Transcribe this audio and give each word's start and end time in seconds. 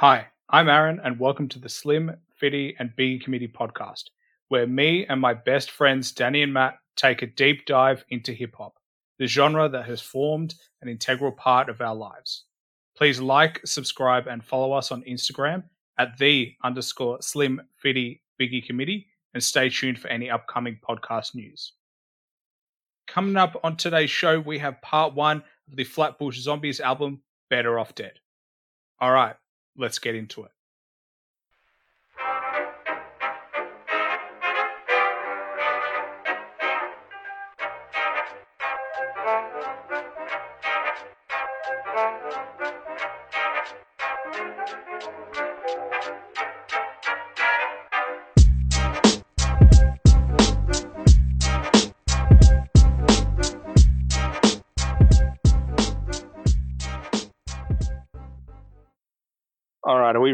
Hi, 0.00 0.26
I'm 0.50 0.68
Aaron, 0.68 1.00
and 1.02 1.18
welcome 1.18 1.48
to 1.48 1.58
the 1.58 1.70
Slim, 1.70 2.14
Fitty, 2.34 2.76
and 2.78 2.90
Biggie 2.98 3.24
Committee 3.24 3.48
podcast, 3.48 4.10
where 4.48 4.66
me 4.66 5.06
and 5.06 5.18
my 5.18 5.32
best 5.32 5.70
friends 5.70 6.12
Danny 6.12 6.42
and 6.42 6.52
Matt 6.52 6.74
take 6.96 7.22
a 7.22 7.26
deep 7.26 7.64
dive 7.64 8.04
into 8.10 8.34
hip 8.34 8.54
hop, 8.58 8.74
the 9.18 9.26
genre 9.26 9.70
that 9.70 9.86
has 9.86 10.02
formed 10.02 10.54
an 10.82 10.90
integral 10.90 11.32
part 11.32 11.70
of 11.70 11.80
our 11.80 11.94
lives. 11.94 12.44
Please 12.94 13.22
like, 13.22 13.62
subscribe, 13.64 14.26
and 14.26 14.44
follow 14.44 14.74
us 14.74 14.92
on 14.92 15.02
Instagram 15.04 15.62
at 15.98 16.18
the 16.18 16.54
underscore 16.62 17.22
Slim, 17.22 17.62
Fitty, 17.78 18.22
Biggie 18.38 18.66
Committee, 18.66 19.06
and 19.32 19.42
stay 19.42 19.70
tuned 19.70 19.98
for 19.98 20.08
any 20.08 20.28
upcoming 20.28 20.78
podcast 20.86 21.34
news. 21.34 21.72
Coming 23.08 23.36
up 23.36 23.58
on 23.64 23.78
today's 23.78 24.10
show, 24.10 24.40
we 24.40 24.58
have 24.58 24.82
part 24.82 25.14
one 25.14 25.38
of 25.70 25.76
the 25.76 25.84
Flatbush 25.84 26.36
Zombies 26.36 26.80
album, 26.80 27.22
Better 27.48 27.78
Off 27.78 27.94
Dead. 27.94 28.12
All 29.00 29.12
right, 29.12 29.36
let's 29.76 29.98
get 29.98 30.14
into 30.14 30.44
it. 30.44 30.50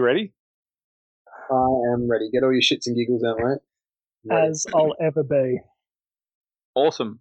All 0.02 0.09
right, 0.09 0.15
are 0.15 0.15
we 0.15 0.20
ready? 0.20 0.33
I 1.51 1.92
am 1.95 2.10
ready. 2.10 2.30
Get 2.33 2.43
all 2.43 2.52
your 2.52 2.60
shits 2.62 2.87
and 2.87 2.97
giggles 2.97 3.23
out, 3.24 3.38
mate. 3.38 3.59
Ready. 4.24 4.49
as 4.51 4.66
I'll 4.74 4.95
ever 5.01 5.23
be. 5.23 5.60
Awesome. 6.74 7.21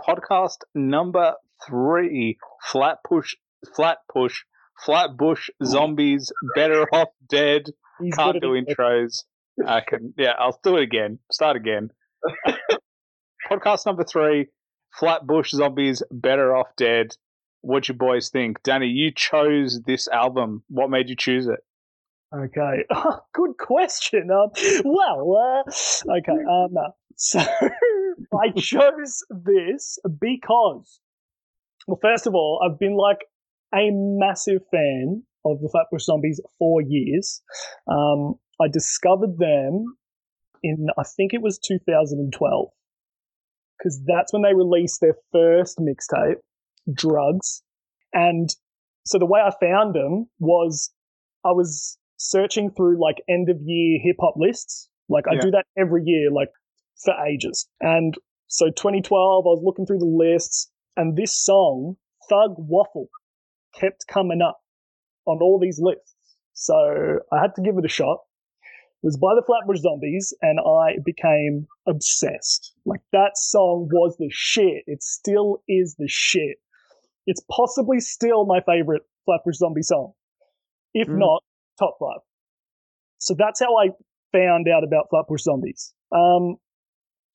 Podcast 0.00 0.58
number 0.74 1.34
three: 1.66 2.38
Flat 2.64 2.98
Push, 3.06 3.36
Flat 3.76 3.98
Push, 4.12 4.42
Flatbush 4.84 5.50
Zombies. 5.64 6.32
Better 6.54 6.82
off 6.92 7.08
dead. 7.28 7.66
He's 8.00 8.14
Can't 8.14 8.40
do 8.40 8.56
at 8.56 8.64
it. 8.66 8.76
intros. 8.76 9.24
I 9.64 9.80
can. 9.80 10.14
Yeah, 10.16 10.32
I'll 10.38 10.58
do 10.64 10.76
it 10.78 10.82
again. 10.82 11.18
Start 11.30 11.56
again. 11.56 11.90
Podcast 13.50 13.86
number 13.86 14.04
three: 14.04 14.48
Flatbush 14.98 15.50
Zombies. 15.50 16.02
Better 16.10 16.56
off 16.56 16.68
dead. 16.76 17.14
What 17.62 17.88
you 17.88 17.94
boys 17.94 18.30
think, 18.30 18.62
Danny? 18.62 18.86
You 18.86 19.12
chose 19.14 19.82
this 19.86 20.08
album. 20.08 20.64
What 20.68 20.88
made 20.90 21.10
you 21.10 21.16
choose 21.16 21.46
it? 21.46 21.60
Okay, 22.32 22.84
good 23.34 23.56
question. 23.58 24.30
Um, 24.30 24.50
well, 24.84 25.64
uh, 25.66 26.18
okay, 26.18 26.38
um, 26.48 26.74
so 27.16 27.40
I 28.40 28.50
chose 28.56 29.24
this 29.30 29.98
because, 30.20 31.00
well, 31.88 31.98
first 32.00 32.28
of 32.28 32.34
all, 32.34 32.60
I've 32.64 32.78
been 32.78 32.96
like 32.96 33.18
a 33.74 33.88
massive 33.90 34.62
fan 34.70 35.24
of 35.44 35.60
the 35.60 35.68
Flatbush 35.68 36.04
Zombies 36.04 36.40
for 36.56 36.80
years. 36.80 37.42
Um, 37.90 38.34
I 38.60 38.68
discovered 38.72 39.38
them 39.38 39.96
in 40.62 40.86
I 40.96 41.02
think 41.02 41.34
it 41.34 41.42
was 41.42 41.58
2012 41.58 42.68
because 43.78 44.00
that's 44.06 44.32
when 44.32 44.42
they 44.42 44.54
released 44.54 45.00
their 45.00 45.16
first 45.32 45.78
mixtape, 45.78 46.36
Drugs, 46.92 47.62
and 48.12 48.54
so 49.04 49.18
the 49.18 49.26
way 49.26 49.40
I 49.40 49.50
found 49.60 49.96
them 49.96 50.26
was 50.38 50.92
I 51.44 51.52
was 51.52 51.96
searching 52.20 52.70
through 52.70 53.00
like 53.00 53.16
end 53.28 53.48
of 53.48 53.56
year 53.64 53.98
hip 54.02 54.16
hop 54.20 54.34
lists. 54.36 54.88
Like 55.08 55.24
I 55.26 55.34
Yeah. 55.34 55.40
do 55.40 55.50
that 55.52 55.64
every 55.76 56.02
year, 56.04 56.30
like 56.30 56.50
for 57.02 57.14
ages. 57.26 57.66
And 57.80 58.14
so 58.46 58.66
2012, 58.70 59.46
I 59.46 59.48
was 59.48 59.62
looking 59.64 59.86
through 59.86 60.00
the 60.00 60.04
lists, 60.04 60.70
and 60.96 61.16
this 61.16 61.34
song, 61.34 61.96
Thug 62.28 62.54
Waffle, 62.58 63.08
kept 63.74 64.06
coming 64.06 64.42
up 64.42 64.60
on 65.24 65.38
all 65.40 65.58
these 65.58 65.80
lists. 65.80 66.14
So 66.52 67.20
I 67.32 67.40
had 67.40 67.54
to 67.54 67.62
give 67.62 67.78
it 67.78 67.84
a 67.86 67.88
shot. 67.88 68.18
It 69.02 69.06
was 69.06 69.16
by 69.16 69.34
the 69.34 69.42
Flatbush 69.46 69.80
Zombies, 69.80 70.34
and 70.42 70.60
I 70.60 70.98
became 71.02 71.66
obsessed. 71.86 72.74
Like 72.84 73.00
that 73.12 73.38
song 73.38 73.88
was 73.90 74.16
the 74.18 74.28
shit. 74.30 74.84
It 74.86 75.02
still 75.02 75.62
is 75.68 75.96
the 75.98 76.08
shit. 76.08 76.58
It's 77.26 77.40
possibly 77.50 77.98
still 78.00 78.44
my 78.44 78.60
favorite 78.60 79.02
Flatbush 79.24 79.56
Zombie 79.56 79.82
song, 79.82 80.12
if 80.92 81.08
Mm. 81.08 81.18
not 81.18 81.42
top 81.80 81.96
five. 81.98 82.20
So 83.18 83.34
that's 83.36 83.60
how 83.60 83.76
I 83.76 83.88
found 84.32 84.66
out 84.68 84.84
about 84.84 85.06
Flatbush 85.10 85.42
Zombies. 85.42 85.92
Um, 86.14 86.56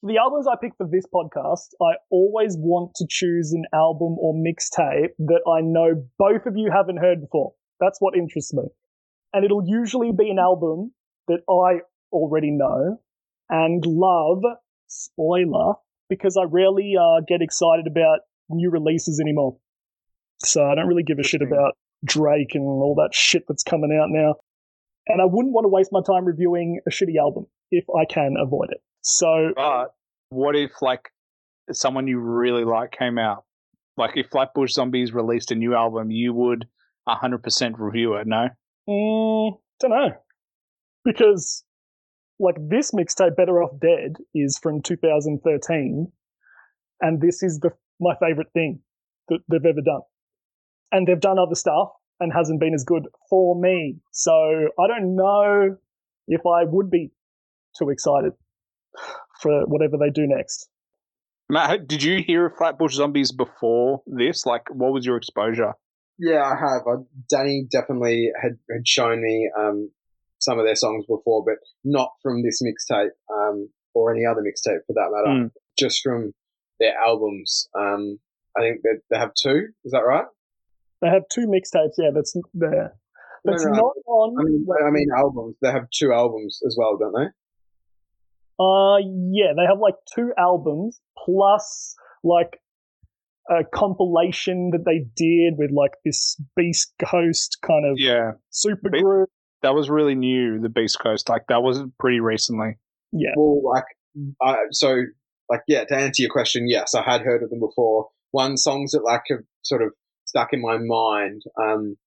the 0.04 0.18
albums 0.18 0.46
I 0.48 0.56
pick 0.62 0.74
for 0.78 0.88
this 0.90 1.06
podcast, 1.14 1.74
I 1.82 1.96
always 2.12 2.56
want 2.58 2.92
to 2.96 3.06
choose 3.10 3.54
an 3.54 3.66
album 3.74 4.18
or 4.20 4.34
mixtape 4.34 5.16
that 5.20 5.42
I 5.48 5.62
know 5.62 6.08
both 6.20 6.46
of 6.46 6.54
you 6.56 6.72
haven't 6.72 6.98
heard 6.98 7.22
before. 7.22 7.54
That's 7.80 7.98
what 8.00 8.16
interests 8.16 8.54
me. 8.54 8.64
And 9.34 9.44
it'll 9.44 9.68
usually 9.68 10.12
be 10.12 10.30
an 10.30 10.40
album 10.40 10.92
that 11.28 11.40
I 11.50 11.82
already 12.12 12.52
know 12.52 13.00
and 13.50 13.84
love, 13.86 14.44
spoiler, 14.88 15.74
because 16.08 16.38
I 16.38 16.44
rarely 16.44 16.94
uh, 17.00 17.22
get 17.28 17.42
excited 17.42 17.88
about 17.88 18.20
new 18.50 18.70
releases 18.70 19.20
anymore. 19.20 19.58
So 20.44 20.64
I 20.64 20.76
don't 20.76 20.88
really 20.88 21.04
give 21.04 21.20
a 21.20 21.24
shit 21.24 21.42
about 21.42 21.78
Drake 22.06 22.52
and 22.54 22.64
all 22.64 22.96
that 22.96 23.14
shit 23.14 23.44
that's 23.48 23.64
coming 23.64 23.98
out 24.00 24.08
now. 24.10 24.36
And 25.08 25.22
I 25.22 25.26
wouldn't 25.26 25.54
want 25.54 25.66
to 25.66 25.70
waste 25.70 25.92
my 25.92 26.02
time 26.02 26.26
reviewing 26.26 26.80
a 26.88 26.90
shitty 26.90 27.18
album 27.20 27.46
if 27.72 27.86
I 27.90 28.06
can 28.06 28.36
avoid 28.40 28.70
it. 28.72 28.82
So 29.02 29.52
But 29.56 29.94
what 30.30 30.56
if 30.56 30.72
like 30.82 31.10
someone 31.72 32.08
you 32.08 32.20
really 32.20 32.64
like 32.64 32.92
came 32.92 33.18
out? 33.18 33.44
Like 33.98 34.12
if 34.16 34.28
Flatbush 34.30 34.74
Zombies 34.74 35.14
released 35.14 35.52
a 35.52 35.56
new 35.56 35.76
album, 35.76 36.12
you 36.12 36.34
would 36.34 36.66
hundred 37.08 37.44
percent 37.44 37.76
review 37.78 38.16
it. 38.16 38.26
No, 38.26 38.50
Mm, 38.88 39.58
don't 39.80 39.92
know. 39.92 40.12
Because, 41.04 41.64
like, 42.40 42.56
this 42.60 42.92
mixtape, 42.92 43.36
Better 43.36 43.62
Off 43.62 43.80
Dead, 43.80 44.18
is 44.34 44.60
from 44.62 44.82
2013, 44.82 46.12
and 47.02 47.22
this 47.22 47.44
is 47.44 47.60
the 47.60 47.72
my 48.00 48.14
favorite 48.20 48.52
thing 48.54 48.82
that 49.30 49.40
they've 49.50 49.66
ever 49.66 49.82
done. 49.82 50.02
And 50.96 51.08
they've 51.08 51.20
done 51.20 51.38
other 51.38 51.56
stuff 51.56 51.90
and 52.22 52.32
hasn't 52.32 52.62
been 52.62 52.74
as 52.74 52.86
good 52.86 53.04
for 53.30 53.60
me. 53.60 53.98
So 54.12 54.32
I 54.80 54.88
don't 54.88 55.16
know 55.16 55.76
if 56.28 56.42
I 56.46 56.64
would 56.64 56.90
be 56.90 57.12
too 57.78 57.90
excited 57.90 58.32
for 59.42 59.66
whatever 59.66 59.98
they 59.98 60.10
do 60.10 60.26
next. 60.26 60.70
Matt, 61.50 61.88
did 61.88 62.02
you 62.02 62.24
hear 62.24 62.46
of 62.46 62.58
Flatbush 62.58 62.94
Zombies 62.94 63.32
before 63.32 64.02
this? 64.08 64.46
Like, 64.46 64.64
what 64.74 64.94
was 64.94 65.06
your 65.06 65.18
exposure? 65.18 65.74
Yeah, 66.18 66.44
I 66.44 66.56
have. 66.56 66.88
I, 66.88 67.04
Danny 67.30 67.68
definitely 67.70 68.32
had, 68.42 68.58
had 68.72 68.88
shown 68.88 69.22
me 69.22 69.52
um, 69.60 69.92
some 70.40 70.58
of 70.58 70.66
their 70.66 70.76
songs 70.76 71.06
before, 71.08 71.44
but 71.46 71.58
not 71.84 72.12
from 72.24 72.42
this 72.42 72.62
mixtape 72.64 73.10
um, 73.32 73.70
or 73.94 74.14
any 74.16 74.26
other 74.26 74.42
mixtape 74.42 74.80
for 74.88 74.94
that 74.94 75.12
matter. 75.12 75.46
Mm. 75.46 75.52
Just 75.78 76.02
from 76.02 76.34
their 76.80 76.98
albums. 76.98 77.68
Um, 77.78 78.18
I 78.58 78.62
think 78.62 78.82
that 78.84 79.02
they 79.12 79.18
have 79.18 79.34
two. 79.36 79.68
Is 79.84 79.92
that 79.92 80.06
right? 80.08 80.26
They 81.06 81.12
have 81.12 81.24
two 81.32 81.46
mixtapes, 81.48 81.94
yeah, 82.00 82.10
that's 82.14 82.36
there. 82.56 82.96
That's 83.44 83.64
no, 83.64 83.72
no. 83.72 83.78
not 83.78 83.94
on. 84.08 84.36
I 84.40 84.44
mean, 84.44 84.66
I 84.88 84.90
mean 84.90 85.08
albums. 85.16 85.56
They 85.62 85.70
have 85.72 85.88
two 85.94 86.12
albums 86.12 86.60
as 86.66 86.76
well, 86.80 86.98
don't 86.98 87.14
they? 87.14 87.28
Uh, 88.58 88.98
yeah, 89.32 89.54
they 89.56 89.66
have 89.68 89.78
like 89.80 89.94
two 90.16 90.32
albums 90.38 91.00
plus 91.24 91.96
like 92.24 92.60
a 93.50 93.64
compilation 93.72 94.72
that 94.72 94.84
they 94.86 95.06
did 95.16 95.60
with 95.60 95.70
like 95.72 95.92
this 96.04 96.42
Beast 96.56 96.94
Coast 97.04 97.58
kind 97.62 97.86
of 97.86 97.98
Yeah, 98.00 98.32
super 98.50 98.90
Be- 98.90 99.02
group. 99.02 99.30
that 99.62 99.76
was 99.76 99.90
really 99.92 100.16
new. 100.16 100.60
The 100.60 100.70
Beast 100.70 100.98
Coast, 101.00 101.30
like 101.30 101.44
that 101.50 101.62
was 101.62 101.84
pretty 102.00 102.20
recently. 102.22 102.78
Yeah, 103.12 103.34
Well, 103.38 103.62
like, 103.64 103.86
I, 104.42 104.56
so, 104.72 105.04
like, 105.50 105.62
yeah, 105.68 105.84
to 105.86 105.96
answer 105.96 106.24
your 106.24 106.32
question, 106.32 106.68
yes, 106.68 106.96
I 106.96 107.04
had 107.04 107.22
heard 107.22 107.44
of 107.44 107.52
them 107.52 107.60
before. 107.60 108.10
One 108.32 108.58
songs 108.58 108.92
that, 108.94 109.04
like, 109.04 109.22
have 109.30 109.40
sort 109.62 109.84
of 109.84 109.92
stuck 110.26 110.54
in 110.54 110.62
my 110.62 110.78
mind 110.78 111.44
um, 111.62 111.98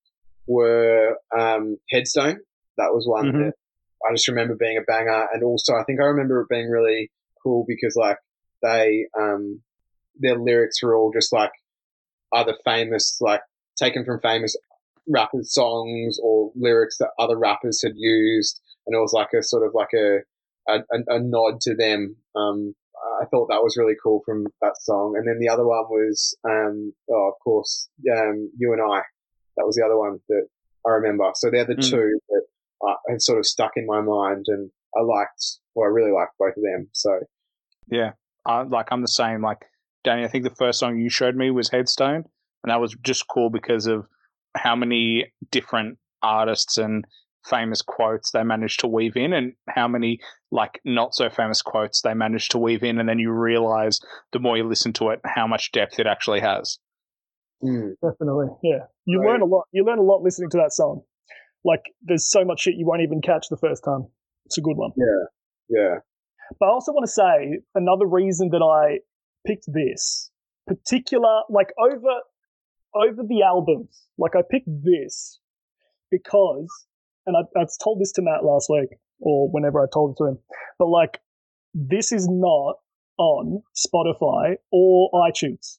were 0.47 1.17
um, 1.37 1.79
Headstone. 1.91 2.39
That 2.77 2.93
was 2.93 3.07
one 3.07 3.33
Mhm. 3.33 3.39
that 3.39 3.55
I 4.09 4.15
just 4.15 4.29
remember 4.29 4.55
being 4.55 4.77
a 4.77 4.83
banger. 4.83 5.27
And 5.33 5.43
also, 5.43 5.75
I 5.75 5.85
think 5.85 6.01
I 6.01 6.05
remember 6.05 6.41
it 6.41 6.49
being 6.49 6.71
really 6.71 7.11
cool 7.43 7.65
because, 7.67 7.97
like, 7.97 8.19
they, 8.63 9.07
um, 9.19 9.63
their 10.21 10.37
lyrics 10.37 10.83
were 10.83 10.97
all 10.97 11.13
just 11.13 11.33
like 11.33 11.53
either 12.33 12.55
famous, 12.65 13.17
like, 13.21 13.41
taken 13.77 14.05
from 14.05 14.21
famous 14.21 14.57
rappers' 15.09 15.53
songs 15.53 16.19
or 16.23 16.53
lyrics 16.55 16.99
that 16.99 17.11
other 17.19 17.39
rappers 17.39 17.83
had 17.83 17.95
used. 17.97 18.61
And 18.87 18.95
it 18.95 19.01
was 19.01 19.13
like 19.13 19.33
a 19.33 19.43
sort 19.43 19.67
of 19.67 19.75
like 19.75 19.93
a, 19.95 20.19
a, 20.69 20.79
a, 20.93 21.17
a 21.17 21.21
nod 21.21 21.61
to 21.63 21.75
them. 21.75 22.17
Um, 22.37 22.75
I 23.21 23.27
thought 23.27 23.49
that 23.49 23.63
was 23.63 23.77
really 23.77 23.97
cool 24.03 24.23
from 24.25 24.47
that 24.63 24.75
song. 24.81 25.15
And 25.17 25.27
then 25.27 25.39
the 25.41 25.49
other 25.49 25.67
one 25.67 25.85
was, 25.91 26.37
um, 26.45 26.93
oh, 27.11 27.29
of 27.29 27.35
course, 27.43 27.89
um, 28.13 28.51
You 28.57 28.73
and 28.73 28.83
I. 28.83 29.03
That 29.57 29.67
was 29.67 29.77
the 29.77 29.85
other 29.85 29.99
one 29.99 30.19
that 30.29 30.47
I 30.87 30.91
remember. 30.91 31.31
So 31.35 31.51
they're 31.51 31.65
the 31.65 31.75
Mm. 31.75 31.91
two 31.91 32.21
that 32.29 32.43
uh, 32.87 32.95
have 33.09 33.21
sort 33.21 33.39
of 33.39 33.47
stuck 33.47 33.73
in 33.77 33.87
my 33.87 34.01
mind, 34.01 34.45
and 34.49 34.71
I 34.97 35.03
liked, 35.03 35.59
well, 35.75 35.89
I 35.89 35.91
really 35.91 36.13
liked 36.13 36.33
both 36.39 36.57
of 36.57 36.63
them. 36.63 36.89
So 36.93 37.19
Yeah, 37.89 38.13
I, 38.47 38.63
like 38.63 38.87
I'm 38.93 39.03
the 39.03 39.09
same. 39.09 39.43
Like 39.43 39.65
Danny, 40.05 40.25
I 40.25 40.29
think 40.29 40.45
the 40.45 40.55
first 40.55 40.79
song 40.79 40.99
you 40.99 41.11
showed 41.11 41.35
me 41.35 41.51
was 41.51 41.69
Headstone, 41.69 42.25
and 42.63 42.71
that 42.71 42.81
was 42.81 42.95
just 43.03 43.27
cool 43.29 43.51
because 43.51 43.87
of 43.87 44.07
how 44.57 44.77
many 44.77 45.33
different 45.51 45.99
artists 46.23 46.79
and 46.79 47.05
famous 47.49 47.83
quotes 47.83 48.31
they 48.33 48.43
managed 48.43 48.81
to 48.81 48.87
weave 48.87 49.17
in, 49.17 49.33
and 49.33 49.53
how 49.69 49.89
many 49.89 50.21
like 50.51 50.81
not 50.85 51.15
so 51.15 51.29
famous 51.31 51.63
quotes 51.63 52.03
they 52.03 52.15
managed 52.15 52.51
to 52.53 52.59
weave 52.59 52.83
in, 52.83 52.99
and 52.99 53.09
then 53.09 53.19
you 53.19 53.31
realize 53.33 54.01
the 54.33 54.39
more 54.39 54.57
you 54.57 54.65
listen 54.69 54.93
to 54.95 55.11
it, 55.11 55.21
how 55.25 55.47
much 55.47 55.73
depth 55.73 55.99
it 55.99 56.07
actually 56.07 56.41
has. 56.41 56.79
mm, 57.63 57.93
Definitely. 58.03 58.49
Yeah. 58.63 58.87
You 59.05 59.21
Right. 59.21 59.33
learn 59.33 59.43
a 59.43 59.47
lot. 59.47 59.65
You 59.73 59.85
learn 59.85 59.99
a 59.99 60.03
lot 60.03 60.23
listening 60.23 60.51
to 60.51 60.59
that 60.59 60.73
song. 60.73 61.03
Like, 61.65 61.83
there's 62.03 62.31
so 62.31 62.45
much 62.45 62.61
shit 62.61 62.75
you 62.77 62.87
won't 62.87 63.03
even 63.03 63.21
catch 63.21 63.47
the 63.51 63.57
first 63.57 63.83
time. 63.85 64.07
It's 64.47 64.57
a 64.59 64.61
good 64.63 64.77
one. 64.77 64.93
Yeah. 64.97 65.25
Yeah, 65.71 65.95
But 66.59 66.67
I 66.67 66.71
also 66.71 66.93
want 66.93 67.05
to 67.05 67.13
say 67.13 67.59
another 67.75 68.07
reason 68.07 68.49
that 68.51 68.63
I 68.63 69.01
picked 69.47 69.67
this 69.67 70.31
particular, 70.67 71.43
like 71.51 71.69
over 71.79 72.21
over 72.95 73.23
the 73.23 73.43
albums, 73.43 74.07
like 74.17 74.35
I 74.35 74.41
picked 74.51 74.69
this 74.83 75.41
because, 76.11 76.69
and 77.29 77.37
I, 77.37 77.61
I 77.61 77.67
told 77.83 78.01
this 78.01 78.13
to 78.13 78.23
Matt 78.23 78.45
last 78.45 78.69
week 78.71 78.99
or 79.21 79.49
whenever 79.51 79.81
I 79.81 79.87
told 79.93 80.13
it 80.13 80.17
to 80.23 80.31
him, 80.31 80.39
but 80.79 80.87
like 80.87 81.21
this 81.75 82.11
is 82.11 82.27
not 82.29 82.77
on 83.19 83.63
Spotify 83.77 84.55
or 84.73 85.11
iTunes. 85.13 85.77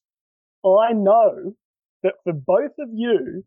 I 0.63 0.93
know 0.93 1.55
that 2.03 2.13
for 2.23 2.33
both 2.33 2.73
of 2.79 2.89
you, 2.93 3.43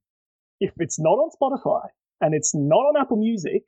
if 0.61 0.73
it's 0.79 0.99
not 0.99 1.13
on 1.13 1.31
Spotify 1.31 1.87
and 2.21 2.35
it's 2.35 2.55
not 2.55 2.77
on 2.77 3.01
Apple 3.01 3.19
Music, 3.19 3.63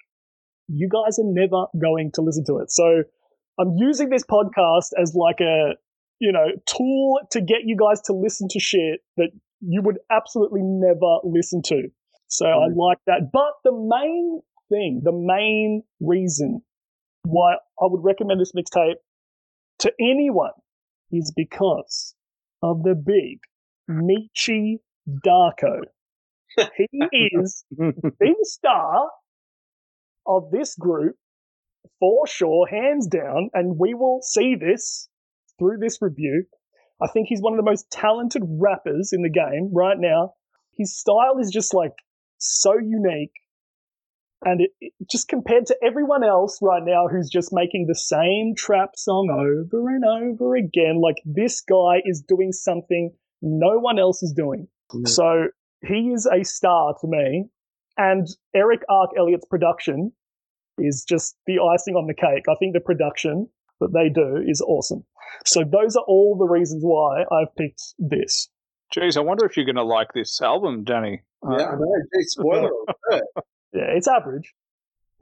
you 0.69 0.89
guys 0.89 1.19
are 1.19 1.27
never 1.27 1.67
going 1.81 2.11
to 2.15 2.23
listen 2.23 2.45
to 2.47 2.59
it. 2.59 2.71
So 2.71 3.05
I'm 3.59 3.77
using 3.77 4.09
this 4.09 4.25
podcast 4.25 4.89
as 5.01 5.15
like 5.15 5.41
a, 5.41 5.75
you 6.19 6.33
know, 6.33 6.47
tool 6.67 7.21
to 7.31 7.41
get 7.41 7.59
you 7.65 7.77
guys 7.77 8.01
to 8.03 8.13
listen 8.13 8.49
to 8.51 8.59
shit 8.59 9.01
that 9.17 9.31
you 9.61 9.83
would 9.83 9.99
absolutely 10.11 10.63
never 10.63 11.19
listen 11.23 11.63
to. 11.67 11.89
So 12.37 12.47
I 12.47 12.69
Mm. 12.69 12.77
like 12.77 12.99
that. 13.07 13.31
But 13.33 13.55
the 13.63 13.73
main 13.73 14.43
thing, 14.69 15.03
the 15.05 15.13
main 15.13 15.85
reason 16.01 16.63
why 17.23 17.55
I 17.81 17.87
would 17.87 18.03
recommend 18.03 18.41
this 18.41 18.53
mixtape 18.53 18.97
to 19.81 19.93
anyone 20.01 20.53
is 21.13 21.33
because 21.37 22.15
of 22.63 22.83
the 22.83 22.95
big 22.97 23.39
Meechy 23.89 24.81
Darko. 25.25 25.83
He 26.77 27.09
is 27.13 27.65
the 27.71 28.37
star 28.43 29.11
of 30.27 30.51
this 30.51 30.75
group 30.75 31.17
for 32.01 32.27
sure, 32.27 32.67
hands 32.67 33.07
down, 33.07 33.51
and 33.55 33.79
we 33.79 33.95
will 33.95 34.21
see 34.23 34.57
this 34.57 35.09
through 35.59 35.79
this 35.79 35.99
review. 36.03 36.45
I 37.01 37.07
think 37.09 37.29
he's 37.29 37.43
one 37.43 37.53
of 37.53 37.59
the 37.59 37.71
most 37.71 37.91
talented 37.91 38.43
rappers 38.47 39.13
in 39.13 39.23
the 39.23 39.31
game 39.31 39.71
right 39.73 39.99
now. 39.99 40.35
His 40.77 40.99
style 40.99 41.39
is 41.39 41.51
just 41.51 41.75
like 41.75 41.93
so 42.47 42.75
unique. 42.79 43.33
And 44.45 44.61
it, 44.61 44.71
it- 44.81 44.93
just 45.11 45.29
compared 45.29 45.67
to 45.67 45.77
everyone 45.83 46.25
else 46.25 46.59
right 46.63 46.83
now 46.85 47.09
who's 47.09 47.29
just 47.31 47.51
making 47.53 47.87
the 47.87 47.95
same 47.95 48.55
trap 48.57 48.91
song 48.97 49.29
over 49.31 49.89
and 49.89 50.05
over 50.05 50.55
again, 50.57 51.01
like 51.03 51.17
this 51.25 51.61
guy 51.61 52.01
is 52.05 52.23
doing 52.27 52.53
something 52.53 53.13
no 53.43 53.79
one 53.79 53.99
else 53.99 54.23
is 54.23 54.33
doing. 54.33 54.69
So 55.07 55.49
he 55.87 56.11
is 56.15 56.27
a 56.27 56.45
star 56.45 56.95
to 57.01 57.07
me. 57.07 57.45
And 57.97 58.27
Erick 58.55 58.81
Arc 58.89 59.11
Elliott's 59.17 59.47
production 59.49 60.13
is 60.79 61.05
just 61.09 61.37
the 61.47 61.59
icing 61.61 61.95
on 61.95 62.07
the 62.07 62.15
cake. 62.15 62.45
I 62.49 62.55
think 62.59 62.75
the 62.75 62.81
production 62.81 63.49
that 63.81 63.93
they 63.93 64.09
do 64.09 64.43
is 64.47 64.61
awesome. 64.61 65.05
So 65.47 65.61
those 65.61 65.97
are 65.97 66.05
all 66.09 66.37
the 66.39 66.47
reasons 66.47 66.83
why 66.85 67.23
I've 67.31 67.55
picked 67.57 67.83
this. 67.99 68.49
Jeez, 68.97 69.17
I 69.17 69.21
wonder 69.21 69.45
if 69.45 69.57
you're 69.57 69.67
going 69.67 69.77
to 69.77 69.83
like 69.83 70.13
this 70.15 70.41
album, 70.41 70.85
Danny. 70.85 71.23
Uh, 71.47 71.57
yeah. 71.59 71.67
I 71.67 71.75
know. 71.75 71.95
Gee, 72.15 72.23
spoiler 72.25 72.71
alert. 73.11 73.25
Yeah, 73.73 73.91
it's 73.97 74.07
average. 74.09 74.53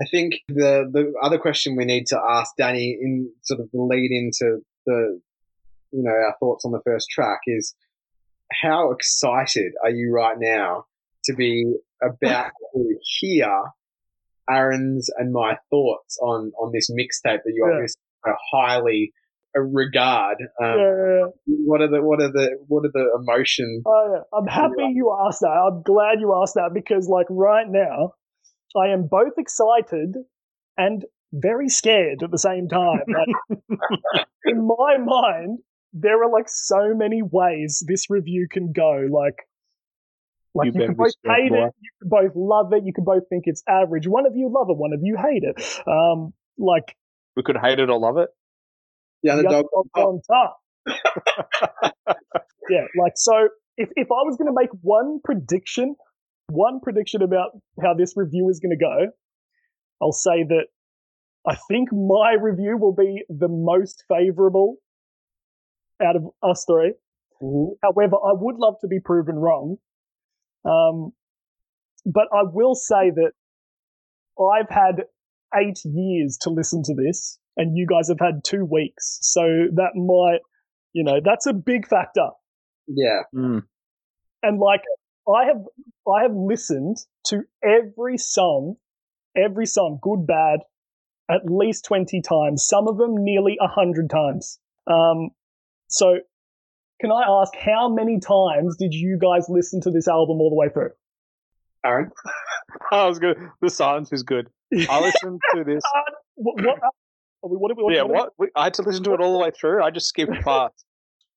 I 0.01 0.05
think 0.11 0.35
the 0.49 0.89
the 0.93 1.13
other 1.23 1.39
question 1.39 1.77
we 1.77 1.85
need 1.85 2.07
to 2.09 2.19
ask 2.19 2.55
Danny 2.59 2.99
in 3.01 3.31
sort 3.43 3.61
of 3.61 3.71
the 3.73 3.81
lead 3.81 4.11
into 4.11 4.59
the 4.85 5.21
you 5.93 6.03
know 6.03 6.11
our 6.11 6.35
thoughts 6.41 6.65
on 6.65 6.73
the 6.73 6.81
first 6.85 7.09
track 7.11 7.41
is 7.47 7.75
how 8.63 8.91
excited 8.91 9.73
are 9.83 9.91
you 9.91 10.13
right 10.13 10.37
now 10.39 10.85
to 11.25 11.35
be 11.35 11.73
about 12.03 12.51
to 12.75 12.97
hear 13.03 13.63
Aaron's 14.51 15.09
and 15.17 15.33
my 15.33 15.57
thoughts 15.71 16.19
on 16.21 16.53
on 16.59 16.73
this 16.73 16.91
mixtape 16.91 17.41
that 17.45 17.53
you 17.55 17.65
Yeah. 17.67 17.75
obviously 17.75 18.01
uh, 18.27 18.33
highly 18.53 19.13
uh, 19.57 19.61
regard. 19.61 20.39
Um, 20.63 20.79
Yeah. 20.79 21.27
What 21.47 21.81
are 21.81 21.89
the 21.89 22.03
what 22.03 22.21
are 22.23 22.31
the 22.33 22.59
what 22.69 22.85
are 22.85 22.91
the 22.93 23.11
emotions? 23.21 23.83
Oh, 23.87 24.15
yeah. 24.15 24.39
I'm 24.39 24.47
happy 24.47 24.93
you 24.95 25.17
asked 25.27 25.41
that. 25.41 25.49
I'm 25.49 25.83
glad 25.83 26.21
you 26.21 26.35
asked 26.43 26.55
that 26.55 26.71
because, 26.75 27.09
like, 27.09 27.27
right 27.31 27.67
now, 27.69 28.15
I 28.77 28.89
am 28.89 29.07
both 29.07 29.35
excited 29.39 30.15
and 30.77 31.05
very 31.33 31.69
scared 31.69 32.23
at 32.23 32.31
the 32.31 32.39
same 32.39 32.69
time. 32.69 33.01
Like, 33.09 33.59
in 34.45 34.67
my 34.67 34.99
mind, 34.99 35.59
there 35.93 36.23
are 36.23 36.31
like 36.31 36.49
so 36.49 36.95
many 36.95 37.23
ways 37.23 37.83
this 37.87 38.09
review 38.11 38.47
can 38.51 38.73
go. 38.73 39.07
Like, 39.11 39.37
like 40.55 40.67
You 40.67 40.73
you, 40.81 40.87
can 40.87 40.95
both 40.95 41.13
hate 41.25 41.51
boy. 41.51 41.67
it, 41.67 41.75
you 41.81 41.91
can 42.01 42.09
both 42.09 42.33
love 42.35 42.73
it, 42.73 42.85
you 42.85 42.93
can 42.93 43.05
both 43.05 43.23
think 43.29 43.45
it's 43.47 43.63
average. 43.69 44.07
One 44.07 44.27
of 44.27 44.33
you 44.37 44.51
love 44.53 44.69
it, 44.71 44.77
one 44.77 44.93
of 44.93 45.01
you 45.03 45.17
hate 45.17 45.43
it. 45.45 45.81
Um, 45.87 46.33
like 46.59 46.95
We 47.37 47.43
could 47.43 47.57
hate 47.57 47.79
it 47.79 47.89
or 47.91 47.99
love 47.99 48.17
it. 48.19 48.29
The 49.23 49.31
the 49.31 49.39
underdog. 49.39 49.67
on 49.95 50.21
top. 50.31 50.61
yeah, 52.71 52.85
like 52.99 53.13
so. 53.17 53.49
If 53.77 53.89
if 53.97 54.09
I 54.11 54.23
was 54.27 54.37
going 54.37 54.49
to 54.49 54.55
make 54.55 54.71
one 54.83 55.21
prediction, 55.25 55.95
one 56.49 56.81
prediction 56.81 57.23
about 57.23 57.51
how 57.83 57.95
this 57.95 58.15
review 58.17 58.49
is 58.51 58.61
going 58.61 58.77
to 58.77 58.85
go, 58.85 59.13
I'll 60.03 60.13
say 60.13 60.45
that 60.49 60.67
I 61.47 61.57
think 61.69 61.89
my 61.93 62.35
review 62.41 62.77
will 62.79 62.95
be 62.95 63.25
the 63.29 63.49
most 63.49 64.05
favorable 64.09 64.77
out 66.05 66.17
of 66.17 66.25
us 66.43 66.65
three. 66.69 66.95
Mhm. 67.41 67.77
However, 67.83 68.17
I 68.17 68.33
would 68.35 68.57
love 68.57 68.75
to 68.81 68.89
be 68.89 69.01
proven 69.01 69.37
wrong. 69.37 69.79
Um, 70.65 71.13
but 72.07 72.29
I 72.33 72.43
will 72.43 72.75
say 72.75 73.11
that 73.11 73.33
I've 74.41 74.69
had 74.71 75.05
eight 75.55 75.81
years 75.85 76.39
to 76.43 76.51
listen 76.51 76.83
to 76.85 76.95
this, 76.95 77.39
and 77.57 77.77
you 77.77 77.87
guys 77.87 78.09
have 78.09 78.21
had 78.21 78.43
two 78.45 78.65
weeks. 78.65 79.19
So 79.23 79.43
that 79.75 79.95
might, 79.95 80.41
you 80.93 81.05
know, 81.05 81.21
that's 81.25 81.47
a 81.47 81.53
big 81.53 81.87
factor. 81.87 82.29
Yeah. 82.87 83.23
Mm. 83.35 83.63
And 84.43 84.59
like, 84.59 84.83
I 85.29 85.45
have, 85.47 85.63
I 86.09 86.23
have 86.23 86.35
listened 86.35 86.97
to 87.27 87.43
every 87.63 88.19
song, 88.19 88.77
every 89.37 89.67
song, 89.67 89.99
good, 90.03 90.27
bad, 90.27 90.61
at 91.31 91.43
least 91.45 91.85
20 91.85 92.21
times, 92.23 92.67
some 92.67 92.89
of 92.89 92.99
them 92.99 93.15
nearly 93.17 93.57
100 93.61 94.11
times. 94.11 94.59
Um, 94.87 95.31
so 95.89 96.19
can 97.01 97.11
I 97.11 97.23
ask 97.29 97.55
how 97.57 97.89
many 97.89 98.21
times 98.21 98.77
did 98.79 98.95
you 98.95 99.19
guys 99.21 99.47
listen 99.49 99.81
to 99.83 99.91
this 99.91 100.09
album 100.09 100.41
all 100.41 100.51
the 100.51 100.57
way 100.57 100.69
through? 100.69 100.91
Aaron. 101.85 102.11
I 102.93 103.07
was 103.07 103.19
good. 103.19 103.37
The 103.61 103.71
silence 103.71 104.13
is 104.13 104.23
good. 104.23 104.49
I 104.89 105.01
listened 105.03 105.41
to 105.55 105.65
this. 105.65 105.83
what, 106.35 106.65
what, 106.65 106.83
are 106.83 106.91
we, 107.43 107.57
what, 107.57 107.71
are 107.73 107.85
we- 107.87 107.95
yeah, 107.97 108.03
what? 108.03 108.33
We, 108.39 108.49
I 108.57 108.65
had 108.65 108.75
to 108.75 108.83
listen 108.83 109.05
to 109.05 109.15
it 109.15 109.21
all 109.21 109.33
the 109.33 109.39
way 109.45 109.51
through. 109.51 109.83
I 109.83 109.91
just 109.91 110.09
skipped 110.09 110.41
parts. 110.43 110.85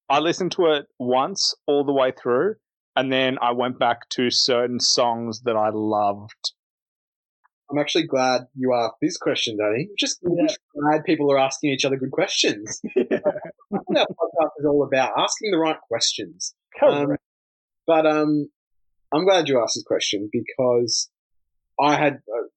I 0.09 0.19
listened 0.19 0.51
to 0.53 0.65
it 0.73 0.85
once 0.99 1.55
all 1.65 1.83
the 1.83 1.93
way 1.93 2.11
through, 2.11 2.55
and 2.95 3.11
then 3.11 3.37
I 3.41 3.51
went 3.53 3.79
back 3.79 4.07
to 4.11 4.29
certain 4.29 4.79
songs 4.79 5.41
that 5.43 5.55
I 5.55 5.69
loved. 5.73 6.51
I'm 7.71 7.79
actually 7.79 8.05
glad 8.05 8.41
you 8.55 8.75
asked 8.75 8.97
this 9.01 9.17
question, 9.17 9.57
Danny. 9.57 9.89
Just 9.97 10.19
I'm 10.23 10.33
Yeah. 10.37 10.53
glad 10.79 11.03
people 11.03 11.31
are 11.31 11.39
asking 11.39 11.71
each 11.71 11.83
other 11.85 11.97
good 11.97 12.11
questions. 12.11 12.79
That's 12.95 13.09
what 13.69 13.97
our 13.97 14.05
podcast 14.05 14.51
is 14.59 14.65
all 14.67 14.83
about, 14.83 15.13
asking 15.17 15.49
the 15.49 15.57
right 15.57 15.79
questions. 15.87 16.53
Um, 16.85 17.07
Correct. 17.07 17.23
but 17.87 18.05
um, 18.05 18.49
I'm 19.11 19.25
glad 19.25 19.49
you 19.49 19.59
asked 19.63 19.73
this 19.75 19.83
question 19.83 20.29
because 20.31 21.09
I 21.81 21.95
had, 21.95 22.13
uh, 22.31 22.47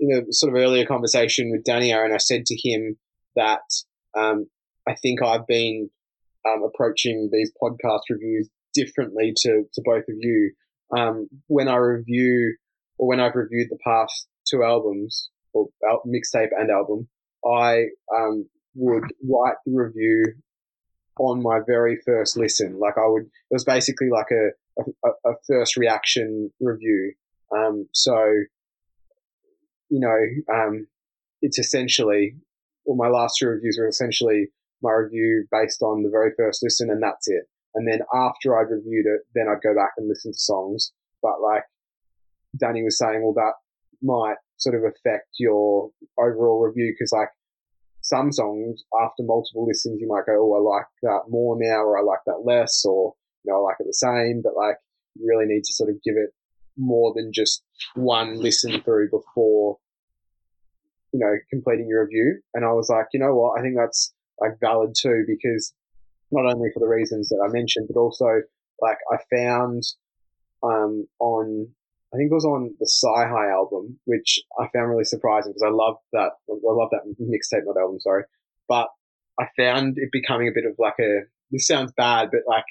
in 0.00 0.10
a 0.12 0.32
sort 0.32 0.54
of 0.54 0.60
earlier 0.60 0.86
conversation 0.86 1.50
with 1.50 1.64
Danny 1.64 1.92
Aaron, 1.92 2.12
I 2.12 2.18
said 2.18 2.46
to 2.46 2.56
him 2.56 2.96
that 3.36 3.60
um, 4.16 4.46
I 4.88 4.94
think 4.94 5.22
I've 5.22 5.46
been 5.46 5.90
um, 6.48 6.62
approaching 6.62 7.28
these 7.30 7.52
podcast 7.62 8.00
reviews 8.08 8.48
differently 8.74 9.34
to, 9.36 9.64
to 9.72 9.82
both 9.84 10.04
of 10.08 10.16
you. 10.18 10.52
Um, 10.96 11.28
when 11.46 11.68
I 11.68 11.76
review 11.76 12.56
or 12.98 13.08
when 13.08 13.20
I've 13.20 13.36
reviewed 13.36 13.68
the 13.70 13.78
past 13.84 14.26
two 14.48 14.64
albums 14.64 15.30
or 15.52 15.68
al- 15.88 16.02
mixtape 16.06 16.48
and 16.58 16.70
album, 16.70 17.08
I 17.46 17.84
um, 18.14 18.48
would 18.74 19.04
write 19.28 19.56
the 19.66 19.72
review 19.72 20.24
on 21.18 21.42
my 21.42 21.60
very 21.66 21.98
first 22.04 22.36
listen. 22.36 22.78
Like 22.78 22.96
I 22.96 23.06
would, 23.06 23.24
it 23.24 23.52
was 23.52 23.64
basically 23.64 24.08
like 24.10 24.30
a, 24.30 24.82
a, 25.04 25.30
a 25.30 25.34
first 25.46 25.76
reaction 25.76 26.50
review. 26.60 27.12
Um, 27.54 27.86
so, 27.92 28.16
you 29.90 30.00
know, 30.00 30.54
um, 30.54 30.86
it's 31.42 31.58
essentially, 31.58 32.36
well, 32.84 32.96
my 32.96 33.08
last 33.08 33.36
two 33.38 33.46
reviews 33.46 33.76
were 33.78 33.88
essentially 33.88 34.46
my 34.82 34.92
review 34.92 35.46
based 35.50 35.82
on 35.82 36.02
the 36.02 36.10
very 36.10 36.30
first 36.38 36.62
listen, 36.62 36.90
and 36.90 37.02
that's 37.02 37.28
it. 37.28 37.44
And 37.74 37.86
then 37.86 38.00
after 38.14 38.58
I'd 38.58 38.70
reviewed 38.70 39.06
it, 39.06 39.22
then 39.34 39.46
I'd 39.48 39.62
go 39.62 39.74
back 39.74 39.92
and 39.96 40.08
listen 40.08 40.32
to 40.32 40.38
songs. 40.38 40.92
But 41.22 41.40
like 41.42 41.64
Danny 42.58 42.82
was 42.82 42.98
saying, 42.98 43.22
well, 43.22 43.34
that 43.34 43.54
might 44.02 44.36
sort 44.56 44.74
of 44.74 44.82
affect 44.82 45.28
your 45.38 45.90
overall 46.18 46.64
review 46.64 46.92
because 46.92 47.12
like 47.12 47.28
some 48.02 48.32
songs 48.32 48.82
after 49.00 49.22
multiple 49.22 49.66
listens, 49.66 50.00
you 50.00 50.08
might 50.08 50.26
go, 50.26 50.34
oh, 50.38 50.54
I 50.54 50.78
like 50.78 50.86
that 51.02 51.30
more 51.30 51.56
now, 51.58 51.82
or 51.82 51.98
I 51.98 52.02
like 52.02 52.20
that 52.26 52.42
less, 52.44 52.84
or 52.84 53.14
you 53.44 53.52
know, 53.52 53.58
I 53.58 53.62
like 53.62 53.76
it 53.80 53.86
the 53.86 53.94
same. 53.94 54.40
But 54.42 54.56
like, 54.56 54.76
you 55.14 55.26
really 55.28 55.46
need 55.46 55.64
to 55.64 55.72
sort 55.72 55.90
of 55.90 56.02
give 56.02 56.16
it 56.16 56.30
more 56.76 57.12
than 57.14 57.32
just 57.32 57.62
one 57.94 58.40
listen 58.40 58.80
through 58.82 59.10
before 59.10 59.78
you 61.12 61.20
know 61.20 61.34
completing 61.50 61.88
your 61.88 62.04
review. 62.04 62.40
And 62.54 62.64
I 62.64 62.72
was 62.72 62.88
like, 62.88 63.06
you 63.12 63.20
know 63.20 63.34
what, 63.34 63.58
I 63.58 63.62
think 63.62 63.76
that's 63.76 64.12
like 64.40 64.58
valid 64.60 64.94
too 64.98 65.24
because 65.26 65.74
not 66.30 66.46
only 66.46 66.70
for 66.72 66.80
the 66.80 66.88
reasons 66.88 67.28
that 67.28 67.44
I 67.44 67.52
mentioned, 67.52 67.88
but 67.92 68.00
also 68.00 68.42
like 68.80 68.98
I 69.12 69.16
found 69.34 69.82
um, 70.62 71.06
on 71.18 71.68
I 72.12 72.16
think 72.16 72.30
it 72.30 72.34
was 72.34 72.44
on 72.44 72.74
the 72.80 72.86
Sci-Hi 72.86 73.50
album, 73.50 73.98
which 74.04 74.40
I 74.58 74.66
found 74.74 74.90
really 74.90 75.04
surprising 75.04 75.52
because 75.52 75.66
I 75.66 75.70
love 75.70 75.96
that. 76.12 76.32
I 76.48 76.54
love 76.62 76.90
that 76.90 77.06
mixtape, 77.20 77.62
not 77.64 77.80
album, 77.80 78.00
sorry. 78.00 78.24
But 78.68 78.88
I 79.38 79.46
found 79.56 79.96
it 79.96 80.10
becoming 80.10 80.48
a 80.48 80.52
bit 80.52 80.64
of 80.66 80.74
like 80.78 80.98
a, 81.00 81.20
this 81.52 81.68
sounds 81.68 81.92
bad, 81.96 82.30
but 82.32 82.40
like 82.48 82.64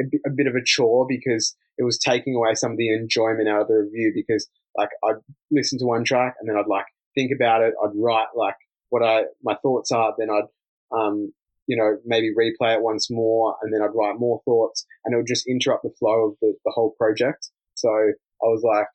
a, 0.00 0.28
a 0.28 0.30
bit 0.30 0.46
of 0.46 0.54
a 0.54 0.64
chore 0.64 1.06
because 1.06 1.54
it 1.78 1.84
was 1.84 1.98
taking 1.98 2.34
away 2.34 2.54
some 2.54 2.72
of 2.72 2.76
the 2.76 2.92
enjoyment 2.92 3.48
out 3.48 3.62
of 3.62 3.68
the 3.68 3.74
review 3.74 4.12
because 4.14 4.48
like 4.76 4.90
I'd 5.04 5.20
listen 5.50 5.78
to 5.78 5.86
one 5.86 6.04
track 6.04 6.34
and 6.40 6.48
then 6.48 6.56
I'd 6.56 6.68
like 6.68 6.86
think 7.14 7.30
about 7.34 7.62
it. 7.62 7.74
I'd 7.82 7.96
write 7.96 8.28
like 8.36 8.56
what 8.90 9.02
I, 9.02 9.22
my 9.42 9.56
thoughts 9.62 9.92
are. 9.92 10.14
Then 10.18 10.28
I'd, 10.30 10.96
um, 10.96 11.32
you 11.66 11.76
know, 11.76 11.98
maybe 12.04 12.30
replay 12.34 12.74
it 12.74 12.82
once 12.82 13.08
more 13.10 13.56
and 13.62 13.72
then 13.72 13.82
I'd 13.82 13.94
write 13.94 14.18
more 14.18 14.40
thoughts 14.44 14.86
and 15.04 15.14
it 15.14 15.18
would 15.18 15.26
just 15.26 15.48
interrupt 15.48 15.84
the 15.84 15.94
flow 15.98 16.28
of 16.28 16.34
the, 16.40 16.54
the 16.64 16.72
whole 16.74 16.94
project. 16.98 17.50
So 17.74 17.88
I 17.88 18.46
was 18.46 18.62
like, 18.64 18.86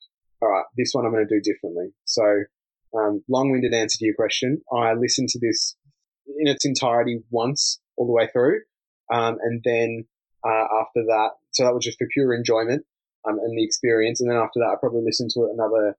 all 0.42 0.50
right, 0.50 0.64
this 0.76 0.90
one 0.92 1.06
I'm 1.06 1.12
going 1.12 1.26
to 1.26 1.34
do 1.34 1.40
differently. 1.40 1.88
So, 2.04 2.44
um, 2.96 3.24
long-winded 3.28 3.74
answer 3.74 3.98
to 3.98 4.04
your 4.04 4.14
question. 4.14 4.60
I 4.72 4.92
listened 4.94 5.28
to 5.30 5.40
this 5.40 5.76
in 6.38 6.46
its 6.46 6.64
entirety 6.64 7.20
once 7.30 7.80
all 7.96 8.06
the 8.06 8.12
way 8.12 8.28
through. 8.32 8.60
Um, 9.12 9.36
and 9.42 9.62
then, 9.64 10.04
uh, 10.44 10.66
after 10.80 11.04
that, 11.06 11.30
so 11.52 11.64
that 11.64 11.74
was 11.74 11.84
just 11.84 11.98
for 11.98 12.06
pure 12.12 12.34
enjoyment, 12.34 12.84
um, 13.26 13.38
and 13.38 13.56
the 13.56 13.64
experience. 13.64 14.20
And 14.20 14.30
then 14.30 14.36
after 14.36 14.60
that, 14.60 14.72
I 14.72 14.76
probably 14.78 15.02
listened 15.04 15.30
to 15.34 15.44
it 15.44 15.50
another 15.54 15.96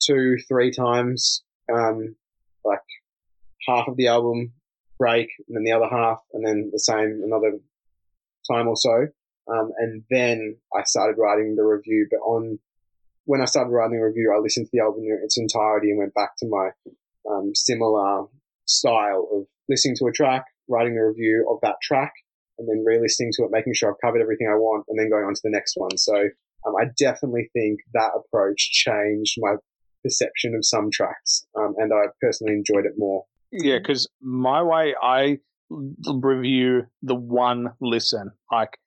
two, 0.00 0.36
three 0.48 0.70
times, 0.70 1.42
um, 1.72 2.16
like 2.64 2.80
half 3.66 3.88
of 3.88 3.96
the 3.96 4.08
album 4.08 4.52
break 4.98 5.28
and 5.48 5.56
then 5.56 5.64
the 5.64 5.72
other 5.72 5.88
half 5.90 6.20
and 6.32 6.46
then 6.46 6.70
the 6.72 6.78
same 6.78 7.22
another 7.24 7.58
time 8.50 8.68
or 8.68 8.76
so. 8.76 9.08
Um, 9.48 9.72
and 9.78 10.04
then 10.10 10.56
I 10.74 10.84
started 10.84 11.20
writing 11.20 11.56
the 11.56 11.64
review, 11.64 12.06
but 12.10 12.18
on 12.18 12.58
when 13.24 13.40
I 13.40 13.46
started 13.46 13.70
writing 13.70 13.98
the 13.98 14.04
review, 14.04 14.32
I 14.34 14.40
listened 14.40 14.66
to 14.66 14.70
the 14.72 14.82
album 14.82 15.02
in 15.04 15.20
its 15.22 15.38
entirety 15.38 15.90
and 15.90 15.98
went 15.98 16.14
back 16.14 16.36
to 16.38 16.46
my 16.46 16.70
um, 17.28 17.52
similar 17.54 18.26
style 18.64 19.28
of 19.32 19.46
listening 19.68 19.96
to 19.98 20.06
a 20.06 20.12
track, 20.12 20.44
writing 20.68 20.96
a 20.96 21.06
review 21.06 21.46
of 21.50 21.58
that 21.62 21.76
track, 21.82 22.12
and 22.58 22.68
then 22.68 22.84
re-listening 22.86 23.32
to 23.36 23.44
it, 23.44 23.50
making 23.50 23.74
sure 23.74 23.90
I've 23.90 24.00
covered 24.04 24.22
everything 24.22 24.48
I 24.48 24.56
want, 24.56 24.84
and 24.88 24.98
then 24.98 25.10
going 25.10 25.24
on 25.24 25.34
to 25.34 25.40
the 25.42 25.50
next 25.50 25.74
one. 25.76 25.96
So 25.96 26.16
um, 26.16 26.74
I 26.80 26.86
definitely 26.98 27.50
think 27.52 27.80
that 27.94 28.10
approach 28.16 28.70
changed 28.72 29.36
my 29.38 29.54
perception 30.02 30.54
of 30.54 30.64
some 30.64 30.90
tracks, 30.92 31.46
um, 31.58 31.74
and 31.78 31.92
I 31.92 32.06
personally 32.20 32.54
enjoyed 32.54 32.86
it 32.86 32.94
more. 32.96 33.24
Yeah, 33.52 33.78
because 33.78 34.08
my 34.20 34.62
way, 34.62 34.94
I 35.00 35.38
review 35.70 36.84
the 37.02 37.14
one 37.14 37.68
listen. 37.80 38.32
Like, 38.50 38.78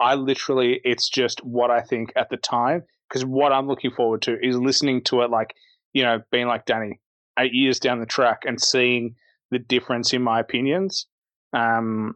I 0.00 0.14
literally, 0.14 0.80
it's 0.84 1.08
just 1.08 1.44
what 1.44 1.70
I 1.70 1.82
think 1.82 2.12
at 2.16 2.30
the 2.30 2.36
time 2.36 2.82
because 3.08 3.24
what 3.24 3.52
I'm 3.52 3.66
looking 3.66 3.90
forward 3.90 4.22
to 4.22 4.36
is 4.40 4.56
listening 4.56 5.02
to 5.04 5.22
it 5.22 5.30
like, 5.30 5.54
you 5.92 6.02
know, 6.02 6.20
being 6.30 6.46
like 6.46 6.66
Danny, 6.66 7.00
eight 7.38 7.54
years 7.54 7.80
down 7.80 8.00
the 8.00 8.06
track 8.06 8.42
and 8.44 8.60
seeing 8.60 9.14
the 9.50 9.58
difference 9.58 10.12
in 10.12 10.22
my 10.22 10.40
opinions. 10.40 11.06
Um, 11.52 12.14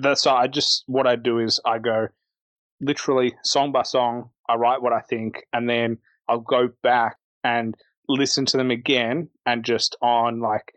that's 0.00 0.22
so 0.22 0.32
I 0.32 0.46
just 0.46 0.84
what 0.86 1.06
I 1.06 1.16
do 1.16 1.38
is 1.38 1.60
I 1.64 1.78
go 1.78 2.08
literally 2.80 3.34
song 3.44 3.72
by 3.72 3.82
song. 3.82 4.30
I 4.48 4.54
write 4.54 4.82
what 4.82 4.92
I 4.92 5.00
think, 5.00 5.44
and 5.52 5.68
then 5.68 5.98
I'll 6.28 6.40
go 6.40 6.68
back 6.82 7.16
and 7.44 7.74
listen 8.08 8.46
to 8.46 8.56
them 8.56 8.70
again, 8.70 9.28
and 9.46 9.64
just 9.64 9.96
on 10.02 10.40
like 10.40 10.72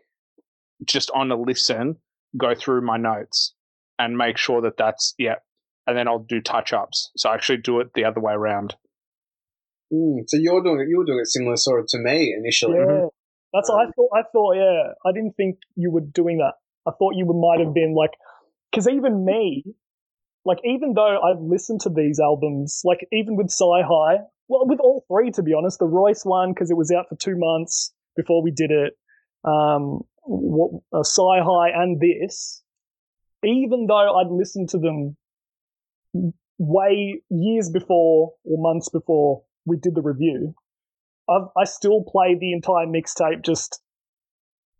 just 0.84 1.10
on 1.14 1.30
a 1.30 1.36
listen, 1.36 1.96
go 2.36 2.54
through 2.54 2.82
my 2.82 2.96
notes 2.96 3.54
and 3.98 4.16
make 4.16 4.36
sure 4.36 4.60
that 4.62 4.76
that's 4.76 5.14
yeah, 5.18 5.36
and 5.86 5.96
then 5.96 6.08
I'll 6.08 6.18
do 6.18 6.40
touch 6.40 6.72
ups. 6.72 7.10
So 7.16 7.30
I 7.30 7.34
actually 7.34 7.58
do 7.58 7.80
it 7.80 7.92
the 7.94 8.04
other 8.04 8.20
way 8.20 8.32
around. 8.32 8.74
Mm, 9.92 10.24
so 10.26 10.36
you're 10.36 10.62
doing 10.62 10.80
it. 10.80 10.88
You're 10.88 11.04
doing 11.04 11.20
it 11.20 11.28
similar 11.28 11.56
sort 11.56 11.80
of 11.80 11.86
to 11.88 11.98
me 11.98 12.34
initially. 12.36 12.78
Yeah, 12.78 13.08
that's 13.52 13.70
um, 13.70 13.76
I 13.76 13.84
thought. 13.94 14.10
I 14.14 14.22
thought. 14.32 14.54
Yeah, 14.56 14.92
I 15.04 15.12
didn't 15.12 15.34
think 15.36 15.58
you 15.76 15.90
were 15.90 16.00
doing 16.00 16.38
that. 16.38 16.54
I 16.86 16.92
thought 16.98 17.14
you 17.14 17.24
might 17.24 17.64
have 17.64 17.72
been 17.72 17.94
like, 17.94 18.10
because 18.74 18.88
even 18.88 19.24
me, 19.24 19.64
like 20.44 20.58
even 20.64 20.94
though 20.94 21.20
I've 21.22 21.40
listened 21.40 21.80
to 21.82 21.90
these 21.90 22.18
albums, 22.18 22.80
like 22.84 23.06
even 23.12 23.36
with 23.36 23.46
Sci-Hi, 23.46 24.18
well, 24.48 24.66
with 24.66 24.80
all 24.80 25.04
three 25.08 25.30
to 25.32 25.42
be 25.42 25.54
honest, 25.54 25.78
the 25.78 25.86
Royce 25.86 26.24
one 26.24 26.52
because 26.52 26.70
it 26.70 26.76
was 26.76 26.90
out 26.90 27.06
for 27.08 27.16
two 27.16 27.36
months 27.36 27.94
before 28.16 28.42
we 28.42 28.50
did 28.50 28.70
it, 28.70 28.94
um, 29.44 30.00
what, 30.24 30.82
uh, 30.92 31.00
Sci-Hi 31.00 31.68
and 31.74 32.00
this, 32.00 32.62
even 33.44 33.86
though 33.86 34.16
I'd 34.18 34.30
listened 34.30 34.70
to 34.70 34.78
them 34.78 35.16
way 36.58 37.22
years 37.30 37.70
before 37.70 38.32
or 38.44 38.72
months 38.72 38.88
before 38.88 39.42
we 39.66 39.76
did 39.76 39.94
the 39.94 40.02
review, 40.02 40.54
I've, 41.28 41.48
I 41.56 41.64
still 41.64 42.02
play 42.02 42.36
the 42.38 42.52
entire 42.52 42.86
mixtape 42.86 43.44
just 43.44 43.80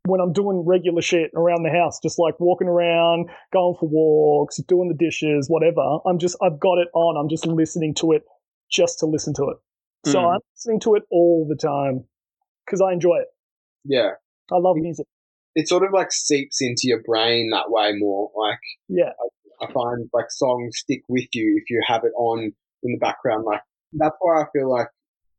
when 0.06 0.20
I'm 0.20 0.32
doing 0.32 0.64
regular 0.66 1.00
shit 1.00 1.30
around 1.34 1.62
the 1.62 1.70
house, 1.70 1.98
just 2.02 2.18
like 2.18 2.38
walking 2.38 2.68
around, 2.68 3.30
going 3.52 3.74
for 3.78 3.88
walks, 3.88 4.58
doing 4.68 4.88
the 4.88 4.94
dishes, 4.94 5.46
whatever. 5.48 5.80
I'm 6.06 6.18
just, 6.18 6.36
I've 6.42 6.60
got 6.60 6.78
it 6.78 6.88
on. 6.94 7.16
I'm 7.16 7.28
just 7.28 7.46
listening 7.46 7.94
to 8.00 8.12
it 8.12 8.22
just 8.70 8.98
to 8.98 9.06
listen 9.06 9.32
to 9.34 9.44
it. 9.44 10.10
So 10.10 10.18
mm. 10.18 10.34
I'm 10.34 10.40
listening 10.54 10.80
to 10.80 10.94
it 10.96 11.04
all 11.10 11.46
the 11.48 11.56
time 11.56 12.04
because 12.66 12.82
I 12.82 12.92
enjoy 12.92 13.16
it. 13.16 13.28
Yeah. 13.84 14.10
I 14.52 14.56
love 14.58 14.76
music. 14.76 15.06
It 15.54 15.68
sort 15.68 15.84
of 15.84 15.90
like 15.94 16.12
seeps 16.12 16.60
into 16.60 16.82
your 16.84 17.02
brain 17.02 17.50
that 17.52 17.70
way 17.70 17.92
more. 17.96 18.30
Like, 18.36 18.58
yeah. 18.88 19.12
I, 19.60 19.64
I 19.64 19.72
find 19.72 20.10
like 20.12 20.30
songs 20.30 20.78
stick 20.78 21.00
with 21.08 21.28
you 21.32 21.60
if 21.62 21.70
you 21.70 21.80
have 21.86 22.02
it 22.04 22.12
on 22.18 22.52
in 22.82 22.92
the 22.92 22.98
background. 22.98 23.44
Like, 23.46 23.62
that's 23.92 24.16
why 24.20 24.42
I 24.42 24.44
feel 24.52 24.70
like 24.70 24.88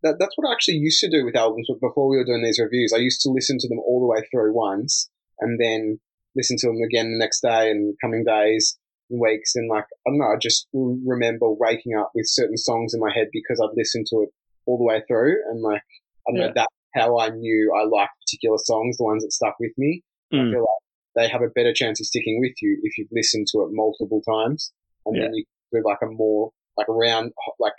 that, 0.05 0.17
that's 0.19 0.38
what 0.38 0.47
I 0.47 0.53
actually 0.53 0.77
used 0.77 1.00
to 1.01 1.09
do 1.09 1.25
with 1.25 1.35
albums 1.35 1.67
before 1.81 2.07
we 2.07 2.17
were 2.17 2.24
doing 2.24 2.43
these 2.43 2.59
reviews. 2.59 2.93
I 2.93 3.00
used 3.00 3.21
to 3.21 3.31
listen 3.31 3.57
to 3.59 3.67
them 3.67 3.79
all 3.79 4.00
the 4.00 4.07
way 4.07 4.21
through 4.31 4.53
once 4.53 5.09
and 5.39 5.59
then 5.59 6.00
listen 6.35 6.57
to 6.59 6.67
them 6.67 6.81
again 6.85 7.12
the 7.12 7.17
next 7.17 7.41
day 7.41 7.71
and 7.71 7.95
coming 8.01 8.24
days 8.24 8.77
and 9.09 9.19
weeks. 9.19 9.55
And 9.55 9.69
like, 9.69 9.85
I 10.05 10.12
don't 10.12 10.19
know, 10.19 10.33
I 10.33 10.38
just 10.39 10.67
remember 10.74 11.51
waking 11.51 11.97
up 11.97 12.12
with 12.13 12.27
certain 12.27 12.57
songs 12.57 12.93
in 12.93 13.00
my 13.00 13.12
head 13.13 13.27
because 13.33 13.59
I'd 13.59 13.75
listened 13.75 14.05
to 14.12 14.21
it 14.21 14.29
all 14.65 14.77
the 14.77 14.83
way 14.83 15.01
through. 15.07 15.38
And 15.50 15.62
like, 15.62 15.81
I 16.27 16.31
don't 16.31 16.41
yeah. 16.41 16.47
know, 16.47 16.53
that's 16.55 16.75
how 16.93 17.19
I 17.19 17.29
knew 17.29 17.74
I 17.75 17.83
liked 17.83 18.13
particular 18.21 18.57
songs, 18.63 18.97
the 18.97 19.03
ones 19.03 19.24
that 19.24 19.33
stuck 19.33 19.55
with 19.59 19.71
me. 19.77 20.03
Mm. 20.33 20.50
I 20.50 20.51
feel 20.51 20.62
like 20.62 20.85
they 21.15 21.27
have 21.29 21.41
a 21.41 21.50
better 21.50 21.74
chance 21.74 22.00
of 22.00 22.05
sticking 22.05 22.39
with 22.39 22.53
you 22.62 22.79
if 22.83 22.97
you've 22.97 23.09
listened 23.12 23.47
to 23.51 23.62
it 23.63 23.69
multiple 23.71 24.21
times. 24.21 24.71
And 25.05 25.15
yeah. 25.15 25.24
then 25.24 25.33
you 25.33 25.45
do 25.74 25.81
like 25.83 26.00
a 26.03 26.07
more, 26.07 26.51
like 26.77 26.89
around, 26.89 27.31
like 27.59 27.74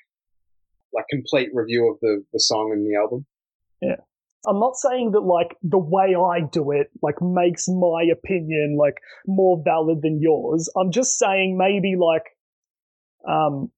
like 0.97 1.07
complete 1.11 1.51
review 1.53 1.91
of 1.93 1.99
the 2.01 2.25
the 2.33 2.41
song 2.41 2.71
and 2.73 2.85
the 2.85 2.97
album. 2.99 3.27
Yeah. 3.81 3.97
I'm 4.49 4.61
not 4.61 4.77
saying 4.77 5.11
that 5.13 5.21
like 5.21 5.57
the 5.63 5.79
way 5.79 6.15
I 6.15 6.47
do 6.51 6.71
it 6.71 6.89
like 7.03 7.17
makes 7.21 7.67
my 7.69 8.05
opinion 8.13 8.77
like 8.79 8.95
more 9.27 9.61
valid 9.65 10.03
than 10.03 10.21
yours. 10.21 10.71
I'm 10.77 10.93
just 10.93 11.19
saying 11.19 11.59
maybe 11.59 11.95
like 11.97 12.25
um 13.29 13.71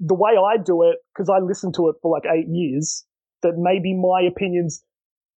the 0.00 0.14
way 0.14 0.32
I 0.32 0.56
do 0.56 0.82
it 0.82 0.96
because 1.14 1.30
I 1.30 1.38
listened 1.38 1.74
to 1.76 1.88
it 1.88 1.96
for 2.02 2.10
like 2.10 2.24
8 2.26 2.46
years 2.48 3.04
that 3.42 3.54
maybe 3.56 3.94
my 3.94 4.22
opinions 4.22 4.82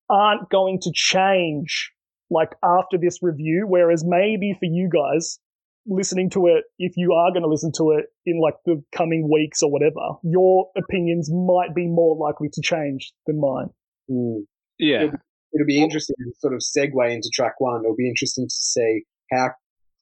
aren't 0.10 0.50
going 0.50 0.80
to 0.82 0.92
change 0.94 1.92
like 2.30 2.52
after 2.64 2.98
this 2.98 3.20
review 3.22 3.66
whereas 3.68 4.04
maybe 4.06 4.56
for 4.60 4.66
you 4.66 4.90
guys 4.92 5.40
listening 5.88 6.30
to 6.32 6.48
it, 6.48 6.66
if 6.80 6.94
you 6.98 7.14
are 7.14 7.32
going 7.32 7.44
to 7.44 7.50
listen 7.50 7.72
to 7.78 7.92
it 7.92 8.06
in 8.26 8.40
like 8.42 8.56
the 8.66 8.84
coming 8.92 9.30
weeks 9.32 9.62
or 9.62 9.72
whatever, 9.72 10.18
your 10.24 10.70
opinions 10.78 11.30
might 11.32 11.76
be 11.76 11.88
more 11.88 12.16
likely 12.16 12.50
to 12.54 12.62
change 12.62 13.14
than 13.28 13.40
mine. 13.40 13.70
Mm. 14.10 14.46
Yeah. 14.80 15.04
It'll, 15.04 15.20
it'll, 15.54 15.68
be 15.68 15.82
interesting 15.82 16.16
to 16.20 16.34
sort 16.40 16.54
of 16.54 16.62
segue 16.62 17.14
into 17.14 17.30
track 17.34 17.54
one. 17.60 17.82
It'll 17.84 17.96
be 17.96 18.10
interesting 18.10 18.46
to 18.46 18.56
see 18.56 19.04
how 19.32 19.52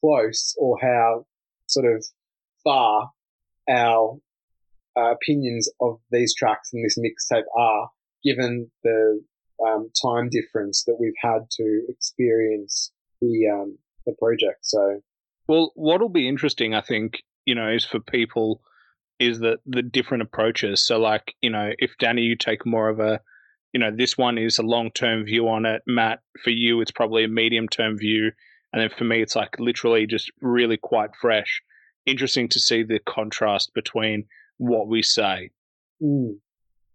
close 0.01 0.55
or 0.57 0.77
how 0.81 1.25
sort 1.67 1.85
of 1.85 2.05
far 2.63 3.11
our 3.69 4.17
uh, 4.97 5.11
opinions 5.11 5.69
of 5.81 5.99
these 6.11 6.35
tracks 6.35 6.69
in 6.73 6.83
this 6.83 6.97
mixtape 6.99 7.43
are, 7.57 7.89
given 8.23 8.69
the 8.83 9.21
um, 9.65 9.89
time 10.01 10.29
difference 10.29 10.83
that 10.85 10.97
we've 10.99 11.13
had 11.21 11.49
to 11.51 11.81
experience 11.89 12.91
the 13.21 13.47
um, 13.51 13.77
the 14.05 14.13
project. 14.19 14.59
So, 14.61 15.01
well, 15.47 15.71
what'll 15.75 16.09
be 16.09 16.27
interesting, 16.27 16.73
I 16.73 16.81
think, 16.81 17.23
you 17.45 17.55
know, 17.55 17.69
is 17.69 17.85
for 17.85 17.99
people 17.99 18.61
is 19.19 19.39
that 19.39 19.59
the 19.65 19.81
different 19.81 20.23
approaches. 20.23 20.85
So, 20.85 20.99
like, 20.99 21.35
you 21.41 21.49
know, 21.49 21.71
if 21.77 21.91
Danny, 21.99 22.23
you 22.23 22.35
take 22.35 22.65
more 22.65 22.89
of 22.89 22.99
a, 22.99 23.19
you 23.71 23.79
know, 23.79 23.91
this 23.95 24.17
one 24.17 24.37
is 24.37 24.57
a 24.57 24.63
long 24.63 24.91
term 24.91 25.25
view 25.25 25.47
on 25.47 25.65
it. 25.65 25.81
Matt, 25.87 26.19
for 26.43 26.49
you, 26.49 26.81
it's 26.81 26.91
probably 26.91 27.23
a 27.23 27.29
medium 27.29 27.67
term 27.67 27.97
view, 27.97 28.31
and 28.71 28.81
then 28.81 28.89
for 28.97 29.03
me, 29.03 29.21
it's 29.21 29.35
like 29.35 29.59
literally 29.59 30.07
just 30.07 30.31
really 30.41 30.77
quite 30.77 31.11
fresh. 31.19 31.61
Interesting 32.05 32.49
to 32.49 32.59
see 32.59 32.83
the 32.83 32.99
contrast 32.99 33.73
between 33.73 34.25
what 34.57 34.87
we 34.87 35.01
say. 35.01 35.51
Mm. 36.01 36.37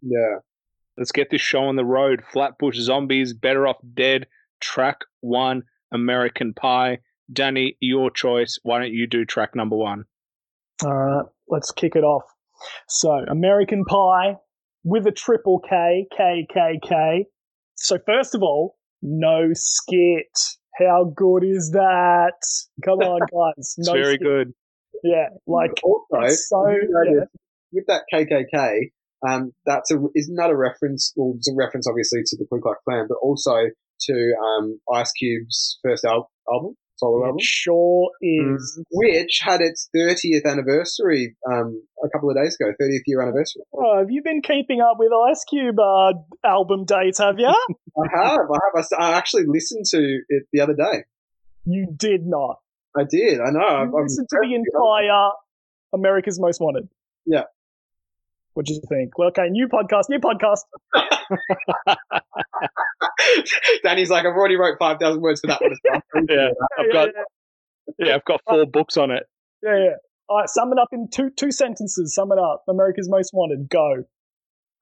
Yeah. 0.02 0.38
Let's 0.96 1.12
get 1.12 1.30
this 1.30 1.40
show 1.40 1.64
on 1.64 1.76
the 1.76 1.84
road. 1.84 2.22
Flatbush 2.32 2.76
Zombies, 2.76 3.32
Better 3.32 3.66
Off 3.68 3.78
Dead, 3.94 4.26
track 4.60 4.98
one, 5.20 5.62
American 5.92 6.52
Pie. 6.52 6.98
Danny, 7.32 7.76
your 7.80 8.10
choice. 8.10 8.58
Why 8.62 8.78
don't 8.78 8.92
you 8.92 9.06
do 9.06 9.24
track 9.24 9.54
number 9.54 9.76
one? 9.76 10.04
All 10.84 10.94
right, 10.94 11.24
let's 11.48 11.70
kick 11.70 11.96
it 11.96 12.04
off. 12.04 12.24
So, 12.88 13.10
American 13.10 13.84
Pie 13.84 14.36
with 14.84 15.06
a 15.06 15.12
triple 15.12 15.60
K, 15.60 16.06
K, 16.16 16.46
K, 16.52 16.80
K. 16.82 17.26
So, 17.74 17.98
first 18.04 18.34
of 18.34 18.42
all, 18.42 18.76
no 19.02 19.50
skit. 19.52 20.38
How 20.78 21.12
good 21.14 21.44
is 21.44 21.70
that? 21.72 22.40
Come 22.84 23.00
on, 23.00 23.20
guys. 23.56 23.74
No 23.78 23.82
it's 23.82 23.90
very 23.90 24.14
skit. 24.14 24.22
good. 24.22 24.54
Yeah, 25.04 25.28
like 25.46 25.72
also, 25.84 26.26
so 26.28 26.66
yeah. 26.70 27.24
with 27.72 27.86
that 27.86 28.02
KKK, 28.12 28.90
um, 29.28 29.52
that's 29.66 29.90
a 29.92 29.96
isn't 30.14 30.36
that 30.36 30.50
a 30.50 30.56
reference? 30.56 31.12
Well, 31.16 31.34
it's 31.36 31.48
a 31.48 31.54
reference 31.54 31.86
obviously 31.88 32.20
to 32.26 32.36
the 32.36 32.46
Ku 32.46 32.60
Klux 32.60 32.80
Klan, 32.84 33.06
but 33.08 33.18
also 33.22 33.54
to 34.00 34.34
um, 34.42 34.80
Ice 34.92 35.12
Cube's 35.12 35.78
first 35.84 36.04
al- 36.04 36.30
album, 36.52 36.76
it. 37.00 37.42
Sure 37.42 38.10
is. 38.20 38.82
Which 38.90 39.40
had 39.42 39.60
its 39.60 39.88
30th 39.94 40.44
anniversary 40.44 41.36
um, 41.50 41.82
a 42.04 42.08
couple 42.10 42.30
of 42.30 42.36
days 42.36 42.56
ago, 42.60 42.72
30th 42.80 43.02
year 43.06 43.22
anniversary. 43.22 43.62
Oh, 43.72 43.98
have 43.98 44.10
you 44.10 44.22
been 44.22 44.42
keeping 44.42 44.80
up 44.80 44.96
with 44.98 45.12
Ice 45.30 45.44
Cube 45.44 45.78
uh, 45.78 46.12
album 46.44 46.84
dates? 46.84 47.18
Have 47.18 47.38
you? 47.38 47.46
I 47.48 48.22
have. 48.22 48.38
I 48.40 48.58
have. 48.76 48.86
I 48.98 49.12
actually 49.12 49.44
listened 49.46 49.86
to 49.90 50.20
it 50.28 50.44
the 50.52 50.60
other 50.60 50.74
day. 50.74 51.04
You 51.64 51.86
did 51.94 52.26
not. 52.26 52.58
I 52.96 53.04
did. 53.08 53.40
I 53.40 53.50
know. 53.50 53.60
You 53.60 53.98
I've, 53.98 54.04
listened 54.04 54.28
to 54.30 54.38
the 54.42 54.54
entire 54.54 55.30
America's 55.92 56.40
Most 56.40 56.60
Wanted. 56.60 56.88
Yeah. 57.26 57.44
What 58.54 58.66
do 58.66 58.74
you 58.74 58.80
think? 58.88 59.16
Well, 59.16 59.28
okay, 59.28 59.48
new 59.50 59.68
podcast, 59.68 60.04
new 60.08 60.18
podcast. 60.18 60.60
Danny's 63.84 64.10
like, 64.10 64.26
I've 64.26 64.32
already 64.32 64.56
wrote 64.56 64.76
five 64.78 64.98
thousand 64.98 65.20
words 65.22 65.40
for 65.40 65.48
that 65.48 65.60
one. 65.60 65.76
yeah, 66.28 66.48
I've 66.78 66.92
got 66.92 67.08
yeah, 67.98 68.06
yeah, 68.06 68.14
I've 68.16 68.24
got 68.24 68.40
four 68.48 68.66
books 68.66 68.96
on 68.96 69.10
it. 69.10 69.24
Yeah, 69.62 69.78
yeah. 69.78 69.96
All 70.28 70.38
right, 70.38 70.48
sum 70.48 70.72
it 70.72 70.78
up 70.78 70.88
in 70.92 71.08
two 71.12 71.30
two 71.30 71.52
sentences. 71.52 72.14
Sum 72.14 72.32
it 72.32 72.38
up. 72.38 72.64
America's 72.68 73.08
Most 73.08 73.30
Wanted. 73.32 73.68
Go. 73.68 74.04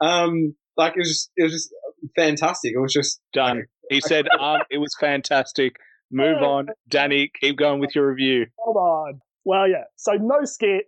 Um, 0.01 0.55
like 0.77 0.95
it 0.95 1.01
was 1.01 1.09
just 1.09 1.31
it 1.37 1.43
was 1.43 1.53
just 1.53 1.75
fantastic. 2.15 2.73
It 2.75 2.81
was 2.81 2.93
just 2.93 3.21
done. 3.33 3.65
He 3.91 4.01
said, 4.01 4.27
um, 4.41 4.61
it 4.71 4.79
was 4.79 4.95
fantastic. 4.99 5.77
Move 6.11 6.43
on, 6.43 6.69
Danny. 6.89 7.31
Keep 7.41 7.59
going 7.59 7.81
with 7.81 7.95
your 7.95 8.09
review. 8.09 8.47
Hold 8.59 8.77
on. 8.77 9.21
Well, 9.45 9.69
yeah. 9.69 9.85
So 9.97 10.13
no 10.13 10.45
skit. 10.45 10.85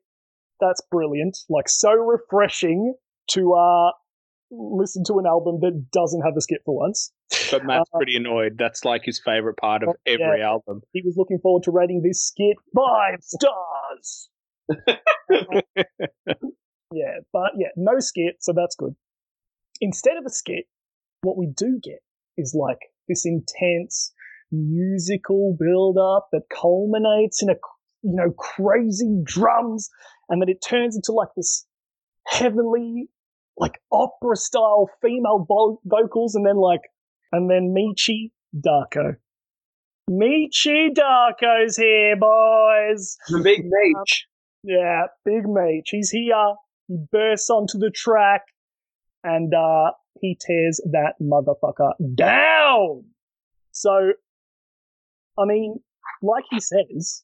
That's 0.61 0.81
brilliant. 0.91 1.39
Like 1.49 1.69
so 1.69 1.93
refreshing 1.93 2.95
to 3.31 3.55
uh 3.55 3.91
listen 4.51 5.05
to 5.05 5.19
an 5.19 5.27
album 5.27 5.59
that 5.61 5.87
doesn't 5.93 6.23
have 6.23 6.35
a 6.37 6.41
skit 6.41 6.61
for 6.65 6.77
once. 6.77 7.13
But 7.51 7.65
Matt's 7.65 7.91
uh, 7.95 7.99
pretty 7.99 8.17
annoyed. 8.17 8.57
That's 8.59 8.85
like 8.85 9.03
his 9.05 9.21
favorite 9.23 9.57
part 9.57 9.83
of 9.83 9.91
every 10.07 10.41
yeah, 10.41 10.49
album. 10.49 10.83
He 10.93 11.03
was 11.05 11.17
looking 11.17 11.39
forward 11.39 11.65
to 11.65 11.71
rating 11.71 12.03
this 12.03 12.23
skit 12.23 12.57
five 12.75 13.19
stars. 13.21 14.31
yeah, 16.93 17.19
but 17.33 17.53
yeah, 17.57 17.69
no 17.77 17.99
skit, 17.99 18.37
so 18.41 18.53
that's 18.55 18.77
good. 18.77 18.95
Instead 19.81 20.17
of 20.17 20.25
a 20.27 20.31
skit, 20.31 20.65
what 21.23 21.37
we 21.37 21.47
do 21.47 21.79
get 21.83 22.01
is 22.37 22.57
like 22.59 22.79
this 23.09 23.25
intense 23.25 24.13
musical 24.51 25.57
build 25.59 25.99
up 25.99 26.29
that 26.33 26.43
culminates 26.51 27.43
in 27.43 27.51
a 27.51 27.57
you 28.03 28.15
know 28.15 28.31
crazy 28.33 29.21
drums 29.25 29.89
and 30.29 30.41
then 30.41 30.49
it 30.49 30.63
turns 30.67 30.97
into 30.97 31.13
like 31.13 31.29
this 31.37 31.67
heavenly 32.27 33.09
like 33.57 33.81
opera 33.91 34.37
style 34.37 34.89
female 35.03 35.45
vo- 35.49 35.81
vocals 35.85 36.35
and 36.35 36.47
then 36.47 36.57
like 36.57 36.83
and 37.33 37.51
then 37.51 37.75
Meechy 37.77 38.31
Darko. 38.57 39.17
Meechy 40.11 40.89
Darko's 40.95 41.77
here, 41.77 42.17
boys. 42.17 43.19
The 43.29 43.41
big 43.43 43.65
Meech. 43.67 44.27
yeah, 44.63 45.03
big 45.25 45.47
Meech. 45.47 45.89
He's 45.91 46.11
here. 46.11 46.55
He 46.87 46.97
bursts 47.13 47.51
onto 47.51 47.79
the 47.79 47.91
track 47.91 48.43
and 49.23 49.53
uh 49.53 49.91
he 50.21 50.37
tears 50.41 50.81
that 50.93 51.15
motherfucker 51.21 51.93
down. 52.15 53.05
So 53.73 54.13
I 55.39 55.45
mean, 55.45 55.77
like 56.23 56.45
he 56.51 56.61
says, 56.61 57.23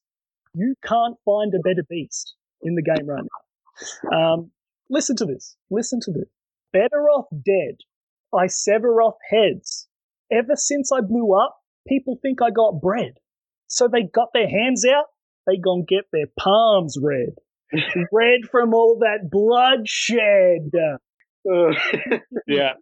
you 0.55 0.75
can't 0.85 1.17
find 1.25 1.53
a 1.55 1.59
better 1.59 1.85
beast 1.89 2.35
in 2.63 2.75
the 2.75 2.83
game 2.83 3.07
right 3.07 3.25
now. 3.25 4.17
Um, 4.17 4.51
listen 4.89 5.17
to 5.17 5.25
this. 5.25 5.57
Listen 5.71 6.01
to 6.03 6.13
this. 6.13 6.29
Better 6.73 7.09
off 7.09 7.27
dead. 7.45 7.79
I 8.33 8.47
sever 8.47 9.03
off 9.03 9.15
heads. 9.31 9.89
Ever 10.33 10.57
since 10.57 10.91
I 10.93 11.01
blew 11.01 11.35
up, 11.35 11.57
people 11.87 12.19
think 12.23 12.41
I 12.43 12.51
got 12.51 12.81
bread. 12.81 13.15
So 13.67 13.89
they 13.89 14.03
got 14.03 14.29
their 14.33 14.49
hands 14.49 14.85
out, 14.85 15.07
they 15.47 15.57
gonna 15.57 15.85
get 15.87 16.05
their 16.13 16.27
palms 16.39 16.97
red. 17.01 17.35
red 18.13 18.43
from 18.51 18.75
all 18.75 19.01
that 19.01 19.31
bloodshed. 19.31 20.71
yeah. 22.47 22.73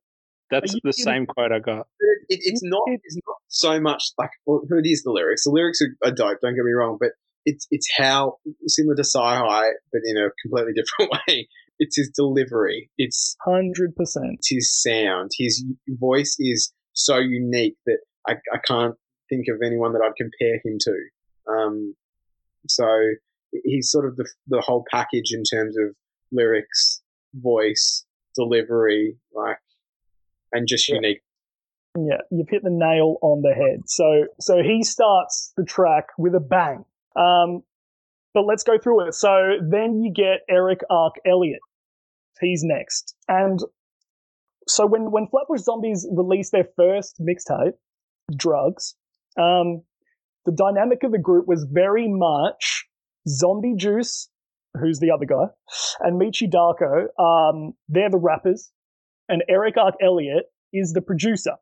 That's 0.50 0.76
the 0.84 0.92
same 0.92 1.24
quote 1.24 1.50
I 1.50 1.60
got. 1.60 1.86
It, 2.28 2.40
it's 2.42 2.62
not. 2.62 2.82
It's 2.86 3.16
not 3.26 3.36
so 3.48 3.80
much 3.80 4.12
like 4.18 4.30
well, 4.44 4.60
it 4.70 4.86
is 4.86 5.02
the 5.02 5.10
lyrics. 5.10 5.44
The 5.44 5.50
lyrics 5.50 5.80
are, 5.80 6.08
are 6.08 6.12
dope. 6.12 6.38
Don't 6.42 6.54
get 6.54 6.64
me 6.64 6.72
wrong, 6.72 6.98
but 7.00 7.12
it's 7.44 7.66
it's 7.70 7.88
how 7.96 8.38
similar 8.66 8.94
to 8.96 9.04
Sci-Hi, 9.04 9.70
but 9.92 10.02
in 10.04 10.16
a 10.16 10.28
completely 10.42 10.72
different 10.76 11.12
way. 11.28 11.48
It's 11.78 11.96
his 11.96 12.10
delivery. 12.14 12.90
It's 12.98 13.36
hundred 13.44 13.96
percent. 13.96 14.34
It's 14.38 14.50
His 14.50 14.82
sound. 14.82 15.30
His 15.36 15.64
voice 15.88 16.36
is 16.38 16.72
so 16.92 17.18
unique 17.18 17.76
that 17.86 17.98
I, 18.28 18.34
I 18.52 18.58
can't 18.64 18.94
think 19.28 19.46
of 19.48 19.60
anyone 19.64 19.92
that 19.94 20.02
I'd 20.02 20.16
compare 20.16 20.60
him 20.64 20.78
to. 20.80 21.52
Um, 21.52 21.94
so 22.68 22.86
he's 23.64 23.90
sort 23.90 24.06
of 24.06 24.16
the 24.16 24.28
the 24.46 24.60
whole 24.60 24.84
package 24.90 25.32
in 25.32 25.42
terms 25.42 25.76
of 25.76 25.96
lyrics, 26.30 27.02
voice, 27.34 28.04
delivery, 28.36 29.16
like 29.34 29.58
and 30.52 30.68
just 30.68 30.88
yeah. 30.88 30.96
unique. 30.96 31.22
Yeah, 31.96 32.18
you've 32.30 32.48
hit 32.48 32.62
the 32.62 32.70
nail 32.70 33.16
on 33.20 33.42
the 33.42 33.52
head. 33.52 33.82
So, 33.86 34.26
so 34.40 34.62
he 34.62 34.82
starts 34.82 35.52
the 35.56 35.64
track 35.64 36.06
with 36.16 36.34
a 36.34 36.40
bang. 36.40 36.84
Um, 37.16 37.62
but 38.34 38.44
let's 38.46 38.62
go 38.62 38.78
through 38.82 39.08
it. 39.08 39.14
So 39.14 39.52
then 39.60 40.02
you 40.02 40.12
get 40.12 40.40
Erick 40.48 40.80
Arc 40.90 41.14
Elliott. 41.26 41.60
He's 42.40 42.62
next, 42.64 43.14
and 43.28 43.60
so 44.66 44.86
when 44.86 45.10
when 45.10 45.26
Flatbush 45.28 45.60
Zombies 45.60 46.08
released 46.10 46.50
their 46.52 46.66
first 46.76 47.20
mixtape, 47.20 47.74
Drugs, 48.34 48.96
um, 49.38 49.82
the 50.44 50.52
dynamic 50.52 51.04
of 51.04 51.12
the 51.12 51.18
group 51.18 51.46
was 51.46 51.66
very 51.70 52.08
much 52.08 52.86
Zombie 53.28 53.74
Juice, 53.76 54.28
who's 54.80 54.98
the 54.98 55.10
other 55.10 55.26
guy, 55.26 55.46
and 56.00 56.20
Meechy 56.20 56.50
Darko. 56.50 57.06
Um, 57.22 57.74
they're 57.88 58.10
the 58.10 58.18
rappers, 58.18 58.72
and 59.28 59.44
Erick 59.48 59.76
Arc 59.76 59.94
Elliott 60.02 60.44
is 60.72 60.92
the 60.94 61.02
producer 61.02 61.56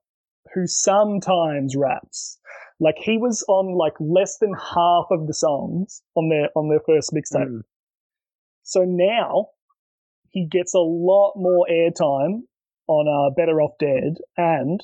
who 0.54 0.66
sometimes 0.66 1.76
raps. 1.76 2.38
Like 2.80 2.96
he 2.98 3.18
was 3.18 3.44
on 3.48 3.76
like 3.76 3.94
less 4.00 4.38
than 4.38 4.52
half 4.54 5.06
of 5.10 5.26
the 5.26 5.34
songs 5.34 6.02
on 6.14 6.28
their 6.28 6.48
on 6.56 6.68
their 6.68 6.80
first 6.86 7.12
mixtape. 7.12 7.48
Mm. 7.48 7.60
So 8.62 8.84
now 8.86 9.48
he 10.30 10.46
gets 10.50 10.74
a 10.74 10.78
lot 10.78 11.34
more 11.36 11.66
airtime 11.70 12.42
on 12.86 13.06
uh, 13.06 13.34
Better 13.34 13.60
Off 13.60 13.72
Dead, 13.78 14.14
and 14.36 14.80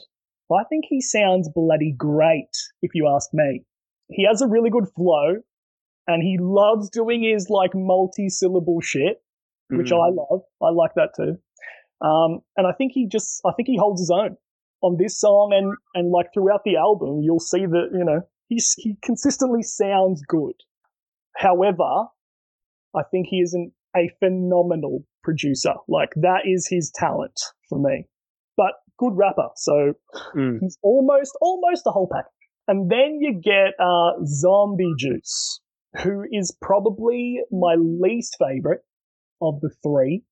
I 0.53 0.65
think 0.69 0.85
he 0.89 1.01
sounds 1.01 1.49
bloody 1.55 1.95
great. 1.97 2.51
If 2.83 2.91
you 2.95 3.09
ask 3.09 3.31
me, 3.33 3.65
he 4.09 4.27
has 4.27 4.43
a 4.43 4.47
really 4.47 4.71
good 4.71 4.89
flow, 4.95 5.37
and 6.07 6.23
he 6.23 6.37
loves 6.39 6.91
doing 6.91 7.23
his 7.23 7.49
like 7.49 7.73
multi-syllable 7.75 8.81
shit, 8.81 9.23
which 9.71 9.91
mm. 9.91 9.97
I 9.97 10.11
love. 10.11 10.43
I 10.63 10.71
like 10.71 10.93
that 10.97 11.11
too. 11.17 11.39
Um, 12.07 12.41
and 12.57 12.67
I 12.67 12.73
think 12.73 12.93
he 12.93 13.09
just, 13.09 13.41
I 13.47 13.53
think 13.57 13.69
he 13.69 13.79
holds 13.79 14.03
his 14.03 14.11
own 14.11 14.37
on 14.83 14.97
this 14.99 15.19
song 15.21 15.53
and, 15.55 15.75
and 15.95 16.11
like 16.13 16.27
throughout 16.35 16.61
the 16.65 16.77
album, 16.77 17.21
you'll 17.23 17.41
see 17.41 17.67
that, 17.67 17.89
you 17.93 18.05
know, 18.05 18.21
he's, 18.49 18.75
he 18.77 18.97
consistently 19.03 19.63
sounds 19.63 20.23
good. 20.27 20.55
However, 21.37 22.07
I 22.95 23.03
think 23.11 23.27
he 23.29 23.39
is 23.39 23.55
an, 23.55 23.73
a 23.97 24.11
phenomenal 24.21 25.05
producer. 25.23 25.75
Like 25.89 26.11
that 26.17 26.43
is 26.47 26.67
his 26.69 26.91
talent 26.95 27.39
for 27.69 27.79
me. 27.79 28.07
But 28.57 28.73
good 28.99 29.13
rapper, 29.17 29.49
so 29.57 29.93
Mm. 30.35 30.59
he's 30.61 30.79
almost 30.83 31.37
almost 31.41 31.85
the 31.85 31.91
whole 31.91 32.09
package. 32.11 32.31
And 32.69 32.91
then 32.91 33.19
you 33.21 33.41
get 33.41 33.75
uh, 33.79 34.13
Zombie 34.25 34.93
Juice, 34.99 35.61
who 36.03 36.25
is 36.33 36.57
probably 36.63 37.41
my 37.53 37.75
least 37.79 38.37
favorite 38.39 38.81
of 39.43 39.61
the 39.61 39.71
three. 39.83 40.25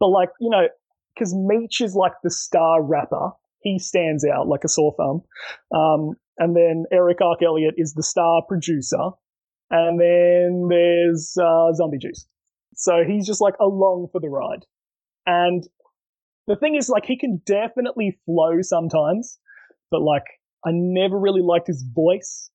But 0.00 0.08
like 0.08 0.30
you 0.40 0.50
know, 0.50 0.66
because 1.14 1.34
Meech 1.34 1.80
is 1.80 1.94
like 1.94 2.12
the 2.24 2.30
star 2.30 2.82
rapper, 2.82 3.30
he 3.62 3.78
stands 3.78 4.24
out 4.24 4.48
like 4.48 4.64
a 4.64 4.68
sore 4.68 4.94
thumb. 4.96 5.22
Um, 5.74 6.14
and 6.38 6.56
then 6.56 6.84
Erick 6.92 7.20
Arc 7.20 7.42
Elliott 7.42 7.74
is 7.76 7.94
the 7.94 8.02
star 8.02 8.42
producer, 8.48 9.10
and 9.70 10.00
then 10.00 10.68
there's 10.68 11.36
uh, 11.40 11.72
Zombie 11.74 11.98
Juice. 11.98 12.26
So 12.74 13.02
he's 13.06 13.26
just 13.26 13.40
like 13.40 13.54
along 13.60 14.08
for 14.12 14.20
the 14.20 14.28
ride. 14.28 14.64
And 15.26 15.64
the 16.46 16.56
thing 16.56 16.74
is, 16.76 16.88
like, 16.88 17.04
he 17.04 17.18
can 17.18 17.42
definitely 17.44 18.18
flow 18.24 18.62
sometimes, 18.62 19.38
but 19.90 20.00
like, 20.00 20.24
I 20.64 20.70
never 20.72 21.18
really 21.18 21.42
liked 21.42 21.66
his 21.66 21.84
voice. 21.94 22.50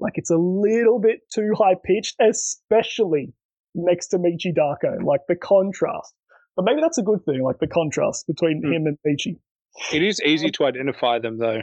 Like, 0.00 0.14
it's 0.16 0.30
a 0.30 0.36
little 0.36 0.98
bit 1.00 1.20
too 1.32 1.52
high 1.56 1.74
pitched, 1.82 2.16
especially 2.20 3.32
next 3.74 4.08
to 4.08 4.18
Meechy 4.18 4.52
Darko. 4.56 5.02
Like, 5.04 5.20
the 5.28 5.36
contrast. 5.36 6.12
But 6.56 6.64
maybe 6.64 6.80
that's 6.80 6.98
a 6.98 7.02
good 7.02 7.24
thing, 7.24 7.42
like 7.42 7.58
the 7.60 7.68
contrast 7.68 8.26
between 8.26 8.62
Hmm. 8.64 8.72
him 8.72 8.86
and 8.86 8.98
Meechy. 9.06 9.38
It 9.92 10.02
is 10.02 10.20
easy 10.24 10.46
um, 10.46 10.52
to 10.52 10.64
identify 10.66 11.18
them 11.18 11.38
though. 11.38 11.62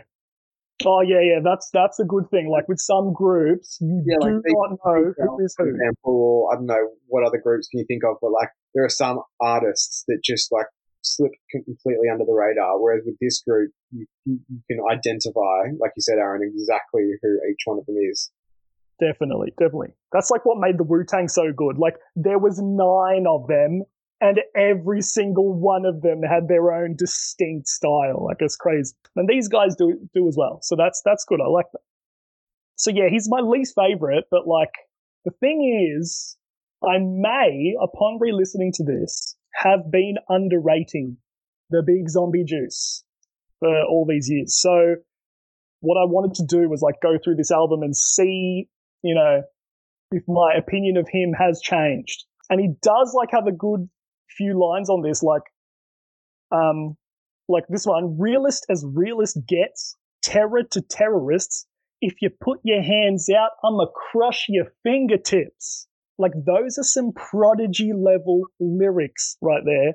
Oh 0.86 1.02
yeah, 1.02 1.22
yeah, 1.22 1.40
that's 1.44 1.70
that's 1.72 2.00
a 2.00 2.04
good 2.04 2.30
thing. 2.30 2.50
Like 2.50 2.68
with 2.68 2.80
some 2.80 3.14
groups, 3.14 3.78
you 3.80 4.04
Yeah, 4.06 4.18
do 4.20 4.28
like 4.36 4.44
they- 4.44 4.52
not 4.54 4.72
know 4.86 5.14
who 5.18 5.44
is 5.46 5.54
for 5.56 5.66
who. 5.66 5.72
example, 5.72 6.14
or 6.14 6.54
I 6.54 6.56
don't 6.58 6.66
know 6.66 6.90
what 7.08 7.24
other 7.26 7.38
groups 7.38 7.68
can 7.70 7.80
you 7.80 7.86
think 7.86 8.04
of, 8.04 8.18
but 8.22 8.32
like 8.32 8.50
there 8.74 8.84
are 8.84 8.90
some 8.90 9.22
artists 9.40 10.04
that 10.08 10.20
just 10.24 10.52
like 10.52 10.66
slip 11.02 11.32
completely 11.52 12.10
under 12.12 12.26
the 12.26 12.34
radar. 12.34 12.82
Whereas 12.82 13.04
with 13.06 13.16
this 13.22 13.42
group, 13.48 13.72
you, 13.92 14.06
you, 14.26 14.40
you 14.50 14.60
can 14.70 14.80
identify, 14.92 15.72
like 15.80 15.92
you 15.96 16.02
said, 16.02 16.18
Aaron, 16.18 16.42
exactly 16.44 17.04
who 17.22 17.40
each 17.50 17.62
one 17.66 17.78
of 17.78 17.86
them 17.86 17.96
is. 18.12 18.32
Definitely, 19.00 19.52
definitely. 19.60 19.94
That's 20.12 20.32
like 20.32 20.46
what 20.46 20.58
made 20.60 20.78
the 20.78 20.84
Wu 20.84 21.04
Tang 21.08 21.28
so 21.28 21.52
good. 21.56 21.78
Like 21.78 21.96
there 22.16 22.40
was 22.40 22.60
nine 22.60 23.26
of 23.28 23.48
them, 23.48 23.84
and 24.22 24.40
every 24.56 25.02
single 25.02 25.54
one 25.54 25.86
of 25.86 26.02
them 26.02 26.22
had 26.22 26.48
their 26.48 26.72
own 26.72 26.96
distinct 26.96 27.68
style. 27.68 28.26
Like 28.26 28.38
it's 28.40 28.56
crazy, 28.56 28.94
and 29.16 29.28
these 29.28 29.48
guys 29.48 29.76
do 29.76 30.00
do 30.14 30.28
as 30.28 30.36
well. 30.38 30.60
So 30.62 30.76
that's 30.76 31.02
that's 31.06 31.26
good. 31.26 31.40
I 31.42 31.48
like 31.48 31.68
that. 31.74 31.82
So 32.76 32.92
yeah, 32.92 33.10
he's 33.10 33.30
my 33.30 33.40
least 33.40 33.76
favorite, 33.76 34.26
but 34.32 34.48
like 34.48 34.74
the 35.24 35.32
thing 35.40 35.94
is, 35.96 36.38
I 36.84 36.98
may, 37.00 37.76
upon 37.82 38.18
re-listening 38.20 38.72
to 38.74 38.84
this, 38.84 39.36
have 39.54 39.92
been 39.92 40.16
underrating 40.30 41.18
the 41.70 41.84
Big 41.86 42.10
Zombie 42.10 42.44
Juice 42.44 43.04
for 43.60 43.84
all 43.84 44.06
these 44.08 44.30
years. 44.30 44.60
So 44.60 44.96
what 45.80 45.96
I 45.96 46.06
wanted 46.06 46.36
to 46.36 46.46
do 46.46 46.70
was 46.70 46.82
like 46.82 46.96
go 47.02 47.18
through 47.24 47.36
this 47.36 47.52
album 47.52 47.82
and 47.82 47.96
see 47.96 48.70
you 49.06 49.14
know, 49.14 49.44
if 50.12 50.24
my 50.28 50.56
opinion 50.58 50.98
of 50.98 51.08
him 51.08 51.32
has 51.38 51.62
changed. 51.62 52.26
And 52.50 52.60
he 52.60 52.70
does 52.82 53.14
like 53.16 53.30
have 53.32 53.46
a 53.48 53.52
good 53.52 53.88
few 54.30 54.60
lines 54.60 54.90
on 54.90 55.02
this, 55.02 55.24
like, 55.24 55.44
um, 56.52 56.98
like 57.48 57.66
this 57.70 57.86
one, 57.86 58.18
realist 58.20 58.66
as 58.70 58.86
realist 58.94 59.38
gets, 59.48 59.96
terror 60.24 60.64
to 60.72 60.82
terrorists. 60.82 61.68
If 62.02 62.16
you 62.22 62.30
put 62.30 62.60
your 62.64 62.82
hands 62.82 63.30
out, 63.30 63.52
I'ma 63.64 63.86
crush 64.12 64.46
your 64.50 64.66
fingertips. 64.84 65.88
Like 66.18 66.34
those 66.46 66.78
are 66.78 66.84
some 66.84 67.12
prodigy 67.14 67.92
level 67.94 68.44
lyrics 68.60 69.38
right 69.42 69.64
there. 69.66 69.94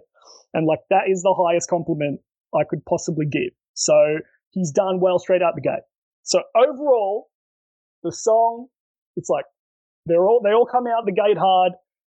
And 0.54 0.66
like 0.66 0.80
that 0.90 1.08
is 1.08 1.22
the 1.22 1.34
highest 1.34 1.68
compliment 1.68 2.20
I 2.54 2.64
could 2.68 2.84
possibly 2.84 3.26
give. 3.26 3.52
So 3.74 4.18
he's 4.50 4.70
done 4.70 5.00
well 5.00 5.18
straight 5.18 5.42
out 5.42 5.54
the 5.54 5.62
gate. 5.62 5.84
So 6.22 6.42
overall, 6.56 7.28
the 8.02 8.12
song 8.12 8.68
it's 9.16 9.28
like 9.28 9.44
they're 10.06 10.26
all 10.26 10.40
they 10.42 10.50
all 10.50 10.66
come 10.70 10.86
out 10.86 11.04
the 11.04 11.12
gate 11.12 11.38
hard. 11.38 11.72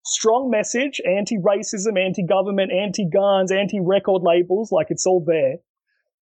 Strong 0.05 0.51
message, 0.51 1.01
anti-racism, 1.05 1.99
anti-government, 1.99 2.73
anti-guns, 2.73 3.53
anti-record 3.53 4.23
labels, 4.23 4.73
like 4.73 4.87
it's 4.91 5.07
all 5.07 5.23
there. 5.27 5.57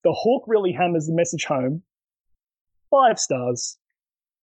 The 0.05 0.17
hook 0.17 0.45
really 0.47 0.73
hammers 0.73 1.07
the 1.07 1.15
message 1.15 1.45
home. 1.45 1.83
Five 2.91 3.19
stars. 3.19 3.79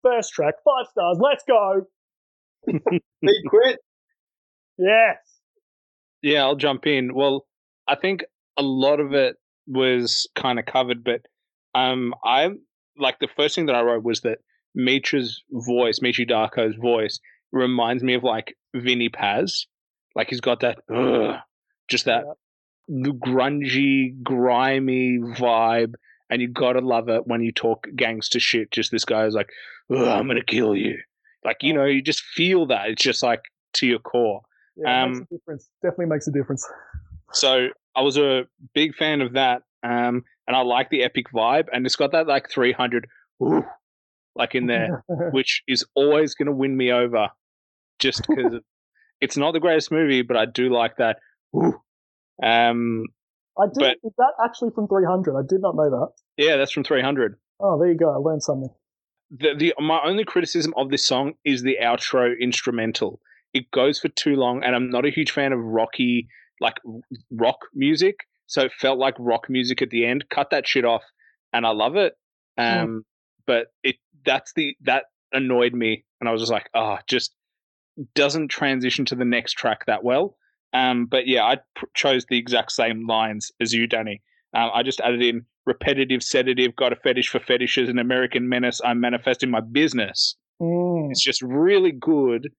First 0.03 0.33
track, 0.33 0.55
five 0.65 0.87
stars. 0.91 1.17
Let's 1.21 1.43
go. 1.47 1.83
Big 2.65 3.35
quit. 3.49 3.79
Yes. 4.77 5.17
Yeah, 6.21 6.43
I'll 6.43 6.55
jump 6.55 6.85
in. 6.85 7.13
Well, 7.13 7.45
I 7.87 7.95
think 7.95 8.23
a 8.57 8.61
lot 8.63 8.99
of 8.99 9.13
it 9.13 9.35
was 9.67 10.27
kind 10.35 10.59
of 10.59 10.65
covered, 10.65 11.03
but 11.03 11.21
um, 11.75 12.13
I 12.23 12.49
like 12.97 13.19
the 13.19 13.27
first 13.35 13.55
thing 13.55 13.65
that 13.67 13.75
I 13.75 13.81
wrote 13.81 14.03
was 14.03 14.21
that 14.21 14.39
Mitra's 14.75 15.43
voice, 15.51 15.99
Meechy 15.99 16.29
Darko's 16.29 16.75
voice, 16.75 17.19
reminds 17.53 18.03
me 18.03 18.15
of 18.15 18.23
like 18.23 18.57
Vinnie 18.75 19.09
Paz. 19.09 19.67
Like 20.15 20.29
he's 20.29 20.41
got 20.41 20.59
that, 20.59 20.79
ugh, 20.93 21.37
just 21.87 22.05
that 22.05 22.25
the 22.87 23.11
grungy, 23.11 24.21
grimy 24.21 25.19
vibe, 25.19 25.93
and 26.29 26.41
you 26.41 26.49
gotta 26.49 26.81
love 26.81 27.07
it 27.09 27.25
when 27.25 27.41
you 27.41 27.51
talk 27.53 27.87
gangster 27.95 28.39
shit. 28.39 28.71
Just 28.71 28.91
this 28.91 29.05
guy 29.05 29.25
is 29.25 29.33
like, 29.33 29.49
I'm 29.89 30.27
gonna 30.27 30.43
kill 30.43 30.75
you. 30.75 30.97
Like 31.45 31.57
you 31.61 31.73
know, 31.73 31.85
you 31.85 32.01
just 32.01 32.21
feel 32.21 32.65
that. 32.67 32.89
It's 32.89 33.01
just 33.03 33.23
like 33.23 33.41
to 33.75 33.87
your 33.87 33.99
core. 33.99 34.41
Yeah, 34.75 35.03
Um, 35.03 35.27
difference. 35.31 35.69
Definitely 35.81 36.07
makes 36.07 36.27
a 36.27 36.31
difference. 36.31 36.67
So 37.31 37.67
I 37.95 38.01
was 38.01 38.17
a 38.17 38.43
big 38.73 38.95
fan 38.95 39.21
of 39.21 39.33
that, 39.33 39.63
um, 39.83 40.23
and 40.47 40.55
I 40.55 40.61
like 40.61 40.89
the 40.89 41.03
epic 41.03 41.27
vibe, 41.33 41.67
and 41.71 41.85
it's 41.85 41.95
got 41.95 42.11
that 42.11 42.27
like 42.27 42.49
300, 42.49 43.07
ooh, 43.41 43.63
like 44.35 44.55
in 44.55 44.67
there, 44.67 45.03
which 45.31 45.63
is 45.67 45.85
always 45.95 46.35
going 46.35 46.47
to 46.47 46.51
win 46.51 46.75
me 46.75 46.91
over, 46.91 47.29
just 47.99 48.27
because 48.27 48.55
it's 49.21 49.37
not 49.37 49.51
the 49.53 49.59
greatest 49.59 49.91
movie, 49.91 50.21
but 50.21 50.37
I 50.37 50.45
do 50.45 50.69
like 50.73 50.97
that. 50.97 51.17
Ooh. 51.55 51.79
Um, 52.41 53.05
I 53.57 53.65
did. 53.67 53.75
but- 53.79 53.97
is 54.03 54.13
that 54.17 54.33
actually 54.43 54.71
from 54.73 54.87
300? 54.87 55.37
I 55.37 55.41
did 55.47 55.61
not 55.61 55.75
know 55.75 55.89
that. 55.89 56.09
yeah, 56.37 56.55
that's 56.57 56.71
from 56.71 56.83
300. 56.83 57.35
Oh, 57.59 57.77
there 57.79 57.89
you 57.89 57.97
go. 57.97 58.11
I 58.11 58.17
learned 58.17 58.43
something. 58.43 58.69
the, 59.31 59.53
the 59.55 59.73
my 59.79 60.01
only 60.03 60.25
criticism 60.25 60.73
of 60.75 60.89
this 60.89 61.05
song 61.05 61.33
is 61.45 61.61
the 61.61 61.77
outro 61.81 62.33
instrumental. 62.39 63.19
It 63.53 63.69
goes 63.71 63.99
for 63.99 64.09
too 64.09 64.35
long, 64.35 64.63
and 64.63 64.75
I'm 64.75 64.89
not 64.89 65.05
a 65.05 65.11
huge 65.11 65.31
fan 65.31 65.53
of 65.53 65.59
rocky 65.59 66.27
like 66.59 66.77
rock 67.31 67.59
music. 67.73 68.15
So 68.47 68.61
it 68.63 68.71
felt 68.73 68.97
like 68.99 69.15
rock 69.19 69.49
music 69.49 69.81
at 69.81 69.89
the 69.91 70.05
end. 70.05 70.25
Cut 70.29 70.49
that 70.49 70.67
shit 70.67 70.85
off, 70.85 71.03
and 71.53 71.65
I 71.65 71.69
love 71.69 71.95
it. 71.95 72.13
Um, 72.57 73.05
but 73.45 73.67
it 73.83 73.95
that's 74.25 74.51
the 74.55 74.75
that 74.81 75.05
annoyed 75.31 75.73
me, 75.73 76.03
and 76.19 76.27
I 76.27 76.31
was 76.31 76.41
just 76.41 76.51
like, 76.51 76.69
ah, 76.73 76.99
just 77.07 77.33
doesn't 78.15 78.49
transition 78.49 79.05
to 79.05 79.15
the 79.15 79.25
next 79.25 79.53
track 79.53 79.85
that 79.85 80.03
well. 80.03 80.35
Um, 80.73 81.05
but 81.05 81.27
yeah, 81.27 81.43
I 81.43 81.57
pr- 81.75 81.85
chose 81.93 82.25
the 82.25 82.37
exact 82.37 82.71
same 82.71 83.05
lines 83.07 83.51
as 83.59 83.73
you, 83.73 83.87
Danny. 83.87 84.21
Um, 84.55 84.71
I 84.73 84.83
just 84.83 84.99
added 85.01 85.21
in 85.21 85.45
repetitive 85.65 86.23
sedative, 86.23 86.75
got 86.75 86.93
a 86.93 86.95
fetish 86.95 87.29
for 87.29 87.39
fetishes, 87.39 87.89
an 87.89 87.99
American 87.99 88.49
menace. 88.49 88.81
I'm 88.83 88.99
manifesting 88.99 89.49
my 89.49 89.61
business. 89.61 90.35
Mm. 90.61 91.11
It's 91.11 91.23
just 91.23 91.41
really 91.41 91.91
good. 91.91 92.49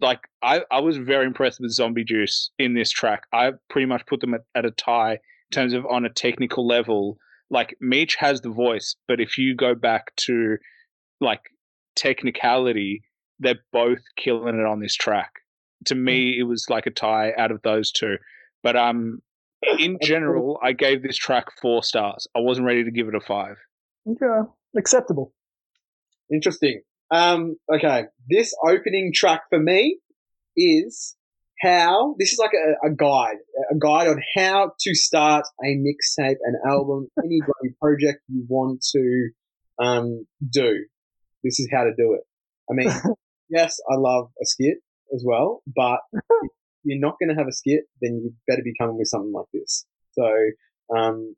Like 0.00 0.20
I, 0.42 0.62
I 0.70 0.80
was 0.80 0.96
very 0.96 1.26
impressed 1.26 1.60
with 1.60 1.72
Zombie 1.72 2.04
Juice 2.04 2.50
in 2.58 2.74
this 2.74 2.90
track. 2.90 3.24
I 3.32 3.52
pretty 3.68 3.86
much 3.86 4.06
put 4.06 4.20
them 4.20 4.34
at, 4.34 4.42
at 4.54 4.64
a 4.64 4.70
tie 4.70 5.12
in 5.14 5.18
terms 5.52 5.72
of 5.72 5.84
on 5.86 6.04
a 6.04 6.10
technical 6.10 6.66
level. 6.66 7.18
Like 7.50 7.76
Meech 7.80 8.16
has 8.16 8.40
the 8.40 8.50
voice, 8.50 8.96
but 9.06 9.20
if 9.20 9.38
you 9.38 9.54
go 9.54 9.74
back 9.74 10.14
to 10.16 10.56
like 11.20 11.40
technicality, 11.96 13.02
they're 13.38 13.60
both 13.72 14.02
killing 14.16 14.58
it 14.58 14.66
on 14.66 14.80
this 14.80 14.94
track. 14.94 15.32
To 15.86 15.94
me, 15.94 16.36
it 16.38 16.42
was 16.42 16.66
like 16.68 16.86
a 16.86 16.90
tie 16.90 17.32
out 17.38 17.50
of 17.50 17.62
those 17.62 17.92
two. 17.92 18.16
But 18.62 18.76
um, 18.76 19.22
in 19.78 19.98
general, 20.02 20.58
I 20.62 20.72
gave 20.72 21.02
this 21.02 21.16
track 21.16 21.46
four 21.60 21.82
stars. 21.82 22.26
I 22.36 22.40
wasn't 22.40 22.66
ready 22.66 22.84
to 22.84 22.90
give 22.90 23.08
it 23.08 23.14
a 23.14 23.20
five. 23.20 23.56
Okay. 24.08 24.48
Acceptable. 24.76 25.32
Interesting. 26.32 26.82
Um, 27.10 27.56
okay, 27.72 28.04
this 28.28 28.54
opening 28.66 29.12
track 29.14 29.42
for 29.48 29.58
me 29.58 29.98
is 30.56 31.16
how 31.60 32.14
this 32.18 32.32
is 32.32 32.38
like 32.38 32.52
a, 32.52 32.86
a 32.86 32.90
guide, 32.94 33.36
a 33.70 33.78
guide 33.78 34.08
on 34.08 34.20
how 34.36 34.72
to 34.80 34.94
start 34.94 35.44
a 35.64 35.68
mixtape, 35.68 36.36
an 36.42 36.60
album, 36.68 37.08
any 37.24 37.40
project 37.80 38.18
you 38.28 38.44
want 38.48 38.84
to 38.92 39.30
um, 39.82 40.26
do. 40.48 40.84
This 41.42 41.60
is 41.60 41.68
how 41.72 41.84
to 41.84 41.92
do 41.96 42.14
it. 42.14 42.22
I 42.70 42.74
mean, 42.74 42.88
yes, 43.48 43.78
I 43.90 43.96
love 43.96 44.30
a 44.40 44.46
skit 44.46 44.78
as 45.14 45.22
well, 45.26 45.62
but 45.66 46.00
if 46.12 46.50
you're 46.84 47.00
not 47.00 47.16
going 47.20 47.28
to 47.30 47.34
have 47.34 47.48
a 47.48 47.52
skit, 47.52 47.82
then 48.00 48.20
you 48.22 48.34
better 48.46 48.62
be 48.62 48.74
coming 48.78 48.98
with 48.98 49.08
something 49.08 49.32
like 49.32 49.46
this. 49.52 49.84
So 50.12 50.26
um, 50.96 51.34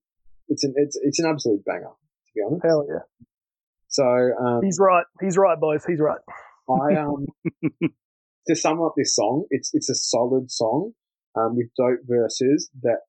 it's 0.49 0.65
an 0.65 0.75
it's 0.77 0.99
it's 1.03 1.19
an 1.19 1.27
absolute 1.27 1.65
banger, 1.65 1.91
to 1.91 2.33
be 2.35 2.43
honest. 2.47 2.65
Hell 2.65 2.87
yeah. 2.89 3.27
So 3.89 4.05
um, 4.05 4.61
He's 4.63 4.79
right. 4.81 5.05
He's 5.21 5.37
right, 5.37 5.59
boys. 5.59 5.85
He's 5.87 6.01
right. 6.01 6.21
I 6.69 6.95
um 7.01 7.27
to 8.47 8.57
sum 8.57 8.83
up 8.83 8.95
this 8.97 9.15
song, 9.15 9.45
it's 9.51 9.71
it's 9.75 9.91
a 9.91 9.95
solid 9.95 10.51
song. 10.51 10.93
um, 11.37 11.57
with 11.57 11.69
dope 11.77 12.01
verses 12.09 12.71
that, 12.83 13.01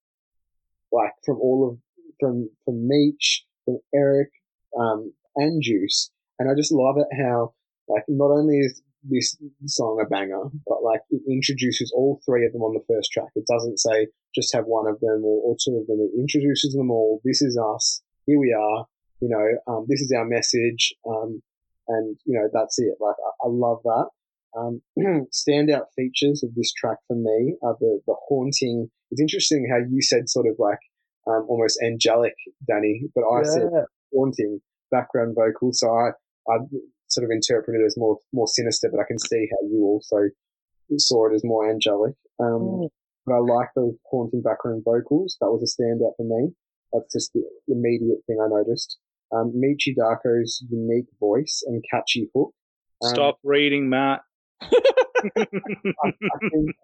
like, 0.91 1.13
from 1.25 1.39
all 1.39 1.69
of 1.69 1.77
from 2.19 2.49
from 2.65 2.87
Meech, 2.87 3.45
from 3.65 3.79
Eric, 3.93 4.29
um, 4.77 5.13
and 5.35 5.61
Juice, 5.61 6.11
and 6.37 6.49
I 6.49 6.53
just 6.55 6.71
love 6.71 6.97
it 6.97 7.07
how 7.15 7.53
like 7.87 8.03
not 8.07 8.31
only 8.31 8.57
is 8.57 8.81
this 9.03 9.37
song 9.65 10.01
a 10.03 10.07
banger, 10.07 10.43
but 10.67 10.83
like 10.83 11.01
it 11.09 11.21
introduces 11.29 11.91
all 11.95 12.21
three 12.25 12.45
of 12.45 12.53
them 12.53 12.61
on 12.61 12.73
the 12.73 12.83
first 12.93 13.11
track. 13.11 13.29
It 13.35 13.45
doesn't 13.51 13.79
say 13.79 14.07
just 14.35 14.53
have 14.55 14.65
one 14.65 14.87
of 14.87 14.99
them 14.99 15.23
or, 15.23 15.41
or 15.43 15.55
two 15.63 15.77
of 15.77 15.87
them. 15.87 15.99
It 15.99 16.17
introduces 16.19 16.73
them 16.73 16.91
all. 16.91 17.21
This 17.23 17.41
is 17.41 17.57
us. 17.57 18.01
Here 18.25 18.39
we 18.39 18.53
are. 18.53 18.85
You 19.19 19.29
know, 19.29 19.73
um, 19.73 19.85
this 19.87 20.01
is 20.01 20.11
our 20.15 20.25
message. 20.25 20.93
Um, 21.07 21.41
and 21.87 22.17
you 22.25 22.39
know, 22.39 22.47
that's 22.53 22.79
it. 22.79 22.95
Like 22.99 23.15
I, 23.19 23.47
I 23.47 23.49
love 23.49 23.79
that. 23.83 24.05
Um, 24.57 24.81
standout 25.31 25.85
features 25.95 26.43
of 26.43 26.53
this 26.55 26.73
track 26.73 26.97
for 27.07 27.15
me 27.15 27.55
are 27.63 27.75
the, 27.79 28.01
the 28.05 28.15
haunting. 28.27 28.89
It's 29.09 29.21
interesting 29.21 29.67
how 29.69 29.77
you 29.77 30.01
said 30.01 30.29
sort 30.29 30.47
of 30.47 30.55
like, 30.59 30.79
um, 31.27 31.45
almost 31.49 31.79
angelic, 31.83 32.33
Danny, 32.67 33.03
but 33.15 33.21
I 33.21 33.39
Yeah. 33.39 33.49
said 33.53 33.69
haunting 34.13 34.61
background 34.89 35.35
vocals. 35.35 35.79
So 35.79 35.89
I, 35.89 36.09
I 36.51 36.57
sort 37.11 37.25
of 37.25 37.31
interpret 37.31 37.79
it 37.79 37.85
as 37.85 37.95
more 37.97 38.17
more 38.33 38.47
sinister, 38.47 38.89
but 38.91 38.99
I 38.99 39.07
can 39.07 39.19
see 39.19 39.47
how 39.51 39.67
you 39.67 39.83
also 39.83 40.29
saw 40.97 41.29
it 41.29 41.35
as 41.35 41.43
more 41.43 41.69
angelic. 41.69 42.15
Um, 42.39 42.61
Mm. 42.61 42.89
But 43.25 43.35
I 43.35 43.39
like 43.39 43.69
those 43.75 43.95
haunting 44.09 44.41
background 44.41 44.83
vocals. 44.83 45.37
That 45.41 45.51
was 45.51 45.61
a 45.61 45.81
standout 45.81 46.15
for 46.17 46.23
me. 46.23 46.53
That's 46.91 47.13
just 47.13 47.31
the 47.33 47.43
immediate 47.67 48.19
thing 48.25 48.39
I 48.41 48.47
noticed. 48.47 48.97
Um, 49.31 49.53
Meechy 49.55 49.95
Darko's 49.95 50.63
unique 50.69 51.05
voice 51.19 51.63
and 51.65 51.83
catchy 51.89 52.29
hook. 52.33 52.53
Um, 53.03 53.09
Stop 53.09 53.39
reading, 53.43 53.89
Matt. 53.89 54.21
I 54.61 54.69
think, 55.37 56.75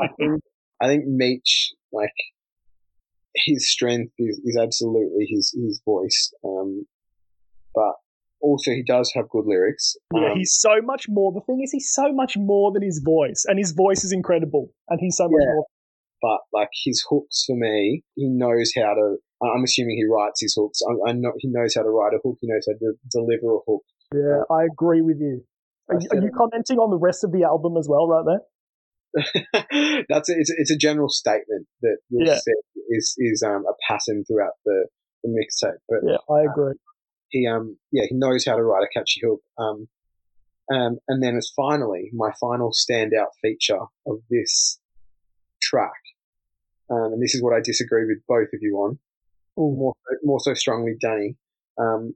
I 0.00 0.08
think, 0.18 0.42
I 0.80 0.86
think 0.86 1.06
Meech, 1.06 1.72
like, 1.92 2.10
his 3.34 3.70
strength 3.70 4.12
is, 4.18 4.40
is 4.44 4.58
absolutely 4.60 5.26
his, 5.30 5.56
his 5.56 5.80
voice. 5.84 6.32
Um, 6.44 6.86
but 7.74 7.94
also 8.44 8.70
he 8.72 8.82
does 8.86 9.10
have 9.16 9.28
good 9.30 9.46
lyrics. 9.46 9.96
Yeah, 10.14 10.32
Um, 10.32 10.36
he's 10.38 10.54
so 10.60 10.74
much 10.82 11.06
more. 11.08 11.32
The 11.32 11.40
thing 11.46 11.60
is, 11.64 11.72
he's 11.72 11.90
so 11.92 12.12
much 12.12 12.36
more 12.36 12.70
than 12.72 12.82
his 12.82 13.00
voice, 13.04 13.44
and 13.48 13.58
his 13.58 13.72
voice 13.72 14.04
is 14.04 14.12
incredible, 14.12 14.68
and 14.88 15.00
he's 15.00 15.16
so 15.16 15.24
much 15.28 15.40
Yeah. 15.42 15.54
more. 15.54 15.66
but 16.22 16.40
like 16.58 16.70
his 16.84 17.04
hooks 17.10 17.44
for 17.46 17.56
me, 17.56 18.02
he 18.14 18.28
knows 18.28 18.72
how 18.76 18.94
to. 18.94 19.16
I'm 19.42 19.62
assuming 19.64 19.96
he 19.96 20.04
writes 20.06 20.40
his 20.40 20.54
hooks. 20.58 20.80
I, 20.88 21.10
I 21.10 21.12
know 21.12 21.32
he 21.38 21.48
knows 21.48 21.74
how 21.74 21.82
to 21.82 21.90
write 21.90 22.14
a 22.14 22.20
hook. 22.24 22.38
He 22.40 22.46
knows 22.48 22.64
how 22.68 22.76
to 22.78 22.94
deliver 23.10 23.56
a 23.56 23.60
hook. 23.68 23.82
Yeah, 24.14 24.40
I 24.50 24.64
agree 24.64 25.02
with 25.02 25.18
you. 25.20 25.42
Are, 25.90 25.98
you- 26.00 26.08
are 26.12 26.22
you 26.24 26.30
commenting 26.34 26.78
on 26.78 26.88
the 26.90 26.98
rest 26.98 27.24
of 27.24 27.32
the 27.32 27.42
album 27.44 27.76
as 27.76 27.86
well, 27.90 28.06
right 28.08 28.24
there? 28.30 28.42
That's 30.08 30.28
a, 30.30 30.34
it's, 30.38 30.50
a, 30.50 30.54
it's 30.58 30.70
a 30.70 30.76
general 30.76 31.08
statement 31.08 31.66
that 31.82 31.98
you'll 32.08 32.26
Yeah. 32.26 32.38
see 32.38 32.52
is 32.90 33.14
is 33.18 33.42
um, 33.46 33.64
a 33.68 33.74
pattern 33.88 34.24
throughout 34.26 34.54
the, 34.64 34.86
the 35.22 35.28
mixtape. 35.30 35.78
But 35.88 35.98
Yeah, 36.08 36.16
I 36.34 36.42
agree. 36.50 36.74
He 37.34 37.46
um 37.46 37.76
yeah 37.92 38.04
he 38.08 38.14
knows 38.14 38.44
how 38.46 38.56
to 38.56 38.62
write 38.62 38.84
a 38.84 38.98
catchy 38.98 39.20
hook. 39.24 39.40
Um, 39.58 39.88
um, 40.72 40.98
and 41.08 41.22
then 41.22 41.36
it's 41.36 41.52
finally 41.54 42.10
my 42.14 42.30
final 42.40 42.70
standout 42.72 43.32
feature 43.42 43.80
of 44.06 44.20
this 44.30 44.78
track, 45.60 46.00
um, 46.90 47.12
and 47.12 47.22
this 47.22 47.34
is 47.34 47.42
what 47.42 47.52
I 47.54 47.60
disagree 47.60 48.06
with 48.06 48.22
both 48.26 48.48
of 48.54 48.60
you 48.62 48.76
on, 48.76 48.98
Ooh. 49.58 49.76
more 49.76 49.94
more 50.22 50.40
so 50.40 50.54
strongly, 50.54 50.94
Danny. 50.98 51.36
Um, 51.78 52.14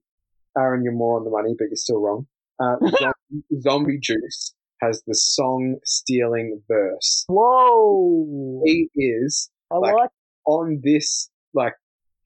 Aaron, 0.57 0.83
you're 0.83 0.95
more 0.95 1.19
on 1.19 1.25
the 1.25 1.31
money, 1.31 1.55
but 1.59 1.67
you're 1.67 1.77
still 1.77 2.01
wrong. 2.01 2.27
Uh, 2.59 2.77
Zombie, 2.99 3.61
Zombie 3.61 3.99
Juice 4.01 4.55
has 4.81 5.03
the 5.07 5.15
song 5.15 5.77
stealing 5.85 6.63
verse. 6.69 7.25
Whoa! 7.29 8.63
He 8.65 8.89
is 8.95 9.51
I 9.71 9.77
like- 9.77 9.95
like. 9.95 10.11
on 10.47 10.81
this 10.83 11.29
like 11.53 11.75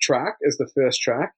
track 0.00 0.36
as 0.46 0.56
the 0.56 0.70
first 0.74 1.00
track, 1.00 1.32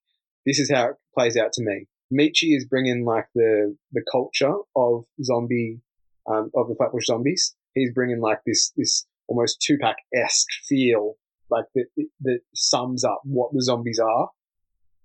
this 0.47 0.59
is 0.59 0.71
how 0.71 0.91
it 0.91 0.97
plays 1.15 1.37
out 1.37 1.53
to 1.55 1.63
me. 1.63 1.87
Meechy 2.13 2.57
is 2.57 2.67
bringing 2.67 3.05
like 3.05 3.27
the 3.35 3.77
the 3.93 4.03
culture 4.11 4.55
of 4.77 5.05
zombie, 5.23 5.81
um, 6.31 6.51
of 6.55 6.69
the 6.69 6.75
Flatbush 6.77 7.07
Zombies. 7.07 7.55
He's 7.75 7.93
bringing 7.93 8.21
like 8.21 8.41
this 8.47 8.73
this 8.77 9.07
almost 9.27 9.61
Tupac 9.61 9.97
esque 10.15 10.49
feel, 10.69 11.15
like 11.51 11.65
that 11.75 11.87
that 12.23 12.41
sums 12.55 13.05
up 13.05 13.21
what 13.25 13.53
the 13.53 13.63
zombies 13.63 13.99
are. 13.99 14.31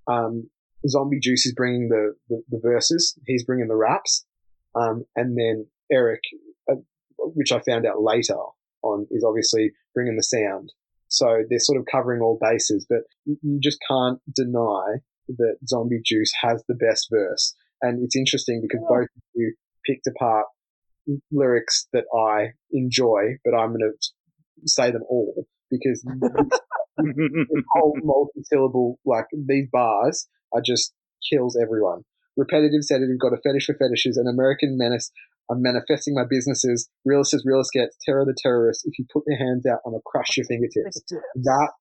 Um, 0.07 0.49
Zombie 0.87 1.19
Juice 1.19 1.45
is 1.45 1.53
bringing 1.53 1.89
the, 1.89 2.15
the 2.29 2.43
the 2.49 2.59
verses. 2.61 3.17
He's 3.25 3.43
bringing 3.45 3.67
the 3.67 3.75
raps, 3.75 4.25
um, 4.75 5.05
and 5.15 5.37
then 5.37 5.67
Eric, 5.91 6.21
uh, 6.71 6.75
which 7.17 7.51
I 7.51 7.59
found 7.59 7.85
out 7.85 8.01
later 8.01 8.37
on, 8.81 9.07
is 9.11 9.23
obviously 9.23 9.71
bringing 9.93 10.15
the 10.15 10.23
sound. 10.23 10.71
So 11.07 11.43
they're 11.49 11.59
sort 11.59 11.79
of 11.79 11.87
covering 11.91 12.21
all 12.21 12.37
bases, 12.39 12.85
but 12.87 12.99
you, 13.25 13.37
you 13.41 13.59
just 13.59 13.79
can't 13.87 14.19
deny 14.33 14.99
that 15.37 15.57
Zombie 15.67 16.01
Juice 16.05 16.31
has 16.41 16.63
the 16.67 16.75
best 16.75 17.07
verse. 17.11 17.55
And 17.81 18.03
it's 18.03 18.15
interesting 18.15 18.61
because 18.61 18.81
Yeah. 18.81 18.87
both 18.97 19.07
of 19.15 19.21
you 19.35 19.55
picked 19.85 20.07
apart 20.07 20.45
lyrics 21.31 21.87
that 21.93 22.05
I 22.15 22.53
enjoy, 22.71 23.37
but 23.43 23.55
I'm 23.55 23.69
going 23.69 23.91
to 23.91 24.67
say 24.67 24.91
them 24.91 25.03
all 25.09 25.45
because 25.71 26.03
this 26.97 27.63
whole 27.73 27.97
multi-syllable, 28.03 28.99
like 29.05 29.25
these 29.33 29.67
bars 29.71 30.27
are 30.53 30.61
just 30.65 30.93
kills 31.31 31.57
everyone. 31.61 32.01
Repetitive 32.37 32.83
sedative, 32.83 33.19
got 33.19 33.33
a 33.33 33.37
fetish 33.43 33.65
for 33.65 33.75
fetishes, 33.75 34.17
an 34.17 34.27
American 34.27 34.77
menace. 34.77 35.11
I'm 35.51 35.61
manifesting 35.61 36.13
my 36.13 36.25
businesses. 36.29 36.89
Realist 37.05 37.33
as 37.33 37.43
realist 37.45 37.71
gets. 37.73 37.97
Terror 38.05 38.23
the 38.23 38.35
terrorist. 38.37 38.81
If 38.85 38.99
you 38.99 39.05
put 39.11 39.23
your 39.27 39.37
hands 39.37 39.65
out, 39.65 39.79
I'm 39.85 39.93
gonna 39.93 40.01
crush 40.05 40.37
your 40.37 40.45
fingertips. 40.45 41.01
That 41.35 41.71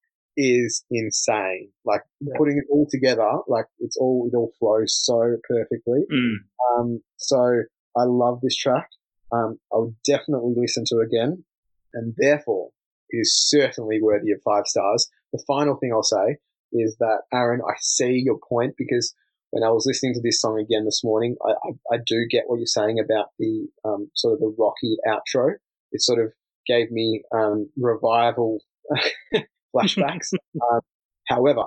is 0.40 0.84
insane. 0.90 1.70
Like 1.84 2.02
Yeah. 2.20 2.34
putting 2.38 2.56
it 2.58 2.64
all 2.70 2.86
together, 2.88 3.28
like 3.48 3.66
it's 3.80 3.96
all 3.96 4.30
it 4.32 4.36
all 4.36 4.52
flows 4.58 4.94
so 4.96 5.36
perfectly. 5.48 6.06
Mm. 6.12 6.36
Um, 6.78 7.02
so 7.16 7.62
I 7.96 8.04
love 8.04 8.40
this 8.40 8.56
track. 8.56 8.88
Um, 9.32 9.58
I 9.72 9.78
would 9.78 9.96
definitely 10.06 10.54
listen 10.56 10.84
to 10.86 11.00
it 11.00 11.06
again, 11.06 11.44
and 11.92 12.14
therefore 12.16 12.70
it 13.10 13.18
is 13.18 13.34
certainly 13.48 14.00
worthy 14.00 14.30
of 14.30 14.40
five 14.44 14.66
stars. 14.66 15.10
The 15.32 15.42
final 15.46 15.76
thing 15.76 15.92
I'll 15.92 16.02
say 16.02 16.36
is 16.72 16.96
that 17.00 17.22
Aaron, 17.32 17.60
I 17.66 17.74
see 17.80 18.22
your 18.24 18.38
point 18.48 18.74
because 18.78 19.14
when 19.50 19.64
I 19.64 19.70
was 19.70 19.86
listening 19.86 20.14
to 20.14 20.20
this 20.22 20.40
song 20.40 20.58
again 20.60 20.84
this 20.84 21.02
morning, 21.02 21.36
I, 21.44 21.50
I, 21.50 21.94
I 21.94 21.98
do 22.06 22.26
get 22.30 22.44
what 22.46 22.58
you're 22.58 22.66
saying 22.66 22.98
about 23.02 23.28
the 23.38 23.66
um, 23.84 24.10
sort 24.14 24.34
of 24.34 24.40
the 24.40 24.54
rocky 24.58 24.96
outro. 25.06 25.54
It 25.90 26.02
sort 26.02 26.18
of 26.22 26.32
gave 26.66 26.90
me 26.90 27.22
um, 27.34 27.70
revival 27.78 28.60
flashbacks. 29.74 30.32
um, 30.72 30.80
however, 31.26 31.64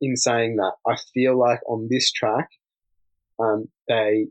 in 0.00 0.16
saying 0.16 0.56
that, 0.56 0.72
I 0.86 0.96
feel 1.14 1.38
like 1.38 1.60
on 1.68 1.88
this 1.90 2.10
track, 2.12 2.48
um, 3.38 3.68
they 3.88 4.26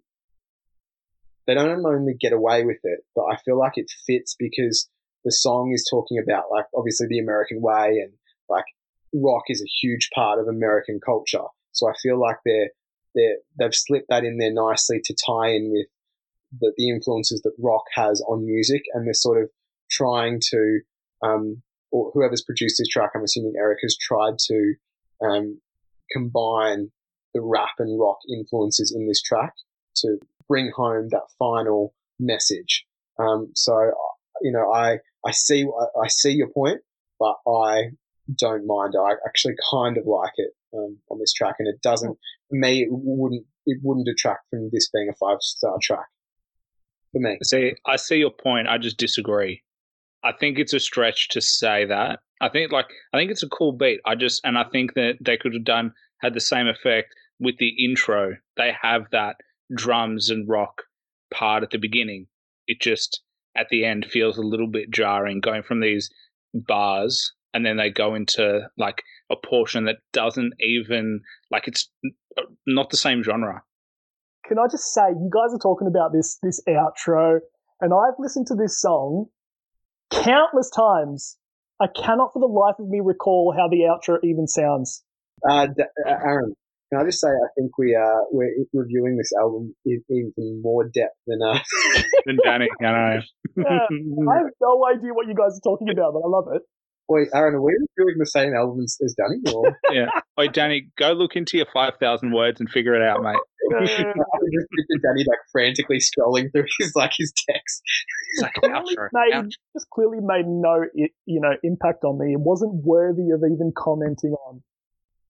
they 1.48 1.56
don't 1.56 1.86
only 1.86 2.14
get 2.20 2.34
away 2.34 2.64
with 2.64 2.80
it, 2.84 3.00
but 3.16 3.24
I 3.24 3.38
feel 3.38 3.58
like 3.58 3.74
it 3.76 3.92
fits 4.06 4.36
because 4.38 4.90
the 5.26 5.32
song 5.32 5.72
is 5.74 5.88
talking 5.90 6.20
about 6.24 6.46
like 6.52 6.66
obviously 6.76 7.08
the 7.10 7.20
American 7.20 7.62
way 7.62 8.00
and 8.04 8.14
like 8.50 8.66
rock 9.14 9.44
is 9.48 9.62
a 9.62 9.72
huge 9.82 10.10
part 10.14 10.40
of 10.40 10.48
American 10.48 11.00
culture. 11.04 11.46
So 11.72 11.90
I 11.90 11.94
feel 12.02 12.20
like 12.20 12.38
they're 12.46 12.70
they 13.16 13.36
they've 13.60 13.76
slipped 13.76 14.08
that 14.10 14.24
in 14.24 14.38
there 14.38 14.54
nicely 14.54 15.02
to 15.04 15.16
tie 15.26 15.50
in 15.50 15.72
with 15.72 15.88
the, 16.60 16.74
the 16.78 16.90
influences 16.90 17.42
that 17.42 17.54
rock 17.60 17.84
has 17.96 18.22
on 18.28 18.46
music, 18.46 18.84
and 18.94 19.06
they're 19.06 19.14
sort 19.14 19.42
of 19.42 19.50
trying 19.90 20.40
to 20.52 20.80
um, 21.24 21.62
or 21.92 22.12
whoever's 22.14 22.44
produced 22.44 22.78
this 22.80 22.88
track, 22.88 23.12
I'm 23.16 23.24
assuming 23.24 23.54
Eric 23.58 23.80
has 23.84 23.98
tried 23.98 24.40
to 24.48 24.74
um, 25.22 25.62
combine 26.12 26.92
the 27.34 27.42
rap 27.42 27.76
and 27.80 28.00
rock 28.00 28.18
influences 28.32 28.94
in 28.96 29.08
this 29.08 29.22
track 29.22 29.54
to 29.98 30.18
bring 30.48 30.72
home 30.76 31.10
that 31.10 31.24
final 31.40 31.94
message. 32.20 32.86
Um, 33.20 33.52
so, 33.56 33.92
you 34.42 34.52
know, 34.52 34.72
I, 34.72 34.98
I 35.26 35.32
see, 35.32 35.66
I 36.02 36.08
see 36.08 36.32
your 36.32 36.50
point, 36.50 36.82
but 37.20 37.36
I 37.48 37.92
don't 38.38 38.66
mind. 38.66 38.96
I 39.00 39.14
actually 39.26 39.56
kind 39.72 39.98
of 39.98 40.06
like 40.06 40.34
it 40.38 40.52
um, 40.74 40.98
on 41.10 41.20
this 41.20 41.34
track, 41.34 41.56
and 41.60 41.68
it 41.68 41.82
doesn't. 41.82 42.18
Me, 42.50 42.84
it 42.84 42.90
wouldn't. 42.92 43.46
It 43.66 43.80
wouldn't 43.84 44.08
detract 44.08 44.50
from 44.50 44.70
this 44.72 44.90
being 44.90 45.10
a 45.10 45.14
five 45.14 45.38
star 45.42 45.78
track. 45.82 46.08
For 47.12 47.20
me, 47.20 47.38
See, 47.44 47.74
I 47.86 47.98
see 47.98 48.18
your 48.18 48.32
point. 48.32 48.68
I 48.68 48.78
just 48.78 48.98
disagree. 48.98 49.62
I 50.24 50.32
think 50.34 50.60
it's 50.60 50.74
a 50.74 50.80
stretch 50.80 51.30
to 51.30 51.42
say 51.42 51.86
that. 51.86 52.20
I 52.42 52.50
think 52.50 52.72
like 52.72 52.88
I 53.14 53.18
think 53.18 53.32
it's 53.32 53.44
a 53.44 53.50
cool 53.50 53.74
beat. 53.74 54.02
I 54.06 54.16
just 54.16 54.42
and 54.44 54.58
I 54.58 54.66
think 54.72 54.94
that 54.96 55.18
they 55.22 55.38
could 55.38 55.54
have 55.54 55.64
done 55.64 55.94
had 56.22 56.34
the 56.34 56.40
same 56.40 56.68
effect 56.68 57.14
with 57.40 57.58
the 57.58 57.84
intro. 57.84 58.36
They 58.58 58.72
have 58.82 59.04
that 59.12 59.38
drums 59.76 60.30
and 60.30 60.48
rock 60.48 60.84
part 61.34 61.64
at 61.64 61.72
the 61.72 61.78
beginning. 61.78 62.28
It 62.68 62.82
just 62.82 63.22
at 63.56 63.68
the 63.70 63.86
end 63.86 64.06
feels 64.06 64.38
a 64.38 64.42
little 64.42 64.68
bit 64.68 64.92
jarring 64.92 65.40
going 65.40 65.64
from 65.64 65.82
these 65.82 66.10
bars 66.54 67.34
and 67.54 67.66
then 67.66 67.78
they 67.78 67.90
go 67.90 68.16
into 68.16 68.62
like 68.78 69.04
a 69.32 69.36
portion 69.36 69.86
that 69.86 69.98
doesn't 70.14 70.54
even 70.60 71.22
like 71.50 71.68
it's 71.68 71.90
not 72.66 72.90
the 72.90 72.98
same 72.98 73.24
genre. 73.24 73.64
Can 74.48 74.58
I 74.60 74.68
just 74.70 74.94
say, 74.94 75.02
you 75.10 75.30
guys 75.34 75.54
are 75.54 75.60
talking 75.60 75.88
about 75.88 76.12
this 76.14 76.38
this 76.44 76.62
outro, 76.68 77.40
and 77.80 77.94
I've 77.94 78.20
listened 78.20 78.48
to 78.48 78.56
this 78.56 78.82
song 78.82 79.28
countless 80.12 80.70
times. 80.70 81.38
I 81.80 81.88
cannot 81.88 82.34
for 82.34 82.40
the 82.40 82.46
life 82.46 82.76
of 82.80 82.88
me 82.88 83.02
recall 83.04 83.54
how 83.58 83.68
the 83.68 83.90
outro 83.90 84.20
even 84.24 84.48
sounds. 84.48 85.04
Uh, 85.50 85.66
uh, 85.66 85.86
Aaron, 86.06 86.54
can 86.92 87.02
I 87.02 87.06
just 87.06 87.20
say 87.20 87.28
I 87.30 87.50
think 87.58 87.78
we 87.78 87.96
are 87.96 88.26
we're 88.32 88.52
reviewing 88.74 89.18
this 89.18 89.32
album 89.40 89.74
in 89.86 90.04
even 90.10 90.62
more 90.62 90.84
depth 90.84 91.18
than 91.26 91.40
uh, 91.42 91.58
than 92.26 92.38
Danny. 92.44 92.68
I 92.80 92.84
know. 92.84 93.22
Yeah, 93.58 93.64
I 93.66 94.38
have 94.38 94.48
no 94.62 94.86
idea 94.88 95.14
what 95.14 95.28
you 95.28 95.36
guys 95.36 95.58
are 95.58 95.64
talking 95.64 95.90
about, 95.90 96.14
but 96.14 96.20
I 96.20 96.30
love 96.30 96.46
it. 96.54 96.62
Wait, 97.08 97.28
Aaron, 97.34 97.56
are 97.56 97.62
we 97.62 97.74
reviewing 97.98 98.18
the 98.20 98.26
same 98.26 98.54
album 98.54 98.82
as, 98.84 98.98
as 99.04 99.16
Danny? 99.16 99.42
Or? 99.54 99.78
yeah. 99.92 100.08
Wait, 100.38 100.54
Danny, 100.54 100.88
go 100.98 101.12
look 101.12 101.36
into 101.36 101.58
your 101.58 101.66
five 101.74 101.94
thousand 102.00 102.32
words 102.34 102.60
and 102.60 102.70
figure 102.70 102.96
it 102.96 103.02
out, 103.02 103.22
mate. 103.22 103.36
I 103.74 103.80
was 103.82 103.90
just 103.90 104.68
picture 104.72 105.02
Danny 105.02 105.24
like 105.28 105.40
frantically 105.52 106.00
scrolling 106.00 106.52
through 106.52 106.66
his 106.80 106.94
like 106.96 107.12
his 107.18 107.34
text. 107.50 107.82
It's 108.34 108.44
like 108.44 108.54
clearly 108.56 108.96
outro, 108.96 109.08
made, 109.14 109.34
outro. 109.34 109.50
just 109.74 109.90
clearly 109.90 110.20
made 110.22 110.46
no 110.48 110.86
you 110.94 111.10
know 111.42 111.54
impact 111.64 112.04
on 112.04 112.18
me. 112.18 112.34
It 112.34 112.40
wasn't 112.40 112.74
worthy 112.84 113.32
of 113.32 113.40
even 113.40 113.72
commenting 113.76 114.34
on. 114.48 114.64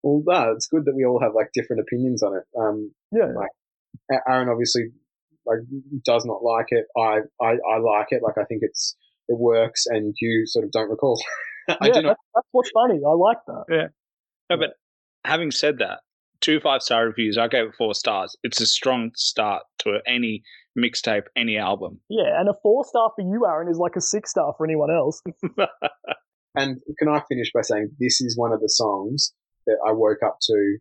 Well, 0.04 0.24
no, 0.26 0.54
it's 0.54 0.68
good 0.68 0.86
that 0.86 0.96
we 0.96 1.06
all 1.06 1.20
have 1.22 1.34
like 1.36 1.50
different 1.54 1.82
opinions 1.82 2.24
on 2.24 2.36
it. 2.38 2.44
Um, 2.60 2.92
Yeah, 3.12 3.32
A- 4.12 4.30
Aaron 4.32 4.50
obviously 4.50 4.90
like 5.46 5.60
does 6.06 6.26
not 6.26 6.44
like 6.44 6.68
it. 6.70 6.86
I, 6.98 7.20
I 7.42 7.58
I 7.70 7.78
like 7.80 8.08
it. 8.10 8.22
Like 8.24 8.38
I 8.38 8.46
think 8.46 8.62
it's 8.64 8.96
it 9.28 9.38
works, 9.38 9.86
and 9.88 10.16
you 10.20 10.46
sort 10.46 10.66
of 10.66 10.72
don't 10.72 10.90
recall. 10.90 11.22
I 11.80 11.88
yeah, 11.88 11.94
do 11.94 12.02
not. 12.02 12.10
that's, 12.10 12.22
that's 12.36 12.48
what's 12.52 12.72
funny. 12.72 13.00
I 13.06 13.14
like 13.14 13.38
that. 13.48 13.64
Yeah. 13.70 13.88
No, 14.50 14.58
but 14.58 14.74
having 15.24 15.52
said 15.52 15.80
that, 15.80 16.00
two 16.42 16.60
five 16.60 16.82
star 16.82 17.06
reviews. 17.06 17.38
I 17.38 17.48
gave 17.48 17.68
it 17.68 17.76
four 17.78 17.94
stars. 17.94 18.36
It's 18.44 18.60
a 18.60 18.66
strong 18.66 19.12
start 19.16 19.64
to 19.80 20.00
any 20.08 20.44
mixtape, 20.78 21.26
any 21.36 21.58
album. 21.58 22.00
Yeah, 22.10 22.40
and 22.40 22.50
a 22.50 22.54
four 22.64 22.84
star 22.86 23.12
for 23.16 23.22
you, 23.22 23.46
Aaron, 23.48 23.70
is 23.70 23.78
like 23.78 23.96
a 23.96 24.02
six 24.02 24.32
star 24.32 24.54
for 24.58 24.66
anyone 24.66 24.92
else. 24.92 25.22
And 26.56 26.82
can 27.00 27.08
I 27.08 27.22
finish 27.30 27.52
by 27.54 27.62
saying 27.62 27.92
this 28.00 28.22
is 28.22 28.38
one 28.38 28.52
of 28.52 28.60
the 28.60 28.70
songs 28.70 29.34
that 29.68 29.78
I 29.88 29.92
woke 29.94 30.20
up 30.26 30.38
to, 30.42 30.78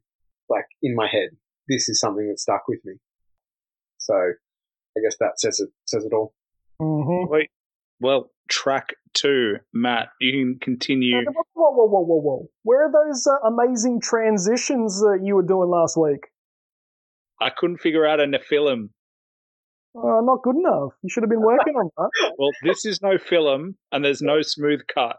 like 0.48 0.64
in 0.82 0.94
my 0.94 1.06
head. 1.06 1.30
This 1.68 1.88
is 1.88 2.00
something 2.00 2.28
that 2.28 2.40
stuck 2.40 2.62
with 2.66 2.80
me. 2.84 2.94
So 3.98 4.14
I 4.14 5.00
guess 5.02 5.16
that 5.20 5.38
says 5.38 5.60
it 5.60 5.70
says 5.86 6.04
it 6.04 6.12
all. 6.12 6.34
Mm-hmm. 6.80 7.30
Wait, 7.30 7.50
well, 8.00 8.30
track 8.48 8.94
two, 9.14 9.56
Matt. 9.72 10.08
You 10.20 10.32
can 10.32 10.58
continue. 10.60 11.24
Whoa, 11.54 11.70
whoa, 11.72 11.86
whoa, 11.86 12.04
whoa, 12.04 12.20
whoa! 12.20 12.48
Where 12.62 12.86
are 12.86 12.92
those 12.92 13.26
uh, 13.26 13.46
amazing 13.46 14.00
transitions 14.00 15.00
that 15.00 15.20
you 15.22 15.34
were 15.36 15.42
doing 15.42 15.70
last 15.70 15.96
week? 15.96 16.28
I 17.40 17.50
couldn't 17.56 17.78
figure 17.78 18.06
out 18.06 18.20
a 18.20 18.24
Nephilim. 18.24 18.90
Uh, 19.96 20.20
not 20.22 20.42
good 20.42 20.56
enough. 20.56 20.92
You 21.02 21.10
should 21.10 21.22
have 21.22 21.30
been 21.30 21.42
working 21.42 21.74
on 21.74 21.90
that. 21.96 22.32
Well, 22.38 22.50
this 22.62 22.84
is 22.84 23.00
no 23.02 23.18
film, 23.18 23.76
and 23.90 24.04
there's 24.04 24.22
no 24.22 24.42
smooth 24.42 24.80
cut. 24.92 25.16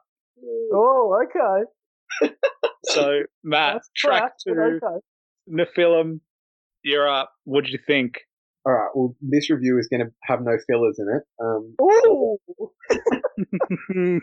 Oh, 0.73 1.21
okay. 1.25 2.31
So, 2.85 3.21
Matt, 3.43 3.75
That's 3.75 3.89
track 3.95 4.19
cracked, 4.21 4.43
two, 4.47 4.79
okay. 4.83 4.99
Nephilim. 5.49 6.19
You're 6.83 7.09
up. 7.09 7.31
What 7.43 7.65
do 7.65 7.71
you 7.71 7.77
think? 7.85 8.21
All 8.65 8.73
right. 8.73 8.89
Well, 8.93 9.15
this 9.21 9.49
review 9.49 9.79
is 9.79 9.87
going 9.87 10.01
to 10.05 10.11
have 10.23 10.41
no 10.41 10.57
fillers 10.67 10.99
in 10.99 11.07
it. 11.15 11.23
Um, 11.41 11.75
Ooh, 11.81 12.37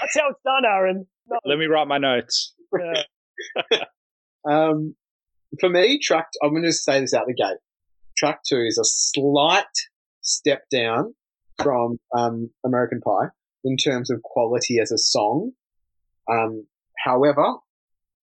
that's 0.00 0.16
how 0.16 0.30
it's 0.30 0.40
done, 0.44 0.64
Aaron. 0.66 1.06
No, 1.28 1.38
Let 1.44 1.58
me 1.58 1.66
write 1.66 1.88
my 1.88 1.98
notes. 1.98 2.54
yeah. 2.78 3.02
Um, 4.48 4.94
for 5.58 5.68
me, 5.68 5.98
track. 5.98 6.28
I'm 6.40 6.50
going 6.50 6.62
to 6.62 6.72
say 6.72 7.00
this 7.00 7.12
out 7.12 7.24
the 7.26 7.34
gate. 7.34 7.58
Track 8.16 8.42
two 8.48 8.60
is 8.60 8.78
a 8.78 8.84
slight 8.84 9.64
step 10.20 10.62
down 10.70 11.14
from 11.60 11.98
um, 12.16 12.50
American 12.64 13.00
Pie 13.00 13.30
in 13.64 13.76
terms 13.76 14.08
of 14.08 14.22
quality 14.22 14.78
as 14.80 14.92
a 14.92 14.98
song. 14.98 15.50
Um, 16.30 16.66
however, 17.04 17.54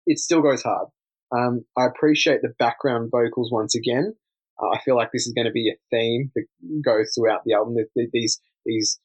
it 0.05 0.19
still 0.19 0.41
goes 0.41 0.61
hard. 0.61 0.89
Um, 1.31 1.63
I 1.77 1.85
appreciate 1.85 2.41
the 2.41 2.53
background 2.59 3.11
vocals 3.11 3.49
once 3.49 3.75
again. 3.75 4.13
Uh, 4.61 4.69
I 4.69 4.79
feel 4.83 4.95
like 4.95 5.11
this 5.11 5.27
is 5.27 5.33
going 5.33 5.47
to 5.47 5.51
be 5.51 5.69
a 5.69 5.77
theme 5.89 6.31
that 6.35 6.45
goes 6.83 7.13
throughout 7.15 7.43
the 7.45 7.53
album. 7.53 7.75
Th- 7.75 7.87
th- 7.95 8.09
These 8.11 8.41
these 8.65 8.99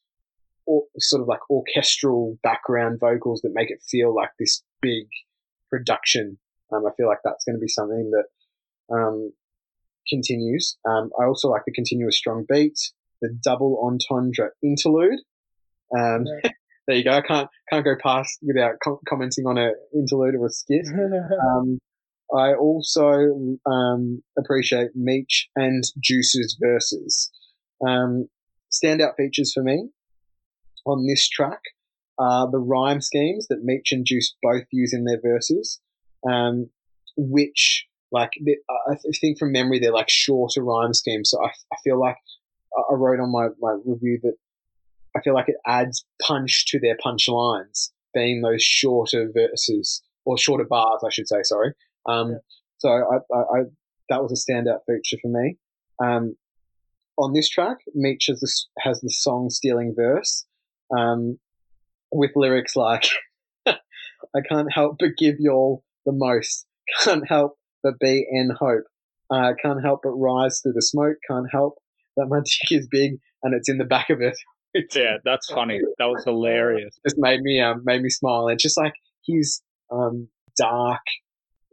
or, 0.67 0.85
sort 0.99 1.23
of 1.23 1.29
like 1.29 1.49
orchestral 1.51 2.39
background 2.43 2.99
vocals 3.01 3.43
that 3.43 3.53
make 3.55 3.71
it 3.71 3.83
feel 3.89 4.15
like 4.15 4.31
this 4.39 4.63
big 4.81 5.07
production 5.71 6.39
um, 6.75 6.87
I 6.87 6.91
feel 6.97 7.07
like 7.07 7.19
that's 7.25 7.45
going 7.45 7.57
to 7.57 7.61
be 7.61 7.69
something 7.69 8.11
that 8.11 8.95
um, 8.95 9.33
continues. 10.09 10.77
Um, 10.85 11.11
I 11.21 11.25
also 11.25 11.49
like 11.49 11.63
the 11.67 11.73
continuous 11.73 12.17
strong 12.17 12.45
beat, 12.49 12.79
the 13.21 13.37
double 13.43 13.81
entendre 13.85 14.51
interlude. 14.63 15.21
Um, 15.97 16.25
there 16.87 16.97
you 16.97 17.05
go. 17.05 17.13
I 17.13 17.21
can't 17.21 17.49
can't 17.71 17.85
go 17.85 17.95
past 18.03 18.39
without 18.43 18.75
com- 18.83 19.01
commenting 19.09 19.47
on 19.47 19.59
an 19.59 19.75
interlude 19.95 20.35
or 20.35 20.47
a 20.47 20.51
skit. 20.51 20.87
Um, 20.95 21.79
I 22.35 22.55
also 22.55 23.59
um, 23.67 24.23
appreciate 24.39 24.91
Meech 24.95 25.49
and 25.55 25.85
Juice's 26.03 26.59
verses. 26.61 27.31
Um, 27.87 28.29
standout 28.73 29.17
features 29.17 29.53
for 29.53 29.63
me 29.63 29.91
on 30.87 31.07
this 31.07 31.29
track 31.29 31.61
are 32.19 32.51
the 32.51 32.59
rhyme 32.59 33.01
schemes 33.01 33.47
that 33.49 33.63
Meech 33.63 33.93
and 33.93 34.05
Juice 34.05 34.35
both 34.43 34.65
use 34.73 34.93
in 34.93 35.05
their 35.05 35.21
verses 35.21 35.81
um, 36.29 36.71
which 37.17 37.87
like 38.13 38.31
I 38.89 38.95
think 39.21 39.39
from 39.39 39.53
memory 39.53 39.79
they're 39.79 39.93
like 39.93 40.11
shorter 40.11 40.63
rhyme 40.63 40.95
schemes. 40.95 41.31
So 41.31 41.43
I, 41.43 41.49
I 41.49 41.77
feel 41.83 41.99
like 41.99 42.17
I 42.77 42.93
I 42.93 42.95
wrote 42.95 43.21
on 43.21 43.33
my, 43.33 43.49
my 43.61 43.77
review 43.85 44.21
that 44.23 44.35
I 45.17 45.21
feel 45.21 45.35
like 45.35 45.49
it 45.49 45.57
adds 45.67 46.05
punch 46.23 46.67
to 46.69 46.81
their 46.81 46.97
punchlines, 46.97 47.91
being 48.13 48.43
those 48.43 48.63
shorter 48.63 49.31
verses 49.33 50.03
or 50.25 50.39
shorter 50.39 50.65
bars, 50.65 51.03
I 51.05 51.11
should 51.11 51.29
say. 51.29 51.43
Sorry. 51.43 51.73
Um, 52.07 52.33
Yeah. 52.33 52.39
So 52.79 52.89
I, 52.91 53.35
I, 53.35 53.39
I 53.39 53.63
that 54.11 54.23
was 54.23 54.33
a 54.33 54.53
standout 54.53 54.81
feature 54.87 55.19
for 55.23 55.29
me. 55.29 55.57
Um, 56.03 56.37
on 57.17 57.33
this 57.33 57.49
track, 57.49 57.79
Meech 57.95 58.27
has 58.29 58.41
the, 58.41 58.51
has 58.81 59.01
the 59.01 59.11
song 59.11 59.49
stealing 59.51 59.95
verse 59.97 60.45
um, 60.97 61.39
with 62.11 62.33
lyrics 62.35 62.77
like 62.77 63.07
I 63.67 64.41
can't 64.49 64.73
help 64.73 64.97
but 64.99 65.17
give 65.17 65.37
y'all 65.39 65.85
the 66.05 66.13
most. 66.13 66.67
Can't 67.01 67.27
help 67.27 67.57
but 67.83 67.99
be 67.99 68.27
in 68.31 68.51
hope. 68.59 68.85
Uh, 69.31 69.53
can't 69.63 69.83
help 69.83 70.01
but 70.03 70.11
rise 70.11 70.61
through 70.61 70.75
the 70.75 70.83
smoke. 70.83 71.17
Can't 71.29 71.47
help 71.51 71.79
that 72.17 72.27
my 72.27 72.39
dick 72.45 72.79
is 72.79 72.89
big 72.89 73.19
and 73.43 73.55
it's 73.55 73.69
in 73.69 73.79
the 73.79 73.85
back 73.85 74.11
of 74.11 74.21
it. 74.21 74.37
It 74.75 74.93
Yeah, 74.95 75.19
that's 75.25 75.51
funny. 75.51 75.81
That 75.99 76.07
was 76.07 76.25
hilarious. 76.25 76.99
just 77.07 77.17
made 77.19 77.41
me 77.41 77.61
um, 77.61 77.83
made 77.85 78.03
me 78.03 78.11
smile. 78.11 78.49
It's 78.49 78.63
just 78.63 78.77
like 78.77 78.95
his 79.27 79.63
um, 79.91 80.29
dark 80.57 81.01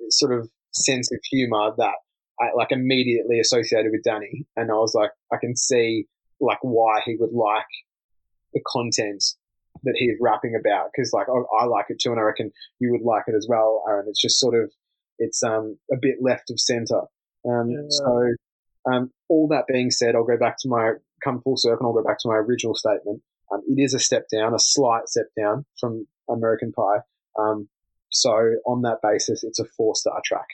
sort 0.10 0.38
of 0.38 0.50
sense 0.72 1.12
of 1.12 1.20
humor 1.30 1.72
that 1.78 1.96
I 2.40 2.56
like 2.56 2.72
immediately 2.72 3.40
associated 3.40 3.92
with 3.92 4.04
Danny, 4.04 4.46
and 4.56 4.72
I 4.72 4.76
was 4.76 4.94
like, 4.94 5.12
I 5.32 5.38
can 5.40 5.56
see 5.56 6.06
like 6.40 6.60
why 6.62 7.02
he 7.06 7.16
would 7.20 7.34
like 7.34 7.66
the 8.54 8.62
content 8.68 9.24
that 9.84 9.94
he 9.96 10.06
is 10.06 10.18
rapping 10.22 10.56
about 10.60 10.90
because 10.92 11.12
like 11.14 11.28
I, 11.30 11.64
I 11.64 11.66
like 11.66 11.86
it 11.90 12.00
too, 12.00 12.12
and 12.12 12.20
I 12.20 12.24
reckon 12.24 12.52
you 12.80 12.92
would 12.92 13.06
like 13.06 13.24
it 13.28 13.36
as 13.36 13.48
well, 13.50 13.84
Aaron. 13.88 14.06
It's 14.08 14.22
just 14.22 14.40
sort 14.40 14.56
of 14.56 14.72
it's 15.20 15.44
um 15.44 15.78
a 15.92 15.98
bit 16.00 16.16
left 16.22 16.50
of 16.52 16.60
center. 16.60 17.02
Um, 17.48 17.70
Yeah. 17.70 17.82
So 17.90 18.34
um, 18.92 19.12
all 19.30 19.48
that 19.50 19.66
being 19.68 19.92
said, 19.92 20.16
I'll 20.16 20.24
go 20.24 20.38
back 20.38 20.58
to 20.60 20.70
my 20.70 20.94
come 21.24 21.42
full 21.42 21.58
circle. 21.58 21.88
and 21.88 21.88
I'll 21.88 22.04
go 22.04 22.08
back 22.08 22.20
to 22.20 22.28
my 22.28 22.36
original 22.36 22.76
statement. 22.76 23.22
Um, 23.52 23.62
it 23.68 23.82
is 23.82 23.94
a 23.94 24.00
step 24.00 24.26
down, 24.34 24.54
a 24.54 24.60
slight 24.60 25.08
step 25.08 25.28
down 25.38 25.66
from 25.80 26.08
American 26.30 26.72
Pie. 26.72 27.00
Um, 27.38 27.70
so 28.12 28.32
on 28.66 28.82
that 28.84 28.98
basis, 29.02 29.44
it's 29.44 29.60
a 29.60 29.66
four 29.78 29.96
star 29.96 30.22
track. 30.26 30.48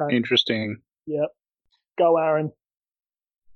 Okay. 0.00 0.14
Interesting. 0.16 0.78
Yep. 1.06 1.28
Go, 1.98 2.16
Aaron. 2.18 2.52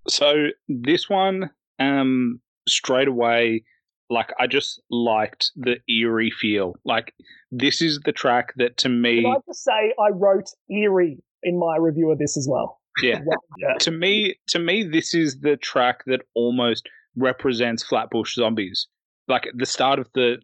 So 0.09 0.49
this 0.69 1.09
one, 1.09 1.51
um, 1.79 2.41
straight 2.69 3.09
away, 3.09 3.65
like 4.11 4.33
I 4.39 4.47
just 4.47 4.81
liked 4.91 5.51
the 5.57 5.77
eerie 5.89 6.31
feel. 6.31 6.75
Like 6.85 7.13
this 7.51 7.83
is 7.83 8.01
the 8.05 8.13
track 8.13 8.53
that 8.57 8.77
to 8.79 8.89
me, 8.89 9.23
Can 9.23 9.33
I 9.33 9.39
just 9.47 9.65
say 9.65 9.93
I 10.01 10.11
wrote 10.11 10.49
eerie 10.71 11.19
in 11.43 11.59
my 11.59 11.77
review 11.79 12.11
of 12.11 12.19
this 12.19 12.37
as 12.37 12.47
well? 12.51 12.81
yeah, 13.03 13.21
Well, 13.27 13.39
yeah. 13.59 13.75
to 13.81 13.91
me, 13.91 14.37
to 14.49 14.59
me, 14.59 14.85
this 14.85 15.13
is 15.15 15.41
the 15.41 15.57
track 15.57 16.05
that 16.07 16.21
almost 16.35 16.89
represents 17.17 17.83
Flatbush 17.83 18.35
Zombies. 18.35 18.87
Like 19.29 19.47
at 19.47 19.59
the 19.59 19.67
start 19.67 19.99
of 19.99 20.09
the, 20.15 20.37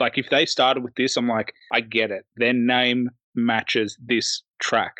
like 0.00 0.18
if 0.18 0.28
they 0.30 0.46
started 0.46 0.82
with 0.82 0.94
this, 0.96 1.16
I'm 1.16 1.28
like, 1.28 1.52
I 1.72 1.80
get 1.80 2.10
it. 2.10 2.24
Their 2.36 2.52
name 2.54 3.10
matches 3.34 3.96
this 4.04 4.42
track. 4.60 4.94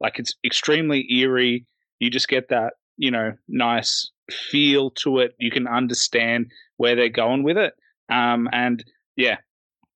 Like 0.00 0.18
it's 0.18 0.34
extremely 0.44 1.06
eerie. 1.12 1.66
You 1.98 2.10
just 2.10 2.28
get 2.28 2.48
that, 2.50 2.74
you 2.96 3.10
know, 3.10 3.32
nice 3.48 4.10
feel 4.30 4.90
to 4.90 5.18
it. 5.18 5.32
You 5.38 5.50
can 5.50 5.66
understand 5.66 6.50
where 6.76 6.94
they're 6.96 7.08
going 7.08 7.42
with 7.42 7.56
it. 7.56 7.74
Um, 8.10 8.48
and 8.52 8.84
yeah, 9.16 9.36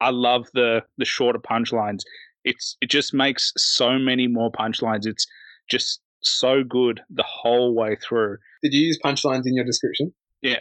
I 0.01 0.11
love 0.11 0.47
the 0.55 0.83
the 0.99 1.05
shorter 1.05 1.39
punchlines. 1.39 2.01
It's 2.45 2.77
it 2.81 2.91
just 2.91 3.13
makes 3.13 3.53
so 3.57 3.99
many 3.99 4.29
more 4.29 4.51
punchlines. 4.53 5.07
It's 5.07 5.27
just 5.71 6.01
so 6.23 6.63
good 6.63 7.01
the 7.11 7.25
whole 7.27 7.75
way 7.75 7.97
through. 7.97 8.39
Did 8.63 8.73
you 8.73 8.87
use 8.87 8.99
punchlines 9.05 9.43
in 9.47 9.55
your 9.55 9.65
description? 9.65 10.13
Yeah. 10.43 10.59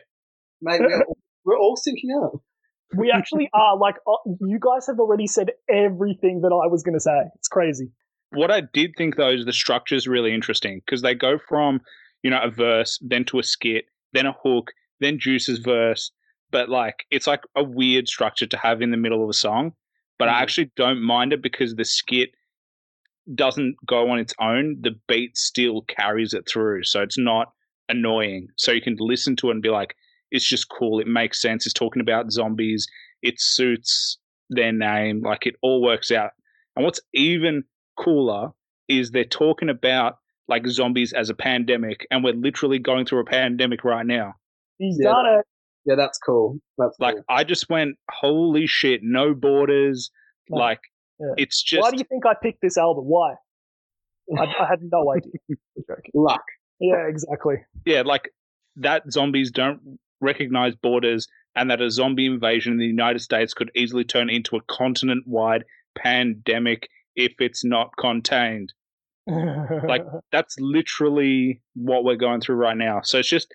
Mate, 0.62 0.82
we're, 0.82 1.04
all- 1.04 1.18
we're 1.43 1.58
all 1.60 1.76
syncing 1.76 2.24
up. 2.24 2.41
We 2.98 3.12
actually 3.12 3.50
are 3.54 3.78
like 3.78 3.96
uh, 4.08 4.18
you 4.41 4.60
guys 4.60 4.88
have 4.88 5.00
already 5.00 5.28
said 5.28 5.52
everything 5.70 6.41
that 6.41 6.48
I 6.50 6.68
was 6.68 6.84
going 6.84 6.96
to 6.96 7.00
say. 7.00 7.20
It's 7.36 7.48
crazy. 7.48 7.91
What 8.32 8.52
I 8.52 8.62
did 8.74 8.93
think 8.98 9.16
though 9.16 9.30
is 9.32 9.46
the 9.46 9.54
structure 9.54 9.96
is 9.96 10.08
really 10.08 10.34
interesting 10.34 10.82
because 10.86 11.02
they 11.02 11.16
go 11.16 11.38
from 11.38 11.82
you 12.24 12.30
know 12.30 12.41
a 12.41 12.50
verse, 12.50 13.00
then 13.02 13.26
to 13.26 13.39
a 13.39 13.43
skit, 13.43 13.86
then 14.14 14.26
a 14.26 14.36
hook, 14.43 14.72
then 15.00 15.20
Juice's 15.20 15.60
verse. 15.60 16.12
But 16.52 16.70
like 16.70 17.06
it's 17.12 17.28
like 17.28 17.41
a 17.56 17.64
weird 17.64 18.08
structure 18.08 18.48
to 18.48 18.58
have 18.58 18.82
in 18.82 18.91
the 18.91 18.98
middle 18.98 19.24
of 19.24 19.30
a 19.30 19.34
song. 19.34 19.74
But 20.18 20.30
I 20.30 20.34
Mhm. 20.34 20.41
actually 20.41 20.72
don't 20.76 21.02
mind 21.02 21.34
it 21.34 21.41
because 21.41 21.76
the 21.76 21.86
skit 21.86 22.30
doesn't 23.34 23.76
go 23.86 24.10
on 24.10 24.20
its 24.20 24.34
own. 24.39 24.78
The 24.82 25.00
beat 25.08 25.38
still 25.38 25.82
carries 25.84 26.34
it 26.34 26.48
through, 26.48 26.84
so 26.84 27.02
it's 27.02 27.18
not 27.18 27.52
annoying. 27.89 28.48
So 28.58 28.72
you 28.72 28.82
can 28.82 28.96
listen 29.00 29.36
to 29.38 29.50
it 29.50 29.54
and 29.54 29.62
be 29.62 29.70
like, 29.70 29.96
it's 30.36 30.47
just 30.47 30.69
cool. 30.69 30.99
It 30.99 31.07
makes 31.07 31.41
sense. 31.41 31.65
It's 31.65 31.73
talking 31.73 32.01
about 32.01 32.31
zombies. 32.31 32.88
It 33.21 33.36
suits 33.39 34.17
their 34.49 34.71
name. 34.71 35.21
Like 35.23 35.45
it 35.47 35.55
all 35.61 35.81
works 35.81 36.11
out. 36.11 36.31
And 36.75 36.83
what's 36.86 36.99
even 37.13 37.63
cooler 37.97 38.49
is 38.88 39.11
they're 39.11 39.23
talking 39.23 39.69
about 39.69 40.17
like 40.47 40.67
zombies 40.67 41.11
as 41.13 41.29
a 41.29 41.33
pandemic, 41.33 42.05
and 42.11 42.23
we're 42.23 42.33
literally 42.36 42.77
going 42.77 43.05
through 43.05 43.19
a 43.21 43.25
pandemic 43.25 43.83
right 43.83 44.05
now. 44.05 44.33
He's 44.77 44.97
Yeah. 45.01 45.09
done 45.11 45.25
it. 45.39 45.45
Yeah, 45.86 45.95
that's 45.95 46.17
cool. 46.19 46.59
That's 46.77 46.95
Like 46.99 47.15
cool. 47.15 47.23
I 47.29 47.43
just 47.43 47.69
went, 47.69 47.95
holy 48.11 48.67
shit, 48.67 49.01
no 49.03 49.33
borders. 49.33 50.11
No. 50.49 50.57
Like 50.57 50.81
Yeah. 51.19 51.33
it's 51.38 51.63
just 51.63 51.81
Why 51.81 51.91
do 51.91 51.97
you 51.97 52.03
think 52.03 52.25
I 52.25 52.33
picked 52.41 52.61
this 52.61 52.77
album? 52.77 53.05
Why? 53.05 53.33
I, 54.38 54.43
I 54.43 54.67
had 54.69 54.79
no 54.91 55.11
idea. 55.15 55.31
Luck. 56.13 56.43
Yeah, 56.79 57.07
exactly. 57.07 57.55
yeah, 57.86 58.01
like 58.01 58.29
that 58.77 59.09
zombies 59.11 59.49
don't 59.49 59.97
recognize 60.22 60.76
borders 60.76 61.28
and 61.55 61.70
that 61.72 61.82
a 61.82 61.89
zombie 61.89 62.26
invasion 62.26 62.74
in 62.74 62.80
the 62.80 62.86
United 62.86 63.20
States 63.20 63.53
could 63.53 63.72
easily 63.76 64.03
turn 64.03 64.30
into 64.30 64.55
a 64.57 64.61
continent 64.70 65.24
wide 65.28 65.63
pandemic 65.97 66.89
if 67.16 67.34
it's 67.39 67.63
not 67.63 67.91
contained. 67.97 68.74
Like 69.28 70.03
that's 70.32 70.55
literally 70.59 71.61
what 71.76 72.03
we're 72.03 72.16
going 72.18 72.41
through 72.41 72.55
right 72.55 72.78
now. 72.78 73.01
So 73.03 73.20
it's 73.20 73.30
just 73.30 73.53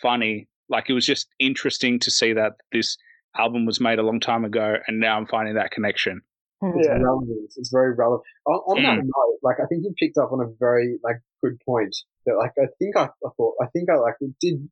funny. 0.00 0.48
Like 0.68 0.88
it 0.88 0.94
was 0.94 1.06
just 1.06 1.28
interesting 1.38 1.98
to 2.00 2.10
see 2.10 2.32
that 2.32 2.52
this 2.72 2.96
album 3.36 3.66
was 3.66 3.80
made 3.80 3.98
a 3.98 4.02
long 4.02 4.20
time 4.20 4.44
ago 4.44 4.76
and 4.86 5.00
now 5.00 5.16
I'm 5.16 5.26
finding 5.26 5.54
that 5.54 5.70
connection. 5.70 6.22
It's 6.64 6.86
yeah. 6.86 6.94
relevant. 6.94 7.52
It's 7.56 7.70
very 7.72 7.92
relevant. 7.94 8.22
On, 8.46 8.54
on 8.54 8.82
that 8.84 8.98
Mm. 8.98 9.04
note, 9.04 9.38
like 9.42 9.56
I 9.60 9.66
think 9.66 9.82
you 9.84 9.92
picked 9.98 10.16
up 10.16 10.32
on 10.32 10.40
a 10.40 10.48
very 10.60 10.98
like 11.02 11.16
good 11.42 11.58
point 11.66 11.94
that 12.24 12.36
like 12.36 12.52
I 12.56 12.66
think 12.78 12.96
I, 12.96 13.04
I 13.06 13.30
thought 13.36 13.54
I 13.60 13.66
think 13.72 13.90
I 13.90 13.96
like 13.96 14.14
it 14.20 14.32
did 14.40 14.70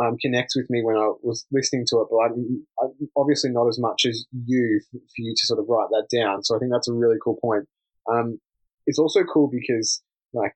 um, 0.00 0.16
connect 0.20 0.52
with 0.54 0.70
me 0.70 0.82
when 0.82 0.96
I 0.96 1.12
was 1.22 1.46
listening 1.50 1.84
to 1.88 2.00
it, 2.00 2.08
but 2.10 2.16
I, 2.16 2.84
I, 2.84 2.88
obviously 3.16 3.50
not 3.50 3.68
as 3.68 3.78
much 3.78 4.04
as 4.06 4.26
you 4.46 4.80
for 4.92 4.98
you 5.18 5.34
to 5.36 5.46
sort 5.46 5.58
of 5.58 5.66
write 5.68 5.88
that 5.90 6.06
down. 6.14 6.44
So 6.44 6.54
I 6.54 6.58
think 6.58 6.70
that's 6.70 6.88
a 6.88 6.92
really 6.92 7.16
cool 7.22 7.38
point. 7.42 7.66
Um, 8.10 8.40
it's 8.86 8.98
also 8.98 9.24
cool 9.24 9.48
because 9.50 10.02
like 10.32 10.54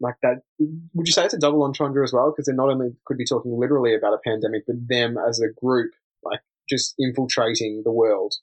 like 0.00 0.16
that. 0.22 0.42
Would 0.58 1.06
you 1.06 1.12
say 1.12 1.24
it's 1.24 1.34
a 1.34 1.38
double 1.38 1.62
entendre 1.62 2.02
as 2.02 2.12
well? 2.12 2.30
Because 2.30 2.46
they 2.46 2.54
not 2.54 2.70
only 2.70 2.88
could 3.04 3.18
be 3.18 3.26
talking 3.26 3.56
literally 3.58 3.94
about 3.94 4.14
a 4.14 4.18
pandemic, 4.24 4.64
but 4.66 4.76
them 4.88 5.16
as 5.16 5.40
a 5.40 5.52
group 5.60 5.92
like 6.24 6.40
just 6.68 6.94
infiltrating 6.98 7.82
the 7.84 7.92
world 7.92 8.34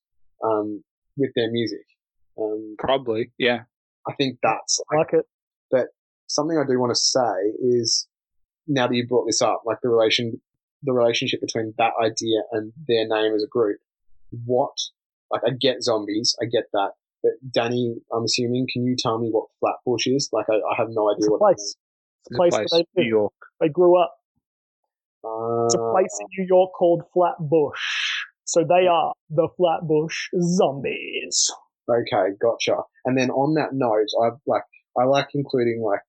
um, 0.44 0.84
with 1.18 1.32
their 1.36 1.52
music. 1.52 1.86
Um, 2.40 2.76
Probably, 2.78 3.32
yeah. 3.38 3.62
I 4.08 4.14
think 4.14 4.40
that's 4.42 4.80
I 4.92 4.98
like 4.98 5.14
it. 5.14 5.26
But 5.72 5.88
something 6.28 6.58
I 6.58 6.66
do 6.68 6.80
want 6.80 6.92
to 6.92 7.00
say 7.00 7.52
is 7.60 8.08
now 8.70 8.88
that 8.88 8.96
you 8.96 9.06
brought 9.06 9.26
this 9.26 9.42
up, 9.42 9.64
like 9.66 9.80
the 9.84 9.90
relation, 9.90 10.40
the 10.84 10.94
relationship 10.94 11.42
between 11.42 11.74
that 11.78 11.92
idea 12.02 12.44
and 12.54 12.72
their 12.88 13.06
name 13.06 13.34
as 13.36 13.44
a 13.44 13.48
group. 13.48 13.80
What, 14.46 14.78
like, 15.32 15.42
I 15.46 15.50
get 15.60 15.84
zombies, 15.84 16.36
I 16.42 16.46
get 16.46 16.66
that, 16.72 16.92
but 17.22 17.32
Danny, 17.52 17.96
I'm 18.14 18.24
assuming, 18.24 18.68
can 18.72 18.86
you 18.86 18.96
tell 18.98 19.18
me 19.20 19.30
what 19.30 19.48
Flatbush 19.60 20.08
is? 20.08 20.30
Like, 20.32 20.46
I, 20.50 20.56
I 20.56 20.76
have 20.78 20.88
no 20.92 21.10
It's 21.10 21.18
idea 21.26 21.28
a 21.28 21.32
what 21.32 21.40
place. 21.40 21.76
It's 22.26 22.32
a 22.32 22.32
It's 22.32 22.36
a 22.36 22.38
place, 22.38 22.56
place, 22.56 22.86
they 22.96 23.04
New. 23.04 23.10
York. 23.10 23.34
They 23.60 23.70
grew 23.70 24.02
up. 24.02 24.16
means. 25.24 25.66
It's 25.66 25.76
a 25.76 25.92
place 25.92 26.18
in 26.22 26.26
ah. 26.26 26.34
New 26.38 26.46
York 26.48 26.72
called 26.78 27.04
Flatbush. 27.14 27.82
So 28.46 28.64
they 28.64 28.88
are 28.88 29.14
the 29.30 29.48
Flatbush 29.58 30.30
Zombies. 30.40 31.52
Okay, 31.90 32.36
gotcha. 32.42 32.82
And 33.06 33.18
then 33.18 33.30
on 33.30 33.56
that 33.56 33.74
note, 33.74 34.08
I 34.24 34.30
like 34.46 34.64
I 35.00 35.06
like 35.06 35.30
including 35.34 35.82
like 35.84 36.02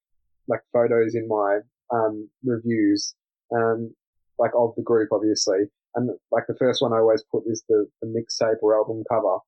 like 0.48 0.60
photos 0.72 1.14
in 1.14 1.28
my 1.28 1.60
um 1.92 2.28
reviews, 2.44 3.14
um 3.54 3.94
like 4.38 4.52
of 4.56 4.74
the 4.76 4.82
group 4.82 5.08
obviously. 5.12 5.58
And 5.94 6.10
like 6.30 6.44
the 6.46 6.54
first 6.58 6.80
one 6.82 6.92
I 6.92 6.98
always 6.98 7.24
put 7.32 7.42
is 7.46 7.64
the, 7.68 7.86
the 8.00 8.06
mixtape 8.06 8.62
or 8.62 8.76
album 8.76 9.02
cover. 9.10 9.38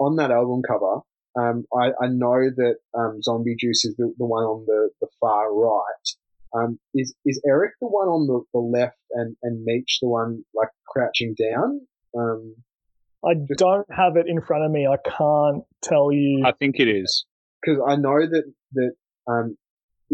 On 0.00 0.16
that 0.16 0.30
album 0.30 0.62
cover, 0.66 1.00
um 1.38 1.64
I, 1.72 1.90
I 2.04 2.08
know 2.08 2.50
that 2.56 2.76
um 2.94 3.22
Zombie 3.22 3.56
Juice 3.58 3.84
is 3.84 3.94
the, 3.96 4.12
the 4.18 4.26
one 4.26 4.44
on 4.44 4.64
the, 4.66 4.90
the 5.00 5.08
far 5.20 5.52
right. 5.54 6.08
Um 6.54 6.78
is 6.94 7.14
is 7.24 7.40
Erick 7.46 7.72
the 7.80 7.88
one 7.88 8.08
on 8.08 8.26
the, 8.26 8.42
the 8.52 8.60
left 8.60 8.96
and, 9.12 9.36
and 9.42 9.64
Meech 9.64 9.98
the 10.02 10.08
one 10.08 10.44
like 10.54 10.70
crouching 10.88 11.34
down? 11.34 11.80
Um 12.16 12.54
I 13.24 13.34
don't 13.56 13.86
have 13.90 14.16
it 14.16 14.26
in 14.28 14.40
front 14.40 14.64
of 14.64 14.70
me. 14.70 14.86
I 14.86 14.96
can't 14.96 15.64
tell 15.82 16.12
you. 16.12 16.44
I 16.46 16.52
think 16.52 16.76
it 16.78 16.86
is. 16.88 17.26
because 17.60 17.80
I 17.86 17.96
know 17.96 18.18
that 18.20 18.44
that 18.74 18.92
um, 19.26 19.56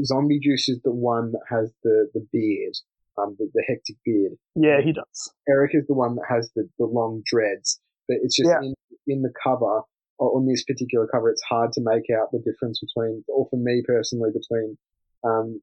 Zombie 0.03 0.41
Juice 0.41 0.69
is 0.69 0.81
the 0.83 0.93
one 0.93 1.33
that 1.33 1.43
has 1.51 1.73
the 1.83 2.09
the 2.15 2.27
beard, 2.33 2.75
um, 3.19 3.37
the, 3.39 3.51
the 3.55 3.63
hectic 3.69 3.97
beard. 4.05 4.33
yeah, 4.55 4.81
he 4.83 4.93
does. 4.93 5.33
Erick 5.49 5.73
is 5.75 5.87
the 5.87 5.95
one 5.95 6.17
that 6.17 6.25
has 6.29 6.51
the, 6.57 6.69
the 6.79 6.87
long 6.87 7.23
dreads. 7.25 7.81
But 8.09 8.19
it's 8.23 8.37
just 8.37 8.51
Yeah. 8.51 8.61
in 8.63 8.75
in 9.07 9.23
the 9.23 9.33
cover 9.43 9.83
or 10.19 10.37
on 10.37 10.47
this 10.47 10.63
particular 10.65 11.07
cover, 11.07 11.29
it's 11.31 11.43
hard 11.43 11.73
to 11.73 11.81
make 11.81 12.05
out 12.11 12.31
the 12.33 12.39
difference 12.39 12.81
between, 12.81 13.25
or 13.29 13.49
for 13.51 13.57
me 13.57 13.83
personally, 13.87 14.31
between 14.33 14.79
um, 15.25 15.61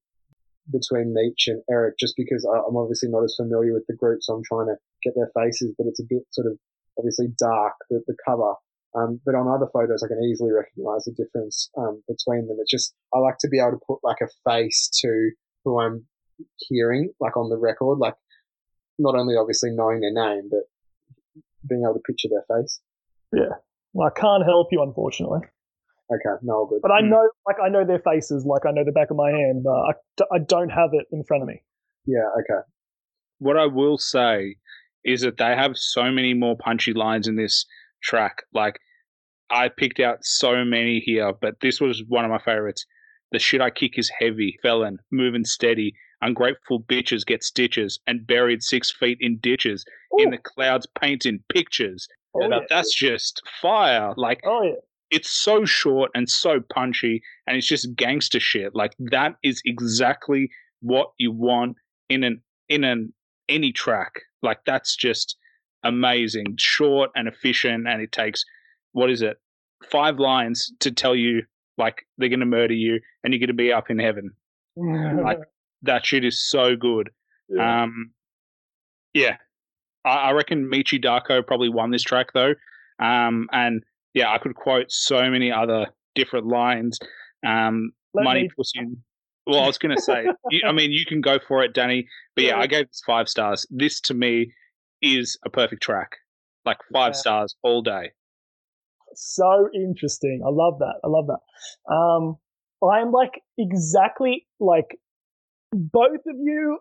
between 0.71 1.13
Meech 1.13 1.47
and 1.47 1.61
Erick, 1.69 1.95
just 1.99 2.15
because 2.17 2.45
I'm 2.45 2.75
obviously 2.77 3.09
not 3.09 3.23
as 3.23 3.35
familiar 3.35 3.73
with 3.73 3.85
the 3.87 3.95
group, 3.95 4.19
so 4.21 4.33
I'm 4.35 4.43
trying 4.43 4.67
to 4.67 4.75
get 5.03 5.13
their 5.15 5.31
faces, 5.35 5.73
but 5.77 5.87
it's 5.87 5.99
a 5.99 6.05
bit 6.07 6.23
sort 6.31 6.47
of 6.47 6.57
obviously 6.97 7.27
dark 7.37 7.73
the, 7.89 8.01
the 8.07 8.15
cover. 8.27 8.53
Um, 8.93 9.21
but 9.25 9.35
on 9.35 9.47
other 9.47 9.69
photos, 9.71 10.03
I 10.03 10.07
can 10.09 10.21
easily 10.23 10.51
recognize 10.51 11.05
the 11.05 11.13
difference 11.13 11.69
um, 11.77 12.03
between 12.07 12.47
them. 12.47 12.57
It's 12.59 12.71
just 12.71 12.93
I 13.13 13.19
like 13.19 13.37
to 13.39 13.47
be 13.47 13.59
able 13.59 13.71
to 13.71 13.79
put 13.87 13.99
like 14.03 14.17
a 14.21 14.27
face 14.49 14.89
to 15.01 15.31
who 15.63 15.79
I'm 15.79 16.05
hearing, 16.57 17.11
like 17.19 17.37
on 17.37 17.49
the 17.49 17.57
record, 17.57 17.99
like 17.99 18.15
not 18.99 19.15
only 19.15 19.35
obviously 19.35 19.69
knowing 19.71 20.01
their 20.01 20.11
name, 20.13 20.49
but 20.49 20.63
being 21.69 21.83
able 21.83 21.93
to 21.93 21.99
picture 22.05 22.27
their 22.29 22.57
face. 22.57 22.81
Yeah. 23.31 23.55
Well, 23.93 24.07
I 24.13 24.19
can't 24.19 24.43
help 24.45 24.67
you, 24.71 24.81
unfortunately. 24.83 25.39
Okay, 26.13 26.35
no, 26.41 26.65
good. 26.65 26.81
But 26.81 26.91
I 26.91 26.99
Hmm. 27.01 27.09
know, 27.11 27.29
like, 27.47 27.57
I 27.63 27.69
know 27.69 27.85
their 27.85 27.99
faces, 27.99 28.45
like 28.45 28.65
I 28.65 28.71
know 28.71 28.83
the 28.83 28.91
back 28.91 29.11
of 29.11 29.15
my 29.17 29.29
hand. 29.31 29.63
But 29.63 29.71
I, 29.71 29.91
d- 30.17 30.25
I 30.33 30.37
don't 30.39 30.69
have 30.69 30.89
it 30.93 31.05
in 31.13 31.23
front 31.23 31.43
of 31.43 31.47
me. 31.47 31.61
Yeah, 32.05 32.27
okay. 32.39 32.61
What 33.39 33.55
I 33.57 33.67
will 33.67 33.97
say 33.97 34.55
is 35.05 35.21
that 35.21 35.37
they 35.37 35.55
have 35.55 35.77
so 35.77 36.11
many 36.11 36.33
more 36.33 36.57
punchy 36.57 36.93
lines 36.93 37.27
in 37.27 37.35
this 37.37 37.65
track. 38.01 38.43
Like 38.53 38.79
I 39.49 39.69
picked 39.69 39.99
out 39.99 40.19
so 40.23 40.63
many 40.63 40.99
here, 40.99 41.33
but 41.41 41.55
this 41.61 41.79
was 41.81 42.03
one 42.07 42.25
of 42.25 42.31
my 42.31 42.39
favorites. 42.39 42.85
The 43.31 43.39
shit 43.39 43.61
I 43.61 43.69
kick 43.69 43.97
is 43.97 44.11
heavy, 44.19 44.57
felon, 44.61 44.99
moving 45.11 45.45
steady. 45.45 45.93
Ungrateful 46.21 46.83
bitches 46.83 47.25
get 47.25 47.43
stitches 47.43 47.99
and 48.05 48.27
buried 48.27 48.61
six 48.61 48.91
feet 48.91 49.17
in 49.21 49.37
ditches. 49.39 49.83
In 50.19 50.29
the 50.31 50.37
clouds, 50.37 50.87
painting 50.99 51.39
pictures. 51.51 52.07
Oh, 52.35 52.47
yeah. 52.47 52.59
That's 52.69 52.93
just 52.93 53.41
fire. 53.61 54.13
Like 54.17 54.41
Oh 54.45 54.61
yeah. 54.63 54.73
it's 55.09 55.29
so 55.31 55.65
short 55.65 56.11
and 56.13 56.29
so 56.29 56.59
punchy 56.73 57.21
and 57.47 57.57
it's 57.57 57.67
just 57.67 57.95
gangster 57.95 58.39
shit 58.39 58.73
like 58.75 58.93
that 59.11 59.35
is 59.43 59.61
exactly 59.65 60.49
what 60.81 61.11
you 61.17 61.31
want 61.31 61.75
in 62.09 62.23
an 62.23 62.41
in 62.69 62.83
an 62.85 63.13
any 63.49 63.71
track 63.73 64.13
like 64.41 64.59
that's 64.65 64.95
just 64.95 65.35
amazing 65.83 66.55
short 66.57 67.09
and 67.15 67.27
efficient 67.27 67.87
and 67.87 68.01
it 68.01 68.11
takes 68.11 68.43
what 68.93 69.09
is 69.09 69.21
it 69.21 69.37
five 69.89 70.19
lines 70.19 70.71
to 70.79 70.91
tell 70.91 71.15
you 71.15 71.41
like 71.77 72.05
they're 72.17 72.29
going 72.29 72.39
to 72.39 72.45
murder 72.45 72.73
you 72.73 72.99
and 73.23 73.33
you're 73.33 73.39
going 73.39 73.47
to 73.47 73.53
be 73.53 73.71
up 73.73 73.89
in 73.89 73.97
heaven 73.99 74.31
Like- 74.75 75.39
that 75.83 76.05
shit 76.05 76.23
is 76.23 76.39
so 76.47 76.75
good 76.75 77.09
Yeah. 77.49 77.83
um, 77.83 78.11
yeah, 79.13 79.37
I, 80.05 80.09
I 80.09 80.31
reckon 80.31 80.69
Meechy 80.71 81.03
Darko 81.03 81.45
probably 81.45 81.69
won 81.69 81.91
this 81.91 82.03
track 82.03 82.27
though. 82.33 82.53
Um, 82.99 83.47
and 83.51 83.83
yeah, 84.13 84.31
I 84.31 84.37
could 84.37 84.55
quote 84.55 84.91
so 84.91 85.29
many 85.29 85.51
other 85.51 85.87
different 86.15 86.47
lines. 86.47 86.99
Um, 87.45 87.91
Let 88.13 88.23
money 88.23 88.43
me- 88.43 88.49
pussy. 88.55 88.79
Well, 89.47 89.63
I 89.63 89.67
was 89.67 89.79
going 89.79 89.95
to 89.95 90.01
say, 90.01 90.27
you, 90.51 90.61
I 90.67 90.71
mean, 90.71 90.91
you 90.91 91.03
can 91.03 91.19
go 91.19 91.39
for 91.47 91.63
it, 91.63 91.73
Danny. 91.73 92.07
But 92.35 92.43
yeah, 92.45 92.49
Yeah. 92.51 92.59
I 92.59 92.67
gave 92.67 92.87
this 92.87 93.01
five 93.05 93.27
stars. 93.27 93.65
This 93.71 93.99
to 94.01 94.13
me 94.13 94.53
is 95.01 95.37
a 95.45 95.49
perfect 95.49 95.81
track, 95.83 96.17
like 96.65 96.77
five 96.93 97.13
Yeah. 97.13 97.19
stars 97.19 97.55
all 97.63 97.81
day. 97.81 98.11
so 99.13 99.67
interesting. 99.75 100.41
I 100.45 100.49
love 100.49 100.79
that. 100.79 100.95
I 101.03 101.07
love 101.09 101.27
that. 101.27 101.93
Um, 101.93 102.37
I'm 102.81 103.11
like 103.11 103.41
exactly 103.57 104.47
like 104.59 104.97
both 105.73 106.21
of 106.25 106.35
you. 106.41 106.79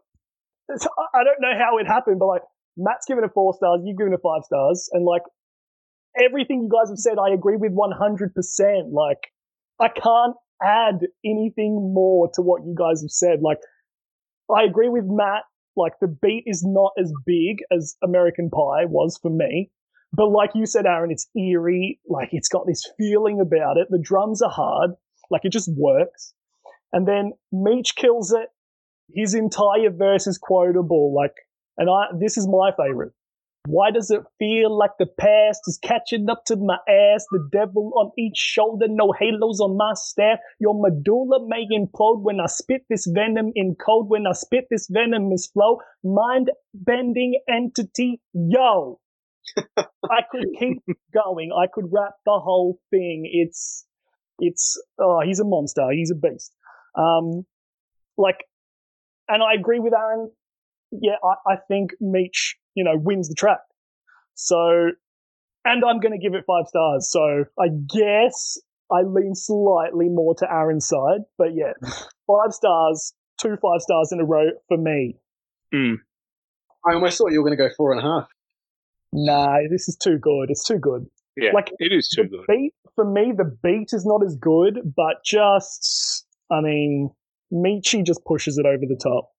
I 0.70 1.24
don't 1.24 1.40
know 1.40 1.58
how 1.58 1.78
it 1.78 1.86
happened, 1.88 2.20
but 2.20 2.26
like 2.26 2.42
Matt's 2.76 3.04
given 3.08 3.24
it 3.24 3.32
four 3.34 3.52
stars, 3.54 3.80
you've 3.84 3.98
given 3.98 4.12
it 4.12 4.20
five 4.22 4.44
stars, 4.44 4.88
and 4.92 5.04
like 5.04 5.22
everything 6.20 6.62
you 6.62 6.68
guys 6.70 6.88
have 6.90 6.98
said, 6.98 7.18
I 7.18 7.30
agree 7.34 7.56
with 7.56 7.72
100%. 7.72 8.92
Like, 8.92 9.32
I 9.80 9.88
can't 9.88 10.36
add 10.62 11.00
anything 11.24 11.92
more 11.94 12.30
to 12.34 12.42
what 12.42 12.62
you 12.64 12.74
guys 12.78 13.02
have 13.02 13.10
said. 13.10 13.42
Like, 13.42 13.58
I 14.54 14.62
agree 14.64 14.88
with 14.88 15.04
Matt. 15.06 15.42
Like, 15.76 15.94
the 16.00 16.08
beat 16.08 16.44
is 16.46 16.64
not 16.64 16.92
as 16.98 17.12
big 17.24 17.58
as 17.72 17.96
American 18.02 18.50
Pie 18.50 18.86
was 18.86 19.18
for 19.20 19.30
me. 19.30 19.70
But 20.12 20.30
like 20.30 20.50
you 20.54 20.66
said, 20.66 20.86
Aaron, 20.86 21.10
it's 21.10 21.28
eerie. 21.36 22.00
Like, 22.08 22.30
it's 22.32 22.48
got 22.48 22.66
this 22.66 22.90
feeling 22.98 23.40
about 23.40 23.76
it. 23.76 23.88
The 23.90 23.98
drums 23.98 24.42
are 24.42 24.50
hard. 24.50 24.90
Like, 25.30 25.44
it 25.44 25.52
just 25.52 25.70
works. 25.76 26.34
And 26.92 27.06
then 27.06 27.32
Meech 27.52 27.94
kills 27.94 28.32
it. 28.32 28.48
His 29.14 29.34
entire 29.34 29.90
verse 29.90 30.26
is 30.26 30.38
quotable. 30.38 31.14
Like, 31.14 31.34
and 31.78 31.88
I, 31.88 32.06
this 32.18 32.36
is 32.36 32.48
my 32.48 32.72
favorite. 32.76 33.12
Why 33.66 33.90
does 33.90 34.10
it 34.10 34.22
feel 34.38 34.76
like 34.76 34.92
the 34.98 35.06
past 35.06 35.60
is 35.66 35.78
catching 35.82 36.30
up 36.30 36.44
to 36.46 36.56
my 36.56 36.78
ass? 36.88 37.26
The 37.30 37.46
devil 37.52 37.92
on 37.94 38.10
each 38.18 38.36
shoulder, 38.36 38.86
no 38.88 39.12
halos 39.18 39.60
on 39.60 39.76
my 39.76 39.92
staff. 39.94 40.38
Your 40.58 40.74
medulla 40.74 41.46
may 41.46 41.66
implode 41.70 42.22
when 42.22 42.40
I 42.40 42.46
spit 42.46 42.82
this 42.88 43.06
venom 43.06 43.52
in 43.54 43.76
code. 43.76 44.08
When 44.08 44.26
I 44.26 44.32
spit 44.32 44.64
this 44.70 44.88
venomous 44.90 45.48
flow, 45.48 45.78
mind 46.02 46.50
bending 46.72 47.38
entity, 47.48 48.20
yo. 48.32 48.98
I 49.76 50.22
could 50.30 50.46
keep 50.58 50.82
going. 51.12 51.50
I 51.52 51.66
could 51.72 51.86
wrap 51.92 52.14
the 52.24 52.40
whole 52.42 52.80
thing. 52.90 53.28
It's, 53.30 53.84
it's, 54.38 54.82
oh, 54.98 55.20
he's 55.24 55.40
a 55.40 55.44
monster. 55.44 55.86
He's 55.92 56.10
a 56.10 56.14
beast. 56.14 56.54
Um, 56.96 57.44
like, 58.16 58.38
and 59.28 59.42
I 59.42 59.52
agree 59.58 59.80
with 59.80 59.92
Aaron. 59.92 60.30
Yeah, 60.92 61.16
I, 61.22 61.52
I 61.52 61.56
think 61.68 61.92
Meech 62.00 62.56
you 62.74 62.84
know, 62.84 62.92
wins 62.96 63.28
the 63.28 63.34
track. 63.34 63.60
So, 64.34 64.90
and 65.64 65.84
I'm 65.84 66.00
going 66.00 66.12
to 66.12 66.18
give 66.18 66.34
it 66.34 66.44
five 66.46 66.66
stars. 66.66 67.10
So 67.10 67.44
I 67.58 67.68
guess 67.68 68.58
I 68.90 69.02
lean 69.02 69.34
slightly 69.34 70.08
more 70.08 70.34
to 70.36 70.50
Aaron's 70.50 70.86
side, 70.86 71.20
but 71.38 71.48
yeah, 71.54 71.72
five 72.26 72.52
stars, 72.52 73.12
two 73.40 73.56
five 73.62 73.80
stars 73.80 74.10
in 74.12 74.20
a 74.20 74.24
row 74.24 74.50
for 74.68 74.76
me. 74.76 75.16
Mm. 75.74 75.96
I 76.88 76.94
almost 76.94 77.18
thought 77.18 77.32
you 77.32 77.42
were 77.42 77.48
going 77.48 77.58
to 77.58 77.68
go 77.68 77.74
four 77.76 77.92
and 77.92 78.00
a 78.00 78.04
half. 78.04 78.28
Nah, 79.12 79.58
this 79.70 79.88
is 79.88 79.96
too 79.96 80.18
good. 80.18 80.46
It's 80.48 80.64
too 80.64 80.78
good. 80.78 81.06
Yeah, 81.36 81.50
Like, 81.52 81.70
it 81.78 81.92
is 81.92 82.08
too 82.08 82.24
good. 82.24 82.44
beat 82.48 82.72
for 82.94 83.04
me, 83.10 83.32
the 83.36 83.56
beat 83.62 83.90
is 83.92 84.04
not 84.04 84.22
as 84.24 84.36
good, 84.36 84.80
but 84.96 85.24
just, 85.24 86.26
I 86.50 86.60
mean, 86.60 87.10
Meechy 87.52 88.04
just 88.04 88.24
pushes 88.24 88.58
it 88.58 88.66
over 88.66 88.84
the 88.86 88.98
top. 89.00 89.30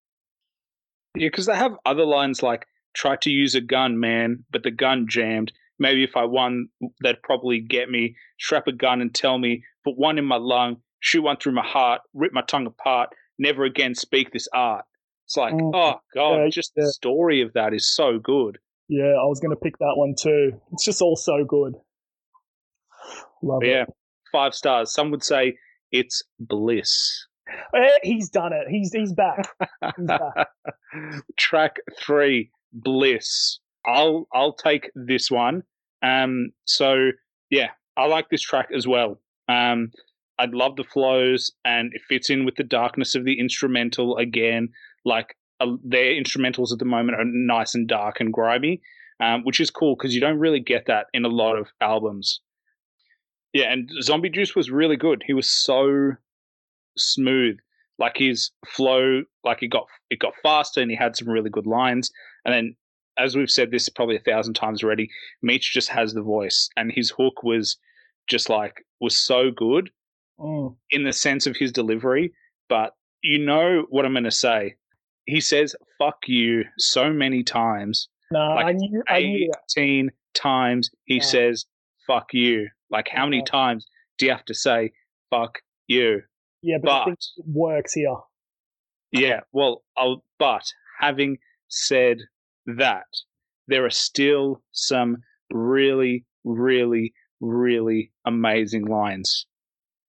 Yeah, 1.16 1.28
because 1.28 1.46
they 1.46 1.56
have 1.56 1.74
other 1.86 2.06
lines 2.06 2.42
like 2.42 2.66
"try 2.94 3.16
to 3.18 3.30
use 3.30 3.56
a 3.56 3.62
gun, 3.62 4.00
man, 4.00 4.44
but 4.52 4.64
the 4.64 4.72
gun 4.72 5.08
jammed." 5.10 5.52
Maybe 5.80 6.04
if 6.04 6.16
I 6.16 6.26
won, 6.26 6.68
they'd 7.02 7.22
probably 7.24 7.60
get 7.60 7.90
me. 7.90 8.16
Strap 8.40 8.68
a 8.68 8.72
gun 8.72 9.02
and 9.02 9.14
tell 9.16 9.38
me, 9.40 9.64
put 9.84 9.98
one 9.98 10.20
in 10.20 10.26
my 10.26 10.36
lung, 10.38 10.78
shoot 11.00 11.24
one 11.24 11.38
through 11.38 11.54
my 11.54 11.66
heart, 11.66 12.02
rip 12.14 12.34
my 12.34 12.44
tongue 12.44 12.68
apart. 12.68 13.10
Never 13.40 13.64
again 13.64 13.96
speak 13.96 14.32
this 14.32 14.48
art. 14.54 14.86
It's 15.26 15.36
like, 15.38 15.54
Mm. 15.56 15.72
oh 15.74 16.00
god, 16.14 16.36
Yeah, 16.44 16.50
just 16.50 16.74
yeah. 16.76 16.84
the 16.84 16.92
story 16.94 17.42
of 17.42 17.54
that 17.54 17.74
is 17.74 17.90
so 17.92 18.20
good. 18.20 18.60
Yeah, 18.90 19.14
I 19.20 19.26
was 19.26 19.40
going 19.40 19.56
to 19.56 19.60
pick 19.60 19.78
that 19.80 19.94
one 19.96 20.14
too. 20.20 20.62
It's 20.74 20.84
just 20.86 21.02
all 21.02 21.16
so 21.16 21.44
good. 21.46 21.74
Love 23.42 23.62
But 23.62 23.68
it. 23.68 23.72
yeah, 23.72 23.86
five 24.32 24.54
stars. 24.54 24.94
Some 24.94 25.10
would 25.12 25.24
say 25.24 25.58
it's 25.92 26.22
bliss. 26.40 27.26
Eh, 27.76 27.90
he's 28.04 28.30
done 28.30 28.54
it. 28.54 28.68
He's 28.70 28.94
he's 28.94 29.14
back. 29.14 29.48
He's 29.98 30.06
back. 30.06 30.48
Track 31.38 31.78
three, 32.00 32.52
Bliss. 32.74 33.60
I'll 33.86 34.28
I'll 34.34 34.54
take 34.54 34.92
this 34.96 35.32
one. 35.32 35.64
Um, 36.04 36.52
so 36.66 37.12
yeah, 37.50 37.70
I 37.98 38.06
like 38.06 38.30
this 38.30 38.42
track 38.42 38.70
as 38.76 38.88
well. 38.88 39.20
Um, 39.50 39.92
I 40.40 40.46
love 40.46 40.76
the 40.76 40.84
flows, 40.84 41.52
and 41.66 41.94
it 41.94 42.02
fits 42.08 42.30
in 42.30 42.46
with 42.46 42.56
the 42.56 42.64
darkness 42.64 43.16
of 43.16 43.26
the 43.26 43.40
instrumental 43.40 44.18
again. 44.18 44.70
Like 45.06 45.36
uh, 45.60 45.76
their 45.84 46.12
instrumentals 46.12 46.72
at 46.72 46.80
the 46.80 46.86
moment 46.86 47.20
are 47.20 47.26
nice 47.26 47.76
and 47.76 47.88
dark 47.88 48.20
and 48.20 48.34
grimy, 48.34 48.82
um, 49.20 49.44
which 49.44 49.60
is 49.60 49.70
cool 49.70 49.96
because 49.96 50.16
you 50.16 50.22
don't 50.22 50.40
really 50.40 50.60
get 50.60 50.86
that 50.88 51.08
in 51.14 51.26
a 51.26 51.30
lot 51.30 51.58
of 51.58 51.68
albums. 51.82 52.42
Yeah, 53.54 53.72
and 53.72 53.90
Zombie 54.02 54.30
Juice 54.30 54.56
was 54.56 54.72
really 54.72 54.96
good. 54.96 55.24
He 55.26 55.34
was 55.34 55.50
so 55.50 56.12
smooth 56.98 57.58
like 58.02 58.18
his 58.18 58.52
flow 58.68 59.22
like 59.46 59.62
it 59.64 59.68
got 59.70 59.86
it 60.10 60.20
got 60.20 60.34
faster 60.44 60.82
and 60.82 60.92
he 60.92 60.98
had 60.98 61.16
some 61.16 61.30
really 61.30 61.50
good 61.50 61.68
lines. 61.68 62.12
And 62.44 62.54
then 62.54 62.76
as 63.18 63.36
we've 63.38 63.50
said 63.58 63.70
this 63.72 63.88
probably 63.90 64.16
a 64.18 64.20
thousand 64.32 64.56
times 64.56 64.84
already 64.84 65.08
Meech 65.42 65.72
just 65.72 65.90
has 65.90 66.14
the 66.14 66.22
voice 66.24 66.68
and 66.76 66.92
his 66.92 67.10
hook 67.12 67.44
was 67.44 67.78
just 68.28 68.50
like 68.50 68.84
was 69.00 69.16
so 69.18 69.52
good 69.52 69.90
Mm. 70.40 70.76
in 70.90 71.04
the 71.04 71.14
sense 71.14 71.46
of 71.46 71.56
his 71.56 71.72
delivery. 71.72 72.34
But 72.68 72.94
you 73.22 73.38
know 73.38 73.86
what 73.90 74.06
I'm 74.06 74.14
going 74.14 74.24
to 74.24 74.32
say? 74.32 74.76
He 75.28 75.40
says 75.40 75.76
fuck 76.00 76.18
you 76.28 76.64
so 76.80 77.14
many 77.14 77.44
times. 77.44 78.10
No, 78.32 78.40
Like, 78.56 78.66
I 78.66 78.72
knew. 78.72 79.04
I 79.08 79.20
knew 79.20 79.52
that. 79.52 79.80
18 79.80 80.10
times 80.34 80.90
he 81.06 81.20
says 81.20 81.66
fuck 82.08 82.34
you. 82.34 82.68
Like 82.90 83.08
how 83.08 83.26
many 83.26 83.44
times 83.44 83.86
do 84.18 84.26
you 84.26 84.32
have 84.32 84.46
to 84.46 84.56
say 84.56 84.92
fuck 85.30 85.60
you 85.88 86.22
Yeah, 86.62 86.78
but, 86.82 86.92
I 86.92 87.06
think 87.06 87.20
it 87.38 87.46
works 87.48 87.94
here. 87.94 88.16
Yeah, 89.12 89.42
well, 89.52 89.84
I'll, 89.98 90.24
but 90.40 90.64
having 91.00 91.38
said 91.68 92.20
that, 92.66 93.06
there 93.68 93.86
are 93.86 93.90
still 93.90 94.62
some 94.72 95.18
really, 95.52 96.26
really, 96.44 97.14
really 97.40 98.12
amazing 98.26 98.86
lines. 98.86 99.46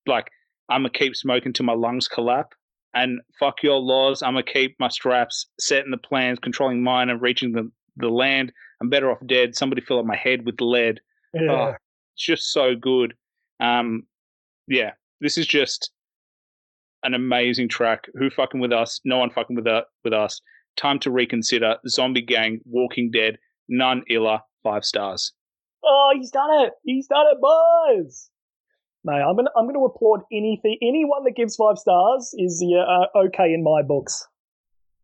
Like, 0.07 0.31
I'm 0.69 0.83
gonna 0.83 0.91
keep 0.91 1.17
smoking 1.17 1.53
till 1.53 1.67
my 1.67 1.75
lungs 1.75 2.09
collapse, 2.09 2.57
and 2.95 3.21
fuck 3.39 3.63
your 3.63 3.79
laws. 3.79 4.23
I'm 4.23 4.35
gonna 4.35 4.45
keep 4.45 4.77
my 4.79 4.89
straps, 4.89 5.47
setting 5.59 5.91
the 5.91 5.97
plans, 5.97 6.39
controlling 6.39 6.83
mine, 6.83 7.09
and 7.11 7.21
reaching 7.21 7.53
the, 7.53 7.71
the 7.97 8.09
land. 8.09 8.53
I'm 8.81 8.91
better 8.91 9.11
off 9.11 9.19
dead. 9.27 9.57
Somebody 9.57 9.81
fill 9.81 9.99
up 9.99 10.07
my 10.07 10.17
head 10.17 10.45
with 10.45 10.61
lead. 10.61 11.01
Yeah. 11.35 11.51
Oh, 11.51 11.75
it's 12.15 12.25
just 12.25 12.53
so 12.53 12.75
good. 12.75 13.15
Um, 13.61 14.05
yeah, 14.67 14.93
this 15.21 15.39
is 15.39 15.47
just 15.47 15.91
an 17.05 17.15
amazing 17.15 17.69
track. 17.69 18.05
Who 18.15 18.31
fucking 18.31 18.61
with 18.61 18.73
us? 18.73 19.01
No 19.05 19.19
one 19.19 19.31
fucking 19.31 19.57
with, 19.57 19.67
uh, 19.67 19.83
with 20.05 20.13
us. 20.13 20.41
Time 20.77 20.99
to 21.01 21.11
reconsider. 21.11 21.77
Zombie 21.89 22.23
Gang, 22.23 22.61
Walking 22.65 23.11
Dead, 23.13 23.37
none 23.69 24.03
iller. 24.09 24.41
Five 24.63 24.85
stars. 24.85 25.33
Oh, 25.85 26.13
he's 26.17 26.31
done 26.31 26.49
it. 26.65 26.73
He's 26.85 27.09
done 27.09 27.27
it, 27.33 27.39
boys. 27.41 28.31
Mate, 29.05 29.15
I'm 29.21 29.35
gonna 29.35 29.51
I'm 29.57 29.67
gonna 29.67 29.81
applaud 29.85 30.21
anything. 30.33 30.79
Anyone 30.81 31.25
that 31.25 31.33
gives 31.35 31.57
five 31.57 31.77
stars 31.77 32.33
is 32.39 32.63
yeah, 32.65 32.85
uh, 32.85 33.07
okay 33.27 33.53
in 33.53 33.65
my 33.65 33.83
books. 33.83 34.25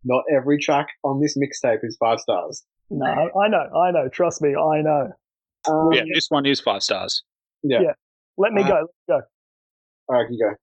Not 0.05 0.23
every 0.33 0.59
track 0.59 0.87
on 1.03 1.21
this 1.21 1.37
mixtape 1.37 1.81
is 1.83 1.97
five 1.99 2.21
stars. 2.21 2.63
No, 2.91 3.05
I 3.05 3.49
know, 3.49 3.59
I 3.77 3.91
know. 3.91 4.09
Trust 4.09 4.41
me, 4.41 4.51
I 4.51 4.81
know. 4.83 5.09
Um, 5.69 5.93
Yeah, 5.93 6.03
this 6.15 6.29
one 6.31 6.47
is 6.47 6.61
five 6.61 6.85
stars. 6.85 7.25
yeah. 7.65 7.81
Yeah. 7.83 7.93
Let 8.37 8.53
me 8.53 8.63
Uh, 8.63 8.69
go. 8.69 8.75
Let 8.75 8.83
me 8.83 8.89
go. 9.09 9.21
All 10.09 10.23
right, 10.23 10.31
you 10.31 10.55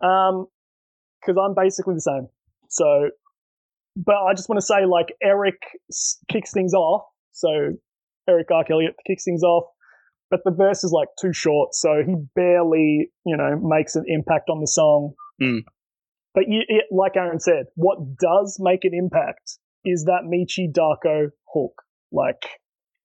go. 0.00 0.08
Um, 0.08 0.46
because 1.20 1.36
I'm 1.42 1.54
basically 1.54 1.94
the 1.94 2.00
same. 2.00 2.28
So, 2.68 3.10
but 3.96 4.16
I 4.16 4.34
just 4.34 4.48
want 4.48 4.60
to 4.60 4.66
say, 4.66 4.86
like 4.86 5.14
Erick 5.22 5.62
kicks 6.30 6.52
things 6.52 6.74
off. 6.74 7.02
So 7.32 7.48
Erick 8.28 8.50
Arc 8.50 8.70
Elliott 8.70 8.94
kicks 9.06 9.24
things 9.24 9.42
off, 9.42 9.64
but 10.30 10.40
the 10.44 10.50
verse 10.50 10.84
is 10.84 10.92
like 10.92 11.08
too 11.20 11.32
short, 11.32 11.74
so 11.74 12.02
he 12.06 12.14
barely, 12.34 13.10
you 13.24 13.36
know, 13.36 13.58
makes 13.62 13.96
an 13.96 14.04
impact 14.06 14.50
on 14.50 14.60
the 14.60 14.66
song. 14.66 15.14
Mm. 15.40 15.60
But 16.34 16.44
you, 16.48 16.60
it, 16.68 16.84
like 16.90 17.16
Aaron 17.16 17.40
said, 17.40 17.66
what 17.74 17.98
does 18.18 18.58
make 18.60 18.84
an 18.84 18.92
impact 18.92 19.58
is 19.84 20.04
that 20.04 20.22
Meechy 20.26 20.70
Darko 20.70 21.30
hook. 21.52 21.82
Like, 22.12 22.42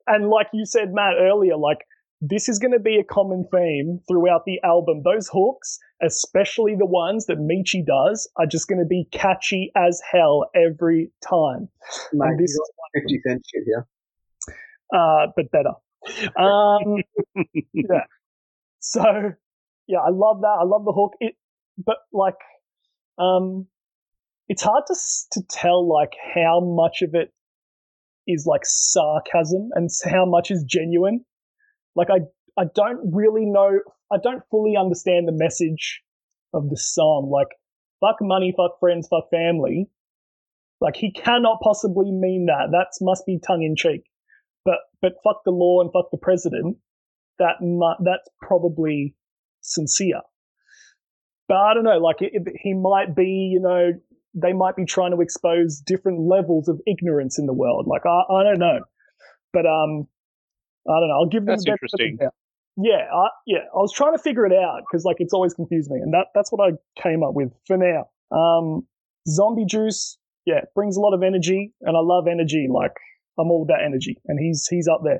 and 0.07 0.29
like 0.29 0.47
you 0.53 0.65
said, 0.65 0.93
Matt 0.93 1.15
earlier, 1.19 1.57
like 1.57 1.79
this 2.25 2.47
is 2.47 2.57
going 2.57 2.71
to 2.71 2.79
be 2.79 2.97
a 2.97 3.03
common 3.03 3.45
theme 3.51 3.99
throughout 4.07 4.45
the 4.45 4.59
album. 4.63 5.01
Those 5.03 5.29
hooks, 5.31 5.77
especially 6.01 6.73
the 6.77 6.85
ones 6.85 7.25
that 7.25 7.37
Meechy 7.37 7.85
does, 7.85 8.29
are 8.37 8.45
just 8.45 8.69
going 8.69 8.79
to 8.79 8.85
be 8.85 9.07
catchy 9.11 9.71
as 9.75 10.01
hell 10.09 10.49
every 10.55 11.11
time. 11.27 11.67
Mate, 12.13 12.27
And 12.29 12.39
this 12.39 12.57
got 12.57 13.01
50 13.01 13.21
cent 13.27 13.45
shit 13.53 13.63
here. 13.65 13.87
uh, 14.93 15.27
but 15.35 15.51
better. 15.51 15.73
Um, 16.41 17.03
yeah. 17.73 18.05
So, 18.79 19.03
yeah, 19.87 19.99
I 19.99 20.09
love 20.09 20.41
that. 20.41 20.57
I 20.61 20.63
love 20.63 20.85
the 20.85 20.93
hook. 20.93 21.13
It, 21.19 21.35
but 21.77 21.97
like, 22.13 22.35
um, 23.17 23.67
it's 24.47 24.61
hard 24.61 24.83
to 24.87 24.95
to 25.31 25.41
tell 25.49 25.87
like 25.87 26.13
how 26.33 26.61
much 26.61 27.01
of 27.01 27.15
it 27.15 27.33
is 28.27 28.45
like 28.45 28.61
sarcasm 28.63 29.69
and 29.73 29.89
how 30.05 30.25
much 30.25 30.51
is 30.51 30.63
genuine. 30.63 31.25
Like, 31.95 32.09
I 32.09 32.19
I 32.59 32.65
don't 32.73 33.13
really 33.13 33.45
know. 33.45 33.79
I 34.11 34.17
don't 34.21 34.43
fully 34.51 34.75
understand 34.77 35.27
the 35.27 35.33
message 35.33 36.01
of 36.53 36.69
the 36.69 36.77
song. 36.77 37.29
Like, 37.31 37.47
fuck 37.99 38.17
money, 38.21 38.53
fuck 38.55 38.79
friends, 38.79 39.07
fuck 39.07 39.29
family. 39.31 39.89
Like 40.83 40.97
he 40.97 41.11
cannot 41.11 41.61
possibly 41.61 42.11
mean 42.11 42.47
that. 42.47 42.67
That 42.71 42.87
must 42.99 43.25
be 43.25 43.39
tongue 43.39 43.63
in 43.63 43.75
cheek. 43.75 44.03
But 44.65 44.79
but 45.01 45.13
fuck 45.23 45.43
the 45.45 45.51
law 45.51 45.81
and 45.81 45.89
fuck 45.93 46.11
the 46.11 46.17
president. 46.17 46.77
That 47.39 47.61
mu- 47.61 48.03
that's 48.03 48.27
probably 48.41 49.15
sincere. 49.61 50.21
But 51.47 51.57
I 51.57 51.73
don't 51.73 51.85
know. 51.85 51.99
Like 51.99 52.21
it, 52.21 52.31
it, 52.33 52.53
he 52.61 52.73
might 52.73 53.15
be, 53.15 53.49
you 53.53 53.61
know, 53.61 53.91
they 54.33 54.51
might 54.51 54.75
be 54.75 54.85
trying 54.85 55.11
to 55.11 55.21
expose 55.21 55.79
different 55.79 56.19
levels 56.19 56.67
of 56.67 56.81
ignorance 56.85 57.39
in 57.39 57.45
the 57.45 57.53
world. 57.53 57.87
Like 57.87 58.05
I, 58.05 58.33
I 58.33 58.43
don't 58.43 58.59
know. 58.59 58.79
But 59.53 59.65
um, 59.65 60.07
I 60.87 60.99
don't 60.99 61.09
know. 61.09 61.15
I'll 61.15 61.29
give 61.29 61.45
them 61.45 61.53
That's 61.53 61.63
the 61.63 61.71
benefit 61.71 61.93
of 61.93 61.97
the 61.97 62.03
interesting. 62.03 62.29
Yeah, 62.75 63.05
I, 63.13 63.27
yeah. 63.45 63.69
I 63.73 63.77
was 63.77 63.93
trying 63.93 64.17
to 64.17 64.21
figure 64.21 64.45
it 64.45 64.53
out 64.53 64.81
because 64.81 65.05
like 65.05 65.17
it's 65.19 65.33
always 65.33 65.53
confused 65.53 65.91
me, 65.91 65.99
and 65.99 66.13
that 66.13 66.27
that's 66.33 66.51
what 66.51 66.61
I 66.61 67.01
came 67.01 67.23
up 67.23 67.33
with 67.33 67.49
for 67.67 67.77
now. 67.77 68.09
Um, 68.35 68.87
zombie 69.27 69.65
juice, 69.65 70.17
yeah, 70.45 70.61
brings 70.75 70.97
a 70.97 70.99
lot 70.99 71.13
of 71.13 71.21
energy, 71.23 71.73
and 71.81 71.95
I 71.95 71.99
love 72.01 72.25
energy. 72.27 72.67
Like 72.69 72.93
I'm 73.39 73.51
all 73.51 73.63
about 73.63 73.83
energy, 73.83 74.17
and 74.25 74.39
he's 74.39 74.67
he's 74.69 74.87
up 74.87 75.01
there. 75.03 75.19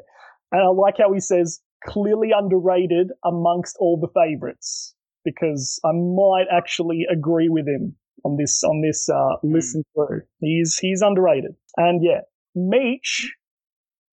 And 0.52 0.62
I 0.62 0.70
like 0.70 0.96
how 0.98 1.14
he 1.14 1.20
says 1.20 1.62
clearly 1.86 2.30
underrated 2.36 3.12
amongst 3.24 3.76
all 3.80 4.00
the 4.00 4.08
favorites 4.14 4.96
because 5.26 5.80
I 5.86 5.92
might 5.92 6.46
actually 6.52 7.06
agree 7.12 7.50
with 7.50 7.68
him 7.68 7.96
on 8.26 8.38
this 8.38 8.64
on 8.64 8.82
this 8.82 9.08
uh, 9.10 9.36
listen 9.44 9.84
through. 9.94 10.22
He's 10.40 10.78
he's 10.78 11.02
underrated, 11.02 11.52
and 11.78 12.04
yeah, 12.04 12.22
Meech 12.56 13.34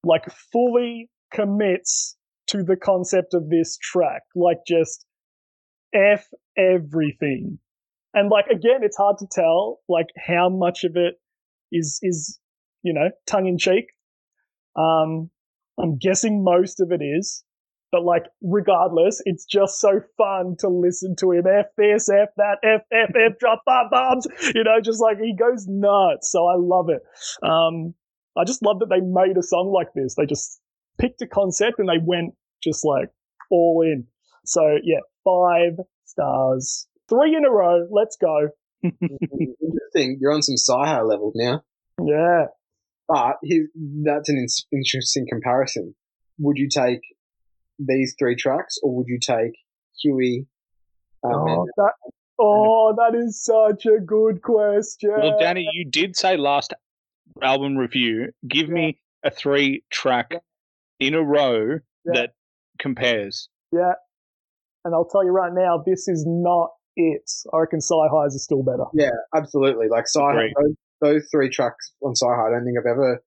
like 0.04 0.24
fully 0.52 1.10
commits 1.32 2.16
to 2.48 2.62
the 2.62 2.76
concept 2.76 3.34
of 3.34 3.48
this 3.48 3.78
track, 3.78 4.22
like 4.34 4.58
just 4.66 5.06
f 5.94 6.26
everything, 6.56 7.58
and 8.14 8.30
like 8.30 8.46
again, 8.46 8.80
it's 8.82 8.96
hard 8.96 9.18
to 9.18 9.26
tell 9.30 9.80
like 9.88 10.08
how 10.16 10.48
much 10.48 10.84
of 10.84 10.92
it 10.96 11.14
is 11.72 11.98
is 12.02 12.38
you 12.82 12.92
know 12.92 13.10
tongue 13.26 13.46
in 13.46 13.58
cheek. 13.58 13.86
Um, 14.76 15.30
I'm 15.78 15.98
guessing 15.98 16.44
most 16.44 16.80
of 16.80 16.92
it 16.92 17.02
is, 17.02 17.44
but 17.92 18.04
like 18.04 18.24
regardless, 18.42 19.20
it's 19.24 19.44
just 19.44 19.80
so 19.80 20.00
fun 20.16 20.56
to 20.60 20.68
listen 20.68 21.16
to 21.20 21.32
him 21.32 21.44
f 21.46 21.66
this, 21.76 22.08
f 22.08 22.28
that, 22.36 22.58
f 22.62 22.82
f 22.92 23.10
f 23.14 23.38
drop 23.38 23.62
bomb 23.66 23.88
bombs. 23.90 24.26
You 24.54 24.64
know, 24.64 24.80
just 24.82 25.00
like 25.00 25.18
he 25.18 25.34
goes 25.34 25.66
nuts. 25.68 26.30
So 26.30 26.46
I 26.46 26.54
love 26.56 26.88
it. 26.88 27.02
Um, 27.46 27.94
I 28.36 28.44
just 28.44 28.62
love 28.62 28.78
that 28.80 28.88
they 28.90 29.00
made 29.00 29.36
a 29.36 29.42
song 29.42 29.72
like 29.74 29.88
this. 29.94 30.14
They 30.16 30.26
just 30.26 30.60
picked 31.00 31.22
a 31.22 31.26
concept 31.26 31.78
and 31.78 31.88
they 31.88 31.98
went 32.02 32.34
just 32.62 32.84
like 32.84 33.08
all 33.50 33.82
in. 33.84 34.06
So 34.44 34.78
yeah, 34.82 35.00
five 35.24 35.84
stars, 36.04 36.86
three 37.08 37.34
in 37.36 37.44
a 37.44 37.50
row. 37.50 37.86
Let's 37.90 38.16
go. 38.16 38.48
Interesting. 38.82 40.18
You're 40.20 40.32
on 40.32 40.42
some 40.42 40.56
Sci-Hi 40.56 41.02
level 41.02 41.32
now. 41.34 41.62
Yeah. 42.04 42.46
But 43.08 43.36
here, 43.42 43.66
that's 44.04 44.28
an 44.28 44.36
in- 44.38 44.78
interesting 44.78 45.26
comparison. 45.30 45.94
Would 46.38 46.56
you 46.58 46.68
take 46.68 47.00
these 47.78 48.14
three 48.18 48.36
tracks, 48.36 48.76
or 48.82 48.94
would 48.96 49.06
you 49.08 49.18
take 49.20 49.52
Huey? 50.02 50.46
Um, 51.24 51.32
Oh, 51.32 51.62
and- 51.62 51.70
that, 51.76 51.92
oh, 52.38 52.94
that 52.96 53.18
is 53.18 53.42
such 53.44 53.84
a 53.86 53.98
good 54.00 54.42
question. 54.42 55.10
Well, 55.16 55.38
Danny, 55.38 55.66
you 55.72 55.84
did 55.90 56.16
say 56.16 56.36
last 56.36 56.72
album 57.42 57.76
review, 57.76 58.28
give 58.46 58.68
me 58.68 59.00
a 59.24 59.30
three 59.30 59.82
track 59.90 60.32
in 61.00 61.14
a 61.14 61.22
row 61.22 61.78
Yeah. 62.04 62.12
that 62.14 62.30
compares. 62.78 63.48
Yeah. 63.72 63.94
And 64.84 64.94
I'll 64.94 65.04
tell 65.04 65.24
you 65.24 65.30
right 65.30 65.52
now, 65.52 65.82
this 65.84 66.08
is 66.08 66.24
not 66.26 66.70
it. 66.96 67.28
I 67.52 67.58
reckon 67.58 67.80
Sci 67.80 67.94
Highs 68.10 68.34
are 68.36 68.38
still 68.38 68.62
better. 68.62 68.84
yeah, 68.94 69.10
absolutely. 69.34 69.88
Like 69.88 70.04
Sci-Hi, 70.06 70.30
Agree. 70.32 70.52
those, 70.56 70.74
those 71.00 71.28
three 71.30 71.50
tracks 71.50 71.92
on 72.02 72.14
Sci-Hi, 72.14 72.48
I 72.48 72.50
don't 72.50 72.64
think 72.64 72.78
I've 72.78 72.90
ever 72.90 73.22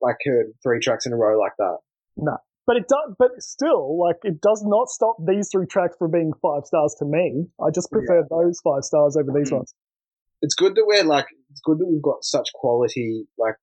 like 0.00 0.16
heard 0.24 0.46
three 0.62 0.80
tracks 0.80 1.06
in 1.06 1.12
a 1.12 1.16
row 1.16 1.38
like 1.38 1.52
that. 1.58 1.78
No. 2.16 2.36
But 2.66 2.76
it 2.76 2.86
does, 2.88 3.16
but 3.18 3.30
still, 3.42 3.98
like, 3.98 4.16
it 4.22 4.40
does 4.40 4.62
not 4.64 4.88
stop 4.88 5.16
these 5.26 5.48
three 5.50 5.66
tracks 5.66 5.96
from 5.98 6.12
being 6.12 6.32
five 6.40 6.64
stars 6.66 6.94
to 7.00 7.04
me. 7.04 7.46
I 7.60 7.70
just 7.74 7.90
prefer 7.90 8.24
those 8.30 8.60
five 8.62 8.84
stars 8.84 9.16
over 9.16 9.32
these 9.36 9.50
Hmm. 9.50 9.56
ones. 9.56 9.74
It's 10.40 10.54
good 10.54 10.74
that 10.76 10.84
we're 10.86 11.02
like, 11.04 11.26
it's 11.50 11.60
good 11.60 11.78
that 11.80 11.86
we've 11.86 12.00
got 12.02 12.22
such 12.24 12.48
quality 12.54 13.26
like 13.38 13.56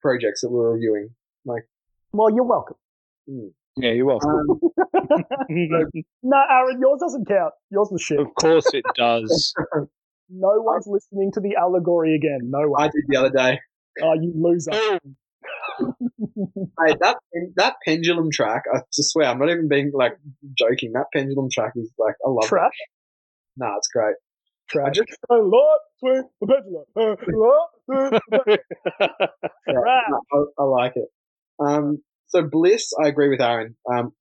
projects 0.00 0.40
that 0.40 0.50
we're 0.50 0.72
reviewing. 0.72 1.10
Well, 2.12 2.34
you're 2.34 2.44
welcome. 2.44 2.76
Yeah, 3.76 3.92
you're 3.92 4.06
welcome. 4.06 4.30
Um, 4.30 4.60
No, 6.22 6.36
Aaron, 6.50 6.80
yours 6.80 7.00
doesn't 7.00 7.26
count. 7.28 7.52
Yours 7.70 7.88
was 7.90 8.02
shit. 8.02 8.18
of 8.20 8.34
course 8.34 8.72
it 8.74 8.84
does. 8.94 9.54
No 10.32 10.50
one's 10.62 10.86
listening 10.86 11.32
to 11.34 11.40
the 11.40 11.56
allegory 11.60 12.14
again. 12.14 12.38
No 12.44 12.60
one. 12.68 12.80
I 12.80 12.86
did 12.86 13.02
the 13.08 13.16
other 13.16 13.30
day. 13.30 13.58
Oh, 14.00 14.12
you 14.14 14.32
loser. 14.36 14.70
Hey, 15.80 16.94
that 17.00 17.16
that 17.56 17.74
pendulum 17.84 18.30
track, 18.30 18.62
I 18.72 18.80
just 18.94 19.10
swear, 19.12 19.26
I'm 19.28 19.38
not 19.38 19.48
even 19.50 19.66
being 19.68 19.90
like 19.94 20.12
joking. 20.56 20.92
That 20.92 21.06
pendulum 21.12 21.48
track 21.50 21.72
is 21.74 21.90
like, 21.98 22.14
I 22.24 22.28
love 22.28 22.44
it. 22.44 22.48
Trash. 22.48 22.70
it. 22.72 22.88
Nah, 23.56 23.76
it's 23.76 23.88
great. 23.88 24.14
Trash. 24.68 24.86
I 24.88 24.90
just, 24.90 25.08
Oh, 25.30 25.36
Lord, 25.40 25.80
swing 25.98 26.22
the 26.40 26.46
pendulum. 26.46 26.84
Uh, 26.96 27.16
Lord, 27.32 27.68
swing 27.86 28.10
the 28.10 28.20
pendulum. 28.30 29.28
yeah, 29.66 30.16
I, 30.32 30.44
I 30.58 30.64
like 30.64 30.92
it. 30.96 31.08
Um, 31.60 32.02
so 32.28 32.42
Bliss, 32.42 32.92
I 33.02 33.08
agree 33.08 33.28
with 33.28 33.40
Aaron. 33.40 33.76
Um, 33.92 34.12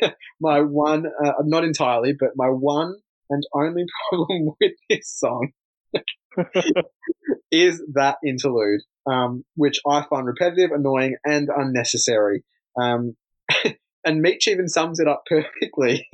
my 0.40 0.60
one, 0.60 1.06
uh, 1.06 1.32
not 1.44 1.64
entirely, 1.64 2.14
but 2.18 2.30
my 2.36 2.48
one 2.48 2.94
and 3.28 3.42
only 3.54 3.84
problem 4.08 4.50
with 4.60 4.72
this 4.88 5.08
song 5.10 5.50
is 7.50 7.82
that 7.94 8.18
interlude, 8.24 8.82
um, 9.10 9.44
which 9.56 9.80
I 9.86 10.04
find 10.08 10.26
repetitive, 10.26 10.70
annoying, 10.72 11.16
and 11.24 11.48
unnecessary. 11.54 12.44
Um, 12.80 13.16
and 14.04 14.20
Meech 14.20 14.46
even 14.46 14.68
sums 14.68 15.00
it 15.00 15.08
up 15.08 15.24
perfectly 15.28 16.08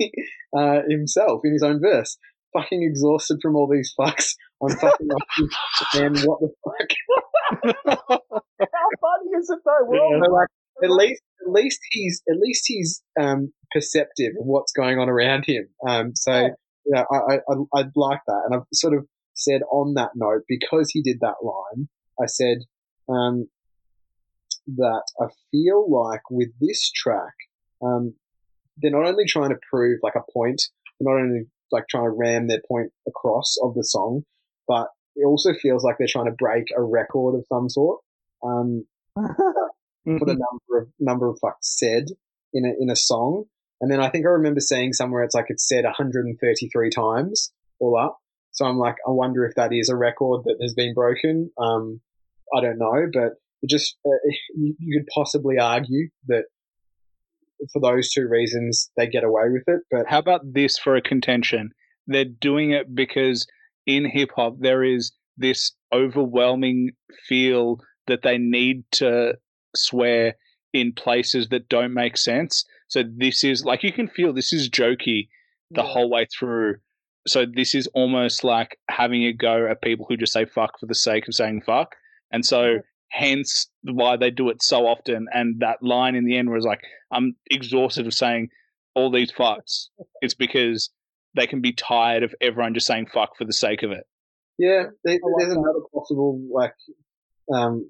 uh, 0.57 0.79
himself 0.89 1.41
in 1.43 1.53
his 1.53 1.63
own 1.63 1.79
verse. 1.79 2.17
Fucking 2.53 2.83
exhausted 2.83 3.39
from 3.41 3.55
all 3.55 3.67
these 3.67 3.93
fucks. 3.99 4.35
I'm 4.61 4.75
fucking 4.77 5.07
off, 5.07 5.95
and 5.95 6.19
what 6.19 6.39
the 6.39 6.51
fuck? 6.63 7.67
How 7.85 8.89
funny 9.01 9.31
is 9.37 9.49
it 9.49 9.59
though? 9.65 9.85
We're 9.85 9.99
all 9.99 10.21
So, 10.23 10.31
like, 10.31 10.47
at 10.81 10.89
least, 10.89 11.21
at 11.45 11.51
least 11.51 11.79
he's, 11.91 12.21
at 12.29 12.37
least 12.37 12.63
he's 12.67 13.03
um, 13.19 13.51
perceptive 13.71 14.31
of 14.39 14.45
what's 14.45 14.71
going 14.71 14.99
on 14.99 15.09
around 15.09 15.45
him. 15.45 15.67
Um, 15.87 16.15
so, 16.15 16.31
Yeah. 16.31 16.47
yeah, 16.85 17.03
I, 17.11 17.15
I, 17.15 17.35
I, 17.35 17.79
I'd 17.79 17.91
like 17.95 18.21
that, 18.27 18.43
and 18.45 18.55
I've 18.55 18.67
sort 18.73 18.93
of 18.95 19.05
said 19.33 19.61
on 19.71 19.95
that 19.95 20.11
note 20.15 20.43
because 20.47 20.91
he 20.91 21.01
did 21.01 21.19
that 21.21 21.35
line. 21.43 21.87
I 22.21 22.27
said 22.27 22.59
um, 23.09 23.47
that 24.77 25.03
I 25.19 25.25
feel 25.51 25.89
like 25.91 26.21
with 26.29 26.49
this 26.61 26.91
track, 26.91 27.33
um, 27.81 28.13
they're 28.77 28.91
not 28.91 29.05
only 29.05 29.25
trying 29.25 29.49
to 29.49 29.59
prove 29.69 29.99
like 30.03 30.15
a 30.15 30.31
point, 30.31 30.61
they're 30.99 31.13
not 31.13 31.21
only 31.21 31.45
like 31.71 31.85
trying 31.89 32.05
to 32.05 32.15
ram 32.15 32.47
their 32.47 32.61
point 32.67 32.91
across 33.07 33.55
of 33.63 33.73
the 33.73 33.83
song, 33.83 34.23
but 34.67 34.87
it 35.15 35.25
also 35.25 35.53
feels 35.53 35.83
like 35.83 35.97
they're 35.97 36.07
trying 36.09 36.25
to 36.25 36.31
break 36.31 36.65
a 36.75 36.81
record 36.81 37.35
of 37.35 37.45
some 37.49 37.69
sort. 37.69 37.99
Um, 38.43 38.85
for 40.05 40.25
the 40.25 40.33
number 40.33 40.81
of 40.81 40.87
number 40.99 41.29
of 41.29 41.39
fucks 41.43 41.61
said 41.61 42.05
in 42.53 42.65
a 42.65 42.73
in 42.81 42.89
a 42.89 42.95
song. 42.95 43.45
And 43.81 43.91
then 43.91 43.99
I 43.99 44.09
think 44.09 44.25
I 44.25 44.29
remember 44.29 44.59
seeing 44.59 44.93
somewhere 44.93 45.23
it's 45.23 45.35
like 45.35 45.47
it's 45.49 45.67
said 45.67 45.83
133 45.83 46.89
times 46.89 47.51
all 47.79 47.97
up. 47.97 48.17
So 48.51 48.65
I'm 48.65 48.77
like, 48.77 48.95
I 49.05 49.11
wonder 49.11 49.45
if 49.45 49.55
that 49.55 49.73
is 49.73 49.89
a 49.89 49.95
record 49.95 50.43
that 50.45 50.57
has 50.61 50.73
been 50.73 50.93
broken. 50.93 51.51
Um, 51.57 51.99
I 52.55 52.61
don't 52.61 52.77
know, 52.77 53.07
but 53.11 53.33
it 53.61 53.69
just 53.69 53.97
uh, 54.05 54.09
you, 54.55 54.75
you 54.79 54.99
could 54.99 55.07
possibly 55.13 55.57
argue 55.57 56.09
that 56.27 56.43
for 57.71 57.81
those 57.81 58.11
two 58.11 58.27
reasons 58.27 58.89
they 58.95 59.07
get 59.07 59.23
away 59.23 59.43
with 59.51 59.63
it. 59.67 59.81
But 59.89 60.07
How 60.07 60.19
about 60.19 60.41
this 60.45 60.77
for 60.77 60.95
a 60.95 61.01
contention? 61.01 61.71
They're 62.07 62.25
doing 62.25 62.71
it 62.71 62.93
because 62.93 63.47
in 63.85 64.05
hip 64.09 64.29
hop 64.35 64.55
there 64.59 64.83
is 64.83 65.13
this 65.37 65.73
overwhelming 65.93 66.91
feel 67.27 67.79
that 68.07 68.21
they 68.21 68.37
need 68.37 68.83
to 68.91 69.33
swear 69.75 70.35
in 70.73 70.91
places 70.93 71.49
that 71.49 71.69
don't 71.69 71.93
make 71.93 72.17
sense. 72.17 72.65
So 72.87 73.03
this 73.17 73.43
is 73.43 73.63
like 73.63 73.83
you 73.83 73.93
can 73.93 74.07
feel 74.07 74.33
this 74.33 74.53
is 74.53 74.69
jokey 74.69 75.27
the 75.71 75.81
Yeah. 75.81 75.83
whole 75.83 76.09
way 76.09 76.25
through. 76.37 76.75
So 77.27 77.45
this 77.45 77.73
is 77.73 77.87
almost 77.93 78.43
like 78.43 78.77
having 78.89 79.23
a 79.23 79.33
go 79.33 79.67
at 79.69 79.81
people 79.81 80.05
who 80.07 80.17
just 80.17 80.33
say 80.33 80.45
fuck 80.45 80.79
for 80.79 80.85
the 80.87 80.95
sake 80.95 81.27
of 81.27 81.33
saying 81.35 81.61
fuck. 81.65 81.95
And 82.31 82.45
so 82.45 82.79
hence 83.09 83.69
why 83.83 84.17
they 84.17 84.31
do 84.31 84.49
it 84.49 84.61
so 84.63 84.87
often. 84.87 85.27
And 85.31 85.59
that 85.61 85.77
line 85.81 86.15
in 86.15 86.25
the 86.25 86.35
end 86.37 86.49
was 86.49 86.65
like, 86.65 86.81
I'm 87.11 87.35
exhausted 87.51 88.07
of 88.07 88.13
saying 88.13 88.49
all 88.95 89.11
these 89.11 89.31
fucks. 89.31 89.89
It's 90.21 90.33
because 90.33 90.89
they 91.35 91.47
can 91.47 91.61
be 91.61 91.73
tired 91.73 92.23
of 92.23 92.33
everyone 92.41 92.73
just 92.73 92.87
saying 92.87 93.07
fuck 93.13 93.37
for 93.37 93.45
the 93.45 93.53
sake 93.53 93.83
of 93.83 93.91
it. 93.91 94.05
Yeah, 94.59 94.83
there's 95.03 95.19
another 95.23 95.79
possible 95.93 96.39
like, 96.51 96.73
um, 97.53 97.89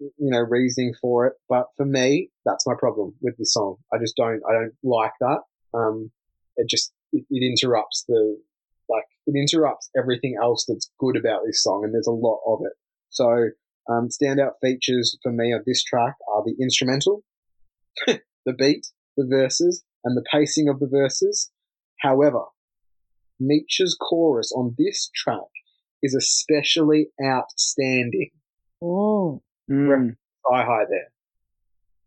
you 0.00 0.30
know, 0.30 0.40
reasoning 0.40 0.94
for 1.00 1.26
it. 1.26 1.34
But 1.48 1.66
for 1.76 1.84
me, 1.84 2.30
that's 2.44 2.66
my 2.66 2.74
problem 2.78 3.14
with 3.20 3.36
this 3.36 3.52
song. 3.52 3.76
I 3.92 3.98
just 3.98 4.16
don't, 4.16 4.40
I 4.48 4.52
don't 4.52 4.72
like 4.82 5.12
that. 5.20 5.40
Um, 5.74 6.10
it 6.56 6.68
just 6.68 6.92
it, 7.12 7.24
it 7.30 7.44
interrupts 7.44 8.04
the 8.08 8.38
like 8.88 9.04
it 9.26 9.38
interrupts 9.38 9.90
everything 9.96 10.36
else 10.40 10.64
that's 10.66 10.90
good 10.98 11.16
about 11.16 11.42
this 11.46 11.62
song, 11.62 11.82
and 11.84 11.94
there's 11.94 12.06
a 12.06 12.12
lot 12.12 12.40
of 12.46 12.60
it. 12.64 12.72
So, 13.10 13.50
um, 13.88 14.08
standout 14.08 14.52
features 14.60 15.16
for 15.22 15.32
me 15.32 15.52
of 15.52 15.64
this 15.64 15.82
track 15.84 16.14
are 16.32 16.42
the 16.44 16.56
instrumental, 16.60 17.22
the 18.06 18.52
beat, 18.52 18.86
the 19.16 19.26
verses, 19.28 19.84
and 20.04 20.16
the 20.16 20.24
pacing 20.30 20.68
of 20.68 20.80
the 20.80 20.88
verses. 20.90 21.50
However, 22.00 22.44
Meech's 23.38 23.96
chorus 24.00 24.52
on 24.52 24.74
this 24.76 25.10
track 25.14 25.38
is 26.02 26.14
especially 26.14 27.08
outstanding. 27.24 28.30
Mm. 28.82 29.40
Mm. 29.70 30.16
Sky 30.46 30.64
high 30.64 30.84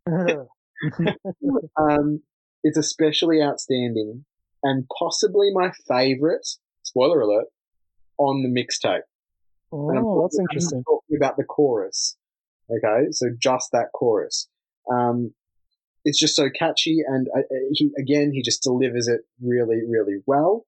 there. 0.05 0.47
um, 1.79 2.21
it's 2.63 2.77
especially 2.77 3.41
outstanding 3.41 4.25
and 4.63 4.85
possibly 4.97 5.49
my 5.53 5.71
favorite, 5.87 6.47
spoiler 6.83 7.21
alert, 7.21 7.45
on 8.17 8.41
the 8.41 8.49
mixtape. 8.49 9.01
And 9.71 9.97
I'm 9.97 10.05
oh, 10.05 10.21
that's 10.21 10.35
talking- 10.37 10.47
I'm 10.49 10.55
interesting. 10.55 10.83
talking 10.83 11.17
about 11.17 11.37
the 11.37 11.43
chorus. 11.43 12.17
Okay, 12.69 13.11
so 13.11 13.27
just 13.37 13.71
that 13.73 13.87
chorus. 13.93 14.47
Um, 14.91 15.33
it's 16.05 16.19
just 16.19 16.35
so 16.35 16.49
catchy, 16.49 16.99
and 17.05 17.27
uh, 17.35 17.39
uh, 17.39 17.43
he 17.71 17.91
again 17.97 18.31
he 18.33 18.41
just 18.41 18.63
delivers 18.63 19.07
it 19.07 19.21
really, 19.41 19.81
really 19.87 20.21
well. 20.25 20.65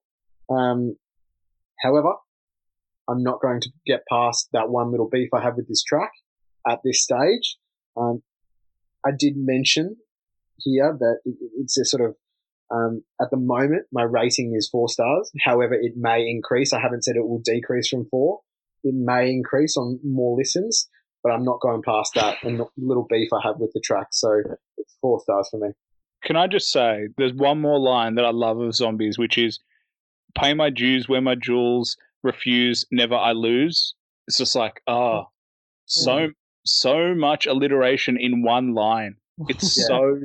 Um, 0.50 0.96
however, 1.80 2.14
I'm 3.08 3.22
not 3.22 3.40
going 3.40 3.60
to 3.62 3.70
get 3.86 4.04
past 4.10 4.48
that 4.52 4.68
one 4.68 4.90
little 4.90 5.08
beef 5.08 5.30
I 5.32 5.42
have 5.42 5.56
with 5.56 5.68
this 5.68 5.82
track 5.82 6.12
at 6.68 6.80
this 6.84 7.02
stage. 7.02 7.56
Um, 7.96 8.22
I 9.04 9.10
did 9.16 9.34
mention 9.36 9.96
here 10.58 10.96
that 10.98 11.18
it, 11.24 11.36
it's 11.58 11.78
a 11.78 11.84
sort 11.84 12.08
of 12.08 12.16
um, 12.70 13.04
at 13.20 13.30
the 13.30 13.36
moment 13.36 13.84
my 13.92 14.02
rating 14.02 14.54
is 14.56 14.68
four 14.68 14.88
stars. 14.88 15.30
However, 15.44 15.74
it 15.74 15.92
may 15.96 16.26
increase. 16.28 16.72
I 16.72 16.80
haven't 16.80 17.04
said 17.04 17.16
it 17.16 17.26
will 17.26 17.42
decrease 17.44 17.88
from 17.88 18.06
four. 18.10 18.40
It 18.82 18.94
may 18.94 19.30
increase 19.30 19.76
on 19.76 20.00
more 20.04 20.36
listens, 20.36 20.88
but 21.22 21.30
I'm 21.30 21.44
not 21.44 21.60
going 21.60 21.82
past 21.82 22.14
that 22.14 22.38
and 22.42 22.58
the 22.58 22.66
little 22.76 23.06
beef 23.08 23.28
I 23.32 23.40
have 23.46 23.58
with 23.58 23.72
the 23.72 23.80
track. 23.80 24.08
So 24.12 24.42
it's 24.76 24.96
four 25.00 25.20
stars 25.20 25.48
for 25.50 25.58
me. 25.58 25.68
Can 26.24 26.36
I 26.36 26.46
just 26.48 26.72
say, 26.72 27.08
there's 27.16 27.34
one 27.34 27.60
more 27.60 27.78
line 27.78 28.16
that 28.16 28.24
I 28.24 28.30
love 28.30 28.58
of 28.58 28.74
zombies, 28.74 29.18
which 29.18 29.38
is 29.38 29.60
pay 30.36 30.54
my 30.54 30.70
dues, 30.70 31.08
wear 31.08 31.20
my 31.20 31.36
jewels, 31.36 31.96
refuse, 32.22 32.84
never 32.90 33.14
I 33.14 33.32
lose. 33.32 33.94
It's 34.26 34.38
just 34.38 34.56
like, 34.56 34.80
oh, 34.88 35.26
so 35.84 36.30
so 36.66 37.14
much 37.14 37.46
alliteration 37.46 38.16
in 38.20 38.42
one 38.42 38.74
line. 38.74 39.16
It's 39.48 39.76
Yeah. 39.78 39.84
so 39.86 40.20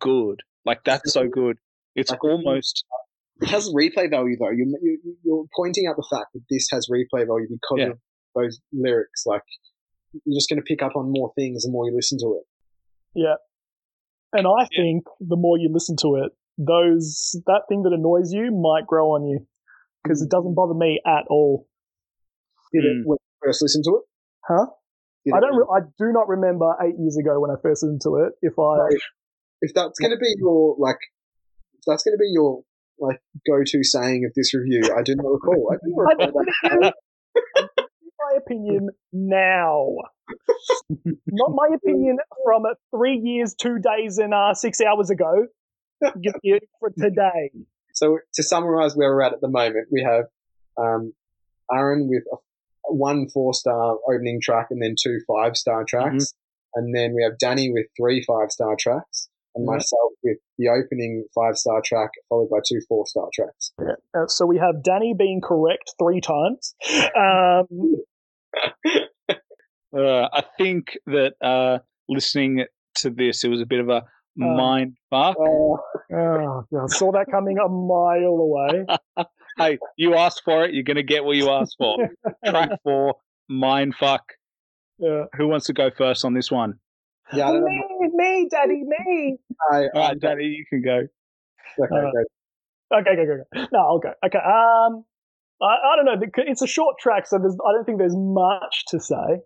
good. 0.00 0.40
Like 0.64 0.84
that's 0.84 1.12
so 1.12 1.28
good. 1.28 1.58
It's 1.94 2.10
Like- 2.10 2.24
almost 2.24 2.84
It 3.40 3.48
has 3.48 3.68
replay 3.72 4.08
value 4.10 4.36
though. 4.38 4.50
You, 4.50 4.76
you, 4.82 5.16
you're 5.24 5.44
pointing 5.56 5.86
out 5.86 5.96
the 5.96 6.06
fact 6.10 6.32
that 6.34 6.42
this 6.50 6.68
has 6.72 6.88
replay 6.90 7.26
value 7.26 7.48
because 7.50 7.78
Yeah. 7.78 7.90
of 7.92 7.98
those 8.34 8.60
lyrics. 8.72 9.24
Like 9.26 9.42
you're 10.24 10.36
just 10.36 10.48
going 10.48 10.58
to 10.60 10.64
pick 10.64 10.82
up 10.82 10.94
on 10.96 11.10
more 11.12 11.32
things 11.36 11.64
the 11.64 11.70
more 11.72 11.88
you 11.88 11.94
listen 11.94 12.18
to 12.18 12.38
it. 12.40 12.44
Yeah. 13.14 13.34
And 14.32 14.46
I 14.46 14.68
Yeah. 14.72 14.82
think 14.82 15.04
the 15.20 15.36
more 15.36 15.58
you 15.58 15.68
listen 15.72 15.96
to 16.02 16.16
it, 16.24 16.32
those 16.56 17.36
that 17.46 17.62
thing 17.68 17.82
that 17.82 17.92
annoys 17.92 18.32
you 18.32 18.50
might 18.52 18.86
grow 18.86 19.10
on 19.10 19.24
you 19.26 19.46
because 20.02 20.22
it 20.22 20.30
doesn't 20.30 20.54
bother 20.54 20.74
me 20.74 21.00
at 21.06 21.24
all. 21.28 21.66
Did 22.72 22.84
Mm. 22.84 23.00
it 23.02 23.06
when 23.06 23.16
you 23.20 23.36
first 23.46 23.60
listen 23.62 23.82
to 23.84 23.90
it? 23.98 24.04
Huh? 24.46 24.66
I 25.32 25.40
don't. 25.40 25.56
Re- 25.56 25.66
I 25.74 25.80
do 25.98 26.12
not 26.12 26.28
remember 26.28 26.74
eight 26.82 26.96
years 26.98 27.16
ago 27.16 27.40
when 27.40 27.50
I 27.50 27.54
first 27.62 27.82
listened 27.82 28.00
to 28.02 28.16
it. 28.26 28.32
If 28.42 28.58
I, 28.58 28.76
if 29.62 29.72
that's 29.74 29.98
going 29.98 30.10
to 30.10 30.18
be 30.18 30.34
your 30.38 30.76
like, 30.78 30.98
if 31.74 31.82
that's 31.86 32.02
going 32.02 32.14
to 32.14 32.18
be 32.18 32.30
your 32.32 32.62
like 32.98 33.20
go-to 33.48 33.82
saying 33.82 34.24
of 34.26 34.32
this 34.34 34.54
review, 34.54 34.82
I 34.96 35.02
do 35.02 35.14
not 35.16 35.26
recall. 35.26 35.72
I 35.72 35.76
do 35.84 35.96
I'm 36.10 36.18
recall 36.18 36.42
that. 36.42 36.54
giving 36.62 36.82
you- 36.82 36.92
I'm 37.56 37.68
giving 37.72 37.84
you 38.02 38.10
my 38.20 38.38
opinion 38.38 38.88
now, 39.12 39.86
not 41.26 41.50
my 41.54 41.68
opinion 41.74 42.18
from 42.44 42.62
three 42.94 43.20
years, 43.22 43.54
two 43.54 43.78
days, 43.78 44.18
and 44.18 44.32
uh, 44.34 44.54
six 44.54 44.80
hours 44.80 45.10
ago. 45.10 45.46
Give 46.22 46.34
you 46.42 46.58
for 46.80 46.90
today. 46.90 47.50
So 47.94 48.18
to 48.34 48.42
summarize 48.42 48.94
where 48.96 49.10
we're 49.14 49.22
at 49.22 49.32
at 49.32 49.40
the 49.40 49.48
moment, 49.48 49.88
we 49.90 50.02
have 50.02 50.24
um, 50.78 51.12
Aaron 51.72 52.08
with 52.08 52.24
a, 52.32 52.36
one 52.88 53.28
four-star 53.28 53.96
opening 54.08 54.40
track 54.42 54.68
and 54.70 54.82
then 54.82 54.94
two 55.00 55.18
five-star 55.26 55.84
tracks, 55.88 56.34
and 56.74 56.94
then 56.94 57.14
we 57.14 57.22
have 57.22 57.38
Danny 57.38 57.70
with 57.72 57.86
three 57.96 58.22
five-star 58.26 58.76
tracks, 58.78 59.28
and 59.54 59.64
Yeah. 59.64 59.72
myself 59.74 60.12
with 60.22 60.38
the 60.58 60.68
opening 60.68 61.24
five-star 61.34 61.82
track 61.84 62.10
followed 62.28 62.50
by 62.50 62.58
two 62.68 62.80
four-star 62.88 63.28
tracks. 63.34 63.72
Uh, 63.80 64.26
so 64.26 64.46
we 64.46 64.58
have 64.58 64.82
Danny 64.82 65.14
being 65.16 65.40
correct 65.40 65.94
three 65.98 66.20
times. 66.20 66.74
Um, 67.16 67.66
uh, 69.96 70.28
I 70.32 70.44
think 70.58 70.98
that 71.06 71.34
uh 71.40 71.78
listening 72.08 72.64
to 72.96 73.10
this 73.10 73.44
it 73.44 73.48
was 73.48 73.60
a 73.60 73.66
bit 73.66 73.80
of 73.80 73.88
a 73.88 74.04
mind 74.36 74.96
fuck. 75.10 75.36
oh, 75.38 75.78
oh, 76.12 76.64
I 76.72 76.86
saw 76.88 77.12
that 77.12 77.26
coming 77.30 77.56
a 77.58 77.68
mile 77.68 78.36
away. 78.38 78.84
Hey, 79.56 79.78
you 79.96 80.14
asked 80.14 80.42
for 80.44 80.64
it, 80.64 80.74
you're 80.74 80.82
gonna 80.82 81.02
get 81.02 81.24
what 81.24 81.36
you 81.36 81.50
asked 81.50 81.76
for. 81.78 81.96
Track 82.46 82.70
four, 82.82 83.14
mind 83.48 83.94
fuck. 83.94 84.22
Yeah. 84.98 85.24
Who 85.36 85.48
wants 85.48 85.66
to 85.66 85.72
go 85.72 85.90
first 85.90 86.24
on 86.24 86.34
this 86.34 86.50
one? 86.50 86.74
Yeah, 87.32 87.48
I 87.48 87.52
don't 87.52 87.60
know. 87.60 87.66
Me, 88.00 88.10
me, 88.12 88.48
Daddy, 88.50 88.82
me. 88.84 89.38
I, 89.72 89.84
All 89.94 90.08
right, 90.08 90.20
Danny, 90.20 90.44
you 90.44 90.64
can 90.68 90.82
go. 90.82 91.06
okay, 91.82 91.94
Uh, 91.94 92.10
go. 92.10 92.98
Okay, 92.98 93.16
go, 93.16 93.24
go, 93.26 93.36
go. 93.54 93.66
No, 93.72 93.78
I'll 93.80 93.98
go. 93.98 94.12
Okay. 94.24 94.38
Um, 94.38 95.04
I, 95.62 95.66
I 95.66 95.96
don't 95.96 96.04
know. 96.04 96.26
It's 96.36 96.62
a 96.62 96.66
short 96.66 96.98
track, 96.98 97.26
so 97.26 97.38
there's, 97.38 97.56
I 97.66 97.72
don't 97.72 97.84
think 97.84 97.98
there's 97.98 98.16
much 98.16 98.84
to 98.88 99.00
say. 99.00 99.40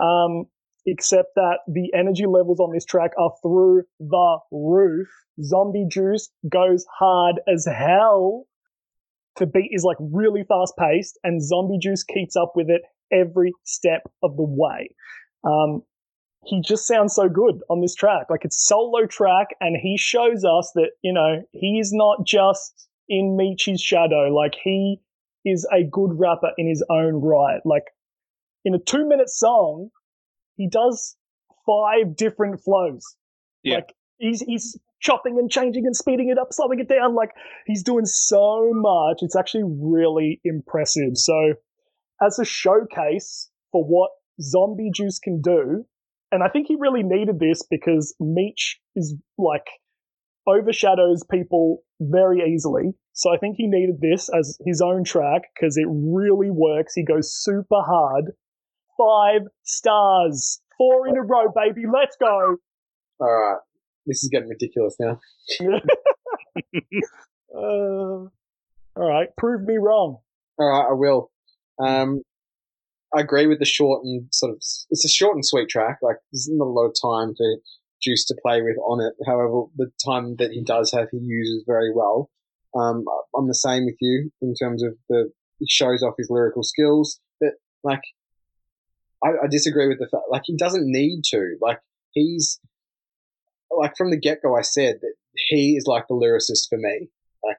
Um, 0.00 0.44
except 0.86 1.28
that 1.36 1.60
the 1.66 1.92
energy 1.96 2.26
levels 2.26 2.60
on 2.60 2.72
this 2.72 2.84
track 2.84 3.12
are 3.18 3.32
through 3.42 3.84
the 3.98 4.38
roof. 4.52 5.08
Zombie 5.42 5.86
Juice 5.88 6.30
goes 6.48 6.84
hard 6.98 7.36
as 7.52 7.66
hell. 7.66 8.44
The 9.38 9.46
beat 9.46 9.70
is 9.72 9.84
like 9.84 9.96
really 10.00 10.44
fast 10.44 10.74
paced, 10.78 11.18
and 11.24 11.42
Zombie 11.42 11.78
Juice 11.78 12.04
keeps 12.04 12.36
up 12.36 12.52
with 12.54 12.68
it 12.70 12.82
every 13.12 13.52
step 13.64 14.02
of 14.22 14.36
the 14.36 14.44
way. 14.44 14.94
Um, 15.44 15.82
he 16.46 16.60
just 16.60 16.86
sounds 16.86 17.14
so 17.14 17.28
good 17.28 17.60
on 17.70 17.80
this 17.80 17.94
track. 17.94 18.26
Like 18.30 18.44
it's 18.44 18.66
solo 18.66 19.06
track, 19.06 19.48
and 19.60 19.76
he 19.80 19.96
shows 19.96 20.44
us 20.44 20.70
that 20.74 20.90
you 21.02 21.12
know 21.12 21.42
he 21.52 21.78
is 21.78 21.92
not 21.92 22.26
just 22.26 22.88
in 23.08 23.36
Meechy's 23.36 23.80
shadow. 23.80 24.28
Like 24.32 24.54
he 24.62 25.00
is 25.44 25.66
a 25.72 25.84
good 25.84 26.18
rapper 26.18 26.52
in 26.56 26.68
his 26.68 26.84
own 26.90 27.14
right. 27.20 27.60
Like 27.64 27.84
in 28.64 28.74
a 28.74 28.78
two 28.78 29.06
minute 29.06 29.30
song, 29.30 29.90
he 30.56 30.68
does 30.68 31.16
five 31.66 32.16
different 32.16 32.60
flows. 32.60 33.16
Yeah. 33.62 33.76
Like 33.76 33.94
he's 34.18 34.40
he's 34.40 34.78
chopping 35.00 35.38
and 35.38 35.50
changing 35.50 35.84
and 35.86 35.96
speeding 35.96 36.28
it 36.28 36.38
up, 36.38 36.52
slowing 36.52 36.80
it 36.80 36.88
down. 36.88 37.14
Like 37.14 37.30
he's 37.66 37.82
doing 37.82 38.06
so 38.06 38.70
much. 38.72 39.18
It's 39.20 39.36
actually 39.36 39.64
really 39.64 40.40
impressive. 40.44 41.16
So 41.16 41.54
as 42.22 42.38
a 42.38 42.44
showcase 42.44 43.50
for 43.72 43.84
what 43.84 44.10
Zombie 44.40 44.90
Juice 44.94 45.18
can 45.18 45.40
do, 45.40 45.84
and 46.32 46.42
I 46.42 46.48
think 46.48 46.66
he 46.66 46.76
really 46.78 47.02
needed 47.02 47.38
this 47.38 47.62
because 47.70 48.14
Meech 48.18 48.80
is 48.96 49.14
like 49.38 49.66
overshadows 50.46 51.24
people 51.30 51.82
very 52.00 52.42
easily. 52.52 52.94
So 53.12 53.32
I 53.32 53.38
think 53.38 53.56
he 53.56 53.66
needed 53.68 54.00
this 54.00 54.28
as 54.36 54.58
his 54.66 54.80
own 54.80 55.04
track 55.04 55.42
because 55.54 55.76
it 55.76 55.86
really 55.88 56.50
works. 56.50 56.94
He 56.94 57.04
goes 57.04 57.32
super 57.32 57.80
hard. 57.80 58.32
Five 58.98 59.42
stars. 59.62 60.60
Four 60.76 61.06
in 61.06 61.16
a 61.16 61.22
row, 61.22 61.52
baby. 61.54 61.82
Let's 61.92 62.16
go. 62.16 62.56
All 63.20 63.26
right, 63.30 63.60
this 64.06 64.22
is 64.22 64.30
getting 64.30 64.48
ridiculous 64.48 64.96
now. 64.98 65.20
Uh, 67.56 68.26
all 68.96 69.08
right. 69.08 69.28
Prove 69.36 69.62
me 69.62 69.76
wrong. 69.76 70.18
All 70.58 70.68
right, 70.68 70.88
I 70.90 70.92
will. 70.92 71.30
Um, 71.78 72.22
I 73.16 73.20
agree 73.20 73.46
with 73.46 73.60
the 73.60 73.64
short 73.64 74.04
and 74.04 74.26
sort 74.32 74.50
of 74.50 74.56
it's 74.56 75.04
a 75.04 75.08
short 75.08 75.36
and 75.36 75.44
sweet 75.44 75.68
track. 75.68 75.98
Like 76.02 76.16
there's 76.32 76.48
not 76.50 76.64
a 76.64 76.68
lot 76.68 76.86
of 76.86 76.94
time 77.00 77.34
for 77.36 77.46
Juice 78.02 78.24
to 78.26 78.36
play 78.44 78.60
with 78.60 78.76
on 78.78 79.00
it. 79.00 79.14
However, 79.26 79.64
the 79.76 79.90
time 80.04 80.36
that 80.36 80.50
he 80.50 80.62
does 80.62 80.90
have, 80.92 81.08
he 81.10 81.18
uses 81.18 81.64
very 81.66 81.92
well. 81.94 82.30
Um, 82.74 83.04
I'm 83.36 83.46
the 83.46 83.54
same 83.54 83.84
with 83.84 83.96
you 84.00 84.32
in 84.42 84.54
terms 84.54 84.82
of 84.82 84.96
the 85.08 85.30
he 85.60 85.66
shows 85.68 86.02
off 86.02 86.14
his 86.18 86.28
lyrical 86.28 86.64
skills, 86.64 87.20
but 87.40 87.52
like 87.84 88.02
I, 89.22 89.28
I 89.44 89.46
disagree 89.48 89.86
with 89.86 89.98
the 89.98 90.08
fact 90.08 90.24
like 90.28 90.42
he 90.44 90.56
doesn't 90.56 90.90
need 90.90 91.22
to. 91.30 91.56
Like 91.60 91.78
he's 92.10 92.58
like 93.78 93.96
from 93.96 94.10
the 94.10 94.18
get 94.18 94.42
go, 94.42 94.56
I 94.56 94.62
said 94.62 94.96
that 95.00 95.14
he 95.48 95.76
is 95.76 95.86
like 95.86 96.06
the 96.08 96.14
lyricist 96.14 96.68
for 96.68 96.78
me. 96.78 97.08
Like 97.44 97.58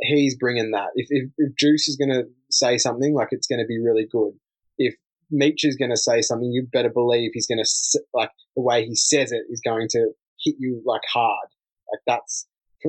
he's 0.00 0.36
bringing 0.36 0.72
that. 0.72 0.88
If, 0.94 1.08
if, 1.10 1.30
if 1.38 1.56
Juice 1.56 1.88
is 1.88 1.96
going 1.96 2.10
to 2.10 2.24
say 2.50 2.78
something, 2.78 3.14
like 3.14 3.28
it's 3.30 3.46
going 3.46 3.60
to 3.60 3.66
be 3.66 3.78
really 3.78 4.06
good. 4.10 4.32
If 4.78 4.94
Meech 5.30 5.64
is 5.64 5.76
going 5.76 5.90
to 5.90 5.96
say 5.96 6.20
something, 6.20 6.50
you 6.50 6.66
better 6.72 6.90
believe 6.90 7.30
he's 7.32 7.46
going 7.46 7.62
to 7.62 8.00
like 8.12 8.30
the 8.56 8.62
way 8.62 8.84
he 8.84 8.94
says 8.94 9.32
it 9.32 9.44
is 9.48 9.60
going 9.64 9.88
to 9.90 10.10
hit 10.40 10.56
you 10.58 10.82
like 10.84 11.02
hard. 11.12 11.48
Like 11.90 12.00
that's 12.06 12.46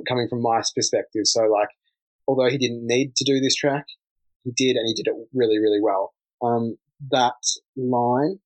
coming 0.08 0.28
from 0.30 0.42
my 0.42 0.62
perspective. 0.76 1.24
So 1.26 1.44
like, 1.44 1.70
although 2.28 2.50
he 2.50 2.58
didn't 2.58 2.86
need 2.86 3.16
to 3.16 3.24
do 3.24 3.40
this 3.40 3.56
track, 3.56 3.86
he 4.44 4.52
did, 4.56 4.76
and 4.76 4.88
he 4.88 4.94
did 4.94 5.08
it 5.08 5.16
really, 5.34 5.58
really 5.58 5.80
well. 5.82 6.14
Um, 6.42 6.78
that 7.12 7.34
line, 7.76 8.40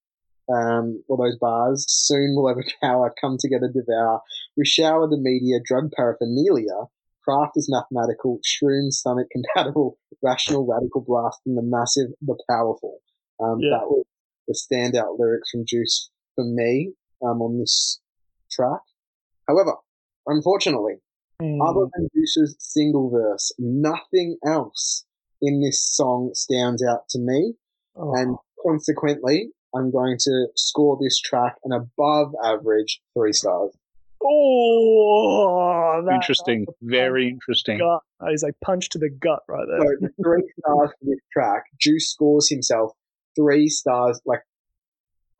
um, 0.53 1.03
or 1.07 1.17
those 1.17 1.37
bars, 1.37 1.85
soon 1.87 2.35
will 2.35 2.49
overpower, 2.49 3.13
come 3.21 3.37
together, 3.39 3.67
devour. 3.73 4.21
We 4.57 4.65
shower 4.65 5.07
the 5.07 5.17
media, 5.17 5.59
drug 5.63 5.91
paraphernalia. 5.95 6.87
Craft 7.23 7.53
is 7.55 7.69
mathematical, 7.69 8.39
shroom, 8.43 8.91
stomach 8.91 9.27
compatible, 9.31 9.97
rational, 10.23 10.65
radical 10.65 11.01
blast 11.01 11.39
from 11.43 11.55
the 11.55 11.61
massive, 11.63 12.07
the 12.21 12.35
powerful. 12.49 12.99
Um, 13.39 13.59
Yeah. 13.61 13.77
That 13.77 13.87
was 13.89 14.05
the 14.47 14.53
standout 14.55 15.19
lyrics 15.19 15.51
from 15.51 15.65
Juice 15.67 16.09
for 16.35 16.43
me 16.43 16.93
um, 17.21 17.41
on 17.41 17.59
this 17.59 17.99
track. 18.51 18.81
However, 19.47 19.73
unfortunately, 20.27 20.95
Mm. 21.41 21.61
other 21.65 21.89
than 21.95 22.09
Juice's 22.13 22.57
single 22.59 23.09
verse, 23.09 23.53
nothing 23.57 24.37
else 24.45 25.05
in 25.41 25.61
this 25.61 25.81
song 25.81 26.31
stands 26.33 26.83
out 26.83 27.07
to 27.11 27.19
me, 27.19 27.53
Oh. 27.95 28.13
and 28.13 28.35
consequently, 28.61 29.53
I'm 29.75 29.91
going 29.91 30.17
to 30.21 30.47
score 30.55 30.97
this 31.01 31.19
track 31.19 31.55
an 31.63 31.71
above 31.71 32.33
average 32.43 33.01
three 33.13 33.33
stars. 33.33 33.71
Oh, 34.21 36.01
that- 36.05 36.13
interesting. 36.15 36.65
Very 36.81 37.29
interesting. 37.29 37.77
gut. 37.79 38.01
That 38.19 38.33
is 38.33 38.43
a 38.43 38.51
punch 38.63 38.89
to 38.89 38.97
the 38.99 39.09
gut 39.09 39.41
right 39.47 39.65
there. 39.67 39.97
the 40.01 40.09
three 40.23 40.43
stars 40.59 40.89
for 40.99 41.05
this 41.05 41.19
track. 41.31 41.63
Juice 41.79 42.11
scores 42.11 42.49
himself 42.49 42.91
three 43.35 43.69
stars. 43.69 44.19
Like, 44.25 44.41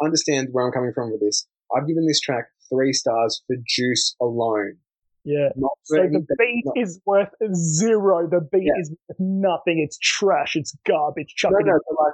understand 0.02 0.50
where 0.52 0.66
I'm 0.66 0.72
coming 0.72 0.94
from 0.94 1.12
with 1.12 1.22
this. 1.22 1.48
I've 1.76 1.88
given 1.88 2.06
this 2.08 2.20
track 2.20 2.46
three 2.70 2.94
stars 2.94 3.42
for 3.48 3.56
Juice 3.68 4.16
alone. 4.22 4.78
Yeah. 5.26 5.50
Not 5.56 5.72
So 5.84 5.96
the 5.98 6.02
anything- 6.04 6.26
beat 6.38 6.64
not- 6.66 6.78
is 6.78 7.02
worth 7.06 7.30
zero. 7.54 8.28
The 8.30 8.42
beat 8.52 8.64
Yeah. 8.64 8.80
is 8.80 8.90
worth 8.92 9.20
nothing. 9.20 9.80
It's 9.80 9.98
trash. 9.98 10.56
It's 10.56 10.76
garbage. 10.88 11.34
Chuck 11.36 11.52
no, 11.52 11.58
it 11.60 11.66
no, 11.66 11.80
but 11.88 12.04
like 12.06 12.14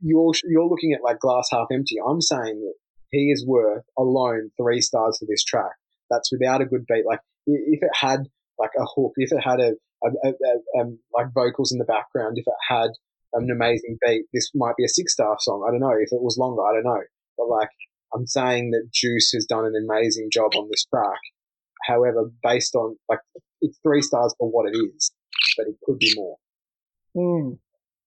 you're 0.00 0.32
you're 0.44 0.68
looking 0.68 0.92
at 0.92 1.02
like 1.02 1.18
glass 1.18 1.48
half 1.50 1.66
empty. 1.72 1.96
I'm 2.06 2.20
saying 2.20 2.60
that 2.60 2.74
he 3.10 3.30
is 3.30 3.44
worth 3.46 3.84
alone 3.96 4.50
three 4.60 4.80
stars 4.80 5.18
for 5.18 5.26
this 5.28 5.44
track. 5.44 5.72
That's 6.10 6.30
without 6.32 6.60
a 6.60 6.66
good 6.66 6.84
beat. 6.88 7.04
Like 7.06 7.20
if 7.46 7.82
it 7.82 7.90
had 7.94 8.20
like 8.58 8.70
a 8.78 8.84
hook, 8.84 9.12
if 9.16 9.32
it 9.32 9.42
had 9.42 9.60
a, 9.60 9.72
a, 10.04 10.08
a, 10.24 10.28
a 10.30 10.80
um, 10.80 10.98
like 11.14 11.26
vocals 11.34 11.72
in 11.72 11.78
the 11.78 11.84
background, 11.84 12.38
if 12.38 12.46
it 12.46 12.54
had 12.68 12.90
an 13.34 13.50
amazing 13.50 13.98
beat, 14.04 14.24
this 14.32 14.50
might 14.54 14.76
be 14.76 14.84
a 14.84 14.88
six 14.88 15.12
star 15.12 15.36
song. 15.40 15.64
I 15.66 15.70
don't 15.70 15.80
know 15.80 15.90
if 15.98 16.12
it 16.12 16.22
was 16.22 16.36
longer. 16.38 16.62
I 16.62 16.74
don't 16.74 16.84
know, 16.84 17.02
but 17.36 17.48
like 17.48 17.68
I'm 18.14 18.26
saying 18.26 18.70
that 18.70 18.88
Juice 18.92 19.30
has 19.34 19.44
done 19.46 19.64
an 19.66 19.74
amazing 19.76 20.28
job 20.32 20.52
on 20.54 20.68
this 20.70 20.84
track. 20.84 21.20
However, 21.86 22.30
based 22.42 22.74
on 22.74 22.96
like 23.08 23.20
it's 23.60 23.78
three 23.82 24.02
stars 24.02 24.34
for 24.38 24.48
what 24.50 24.68
it 24.68 24.76
is, 24.76 25.10
but 25.56 25.66
it 25.66 25.76
could 25.84 25.98
be 25.98 26.12
more. 26.16 26.36
Mm. 27.16 27.58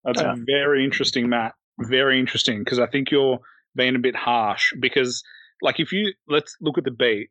That's 0.04 0.22
Yeah. 0.22 0.36
very 0.46 0.84
interesting, 0.86 1.30
Matt. 1.30 1.54
Very 1.82 2.20
interesting 2.20 2.60
because 2.64 2.80
I 2.80 2.88
think 2.88 3.12
you're 3.12 3.40
being 3.76 3.96
a 3.96 4.00
bit 4.00 4.16
harsh 4.16 4.74
because, 4.80 5.24
like, 5.62 5.80
if 5.80 5.92
you 5.92 6.14
let's 6.28 6.56
look 6.62 6.78
at 6.78 6.84
the 6.84 6.92
beat, 6.92 7.30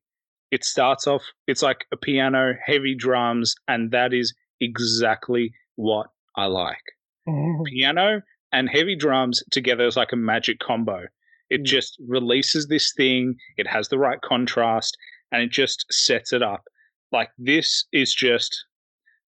it 0.50 0.64
starts 0.64 1.06
off, 1.06 1.22
it's 1.46 1.62
like 1.62 1.84
a 1.92 1.96
piano, 1.96 2.54
heavy 2.64 2.94
drums, 2.94 3.54
and 3.66 3.90
that 3.90 4.14
is 4.14 4.34
exactly 4.60 5.52
what 5.76 6.06
I 6.36 6.46
like. 6.46 6.82
Piano 7.66 8.22
and 8.52 8.68
heavy 8.70 8.96
drums 8.96 9.42
together 9.50 9.84
is 9.86 9.96
like 9.96 10.12
a 10.12 10.16
magic 10.16 10.58
combo. 10.60 11.04
It 11.50 11.62
Mm. 11.62 11.66
just 11.66 11.98
releases 12.06 12.68
this 12.68 12.92
thing, 12.94 13.36
it 13.58 13.66
has 13.66 13.88
the 13.88 13.98
right 13.98 14.20
contrast, 14.22 14.96
and 15.30 15.42
it 15.42 15.50
just 15.50 15.84
sets 15.90 16.32
it 16.32 16.42
up. 16.42 16.64
Like, 17.12 17.30
this 17.36 17.84
is 17.92 18.14
just 18.14 18.64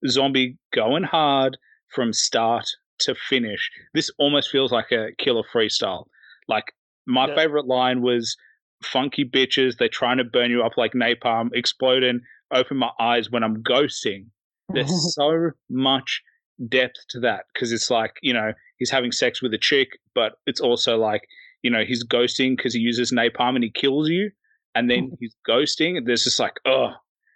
zombie 0.08 0.56
going 0.72 1.02
hard 1.02 1.58
from 1.88 2.12
start 2.14 2.66
to 3.01 3.14
finish. 3.14 3.70
This 3.94 4.11
almost 4.18 4.51
feels 4.51 4.72
like 4.72 4.92
a 4.92 5.09
killer 5.18 5.42
freestyle. 5.55 6.07
Like 6.48 6.72
my 7.07 7.28
Yeah. 7.28 7.34
favorite 7.34 7.66
line 7.66 8.03
was 8.03 8.36
funky 8.82 9.24
bitches, 9.24 9.76
they're 9.76 9.88
trying 9.88 10.18
to 10.18 10.24
burn 10.24 10.51
you 10.51 10.62
up 10.62 10.76
like 10.76 10.92
napalm, 10.92 11.51
exploding, 11.53 12.20
open 12.53 12.76
my 12.76 12.90
eyes 12.98 13.30
when 13.30 13.42
I'm 13.42 13.62
ghosting. 13.62 14.26
There's 14.72 14.88
so 15.14 15.51
much 15.68 16.22
depth 16.68 16.96
to 17.11 17.20
that 17.20 17.44
because 17.53 17.72
it's 17.72 17.90
like, 17.90 18.16
you 18.22 18.32
know, 18.32 18.53
he's 18.78 18.90
having 18.90 19.12
sex 19.12 19.42
with 19.42 19.53
a 19.55 19.59
chick, 19.59 19.98
but 20.14 20.32
it's 20.46 20.61
also 20.61 20.96
like, 20.98 21.22
you 21.62 21.70
know, 21.70 21.84
he's 21.84 22.05
ghosting 22.05 22.57
because 22.57 22.74
he 22.74 22.80
uses 22.80 23.12
napalm 23.12 23.55
and 23.55 23.64
he 23.64 23.70
kills 23.70 24.09
you. 24.09 24.30
And 24.74 24.90
then 24.90 25.12
he's 25.20 25.34
ghosting. 25.48 25.96
And 25.96 26.07
There's 26.07 26.24
just 26.24 26.38
like, 26.40 26.59
oh, 26.64 26.92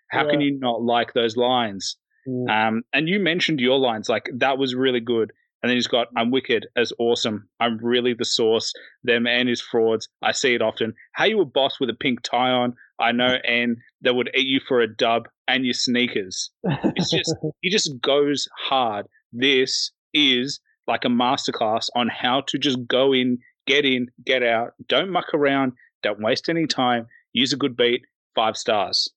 how 0.08 0.28
can 0.28 0.40
you 0.40 0.58
not 0.58 0.82
like 0.82 1.12
those 1.12 1.36
lines? 1.36 1.96
Mm. 2.28 2.48
Um, 2.48 2.82
and 2.92 3.08
you 3.08 3.18
mentioned 3.18 3.60
your 3.60 3.78
lines, 3.78 4.08
like 4.08 4.30
that 4.36 4.56
was 4.58 4.74
really 4.74 5.00
good. 5.00 5.32
And 5.64 5.70
then 5.70 5.78
he's 5.78 5.86
got, 5.86 6.08
I'm 6.14 6.30
wicked 6.30 6.66
as 6.76 6.92
awesome. 6.98 7.48
I'm 7.58 7.78
really 7.78 8.12
the 8.12 8.26
source. 8.26 8.70
Them 9.02 9.26
and 9.26 9.48
his 9.48 9.62
frauds. 9.62 10.10
I 10.20 10.32
see 10.32 10.54
it 10.54 10.60
often. 10.60 10.92
How 11.12 11.24
you 11.24 11.40
a 11.40 11.46
boss 11.46 11.80
with 11.80 11.88
a 11.88 11.94
pink 11.94 12.20
tie 12.20 12.50
on? 12.50 12.74
I 13.00 13.12
know, 13.12 13.38
and 13.48 13.78
that 14.02 14.14
would 14.14 14.28
eat 14.34 14.46
you 14.46 14.60
for 14.68 14.82
a 14.82 14.94
dub 14.94 15.26
and 15.48 15.64
your 15.64 15.72
sneakers. 15.72 16.50
It's 16.64 17.10
just, 17.10 17.34
he 17.62 17.70
just 17.70 17.98
goes 18.02 18.46
hard. 18.58 19.06
This 19.32 19.90
is 20.12 20.60
like 20.86 21.06
a 21.06 21.08
masterclass 21.08 21.88
on 21.96 22.08
how 22.08 22.42
to 22.48 22.58
just 22.58 22.86
go 22.86 23.14
in, 23.14 23.38
get 23.66 23.86
in, 23.86 24.08
get 24.22 24.42
out. 24.42 24.72
Don't 24.86 25.10
muck 25.10 25.32
around. 25.32 25.72
Don't 26.02 26.20
waste 26.20 26.50
any 26.50 26.66
time. 26.66 27.06
Use 27.32 27.54
a 27.54 27.56
good 27.56 27.74
beat. 27.74 28.02
Five 28.34 28.58
stars. 28.58 29.08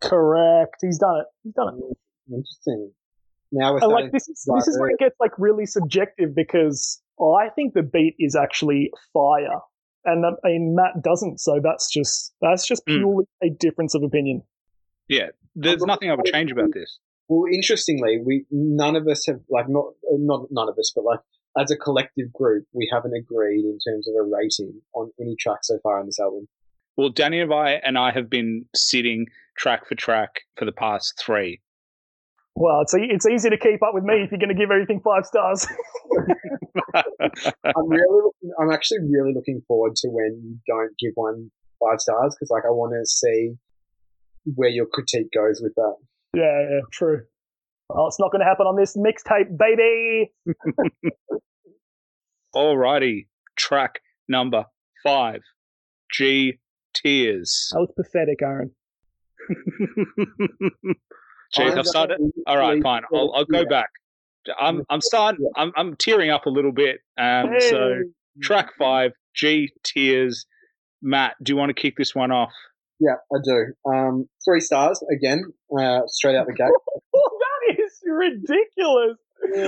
Correct. 0.00 0.78
He's 0.80 0.98
done 0.98 1.20
it. 1.20 1.26
He's 1.44 1.54
done 1.54 1.78
it. 1.78 1.96
Interesting. 2.28 2.90
Now 3.52 3.72
we're 3.72 3.80
And 3.80 3.92
like 3.92 4.12
this 4.12 4.28
is 4.28 4.48
this 4.54 4.68
is 4.68 4.78
where 4.78 4.90
it 4.90 4.98
gets 4.98 5.16
like 5.20 5.32
really 5.38 5.66
subjective 5.66 6.34
because 6.34 7.00
I 7.20 7.48
think 7.54 7.74
the 7.74 7.82
beat 7.82 8.14
is 8.18 8.36
actually 8.36 8.90
fire, 9.12 9.60
and 10.04 10.24
that, 10.24 10.36
I 10.44 10.48
mean 10.48 10.74
Matt 10.76 11.02
doesn't. 11.02 11.40
So 11.40 11.60
that's 11.62 11.90
just 11.90 12.32
that's 12.40 12.66
just 12.66 12.86
Mm. 12.86 12.98
purely 12.98 13.24
a 13.42 13.50
difference 13.50 13.94
of 13.94 14.02
opinion. 14.02 14.42
Yeah, 15.08 15.30
there's 15.54 15.82
nothing 15.82 16.10
I 16.10 16.14
would 16.14 16.26
change 16.26 16.52
about 16.52 16.72
this. 16.72 16.98
Well, 17.28 17.44
interestingly, 17.52 18.20
we 18.24 18.44
none 18.50 18.96
of 18.96 19.06
us 19.08 19.26
have 19.26 19.40
like 19.48 19.68
not 19.68 19.86
not 20.10 20.46
none 20.50 20.68
of 20.68 20.78
us, 20.78 20.92
but 20.94 21.04
like 21.04 21.20
as 21.58 21.70
a 21.70 21.76
collective 21.76 22.32
group, 22.32 22.64
we 22.72 22.88
haven't 22.92 23.14
agreed 23.14 23.64
in 23.64 23.78
terms 23.86 24.06
of 24.08 24.14
a 24.14 24.22
rating 24.22 24.80
on 24.94 25.10
any 25.20 25.34
track 25.38 25.58
so 25.62 25.78
far 25.82 25.98
on 25.98 26.06
this 26.06 26.20
album. 26.20 26.46
Well, 26.96 27.08
Danny 27.08 27.40
and 27.40 27.52
I 27.52 27.72
and 27.82 27.98
I 27.98 28.12
have 28.12 28.30
been 28.30 28.66
sitting 28.74 29.26
track 29.56 29.88
for 29.88 29.94
track 29.96 30.42
for 30.56 30.64
the 30.64 30.72
past 30.72 31.20
three. 31.24 31.60
Well, 32.56 32.82
it's 32.82 32.94
it's 32.94 33.26
easy 33.26 33.50
to 33.50 33.56
keep 33.56 33.82
up 33.82 33.94
with 33.94 34.04
me 34.04 34.22
if 34.22 34.30
you're 34.30 34.38
going 34.38 34.54
to 34.54 34.54
give 34.54 34.70
everything 34.70 35.00
five 35.00 35.24
stars. 35.24 35.66
I'm 36.94 37.88
really, 37.88 38.22
looking, 38.24 38.50
I'm 38.60 38.70
actually 38.70 38.98
really 39.10 39.32
looking 39.34 39.62
forward 39.66 39.96
to 39.96 40.08
when 40.08 40.40
you 40.44 40.58
don't 40.66 40.92
give 40.98 41.12
one 41.14 41.50
five 41.80 42.00
stars 42.00 42.36
because 42.38 42.50
like 42.50 42.64
I 42.66 42.70
want 42.70 42.92
to 42.92 43.06
see 43.06 43.54
where 44.54 44.68
your 44.68 44.86
critique 44.86 45.28
goes 45.34 45.60
with 45.62 45.74
that. 45.76 45.94
yeah, 46.34 46.62
yeah, 46.70 46.80
true. 46.92 47.22
Well, 47.88 48.06
it's 48.06 48.20
not 48.20 48.30
going 48.30 48.40
to 48.40 48.46
happen 48.46 48.66
on 48.66 48.76
this 48.76 48.96
mixtape, 48.96 49.56
baby. 49.58 50.32
Alrighty, 52.54 53.26
track 53.56 54.00
number 54.28 54.64
five, 55.04 55.40
G 56.12 56.58
Tears. 56.94 57.70
That 57.72 57.80
was 57.80 57.92
pathetic, 57.96 58.42
Aaron. 58.42 58.72
Jeez, 61.56 61.72
I'm 61.72 61.78
I've 61.78 61.86
started. 61.86 62.18
All 62.46 62.56
right, 62.58 62.82
fine. 62.82 63.02
I'll, 63.12 63.32
I'll 63.34 63.44
go 63.44 63.58
Yeah. 63.60 63.68
back. 63.68 63.90
I'm 64.58 64.82
I'm 64.88 65.00
starting. 65.00 65.50
I'm 65.56 65.72
I'm 65.76 65.96
tearing 65.96 66.30
up 66.30 66.46
a 66.46 66.50
little 66.50 66.72
bit. 66.72 67.00
Um, 67.18 67.56
so 67.60 68.02
track 68.42 68.70
five, 68.78 69.12
G 69.34 69.70
Tears. 69.84 70.46
Matt, 71.02 71.34
do 71.42 71.52
you 71.52 71.56
want 71.56 71.70
to 71.70 71.74
kick 71.80 71.94
this 71.96 72.14
one 72.14 72.30
off? 72.30 72.52
Yeah, 73.00 73.14
I 73.32 73.38
do. 73.42 73.66
Um, 73.90 74.28
three 74.44 74.60
stars 74.60 75.02
again, 75.10 75.44
uh, 75.78 76.00
straight 76.06 76.36
out 76.36 76.46
the 76.46 76.54
gate. 76.54 76.68
That 77.12 77.78
is 77.78 78.00
ridiculous. 78.06 79.16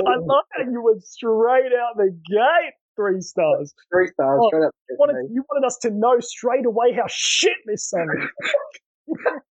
I 0.06 0.16
love 0.18 0.44
how 0.52 0.62
you 0.64 0.82
went 0.82 1.02
straight 1.04 1.72
out 1.72 1.96
the 1.96 2.10
gate. 2.10 2.72
Three 2.96 3.20
stars. 3.20 3.74
Three 3.92 4.08
stars, 4.08 4.40
Oh, 4.42 4.48
straight 4.48 4.64
out 4.64 4.74
the 4.88 4.94
You 4.94 4.96
wanted, 4.98 5.30
you 5.32 5.44
wanted 5.50 5.66
us 5.66 5.78
to 5.78 5.90
know 5.90 6.18
straight 6.20 6.66
away 6.66 6.92
how 6.94 7.04
shit 7.08 7.56
this 7.66 7.88
song 7.88 8.08
is. 8.18 9.16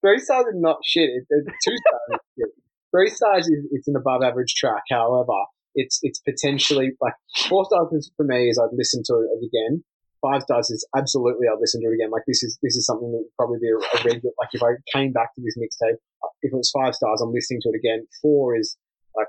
Three 0.00 0.18
stars 0.18 0.46
is 0.46 0.60
not 0.60 0.78
shit. 0.84 1.10
It, 1.10 1.26
it, 1.28 1.44
two 1.64 1.76
stars 1.76 2.20
is. 2.38 2.46
Three 2.90 3.08
stars 3.08 3.48
is 3.48 3.64
it's 3.70 3.88
an 3.88 3.96
above 3.96 4.22
average 4.22 4.54
track. 4.54 4.82
However, 4.90 5.48
it's 5.74 5.98
it's 6.02 6.20
potentially 6.20 6.92
like 7.00 7.14
four 7.48 7.64
stars 7.64 8.10
for 8.16 8.24
me 8.24 8.48
is 8.48 8.58
I'd 8.58 8.76
listen 8.76 9.02
to 9.06 9.14
it 9.14 9.46
again. 9.46 9.82
Five 10.20 10.42
stars 10.42 10.70
is 10.70 10.86
absolutely 10.96 11.46
I'd 11.48 11.58
listen 11.58 11.80
to 11.80 11.88
it 11.88 11.94
again. 11.94 12.10
Like 12.10 12.24
this 12.26 12.42
is 12.42 12.58
this 12.62 12.76
is 12.76 12.84
something 12.84 13.10
that 13.10 13.18
would 13.18 13.36
probably 13.38 13.58
be 13.60 13.70
a, 13.70 13.76
a 13.76 13.98
regular. 14.04 14.34
Like 14.38 14.50
if 14.52 14.62
I 14.62 14.76
came 14.92 15.12
back 15.12 15.34
to 15.34 15.40
this 15.42 15.56
mixtape, 15.56 15.96
if 16.42 16.52
it 16.52 16.56
was 16.56 16.70
five 16.70 16.94
stars, 16.94 17.20
I'm 17.22 17.32
listening 17.32 17.60
to 17.62 17.70
it 17.70 17.78
again. 17.78 18.06
Four 18.20 18.56
is 18.56 18.76
like 19.16 19.28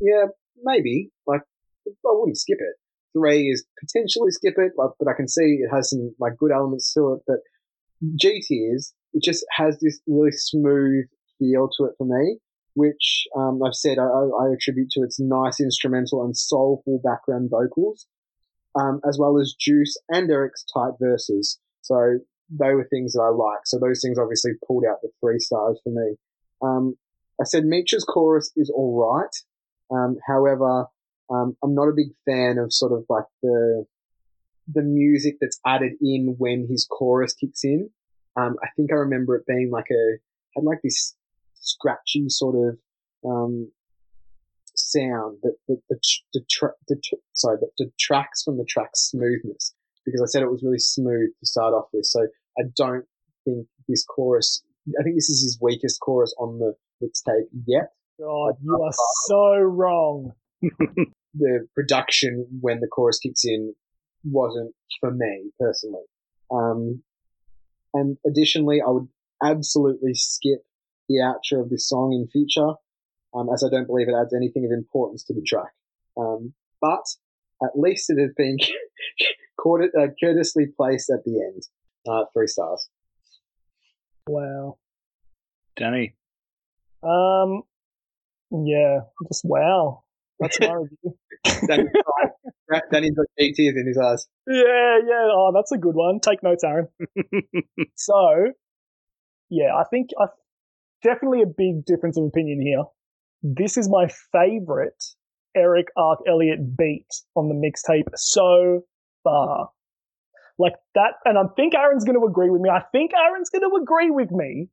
yeah 0.00 0.26
maybe 0.62 1.10
like 1.26 1.42
I 1.88 2.12
wouldn't 2.12 2.38
skip 2.38 2.58
it. 2.60 2.76
Three 3.16 3.48
is 3.48 3.64
potentially 3.80 4.30
skip 4.30 4.54
it, 4.58 4.72
like, 4.76 4.90
but 4.98 5.08
I 5.08 5.14
can 5.16 5.28
see 5.28 5.60
it 5.62 5.74
has 5.74 5.90
some 5.90 6.14
like 6.20 6.36
good 6.36 6.52
elements 6.52 6.92
to 6.94 7.14
it. 7.14 7.22
But 7.26 7.38
G 8.20 8.42
tiers, 8.46 8.92
it 9.14 9.22
just 9.22 9.44
has 9.50 9.78
this 9.80 10.00
really 10.06 10.32
smooth 10.32 11.06
feel 11.38 11.68
to 11.78 11.84
it 11.84 11.94
for 11.98 12.06
me. 12.06 12.38
which 12.74 13.26
um, 13.36 13.60
I've 13.64 13.74
said 13.74 13.98
I, 13.98 14.04
I, 14.04 14.52
attribute 14.52 14.90
to 14.90 15.02
its 15.02 15.18
nice 15.18 15.60
instrumental 15.60 16.24
and 16.24 16.36
soulful 16.36 17.00
background 17.02 17.50
vocals, 17.50 18.06
um, 18.78 19.00
as 19.08 19.18
well 19.18 19.38
as 19.40 19.54
Juice 19.58 19.96
and 20.08 20.30
Erick's 20.30 20.64
tight 20.72 20.92
verses. 21.00 21.58
So 21.82 22.18
they 22.50 22.74
were 22.74 22.86
things 22.88 23.14
that 23.14 23.22
I 23.22 23.30
like. 23.30 23.60
So 23.64 23.78
those 23.78 24.00
things 24.00 24.18
obviously 24.18 24.52
pulled 24.66 24.84
out 24.88 24.98
the 25.02 25.10
three 25.20 25.38
stars 25.38 25.80
for 25.82 25.90
me. 25.90 26.16
Um, 26.62 26.94
I 27.40 27.44
said 27.44 27.64
Meech's 27.64 28.04
chorus 28.04 28.52
is 28.56 28.70
all 28.70 28.96
right. 28.96 29.96
Um, 29.96 30.16
however, 30.26 30.86
um, 31.30 31.56
I'm 31.62 31.74
not 31.74 31.88
a 31.88 31.94
big 31.96 32.08
fan 32.26 32.58
of 32.58 32.72
sort 32.72 32.92
of 32.92 33.04
like 33.08 33.24
the 33.42 33.84
the 34.72 34.82
music 34.82 35.36
that's 35.40 35.58
added 35.66 35.92
in 36.00 36.34
when 36.38 36.66
his 36.68 36.86
chorus 36.88 37.32
kicks 37.32 37.64
in. 37.64 37.90
Um, 38.38 38.56
I 38.62 38.68
think 38.76 38.92
I 38.92 38.96
remember 38.96 39.36
it 39.36 39.46
being 39.46 39.70
like 39.72 39.90
a 39.90 40.18
had 40.54 40.64
like 40.64 40.80
this 40.82 41.14
scratchy 41.54 42.28
sort 42.28 42.54
of 42.54 42.78
um, 43.28 43.70
sound 44.74 45.38
that 45.42 45.56
the 45.66 45.80
the, 45.88 45.98
the, 46.34 46.40
tra- 46.50 46.78
the 46.88 47.00
sorry 47.32 47.58
that 47.60 47.70
detracts 47.76 48.44
from 48.44 48.58
the 48.58 48.66
track's 48.68 49.10
smoothness 49.10 49.74
because 50.04 50.22
I 50.22 50.26
said 50.26 50.42
it 50.42 50.50
was 50.50 50.62
really 50.62 50.78
smooth 50.78 51.30
to 51.38 51.46
start 51.46 51.74
off 51.74 51.88
with. 51.92 52.06
So 52.06 52.26
I 52.58 52.62
don't 52.76 53.04
think 53.44 53.66
this 53.88 54.04
chorus. 54.04 54.62
I 54.98 55.02
think 55.02 55.16
this 55.16 55.28
is 55.28 55.42
his 55.42 55.58
weakest 55.60 56.00
chorus 56.00 56.34
on 56.38 56.58
the 56.58 56.74
mixtape 57.02 57.48
yet. 57.66 57.92
God, 58.18 58.54
you 58.62 58.80
are 58.82 58.92
so 59.26 59.58
wrong. 59.58 60.32
the 61.34 61.68
production 61.74 62.46
when 62.60 62.80
the 62.80 62.88
chorus 62.88 63.18
kicks 63.18 63.44
in 63.44 63.74
wasn't 64.24 64.74
for 65.00 65.12
me 65.12 65.50
personally. 65.58 66.04
Um, 66.50 67.02
and 67.98 68.16
additionally, 68.26 68.80
I 68.86 68.90
would 68.90 69.08
absolutely 69.42 70.14
skip 70.14 70.64
the 71.08 71.16
outro 71.16 71.62
of 71.62 71.70
this 71.70 71.88
song 71.88 72.12
in 72.12 72.28
future, 72.28 72.74
um, 73.34 73.48
as 73.52 73.64
I 73.64 73.70
don't 73.70 73.86
believe 73.86 74.08
it 74.08 74.14
adds 74.20 74.34
anything 74.34 74.64
of 74.64 74.72
importance 74.72 75.24
to 75.24 75.34
the 75.34 75.42
track. 75.42 75.72
Um, 76.16 76.54
but 76.80 77.04
at 77.62 77.70
least 77.74 78.10
it 78.10 78.20
has 78.20 78.32
been 78.36 78.56
uh, 80.00 80.06
courteously 80.20 80.66
placed 80.76 81.10
at 81.10 81.24
the 81.24 81.42
end. 81.42 81.62
Uh, 82.08 82.24
three 82.32 82.46
stars. 82.46 82.88
Wow. 84.28 84.78
Danny. 85.76 86.14
Um, 87.02 87.62
yeah, 88.50 89.00
just 89.28 89.44
wow. 89.44 90.02
That's 90.40 90.60
my 90.60 90.72
review. 90.72 91.16
Danny's 92.92 93.14
got 93.14 93.26
big 93.36 93.54
tears 93.54 93.74
in 93.76 93.86
his 93.86 93.98
eyes. 93.98 94.26
Yeah, 94.46 94.98
yeah. 95.06 95.28
Oh, 95.32 95.52
that's 95.54 95.72
a 95.72 95.78
good 95.78 95.94
one. 95.94 96.20
Take 96.20 96.42
notes, 96.42 96.64
Aaron. 96.64 96.88
so, 97.96 98.52
yeah, 99.50 99.74
I 99.76 99.84
think 99.90 100.10
I 100.20 100.26
definitely 101.02 101.42
a 101.42 101.46
big 101.46 101.84
difference 101.84 102.18
of 102.18 102.24
opinion 102.24 102.60
here. 102.60 102.84
This 103.42 103.76
is 103.76 103.88
my 103.88 104.08
favorite 104.32 105.02
Erick 105.56 105.88
Arc 105.96 106.20
Elliott 106.28 106.76
beat 106.76 107.08
on 107.34 107.48
the 107.48 107.54
mixtape 107.54 108.08
so 108.14 108.82
far. 109.24 109.70
Like 110.58 110.74
that, 110.94 111.12
and 111.24 111.38
I 111.38 111.42
think 111.54 111.74
Aaron's 111.74 112.04
going 112.04 112.18
to 112.18 112.26
agree 112.26 112.50
with 112.50 112.60
me. 112.60 112.68
I 112.68 112.82
think 112.90 113.12
Aaron's 113.14 113.50
going 113.50 113.62
to 113.62 113.80
agree 113.80 114.10
with 114.10 114.30
me. 114.32 114.68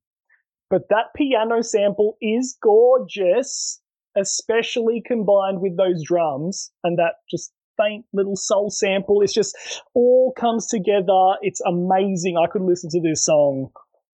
But 0.69 0.89
that 0.89 1.13
piano 1.15 1.61
sample 1.61 2.17
is 2.21 2.57
gorgeous, 2.61 3.79
especially 4.17 5.01
combined 5.05 5.61
with 5.61 5.77
those 5.77 6.03
drums 6.05 6.71
and 6.83 6.97
that 6.97 7.15
just 7.29 7.51
faint 7.77 8.05
little 8.13 8.35
soul 8.35 8.69
sample. 8.69 9.21
It's 9.21 9.33
just 9.33 9.55
all 9.93 10.33
comes 10.37 10.67
together. 10.67 11.35
It's 11.41 11.61
amazing. 11.61 12.37
I 12.37 12.47
could 12.47 12.61
listen 12.61 12.89
to 12.91 13.01
this 13.01 13.25
song 13.25 13.69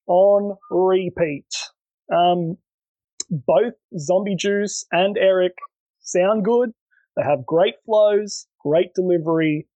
on 0.07 0.57
repeat. 0.69 1.45
Um, 2.13 2.57
both 3.29 3.73
Zombie 3.97 4.35
Juice 4.35 4.85
and 4.91 5.17
Erick 5.17 5.53
sound 6.01 6.43
good. 6.43 6.71
They 7.15 7.23
have 7.23 7.45
great 7.45 7.75
flows, 7.85 8.47
great 8.63 8.93
delivery. 8.95 9.67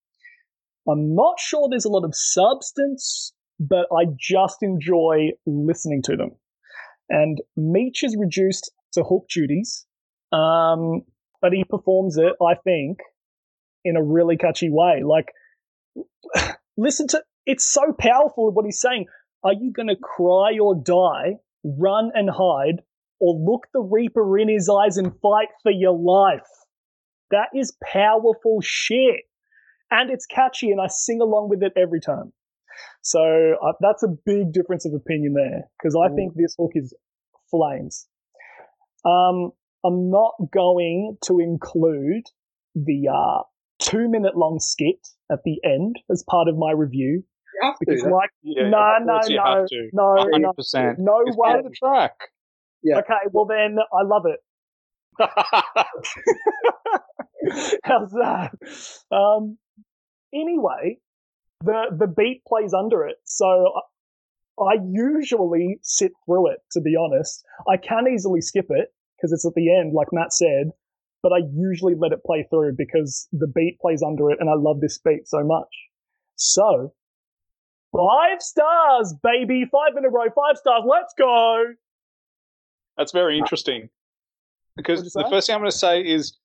I'm 0.90 1.16
not 1.16 1.40
sure 1.40 1.68
there's 1.70 1.86
a 1.86 1.90
lot 1.90 2.06
of 2.06 2.14
substance, 2.14 3.34
but 3.60 3.88
I 3.96 4.06
just 4.20 4.58
enjoy 4.62 5.30
listening 5.46 6.02
to 6.04 6.16
them. 6.16 6.32
And 7.10 7.40
Meech 7.56 8.04
is 8.04 8.16
reduced 8.20 8.72
to 8.94 9.04
hook 9.04 9.26
duties, 9.34 9.86
um, 10.32 11.02
but 11.42 11.54
he 11.54 11.64
performs 11.64 12.18
it, 12.18 12.34
I 12.42 12.56
think, 12.64 13.00
in 13.84 13.96
a 13.96 14.04
really 14.04 14.38
catchy 14.38 14.70
way. 14.70 15.04
Like, 15.04 15.28
listen 16.78 17.08
to 17.10 17.24
it's 17.46 17.66
so 17.66 17.94
powerful 17.98 18.52
what 18.52 18.66
he's 18.66 18.82
saying. 18.82 19.06
Are 19.44 19.54
you 19.54 19.72
going 19.72 19.88
to 19.90 19.96
cry 19.96 20.58
or 20.60 20.76
die, 20.76 21.36
run 21.64 22.12
and 22.16 22.30
hide, 22.30 22.82
or 23.20 23.36
look 23.36 23.68
the 23.74 23.82
Reaper 23.82 24.40
in 24.40 24.50
his 24.50 24.70
eyes 24.70 24.98
and 24.98 25.12
fight 25.22 25.50
for 25.62 25.72
your 25.72 25.96
life? 25.98 26.48
That 27.32 27.50
is 27.56 27.78
powerful 27.84 28.60
shit. 28.62 29.22
And 29.92 30.10
it's 30.10 30.26
catchy, 30.26 30.72
and 30.72 30.82
I 30.82 30.88
sing 30.88 31.22
along 31.22 31.50
with 31.50 31.62
it 31.62 31.74
every 31.78 32.02
time. 32.02 32.34
So 33.04 33.22
uh, 33.22 33.74
that's 33.80 34.04
a 34.04 34.08
big 34.26 34.52
difference 34.52 34.86
of 34.86 34.94
opinion 34.94 35.34
there 35.34 35.70
because 35.78 35.96
I 35.96 36.14
think 36.14 36.34
this 36.36 36.56
hook 36.58 36.72
is 36.74 36.94
flames. 37.52 38.08
Um, 39.06 39.52
I'm 39.86 40.10
not 40.10 40.34
going 40.52 41.18
to 41.26 41.40
include 41.40 42.24
the 42.74 43.10
uh, 43.14 43.44
two 43.80 44.10
minute 44.10 44.36
long 44.36 44.60
skit 44.60 45.08
at 45.32 45.44
the 45.46 45.60
end 45.64 45.98
as 46.10 46.24
part 46.30 46.48
of 46.48 46.58
my 46.58 46.72
review. 46.72 47.24
because, 47.80 48.02
to, 48.02 48.10
like, 48.10 48.32
yeah, 48.44 48.70
no, 48.70 48.98
no, 49.02 49.20
no, 49.30 49.66
no, 49.94 50.16
no, 50.38 50.54
100%. 50.58 50.98
no 50.98 51.22
it's 51.26 51.38
way. 51.38 51.62
the 51.64 51.70
track. 51.78 52.14
Yeah. 52.84 52.98
Okay, 53.00 53.30
well 53.32 53.46
then 53.46 53.78
I 53.94 54.02
love 54.04 54.26
it. 54.26 54.42
How's 57.84 58.12
that? 58.12 58.52
Um, 59.12 59.58
anyway, 60.34 60.98
the 61.64 61.86
the 61.98 62.08
beat 62.08 62.44
plays 62.48 62.74
under 62.74 63.08
it, 63.08 63.18
so 63.24 63.72
I 64.60 64.78
usually 64.92 65.80
sit 65.82 66.12
through 66.26 66.52
it. 66.52 66.60
To 66.74 66.82
be 66.82 66.96
honest, 66.96 67.46
I 67.68 67.78
can 67.78 68.08
easily 68.14 68.42
skip 68.42 68.68
it 68.70 68.94
because 69.26 69.34
it's 69.34 69.46
at 69.46 69.54
the 69.56 69.74
end, 69.74 69.94
like 69.94 70.08
Matt 70.12 70.34
said. 70.34 70.72
But 71.24 71.32
I 71.32 71.40
usually 71.56 71.96
let 71.98 72.12
it 72.12 72.24
play 72.24 72.46
through 72.50 72.74
because 72.78 73.28
the 73.32 73.48
beat 73.48 73.80
plays 73.82 74.04
under 74.06 74.30
it, 74.30 74.38
and 74.40 74.50
I 74.50 74.54
love 74.56 74.80
this 74.80 75.00
beat 75.00 75.28
so 75.28 75.44
much. 75.44 75.70
So, 76.36 76.94
five 77.92 78.42
stars, 78.42 79.16
baby, 79.24 79.66
five 79.72 79.98
in 79.98 80.06
a 80.06 80.10
row, 80.10 80.26
five 80.26 80.58
stars. 80.58 80.84
Let's 80.88 81.14
go. 81.18 81.64
That's 82.98 83.12
very 83.12 83.40
interesting 83.40 83.90
because 84.78 85.02
the 85.14 85.26
first 85.30 85.48
thing 85.48 85.56
I'm 85.56 85.62
going 85.62 85.72
to 85.72 85.78
say 85.78 86.02
is 86.02 86.38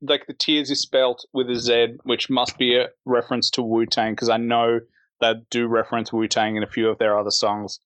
like 0.00 0.26
the 0.26 0.34
tears 0.34 0.70
is 0.70 0.80
spelt 0.80 1.26
with 1.32 1.50
a 1.50 1.56
Z, 1.56 1.98
which 2.04 2.30
must 2.30 2.56
be 2.56 2.76
a 2.76 2.88
reference 3.04 3.50
to 3.50 3.62
Wu 3.62 3.84
Tang 3.84 4.12
because 4.12 4.28
I 4.28 4.36
know 4.36 4.80
they 5.20 5.34
do 5.50 5.66
reference 5.66 6.12
Wu 6.12 6.28
Tang 6.28 6.56
in 6.56 6.62
a 6.62 6.68
few 6.68 6.88
of 6.88 6.98
their 6.98 7.18
other 7.18 7.30
songs. 7.30 7.80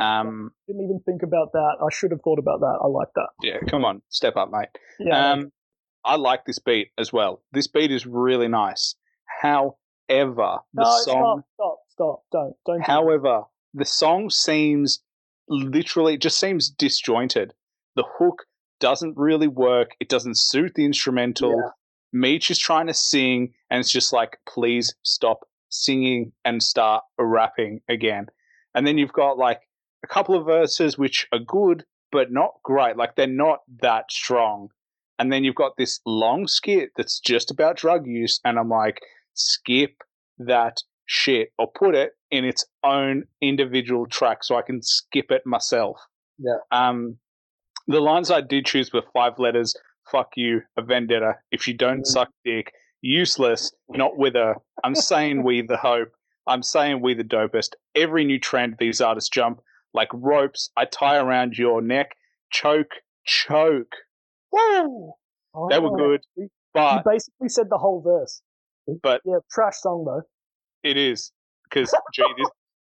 Um, 0.00 0.52
didn't 0.66 0.84
even 0.84 1.00
think 1.04 1.22
about 1.22 1.52
that. 1.52 1.76
I 1.80 1.92
should 1.92 2.10
have 2.10 2.20
thought 2.22 2.38
about 2.38 2.60
that. 2.60 2.78
I 2.82 2.86
like 2.86 3.08
that. 3.14 3.28
Yeah, 3.42 3.58
come 3.68 3.84
on, 3.84 4.02
step 4.08 4.36
up, 4.36 4.50
mate. 4.50 4.68
Yeah. 4.98 5.32
Um, 5.32 5.52
I 6.04 6.16
like 6.16 6.44
this 6.44 6.58
beat 6.58 6.88
as 6.98 7.12
well. 7.12 7.42
This 7.52 7.66
beat 7.68 7.90
is 7.90 8.06
really 8.06 8.48
nice. 8.48 8.94
However, 9.40 9.74
the 10.08 10.82
no, 10.82 10.98
song. 11.04 11.42
Stop, 11.54 11.78
stop, 11.88 12.22
stop. 12.22 12.22
Don't, 12.32 12.54
don't. 12.66 12.78
do 12.78 12.84
However, 12.84 13.42
the 13.74 13.84
song 13.84 14.30
seems 14.30 15.00
literally 15.48 16.16
just 16.16 16.38
seems 16.38 16.70
disjointed. 16.70 17.52
The 17.96 18.04
hook 18.18 18.44
doesn't 18.80 19.16
really 19.16 19.48
work. 19.48 19.90
It 20.00 20.08
doesn't 20.08 20.38
suit 20.38 20.72
the 20.74 20.84
instrumental. 20.84 21.50
Yeah. 21.50 21.70
Meech 22.12 22.50
is 22.50 22.58
trying 22.58 22.88
to 22.88 22.94
sing, 22.94 23.54
and 23.70 23.80
it's 23.80 23.90
just 23.90 24.12
like, 24.12 24.38
please 24.46 24.94
stop 25.02 25.40
singing 25.70 26.32
and 26.44 26.62
start 26.62 27.04
rapping 27.18 27.80
again. 27.88 28.26
And 28.74 28.86
then 28.86 28.98
you've 28.98 29.12
got 29.12 29.38
like 29.38 29.60
a 30.04 30.06
couple 30.06 30.34
of 30.34 30.44
verses 30.46 30.98
which 30.98 31.26
are 31.32 31.38
good, 31.38 31.84
but 32.10 32.32
not 32.32 32.54
great. 32.62 32.96
Like 32.96 33.16
they're 33.16 33.26
not 33.26 33.60
that 33.80 34.10
strong. 34.10 34.68
And 35.18 35.32
then 35.32 35.44
you've 35.44 35.54
got 35.54 35.72
this 35.76 36.00
long 36.04 36.46
skit 36.48 36.90
that's 36.96 37.20
just 37.20 37.50
about 37.50 37.76
drug 37.76 38.06
use. 38.06 38.40
And 38.44 38.58
I'm 38.58 38.68
like, 38.68 39.00
skip 39.34 39.92
that 40.38 40.78
shit 41.06 41.50
or 41.58 41.70
put 41.70 41.94
it 41.94 42.12
in 42.30 42.44
its 42.44 42.64
own 42.82 43.24
individual 43.40 44.06
track 44.06 44.42
so 44.42 44.56
I 44.56 44.62
can 44.62 44.82
skip 44.82 45.30
it 45.30 45.42
myself. 45.46 45.98
Yeah. 46.38 46.56
Um, 46.72 47.18
the 47.86 48.00
lines 48.00 48.30
I 48.30 48.40
did 48.40 48.66
choose 48.66 48.92
were 48.92 49.02
five 49.12 49.38
letters. 49.38 49.74
Fuck 50.10 50.30
you, 50.36 50.62
a 50.76 50.82
vendetta. 50.82 51.34
If 51.50 51.68
you 51.68 51.74
don't 51.74 52.00
Mm. 52.00 52.06
suck 52.06 52.30
dick, 52.44 52.72
useless, 53.00 53.72
not 53.90 54.16
with 54.16 54.34
her. 54.34 54.56
I'm 54.82 54.94
saying 54.94 55.42
we 55.44 55.62
the 55.62 55.76
hope. 55.76 56.08
I'm 56.46 56.62
saying 56.62 57.00
we 57.02 57.14
the 57.14 57.24
dopest. 57.24 57.74
Every 57.94 58.24
new 58.24 58.38
trend 58.40 58.76
these 58.78 59.00
artists 59.00 59.30
jump 59.30 59.60
like 59.94 60.08
ropes. 60.12 60.70
I 60.76 60.84
tie 60.84 61.16
around 61.18 61.56
your 61.58 61.82
neck. 61.82 62.16
Choke, 62.50 62.92
choke. 63.24 63.94
Woo! 64.52 65.12
They 65.70 65.78
were 65.78 65.88
oh. 65.88 65.96
good, 65.96 66.20
but 66.74 66.96
You 66.96 67.12
basically 67.12 67.48
said 67.48 67.66
the 67.70 67.78
whole 67.78 68.00
verse. 68.00 68.42
but 69.02 69.20
Yeah, 69.24 69.38
trash 69.50 69.76
song 69.76 70.04
though. 70.04 70.22
it 70.82 70.96
is 70.96 71.32
because 71.64 71.94
gee, 72.14 72.24
this. 72.36 72.48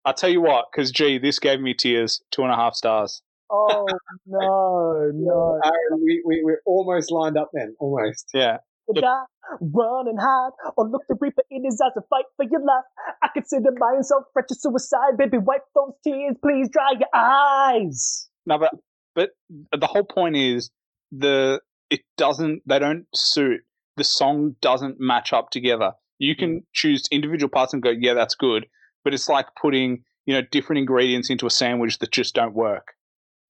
I'll 0.04 0.14
tell 0.14 0.30
you 0.30 0.40
what, 0.40 0.66
because 0.72 0.90
gee, 0.90 1.18
this 1.18 1.38
gave 1.38 1.60
me 1.60 1.74
tears. 1.74 2.22
Two 2.30 2.42
and 2.42 2.52
a 2.52 2.56
half 2.56 2.74
stars. 2.74 3.22
Oh 3.50 3.86
no, 4.26 5.10
no. 5.14 5.60
Aaron, 5.64 6.02
we, 6.02 6.22
we, 6.24 6.42
we're 6.42 6.62
almost 6.66 7.10
lined 7.10 7.36
up 7.36 7.50
then. 7.52 7.74
Almost. 7.78 8.30
Yeah. 8.34 8.58
To 8.94 9.00
die, 9.00 9.24
run 9.60 10.08
and 10.08 10.18
hide, 10.20 10.50
or 10.76 10.88
look 10.88 11.02
the 11.08 11.16
reaper 11.20 11.42
in 11.50 11.64
his 11.64 11.80
eyes 11.80 11.92
and 11.94 12.04
fight 12.08 12.24
for 12.36 12.44
your 12.44 12.60
life. 12.60 12.84
I 13.22 13.28
consider 13.32 13.70
myself 13.78 14.24
fresh 14.32 14.46
to 14.48 14.54
suicide. 14.54 15.16
Baby, 15.18 15.38
wipe 15.38 15.64
those 15.74 15.94
tears, 16.04 16.36
please 16.42 16.68
dry 16.70 16.92
your 16.98 17.08
eyes. 17.14 18.28
No, 18.46 18.58
but 18.58 18.70
but 19.14 19.30
the 19.78 19.86
whole 19.86 20.04
point 20.04 20.36
is 20.36 20.70
the 21.10 21.60
it 21.90 22.00
doesn't 22.16 22.62
they 22.66 22.78
don't 22.78 23.06
suit 23.14 23.60
the 23.96 24.04
song 24.04 24.56
doesn't 24.60 24.96
match 24.98 25.32
up 25.32 25.50
together. 25.50 25.92
You 26.18 26.36
can 26.36 26.60
mm. 26.60 26.64
choose 26.72 27.04
individual 27.10 27.50
parts 27.50 27.72
and 27.72 27.82
go, 27.82 27.90
yeah, 27.90 28.14
that's 28.14 28.34
good, 28.34 28.66
but 29.04 29.12
it's 29.14 29.28
like 29.28 29.46
putting 29.60 30.04
you 30.26 30.34
know 30.34 30.42
different 30.50 30.78
ingredients 30.78 31.30
into 31.30 31.46
a 31.46 31.50
sandwich 31.50 31.98
that 31.98 32.10
just 32.10 32.34
don't 32.34 32.54
work. 32.54 32.88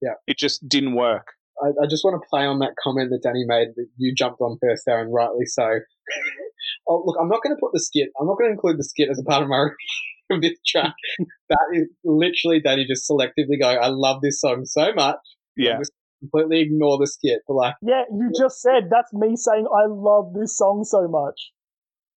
Yeah. 0.01 0.15
it 0.27 0.37
just 0.37 0.67
didn't 0.67 0.95
work. 0.95 1.27
I, 1.63 1.83
I 1.83 1.87
just 1.87 2.03
want 2.03 2.21
to 2.21 2.27
play 2.29 2.43
on 2.43 2.59
that 2.59 2.75
comment 2.81 3.09
that 3.11 3.23
Danny 3.23 3.45
made 3.47 3.69
that 3.75 3.87
you 3.97 4.13
jumped 4.13 4.41
on 4.41 4.57
first 4.61 4.83
there, 4.85 5.01
and 5.01 5.13
rightly 5.13 5.45
so. 5.45 5.63
oh, 6.87 7.03
look, 7.05 7.17
I'm 7.19 7.29
not 7.29 7.41
going 7.41 7.55
to 7.55 7.59
put 7.59 7.71
the 7.73 7.79
skit. 7.79 8.09
I'm 8.19 8.27
not 8.27 8.37
going 8.37 8.49
to 8.49 8.53
include 8.53 8.77
the 8.77 8.83
skit 8.83 9.09
as 9.09 9.19
a 9.19 9.23
part 9.23 9.43
of 9.43 9.49
my 9.49 9.57
review 9.71 9.75
of 10.31 10.41
this 10.41 10.59
track. 10.67 10.93
that 11.49 11.67
is 11.73 11.87
literally 12.03 12.59
Danny 12.59 12.85
just 12.85 13.09
selectively 13.09 13.59
going, 13.59 13.77
"I 13.81 13.87
love 13.87 14.21
this 14.21 14.41
song 14.41 14.65
so 14.65 14.93
much." 14.93 15.17
Yeah, 15.55 15.77
Just 15.77 15.93
completely 16.19 16.61
ignore 16.61 16.97
the 16.97 17.07
skit, 17.07 17.41
but 17.47 17.53
like, 17.53 17.75
Yeah, 17.81 18.03
you 18.11 18.31
just 18.37 18.61
said 18.61 18.89
that's 18.89 19.13
me 19.13 19.35
saying 19.35 19.67
I 19.69 19.85
love 19.87 20.33
this 20.33 20.57
song 20.57 20.83
so 20.83 21.07
much. 21.07 21.51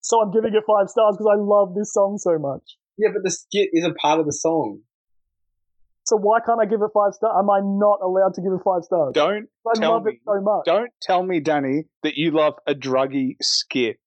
So 0.01 0.21
I'm 0.21 0.31
giving 0.31 0.53
it 0.53 0.63
five 0.65 0.89
stars 0.89 1.17
because 1.17 1.31
I 1.31 1.37
love 1.37 1.75
this 1.75 1.93
song 1.93 2.17
so 2.17 2.39
much. 2.39 2.77
yeah, 2.97 3.09
but 3.13 3.23
the 3.23 3.31
skit 3.31 3.69
is 3.73 3.85
a 3.85 3.93
part 3.93 4.19
of 4.19 4.25
the 4.25 4.33
song. 4.33 4.79
So 6.07 6.15
why 6.15 6.39
can't 6.39 6.59
I 6.61 6.65
give 6.65 6.81
it 6.81 6.89
five 6.93 7.13
stars? 7.13 7.35
Am 7.37 7.49
I 7.49 7.59
not 7.59 7.99
allowed 8.01 8.33
to 8.35 8.41
give 8.41 8.53
it 8.53 8.61
five 8.63 8.83
stars? 8.83 9.11
don't 9.13 9.49
I 9.67 9.77
tell 9.77 9.91
love 9.91 10.05
me. 10.05 10.13
it 10.13 10.19
so 10.25 10.39
much. 10.41 10.65
don't 10.65 10.91
tell 11.01 11.21
me, 11.21 11.41
Danny, 11.41 11.83
that 12.03 12.13
you 12.15 12.31
love 12.31 12.53
a 12.65 12.73
druggy 12.73 13.35
skit 13.41 13.97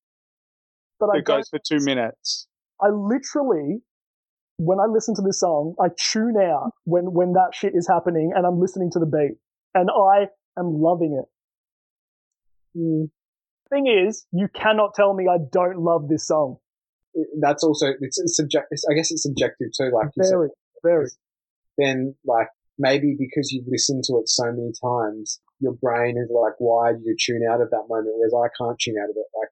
but 0.98 1.10
I 1.10 1.18
that 1.18 1.24
don't 1.26 1.38
goes 1.38 1.48
for 1.50 1.58
two 1.58 1.84
minutes. 1.84 2.46
I 2.80 2.88
literally, 2.88 3.82
when 4.58 4.78
I 4.78 4.86
listen 4.86 5.14
to 5.16 5.22
this 5.22 5.40
song, 5.40 5.74
I 5.78 5.88
tune 5.98 6.36
out 6.36 6.70
when 6.84 7.12
when 7.12 7.32
that 7.32 7.50
shit 7.54 7.72
is 7.74 7.86
happening, 7.86 8.32
and 8.34 8.46
I'm 8.46 8.60
listening 8.60 8.90
to 8.92 8.98
the 8.98 9.06
beat, 9.06 9.36
and 9.74 9.90
I 9.90 10.28
am 10.58 10.80
loving 10.80 11.22
it. 11.22 12.78
Mm. 12.78 13.10
Thing 13.68 13.86
is, 13.86 14.26
you 14.32 14.48
cannot 14.54 14.94
tell 14.94 15.14
me 15.14 15.26
I 15.28 15.36
don't 15.52 15.78
love 15.78 16.08
this 16.08 16.26
song. 16.26 16.56
That's 17.40 17.62
also 17.62 17.88
it's, 18.00 18.18
it's 18.18 18.36
subjective. 18.36 18.78
I 18.90 18.94
guess 18.94 19.10
it's 19.10 19.22
subjective 19.22 19.68
too. 19.76 19.90
Like 19.92 20.08
you 20.16 20.24
said, 20.24 20.32
Very, 20.32 20.48
very. 20.82 21.06
Then 21.80 22.14
like 22.24 22.48
maybe 22.78 23.14
because 23.18 23.52
you've 23.52 23.68
listened 23.68 24.04
to 24.04 24.18
it 24.18 24.28
so 24.28 24.46
many 24.46 24.72
times, 24.82 25.40
your 25.60 25.74
brain 25.74 26.16
is 26.16 26.30
like 26.32 26.54
wired 26.58 27.00
you 27.04 27.14
tune 27.18 27.42
out 27.50 27.60
of 27.60 27.70
that 27.70 27.86
moment, 27.88 28.14
whereas 28.16 28.34
I 28.34 28.48
can't 28.56 28.78
tune 28.78 28.96
out 29.00 29.10
of 29.10 29.16
it. 29.16 29.26
Like 29.38 29.50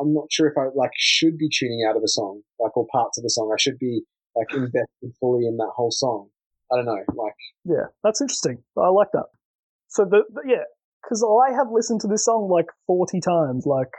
I'm 0.00 0.14
not 0.14 0.26
sure 0.30 0.48
if 0.48 0.56
I 0.56 0.68
like 0.74 0.92
should 0.96 1.36
be 1.38 1.48
tuning 1.48 1.84
out 1.88 1.96
of 1.96 2.02
a 2.02 2.08
song, 2.08 2.42
like 2.58 2.76
or 2.76 2.86
parts 2.92 3.18
of 3.18 3.24
a 3.24 3.30
song. 3.30 3.50
I 3.52 3.60
should 3.60 3.78
be 3.78 4.02
like 4.36 4.52
invested 4.52 5.12
fully 5.20 5.46
in 5.46 5.56
that 5.56 5.72
whole 5.74 5.90
song. 5.90 6.28
I 6.72 6.76
don't 6.76 6.86
know, 6.86 7.02
like 7.14 7.34
Yeah, 7.64 7.86
that's 8.04 8.20
interesting. 8.20 8.62
I 8.76 8.88
like 8.88 9.08
that. 9.12 9.26
So 9.88 10.04
the, 10.04 10.22
the 10.32 10.42
yeah, 10.46 10.64
because 11.02 11.24
I 11.24 11.52
have 11.56 11.66
listened 11.72 12.00
to 12.02 12.08
this 12.08 12.24
song 12.24 12.48
like 12.48 12.66
forty 12.86 13.20
times. 13.20 13.66
Like, 13.66 13.90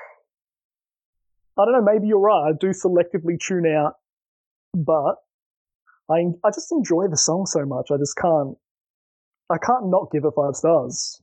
I 1.57 1.65
don't 1.65 1.73
know. 1.73 1.83
Maybe 1.83 2.07
you're 2.07 2.19
right. 2.19 2.49
I 2.49 2.51
do 2.57 2.69
selectively 2.69 3.39
tune 3.39 3.65
out, 3.67 3.95
but 4.73 5.15
I 6.09 6.25
I 6.43 6.49
just 6.49 6.71
enjoy 6.71 7.07
the 7.07 7.17
song 7.17 7.45
so 7.45 7.65
much. 7.65 7.87
I 7.91 7.97
just 7.97 8.15
can't. 8.17 8.57
I 9.49 9.57
can't 9.57 9.89
not 9.89 10.11
give 10.11 10.23
it 10.25 10.33
five 10.35 10.55
stars. 10.55 11.21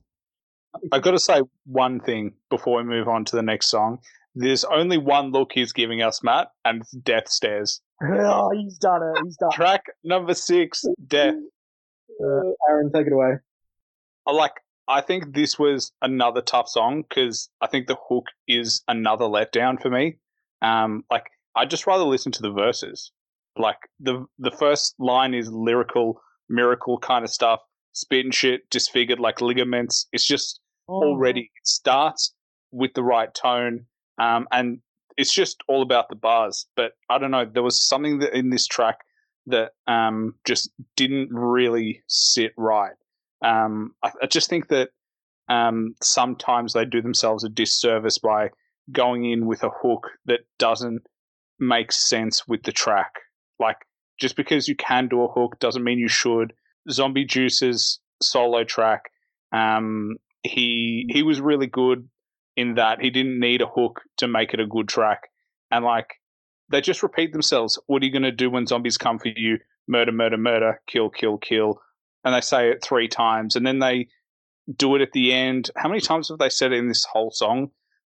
I've 0.91 1.01
got 1.01 1.11
to 1.11 1.19
say 1.19 1.41
one 1.65 1.99
thing 1.99 2.33
before 2.49 2.77
we 2.77 2.83
move 2.83 3.07
on 3.07 3.25
to 3.25 3.35
the 3.35 3.41
next 3.41 3.69
song. 3.71 3.99
There's 4.35 4.63
only 4.63 4.99
one 4.99 5.31
look 5.31 5.51
he's 5.53 5.73
giving 5.73 6.03
us, 6.03 6.21
Matt, 6.23 6.49
and 6.63 6.81
it's 6.81 6.91
Death 6.91 7.27
Stares. 7.29 7.81
Oh, 8.01 8.51
he's 8.55 8.77
done 8.77 9.01
it. 9.03 9.21
He's 9.25 9.35
done. 9.35 9.49
it. 9.51 9.55
Track 9.55 9.83
number 10.05 10.33
six, 10.33 10.85
Death. 11.07 11.33
uh, 12.23 12.41
Aaron, 12.69 12.91
take 12.93 13.07
it 13.07 13.13
away. 13.13 13.33
I 14.25 14.31
like. 14.31 14.53
I 14.87 15.01
think 15.01 15.33
this 15.35 15.59
was 15.59 15.91
another 16.01 16.41
tough 16.41 16.69
song 16.69 17.03
because 17.07 17.49
I 17.61 17.67
think 17.67 17.87
the 17.87 17.97
hook 18.09 18.27
is 18.47 18.83
another 18.87 19.25
letdown 19.25 19.81
for 19.81 19.89
me. 19.89 20.15
Um, 20.61 21.03
like 21.11 21.25
I'd 21.55 21.69
just 21.69 21.87
rather 21.87 22.05
listen 22.05 22.31
to 22.33 22.41
the 22.41 22.51
verses. 22.51 23.11
Like 23.59 23.77
the 23.99 24.25
the 24.39 24.51
first 24.51 24.95
line 24.99 25.33
is 25.33 25.51
lyrical, 25.51 26.21
miracle 26.47 26.97
kind 26.97 27.23
of 27.25 27.29
stuff, 27.29 27.59
spitting 27.91 28.31
shit, 28.31 28.69
disfigured 28.69 29.19
like 29.19 29.41
ligaments. 29.41 30.07
It's 30.13 30.25
just 30.25 30.61
already 30.87 31.41
it 31.41 31.67
starts 31.67 32.33
with 32.71 32.93
the 32.93 33.03
right 33.03 33.33
tone, 33.33 33.85
um, 34.17 34.47
and 34.51 34.79
it's 35.17 35.33
just 35.33 35.61
all 35.67 35.81
about 35.81 36.09
the 36.09 36.15
bars. 36.15 36.67
But 36.75 36.93
I 37.09 37.17
don't 37.17 37.31
know, 37.31 37.45
there 37.45 37.61
was 37.61 37.85
something 37.85 38.19
that 38.19 38.33
in 38.33 38.49
this 38.49 38.65
track 38.65 38.99
that 39.47 39.71
um, 39.87 40.35
just 40.45 40.69
didn't 40.95 41.29
really 41.31 42.03
sit 42.07 42.53
right. 42.57 42.93
Um, 43.43 43.93
I, 44.03 44.11
I 44.23 44.27
just 44.27 44.49
think 44.49 44.69
that 44.69 44.89
um, 45.49 45.95
sometimes 46.01 46.73
they 46.73 46.85
do 46.85 47.01
themselves 47.01 47.43
a 47.43 47.49
disservice 47.49 48.19
by 48.19 48.49
going 48.91 49.29
in 49.29 49.45
with 49.45 49.63
a 49.63 49.69
hook 49.69 50.07
that 50.25 50.41
doesn't 50.57 51.01
make 51.59 51.91
sense 51.91 52.47
with 52.47 52.63
the 52.63 52.71
track. 52.71 53.11
Like 53.59 53.77
just 54.19 54.35
because 54.35 54.67
you 54.67 54.75
can 54.75 55.07
do 55.07 55.23
a 55.23 55.31
hook 55.31 55.59
doesn't 55.59 55.83
mean 55.83 55.97
you 55.97 56.07
should. 56.07 56.53
Zombie 56.89 57.25
Juice's 57.25 57.99
solo 58.21 58.63
track, 58.63 59.11
um, 59.51 60.17
he 60.43 61.05
he 61.09 61.23
was 61.23 61.41
really 61.41 61.67
good 61.67 62.07
in 62.55 62.75
that 62.75 63.01
he 63.01 63.09
didn't 63.09 63.39
need 63.39 63.61
a 63.61 63.67
hook 63.67 64.01
to 64.17 64.27
make 64.27 64.53
it 64.53 64.59
a 64.59 64.67
good 64.67 64.87
track, 64.87 65.29
and 65.71 65.83
like 65.83 66.15
they 66.69 66.81
just 66.81 67.03
repeat 67.03 67.31
themselves. 67.31 67.79
What 67.87 68.01
are 68.01 68.05
you 68.05 68.11
going 68.11 68.23
to 68.23 68.31
do 68.31 68.49
when 68.49 68.67
zombies 68.67 68.97
come 68.97 69.19
for 69.19 69.29
you? 69.29 69.57
Murder, 69.87 70.11
murder, 70.11 70.37
murder, 70.37 70.81
kill, 70.87 71.09
kill, 71.09 71.37
kill, 71.37 71.81
and 72.23 72.33
they 72.33 72.41
say 72.41 72.69
it 72.69 72.83
three 72.83 73.07
times, 73.07 73.55
and 73.55 73.65
then 73.65 73.79
they 73.79 74.07
do 74.75 74.95
it 74.95 75.01
at 75.01 75.13
the 75.13 75.33
end. 75.33 75.71
How 75.75 75.89
many 75.89 76.01
times 76.01 76.29
have 76.29 76.37
they 76.37 76.49
said 76.49 76.71
it 76.71 76.77
in 76.77 76.87
this 76.87 77.05
whole 77.05 77.31
song? 77.31 77.71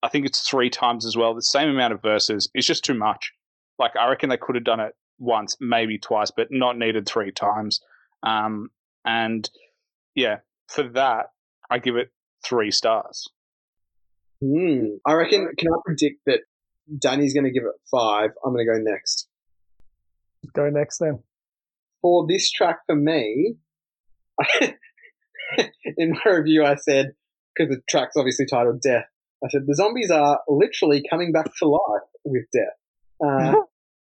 I 0.03 0.09
think 0.09 0.25
it's 0.25 0.47
three 0.47 0.69
times 0.69 1.05
as 1.05 1.15
well. 1.15 1.33
The 1.33 1.41
same 1.41 1.69
amount 1.69 1.93
of 1.93 2.01
verses. 2.01 2.49
It's 2.53 2.67
just 2.67 2.83
too 2.83 2.95
much. 2.95 3.31
Like 3.79 3.95
I 3.95 4.09
reckon 4.09 4.29
they 4.29 4.37
could 4.37 4.55
have 4.55 4.63
done 4.63 4.79
it 4.79 4.95
once, 5.21 5.55
maybe 5.61 5.97
twice, 5.97 6.31
but 6.31 6.47
not 6.49 6.77
needed 6.77 7.07
three 7.07 7.31
times. 7.31 7.79
Um, 8.23 8.69
and 9.05 9.49
yeah, 10.15 10.37
for 10.67 10.83
that, 10.89 11.27
I 11.69 11.79
give 11.79 11.95
it 11.95 12.11
three 12.43 12.71
stars. 12.71 13.29
Hmm. 14.43 14.95
I 15.05 15.13
reckon. 15.13 15.49
Can 15.57 15.67
I 15.71 15.77
predict 15.85 16.21
that 16.25 16.41
Danny's 16.97 17.33
going 17.33 17.45
to 17.45 17.51
give 17.51 17.63
it 17.63 17.79
five? 17.89 18.31
I'm 18.43 18.53
going 18.53 18.65
to 18.65 18.73
go 18.73 18.91
next. 18.91 19.27
Go 20.53 20.69
next 20.69 20.97
then. 20.97 21.19
For 22.01 22.25
this 22.27 22.49
track, 22.49 22.79
for 22.87 22.95
me, 22.95 23.55
in 25.97 26.11
my 26.25 26.31
review, 26.31 26.65
I 26.65 26.75
said 26.75 27.13
because 27.55 27.75
the 27.75 27.81
track's 27.87 28.17
obviously 28.17 28.47
titled 28.47 28.81
"Death." 28.81 29.05
I 29.43 29.49
said 29.49 29.61
the 29.67 29.75
zombies 29.75 30.09
are 30.09 30.39
literally 30.47 31.03
coming 31.07 31.31
back 31.31 31.45
to 31.59 31.67
life 31.67 32.09
with 32.23 32.45
death. 32.51 33.23
Uh, 33.23 33.53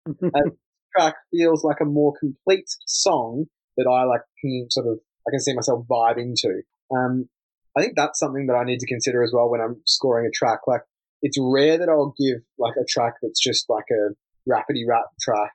and 0.33 0.51
track 0.95 1.15
feels 1.31 1.63
like 1.63 1.77
a 1.81 1.85
more 1.85 2.13
complete 2.19 2.65
song 2.85 3.45
that 3.77 3.87
I 3.87 4.03
like 4.03 4.21
can 4.41 4.67
sort 4.69 4.87
of 4.87 4.99
I 5.27 5.31
can 5.31 5.39
see 5.39 5.53
myself 5.53 5.85
vibing 5.89 6.33
to. 6.37 6.61
Um, 6.95 7.29
I 7.77 7.81
think 7.81 7.93
that's 7.95 8.19
something 8.19 8.47
that 8.47 8.55
I 8.55 8.63
need 8.63 8.79
to 8.79 8.87
consider 8.87 9.23
as 9.23 9.31
well 9.33 9.49
when 9.49 9.61
I'm 9.61 9.81
scoring 9.85 10.25
a 10.25 10.31
track. 10.31 10.61
Like 10.67 10.81
it's 11.21 11.37
rare 11.39 11.77
that 11.77 11.89
I'll 11.89 12.15
give 12.17 12.41
like 12.57 12.75
a 12.75 12.85
track 12.87 13.15
that's 13.21 13.41
just 13.41 13.69
like 13.69 13.85
a 13.91 14.13
rapidy 14.49 14.83
rap 14.87 15.05
track 15.21 15.53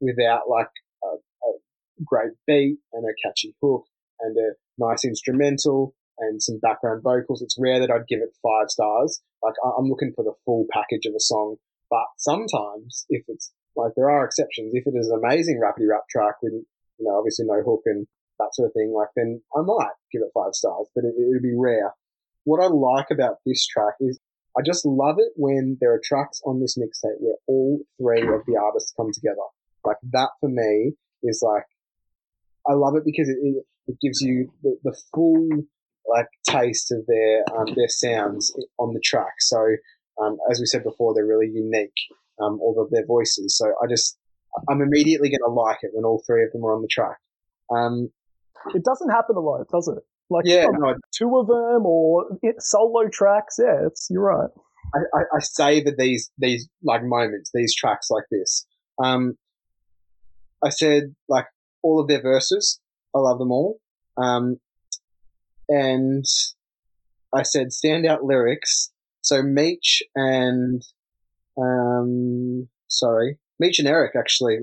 without 0.00 0.48
like 0.48 0.70
a, 1.04 1.06
a 1.06 1.52
great 2.04 2.32
beat 2.46 2.78
and 2.92 3.04
a 3.04 3.14
catchy 3.24 3.54
hook 3.62 3.84
and 4.20 4.36
a 4.36 4.54
nice 4.78 5.04
instrumental 5.04 5.94
and 6.18 6.42
some 6.42 6.58
background 6.60 7.02
vocals. 7.02 7.42
It's 7.42 7.56
rare 7.58 7.80
that 7.80 7.90
I'd 7.90 8.08
give 8.08 8.20
it 8.20 8.36
five 8.42 8.70
stars. 8.70 9.22
Like 9.42 9.54
I'm 9.64 9.88
looking 9.88 10.12
for 10.14 10.24
the 10.24 10.34
full 10.44 10.66
package 10.72 11.06
of 11.06 11.14
a 11.14 11.20
song. 11.20 11.56
But 11.90 12.06
sometimes, 12.16 13.04
if 13.10 13.24
it's 13.28 13.52
like 13.76 13.92
there 13.96 14.10
are 14.10 14.24
exceptions, 14.24 14.72
if 14.74 14.86
it 14.86 14.96
is 14.96 15.08
an 15.08 15.20
amazing 15.22 15.60
rapidy 15.62 15.88
rap 15.88 16.04
track 16.10 16.36
with 16.42 16.52
you 16.52 17.04
know 17.06 17.16
obviously 17.16 17.46
no 17.46 17.62
hook 17.62 17.82
and 17.86 18.06
that 18.38 18.54
sort 18.54 18.66
of 18.66 18.72
thing, 18.74 18.92
like 18.96 19.08
then 19.16 19.40
I 19.56 19.62
might 19.62 19.94
give 20.10 20.22
it 20.22 20.30
five 20.34 20.54
stars. 20.54 20.88
But 20.94 21.04
it, 21.04 21.14
it'd 21.18 21.42
be 21.42 21.56
rare. 21.56 21.92
What 22.44 22.62
I 22.62 22.66
like 22.66 23.10
about 23.10 23.36
this 23.46 23.66
track 23.66 23.94
is 24.00 24.18
I 24.58 24.62
just 24.64 24.84
love 24.84 25.16
it 25.18 25.32
when 25.36 25.78
there 25.80 25.94
are 25.94 26.00
tracks 26.02 26.40
on 26.44 26.60
this 26.60 26.76
mixtape 26.76 27.20
where 27.20 27.36
all 27.46 27.80
three 28.00 28.22
of 28.22 28.42
the 28.46 28.56
artists 28.60 28.92
come 28.96 29.10
together. 29.12 29.46
Like 29.84 29.96
that 30.12 30.30
for 30.40 30.48
me 30.48 30.92
is 31.22 31.42
like 31.42 31.64
I 32.68 32.74
love 32.74 32.94
it 32.96 33.04
because 33.04 33.28
it, 33.28 33.38
it, 33.42 33.64
it 33.88 33.96
gives 34.00 34.20
you 34.20 34.52
the, 34.62 34.76
the 34.84 34.96
full 35.14 35.48
like 36.06 36.28
taste 36.46 36.92
of 36.92 37.06
their 37.06 37.44
um, 37.56 37.66
their 37.74 37.88
sounds 37.88 38.52
on 38.78 38.92
the 38.92 39.00
track. 39.00 39.34
So 39.40 39.76
um, 40.20 40.38
as 40.50 40.60
we 40.60 40.66
said 40.66 40.84
before, 40.84 41.14
they're 41.14 41.26
really 41.26 41.50
unique, 41.52 41.96
um, 42.42 42.58
all 42.60 42.80
of 42.80 42.90
their 42.90 43.06
voices. 43.06 43.56
So 43.56 43.66
I 43.82 43.86
just 43.88 44.18
I'm 44.68 44.82
immediately 44.82 45.30
going 45.30 45.40
to 45.44 45.50
like 45.50 45.78
it 45.82 45.90
when 45.92 46.04
all 46.04 46.22
three 46.26 46.44
of 46.44 46.52
them 46.52 46.64
are 46.64 46.74
on 46.74 46.82
the 46.82 46.88
track. 46.88 47.16
Um, 47.74 48.10
it 48.74 48.84
doesn't 48.84 49.10
happen 49.10 49.36
a 49.36 49.40
lot, 49.40 49.66
does 49.72 49.88
it? 49.88 50.02
Like 50.30 50.44
Yeah, 50.46 50.66
no, 50.72 50.94
two 51.16 51.36
of 51.36 51.46
them 51.46 51.86
or 51.86 52.38
it, 52.42 52.56
solo 52.60 53.08
tracks. 53.08 53.56
Yeah, 53.58 53.86
it's 53.86 54.08
you're 54.10 54.22
right. 54.22 54.50
I, 54.94 54.98
I, 55.14 55.20
I 55.36 55.40
savor 55.40 55.90
these 55.96 56.30
these 56.38 56.68
like 56.82 57.02
moments, 57.04 57.50
these 57.52 57.74
tracks 57.74 58.08
like 58.10 58.24
this. 58.30 58.66
Um, 59.02 59.36
I 60.64 60.70
said 60.70 61.14
like 61.28 61.46
all 61.82 62.00
of 62.00 62.08
their 62.08 62.22
verses. 62.22 62.80
I 63.14 63.18
love 63.18 63.38
them 63.38 63.52
all. 63.52 63.78
Um, 64.16 64.58
and 65.68 66.24
I 67.34 67.42
said 67.42 67.68
standout 67.68 68.22
lyrics. 68.22 68.90
So 69.22 69.42
Meech 69.42 70.02
and 70.14 70.82
um, 71.60 72.68
sorry, 72.88 73.38
Meech 73.58 73.78
and 73.78 73.88
Erick 73.88 74.12
actually 74.16 74.58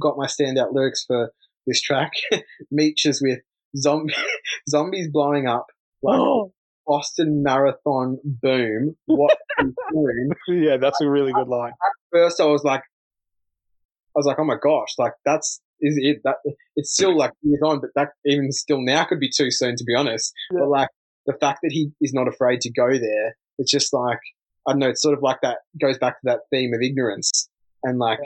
got 0.00 0.16
my 0.16 0.26
standout 0.26 0.72
lyrics 0.72 1.04
for 1.06 1.32
this 1.66 1.80
track. 1.80 2.12
Meech 2.70 3.06
is 3.06 3.22
with 3.22 3.40
zombie 3.76 4.14
zombies 4.68 5.08
blowing 5.10 5.46
up 5.46 5.66
like 6.02 6.18
Oh, 6.18 6.52
Boston 6.86 7.42
Marathon 7.42 8.18
boom. 8.24 8.96
What 9.06 9.36
boom? 9.58 10.30
yeah, 10.48 10.76
that's 10.78 11.00
a 11.00 11.08
really 11.08 11.32
good 11.32 11.48
line. 11.48 11.72
At 11.72 11.92
First, 12.12 12.40
I 12.40 12.46
was 12.46 12.64
like, 12.64 12.80
I 12.80 14.16
was 14.16 14.26
like, 14.26 14.38
oh 14.38 14.44
my 14.44 14.56
gosh, 14.60 14.94
like 14.98 15.12
that's 15.24 15.60
is 15.80 15.96
it 16.00 16.22
that 16.24 16.36
it's 16.74 16.92
still 16.92 17.16
like 17.16 17.32
years 17.42 17.60
on, 17.64 17.80
but 17.80 17.90
that 17.94 18.08
even 18.24 18.50
still 18.50 18.80
now 18.80 19.04
could 19.04 19.20
be 19.20 19.30
too 19.30 19.50
soon 19.50 19.76
to 19.76 19.84
be 19.84 19.94
honest. 19.94 20.32
Yeah. 20.50 20.60
But 20.60 20.68
like 20.70 20.88
the 21.26 21.34
fact 21.34 21.60
that 21.62 21.70
he 21.72 21.92
is 22.00 22.12
not 22.12 22.26
afraid 22.26 22.60
to 22.62 22.72
go 22.72 22.88
there, 22.88 23.36
it's 23.58 23.70
just 23.70 23.92
like 23.92 24.18
I 24.66 24.72
don't 24.72 24.80
know. 24.80 24.88
It's 24.90 25.02
sort 25.02 25.16
of 25.16 25.22
like 25.22 25.38
that 25.42 25.58
goes 25.80 25.98
back 25.98 26.14
to 26.20 26.24
that 26.24 26.40
theme 26.50 26.72
of 26.74 26.80
ignorance 26.82 27.48
and 27.84 27.98
like 27.98 28.18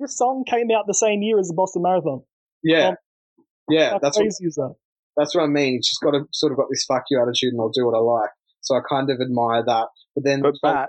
this 0.00 0.16
song 0.16 0.44
came 0.48 0.70
out 0.70 0.86
the 0.86 0.94
same 0.94 1.22
year 1.22 1.38
as 1.38 1.48
the 1.48 1.54
Boston 1.54 1.82
Marathon. 1.82 2.22
yeah, 2.62 2.88
Um, 2.88 2.94
yeah. 3.68 3.90
How 3.90 3.98
That's 4.00 4.16
what, 4.16 4.24
crazy 4.24 4.46
is 4.46 4.54
that? 4.56 4.74
that's 5.16 5.34
what 5.34 5.44
I 5.44 5.46
mean. 5.46 5.80
She's 5.82 5.98
got 5.98 6.12
to 6.12 6.24
sort 6.32 6.52
of 6.52 6.58
got 6.58 6.66
this 6.70 6.84
fuck 6.84 7.04
you 7.10 7.20
attitude, 7.22 7.52
and 7.52 7.60
I'll 7.60 7.68
do 7.70 7.86
what 7.86 7.94
I 7.96 8.00
like. 8.00 8.30
So 8.60 8.74
I 8.76 8.80
kind 8.88 9.10
of 9.10 9.20
admire 9.20 9.62
that. 9.64 9.88
But 10.14 10.24
then, 10.24 10.42
But 10.42 10.54
Matt- 10.62 10.88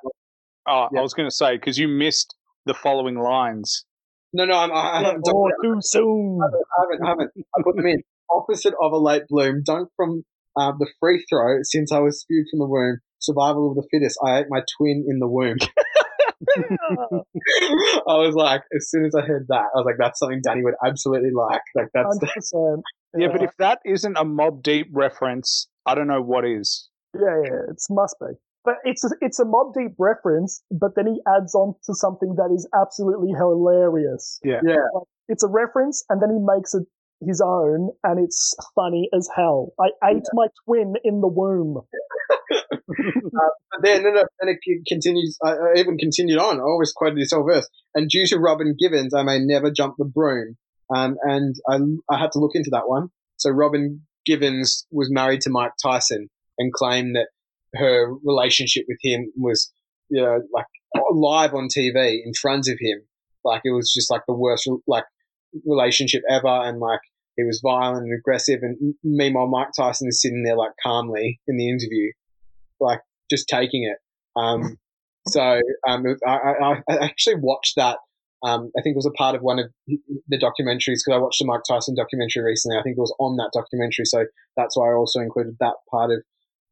Oh, 0.68 0.88
Yeah. 0.93 0.99
I 0.99 1.01
was 1.03 1.14
going 1.14 1.27
to 1.30 1.35
say 1.35 1.57
because 1.57 1.77
you 1.77 1.88
missed 1.88 2.35
the 2.65 2.73
following 2.73 3.15
lines. 3.19 3.85
no, 4.31 4.45
no, 4.45 4.53
I'm, 4.57 4.72
I 4.72 5.01
haven't 5.03 5.23
Oh, 5.27 5.49
too 5.61 5.76
soon. 5.81 6.39
I 6.41 6.47
haven't, 6.81 7.05
I 7.05 7.10
haven't. 7.10 7.31
I 7.38 7.61
put 7.64 7.76
them 7.76 7.85
in. 7.88 8.01
Opposite 8.31 8.73
of 8.81 8.93
a 8.93 8.97
late 8.97 9.23
bloom, 9.30 9.61
dunk 9.65 9.89
from 9.97 10.23
uh, 10.57 10.72
the 10.80 10.88
free 10.99 11.23
throw 11.30 11.57
since 11.64 11.91
I 11.91 11.99
was 11.99 12.22
spewed 12.22 12.45
from 12.49 12.60
the 12.60 12.68
womb. 12.68 12.99
Survival 13.24 13.70
of 13.70 13.76
the 13.76 13.88
fittest. 13.90 14.20
I 14.26 14.40
ate 14.40 14.48
my 14.50 14.62
twin 14.78 15.06
in 15.08 15.20
the 15.20 15.28
womb. 15.28 15.58
I 18.08 18.18
was 18.18 18.36
like, 18.36 18.64
as 18.76 18.90
soon 18.90 19.06
as 19.06 19.16
I 19.16 19.22
heard 19.22 19.45
that, 19.48 19.66
I 19.74 19.78
was 19.78 19.86
like, 19.86 19.95
that's 19.98 20.20
something 20.20 20.41
Danny 20.44 20.62
would 20.64 20.74
absolutely 20.86 21.32
like. 21.32 21.62
Like 21.74 21.88
that's 21.94 22.20
Hundred 22.20 22.32
percent. 22.36 22.84
Yeah, 23.18 23.28
but 23.32 23.44
if 23.44 23.52
that 23.60 23.80
isn't 23.86 24.18
a 24.18 24.26
Mobb 24.26 24.62
Deep 24.62 24.88
reference, 24.91 25.70
I 25.86 25.95
don't 25.95 26.08
know 26.08 26.22
what 26.22 26.45
is. 26.45 26.90
yeah, 27.16 27.41
yeah, 27.45 27.60
it 27.70 27.82
must 27.90 28.16
be. 28.20 28.28
But 28.66 28.76
it's 28.86 29.04
a, 29.04 29.10
it's 29.22 29.40
a 29.40 29.45
Mobb 29.45 29.74
Deep 29.74 29.95
reference, 29.98 30.64
but 30.72 30.95
then 30.95 31.08
he 31.08 31.22
adds 31.28 31.54
on 31.54 31.76
to 31.86 31.94
something 31.94 32.36
that 32.36 32.52
is 32.54 32.68
absolutely 32.80 33.32
hilarious. 33.38 34.40
Yeah. 34.44 34.62
Yeah. 34.66 34.76
Like, 34.94 35.08
it's 35.30 35.44
a 35.44 35.48
reference, 35.48 36.04
and 36.10 36.22
then 36.22 36.30
he 36.30 36.40
makes 36.40 36.74
it 36.74 36.84
his 37.28 37.41
own, 37.41 37.90
and 38.04 38.24
it's 38.24 38.56
funny 38.76 39.10
as 39.16 39.30
hell. 39.36 39.74
I 39.80 40.12
ate 40.12 40.24
my 40.34 40.48
twin 40.66 40.94
in 41.04 41.22
the 41.22 41.28
womb. 41.28 41.82
Uh, 43.36 43.50
but 43.72 43.84
then, 43.84 44.06
and 44.06 44.50
it 44.50 44.60
continues. 44.88 45.38
I, 45.44 45.52
I 45.52 45.74
even 45.78 45.98
continued 45.98 46.38
on. 46.38 46.60
I 46.60 46.64
always 46.64 46.91
quoted 46.91 47.18
this 47.18 47.32
whole 47.32 47.45
verse. 47.45 47.68
And 47.95 48.10
due 48.10 48.28
to 48.28 48.38
Robin 48.38 48.76
Givens, 48.80 49.14
I 49.14 49.24
may 49.24 49.40
never 49.40 49.72
jump 49.72 49.95
the 49.98 50.06
broom. 50.06 50.56
Um, 50.94 51.16
and 51.24 51.56
I, 51.70 51.80
I 52.14 52.20
had 52.20 52.32
to 52.34 52.40
look 52.40 52.56
into 52.56 52.70
that 52.72 52.88
one. 52.88 53.10
So 53.38 53.50
Robin 53.50 54.02
Givens 54.26 54.86
was 54.91 55.10
married 55.12 55.41
to 55.41 55.50
Mike 55.50 55.72
Tyson 55.82 56.30
and 56.58 56.74
claimed 56.74 57.16
that 57.16 57.28
her 57.76 58.14
relationship 58.24 58.86
with 58.88 59.00
him 59.02 59.32
was, 59.36 59.72
you 60.10 60.22
know, 60.22 60.41
like 60.54 60.66
live 61.12 61.54
on 61.54 61.68
TV 61.68 62.20
in 62.24 62.34
front 62.40 62.68
of 62.68 62.78
him. 62.80 63.02
Like 63.44 63.62
it 63.66 63.72
was 63.72 63.91
just 63.94 64.12
like 64.12 64.22
the 64.28 64.36
worst, 64.36 64.70
like 64.88 65.06
relationship 65.66 66.22
ever. 66.30 66.48
And 66.48 66.80
like 66.80 67.02
he 67.35 67.43
was 67.43 67.61
violent 67.64 68.05
and 68.05 68.18
aggressive. 68.18 68.60
And 68.61 68.95
meanwhile, 69.03 69.47
Mike 69.47 69.72
Tyson 69.76 70.07
is 70.07 70.22
sitting 70.22 70.43
there 70.43 70.57
like 70.57 70.72
calmly 70.81 71.39
in 71.47 71.57
the 71.57 71.69
interview, 71.69 72.11
like 72.80 73.01
just 73.30 73.47
taking 73.47 73.84
it. 73.84 73.97
Um, 74.39 74.77
so 75.27 75.61
um, 75.88 76.05
I, 76.26 76.31
I, 76.31 76.81
I 76.89 76.95
actually 76.97 77.35
watched 77.35 77.76
that. 77.77 77.97
Um, 78.43 78.72
I 78.77 78.81
think 78.81 78.95
it 78.95 78.97
was 78.97 79.05
a 79.05 79.18
part 79.18 79.35
of 79.35 79.41
one 79.41 79.60
of 79.60 79.68
the 79.88 80.38
documentaries 80.38 80.99
because 80.99 81.14
I 81.14 81.18
watched 81.18 81.39
the 81.39 81.45
Mike 81.45 81.61
Tyson 81.68 81.95
documentary 81.95 82.43
recently. 82.43 82.77
I 82.77 82.84
think 82.84 82.97
it 82.97 82.99
was 82.99 83.15
on 83.18 83.38
that 83.38 83.51
documentary, 83.53 84.03
so 84.03 84.26
that's 84.57 84.76
why 84.76 84.89
I 84.89 84.95
also 84.95 85.22
included 85.22 85.55
that 85.61 85.76
part 85.89 86.11
of 86.11 86.23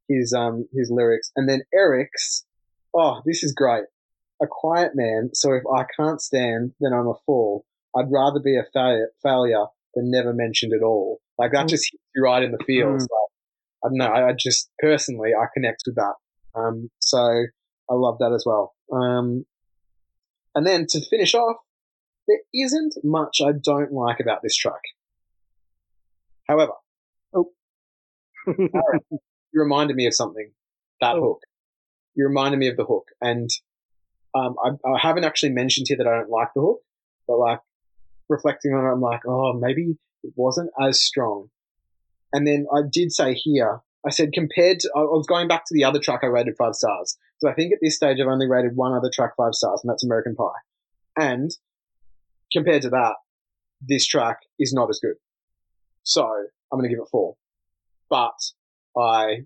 his 0.09 0.33
um 0.33 0.67
his 0.73 0.91
lyrics. 0.91 1.31
And 1.37 1.47
then 1.47 1.61
Erick's, 1.73 2.45
oh, 2.93 3.21
this 3.25 3.41
is 3.41 3.53
great. 3.53 3.85
A 4.41 4.47
quiet 4.49 4.91
man. 4.95 5.29
So 5.33 5.53
if 5.53 5.63
I 5.73 5.85
can't 5.95 6.19
stand, 6.19 6.73
then 6.81 6.91
I'm 6.91 7.07
a 7.07 7.13
fool. 7.25 7.65
I'd 7.95 8.11
rather 8.11 8.41
be 8.43 8.57
a 8.57 8.65
failure, 8.73 9.11
failure 9.23 9.67
than 9.95 10.09
never 10.11 10.33
mentioned 10.33 10.73
at 10.73 10.83
all. 10.83 11.19
Like 11.37 11.51
that 11.53 11.65
Mm. 11.65 11.69
just 11.69 11.89
hits 11.91 12.03
you 12.15 12.23
right 12.23 12.43
in 12.43 12.51
the 12.51 12.63
feels. 12.65 13.01
Like, 13.01 13.09
I 13.83 13.87
don't 13.89 13.97
know. 13.97 14.07
I, 14.07 14.29
I 14.29 14.33
just 14.37 14.69
personally 14.79 15.31
I 15.33 15.45
connect 15.53 15.83
with 15.85 15.95
that. 15.95 16.13
Um, 16.55 16.89
so 16.99 17.17
I 17.17 17.93
love 17.93 18.17
that 18.19 18.31
as 18.33 18.43
well. 18.45 18.73
Um, 18.91 19.45
and 20.55 20.65
then 20.67 20.85
to 20.89 21.01
finish 21.09 21.33
off, 21.33 21.57
there 22.27 22.39
isn't 22.53 22.95
much 23.03 23.39
I 23.43 23.51
don't 23.51 23.91
like 23.91 24.19
about 24.19 24.39
this 24.43 24.55
track. 24.55 24.81
However, 26.47 26.73
Oh. 27.33 27.51
Aaron, 28.47 28.99
you 29.11 29.19
reminded 29.61 29.95
me 29.95 30.07
of 30.07 30.13
something. 30.13 30.51
That 30.99 31.15
Oh. 31.15 31.21
hook. 31.21 31.39
You 32.15 32.27
reminded 32.27 32.57
me 32.59 32.67
of 32.67 32.75
the 32.75 32.83
hook, 32.85 33.05
and 33.21 33.49
um, 34.35 34.55
I, 34.63 34.71
I 34.87 34.99
haven't 35.01 35.23
actually 35.23 35.53
mentioned 35.53 35.85
here 35.87 35.97
that 35.97 36.07
I 36.07 36.19
don't 36.19 36.29
like 36.29 36.49
the 36.53 36.61
hook, 36.61 36.79
but 37.27 37.37
like 37.39 37.59
reflecting 38.31 38.73
on 38.73 38.85
it, 38.85 38.91
I'm 38.91 39.01
like, 39.01 39.21
oh, 39.27 39.53
maybe 39.53 39.97
it 40.23 40.33
wasn't 40.35 40.71
as 40.81 41.01
strong. 41.01 41.49
And 42.33 42.47
then 42.47 42.65
I 42.73 42.81
did 42.89 43.11
say 43.11 43.33
here, 43.33 43.81
I 44.05 44.09
said 44.09 44.33
compared 44.33 44.79
to, 44.79 44.91
I 44.95 45.01
was 45.01 45.27
going 45.27 45.47
back 45.47 45.65
to 45.65 45.73
the 45.73 45.83
other 45.83 45.99
track 45.99 46.21
I 46.23 46.27
rated 46.27 46.55
five 46.57 46.73
stars. 46.73 47.17
So 47.39 47.49
I 47.49 47.53
think 47.53 47.73
at 47.73 47.79
this 47.81 47.95
stage 47.95 48.17
I've 48.19 48.27
only 48.27 48.47
rated 48.47 48.75
one 48.75 48.93
other 48.93 49.11
track 49.13 49.31
five 49.37 49.53
stars, 49.53 49.81
and 49.83 49.91
that's 49.91 50.03
American 50.03 50.35
Pie. 50.35 50.61
And 51.17 51.51
compared 52.51 52.81
to 52.83 52.89
that, 52.89 53.15
this 53.81 54.07
track 54.07 54.39
is 54.59 54.73
not 54.73 54.89
as 54.89 54.99
good. 54.99 55.15
So 56.03 56.23
I'm 56.23 56.79
going 56.79 56.89
to 56.89 56.95
give 56.95 57.01
it 57.01 57.09
four. 57.11 57.35
But 58.09 58.37
I 58.97 59.45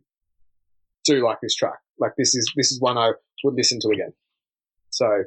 do 1.06 1.24
like 1.24 1.38
this 1.42 1.56
track. 1.56 1.80
Like 2.00 2.12
this 2.18 2.36
is 2.36 2.52
this 2.56 2.72
is 2.72 2.82
one 2.82 2.98
I 2.98 3.12
would 3.44 3.56
listen 3.56 3.80
to 3.82 3.90
again. 3.90 4.14
So 4.90 5.24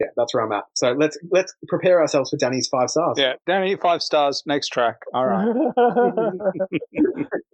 yeah, 0.00 0.08
that's 0.16 0.34
where 0.34 0.44
I'm 0.44 0.52
at. 0.52 0.64
So 0.74 0.92
let's 0.92 1.16
let's 1.30 1.54
prepare 1.68 2.00
ourselves 2.00 2.30
for 2.30 2.36
Danny's 2.36 2.68
five 2.68 2.90
stars. 2.90 3.16
Yeah, 3.18 3.34
Danny, 3.46 3.76
five 3.76 4.02
stars. 4.02 4.42
Next 4.46 4.68
track. 4.68 4.96
All 5.12 5.26
right. 5.26 5.48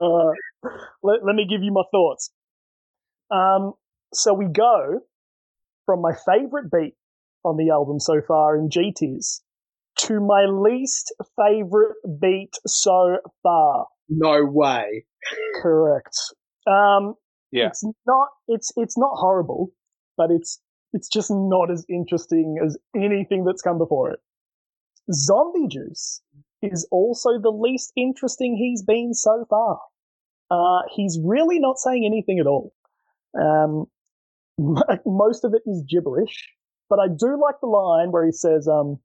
uh, 0.01 0.31
let, 1.03 1.25
let 1.25 1.35
me 1.35 1.47
give 1.49 1.63
you 1.63 1.73
my 1.73 1.83
thoughts. 1.91 2.31
Um, 3.31 3.75
so 4.13 4.35
we 4.35 4.47
go 4.47 5.01
from 5.87 6.01
my 6.01 6.13
favorite 6.27 6.71
beat 6.71 6.95
on 7.45 7.57
the 7.57 7.71
album 7.71 8.01
so 8.01 8.21
far 8.27 8.57
in 8.57 8.69
GTs 8.69 9.41
to 9.99 10.21
my 10.21 10.47
least 10.47 11.15
favorite 11.37 11.97
beat 12.21 12.55
so 12.67 13.19
far. 13.43 13.87
No 14.09 14.45
way. 14.45 15.05
Correct. 15.61 16.17
Um, 16.67 17.15
Yeah. 17.53 17.69
It's 17.69 17.85
not. 18.07 18.29
It's 18.49 18.73
it's 18.77 18.97
not 18.97 19.13
horrible, 19.15 19.71
but 20.17 20.31
it's 20.31 20.61
it's 20.93 21.09
just 21.09 21.31
not 21.31 21.71
as 21.71 21.85
interesting 21.89 22.57
as 22.65 22.77
anything 22.97 23.45
that's 23.45 23.63
come 23.63 23.79
before 23.79 24.11
it. 24.11 24.21
Zombie 25.13 25.69
Juice 25.69 26.23
is 26.63 26.87
also 26.91 27.39
the 27.41 27.51
least 27.51 27.93
interesting 27.97 28.57
he's 28.57 28.83
been 28.83 29.15
so 29.15 29.47
far. 29.49 29.81
Uh, 30.51 30.83
he's 30.95 31.19
really 31.25 31.59
not 31.59 31.79
saying 31.79 32.05
anything 32.05 32.39
at 32.39 32.47
all. 32.47 32.73
Um, 33.41 33.87
most 35.07 35.45
of 35.45 35.55
it 35.55 35.63
is 35.67 35.85
gibberish, 35.89 36.49
but 36.89 36.99
I 36.99 37.07
do 37.07 37.41
like 37.41 37.57
the 37.61 37.69
line 37.69 38.11
where 38.11 38.27
he 38.27 38.33
says, 38.33 38.69
um, 38.69 38.99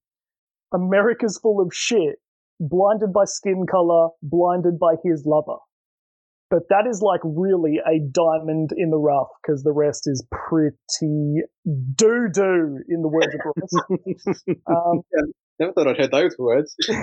"America's 0.74 1.38
full 1.38 1.62
of 1.62 1.74
shit, 1.74 2.18
blinded 2.60 3.14
by 3.14 3.26
skin 3.26 3.66
color, 3.70 4.10
blinded 4.24 4.80
by 4.80 4.96
his 5.04 5.26
lover." 5.26 5.58
But 6.50 6.70
that 6.70 6.86
is 6.88 7.02
like 7.02 7.22
really 7.24 7.80
a 7.86 8.00
diamond 8.00 8.70
in 8.78 8.92
the 8.92 8.98
rough 8.98 9.30
because 9.42 9.64
the 9.64 9.72
rest 9.72 10.04
is 10.06 10.24
pretty 10.32 11.42
doo 11.96 12.30
doo, 12.32 12.80
in 12.88 13.02
the 13.02 13.08
words 13.08 13.34
of 13.34 13.42
Ross. 13.46 13.74
um, 14.68 15.02
Never 15.60 15.74
thought 15.74 15.88
I'd 15.88 15.98
heard 15.98 16.12
those 16.12 16.36
words. 16.38 16.76
uh, 16.92 16.96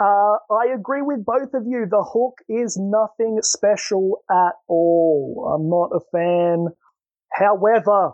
I 0.00 0.72
agree 0.74 1.02
with 1.02 1.24
both 1.24 1.52
of 1.54 1.66
you. 1.66 1.86
The 1.88 2.02
hook 2.02 2.38
is 2.48 2.78
nothing 2.80 3.38
special 3.42 4.24
at 4.30 4.54
all. 4.66 5.54
I'm 5.54 5.68
not 5.68 5.90
a 5.94 6.00
fan. 6.10 6.68
However, 7.30 8.12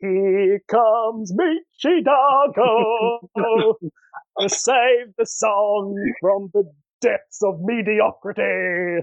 Here 0.00 0.60
comes 0.68 1.32
Meechy 1.32 2.02
Darko 2.02 3.28
to 4.40 4.48
save 4.48 5.14
the 5.16 5.26
song 5.26 5.94
from 6.20 6.50
the 6.52 6.64
depths 7.02 7.40
of 7.42 7.56
mediocrity. 7.60 9.00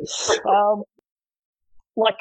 Um, 0.47 0.83
like, 1.95 2.17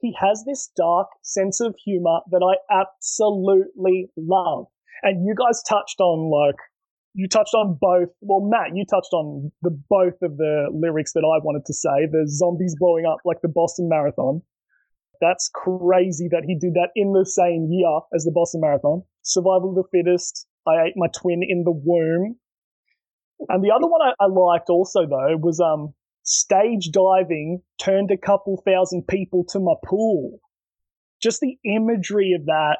he 0.00 0.14
has 0.20 0.44
this 0.46 0.70
dark 0.76 1.08
sense 1.22 1.60
of 1.60 1.74
humor 1.84 2.20
that 2.30 2.42
I 2.42 2.56
absolutely 2.82 4.08
love. 4.16 4.66
And 5.02 5.26
you 5.26 5.34
guys 5.34 5.62
touched 5.68 6.00
on, 6.00 6.30
like, 6.30 6.56
you 7.12 7.28
touched 7.28 7.54
on 7.54 7.78
both. 7.80 8.10
Well, 8.20 8.46
Matt, 8.48 8.76
you 8.76 8.84
touched 8.84 9.12
on 9.12 9.50
the 9.62 9.70
both 9.88 10.20
of 10.22 10.36
the 10.36 10.68
lyrics 10.72 11.12
that 11.14 11.20
I 11.20 11.42
wanted 11.42 11.64
to 11.66 11.74
say. 11.74 12.06
The 12.10 12.24
zombies 12.28 12.76
blowing 12.78 13.06
up 13.06 13.18
like 13.24 13.40
the 13.42 13.48
Boston 13.48 13.88
Marathon. 13.88 14.42
That's 15.20 15.50
crazy 15.54 16.28
that 16.30 16.44
he 16.46 16.58
did 16.58 16.74
that 16.74 16.90
in 16.94 17.12
the 17.12 17.24
same 17.24 17.68
year 17.70 18.00
as 18.14 18.24
the 18.24 18.32
Boston 18.32 18.60
Marathon. 18.60 19.02
Survival 19.22 19.70
of 19.70 19.76
the 19.76 19.88
fittest. 19.90 20.46
I 20.68 20.88
ate 20.88 20.92
my 20.96 21.06
twin 21.08 21.40
in 21.42 21.64
the 21.64 21.72
womb. 21.72 22.36
And 23.48 23.62
the 23.62 23.70
other 23.70 23.86
one 23.86 24.00
I, 24.02 24.12
I 24.24 24.26
liked 24.26 24.70
also 24.70 25.06
though 25.06 25.36
was 25.36 25.60
um 25.60 25.94
stage 26.22 26.90
diving 26.90 27.62
turned 27.78 28.10
a 28.10 28.16
couple 28.16 28.62
thousand 28.66 29.06
people 29.06 29.44
to 29.50 29.60
my 29.60 29.74
pool. 29.84 30.40
Just 31.22 31.40
the 31.40 31.56
imagery 31.64 32.34
of 32.38 32.46
that, 32.46 32.78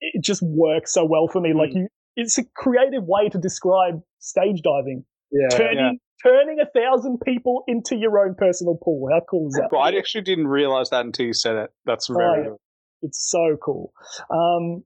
it 0.00 0.22
just 0.22 0.42
works 0.42 0.94
so 0.94 1.04
well 1.04 1.28
for 1.28 1.40
me. 1.40 1.52
Like 1.52 1.74
you, 1.74 1.88
it's 2.16 2.38
a 2.38 2.44
creative 2.56 3.04
way 3.04 3.28
to 3.28 3.38
describe 3.38 4.00
stage 4.18 4.62
diving. 4.62 5.04
Yeah. 5.30 5.56
turning 5.56 5.98
turning 6.22 6.58
a 6.60 6.66
thousand 6.78 7.18
people 7.24 7.64
into 7.66 7.96
your 7.96 8.18
own 8.18 8.34
personal 8.34 8.78
pool. 8.82 9.08
How 9.12 9.20
cool 9.28 9.48
is 9.48 9.54
that? 9.54 9.68
Well, 9.70 9.82
I 9.82 9.90
actually 9.90 10.22
didn't 10.22 10.48
realize 10.48 10.90
that 10.90 11.04
until 11.04 11.26
you 11.26 11.34
said 11.34 11.56
it. 11.56 11.70
That's 11.84 12.08
very 12.08 12.44
yeah. 12.44 12.50
good. 12.50 12.56
It's 13.02 13.30
so 13.30 13.56
cool. 13.62 13.92
Um, 14.30 14.84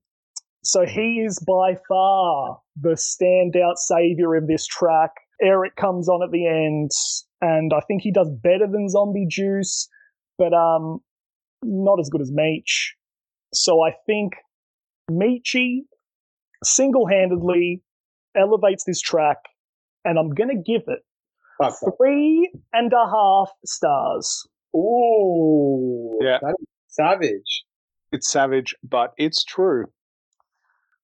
so 0.65 0.87
he 0.87 1.25
is 1.27 1.39
by 1.41 1.77
far 1.89 2.61
the 2.81 2.91
standout 2.91 3.77
savior 3.77 4.35
of 4.35 4.47
this 4.47 4.67
track. 4.67 5.11
Erick 5.43 5.75
comes 5.77 6.09
on 6.09 6.23
at 6.23 6.31
the 6.31 6.47
end, 6.47 6.91
and 7.41 7.73
I 7.75 7.81
think 7.81 8.03
he 8.03 8.13
does 8.13 8.31
better 8.31 8.67
than 8.71 8.89
Zombie 8.89 9.27
Juice, 9.29 9.89
but 10.39 10.53
um, 10.55 11.01
not 11.63 11.99
as 11.99 12.09
good 12.09 12.21
as 12.21 12.31
Meech. 12.33 12.95
So 13.53 13.83
I 13.83 13.91
think 14.07 14.35
Meechy 15.11 15.81
single-handedly 16.63 17.83
elevates 18.37 18.85
this 18.85 19.01
track, 19.01 19.39
and 20.05 20.19
I'm 20.19 20.31
gonna 20.31 20.55
give 20.55 20.83
it 20.87 21.01
Fuck 21.59 21.75
that. 21.81 21.93
three 21.99 22.53
and 22.73 22.93
a 22.93 23.11
half 23.11 23.51
stars. 23.65 24.47
Ooh. 24.75 26.19
Yeah. 26.23 26.39
That 26.41 26.55
is 26.61 26.67
savage. 26.89 27.65
It's 28.13 28.31
savage, 28.31 28.75
but 28.83 29.13
it's 29.19 29.45
true. 29.45 29.87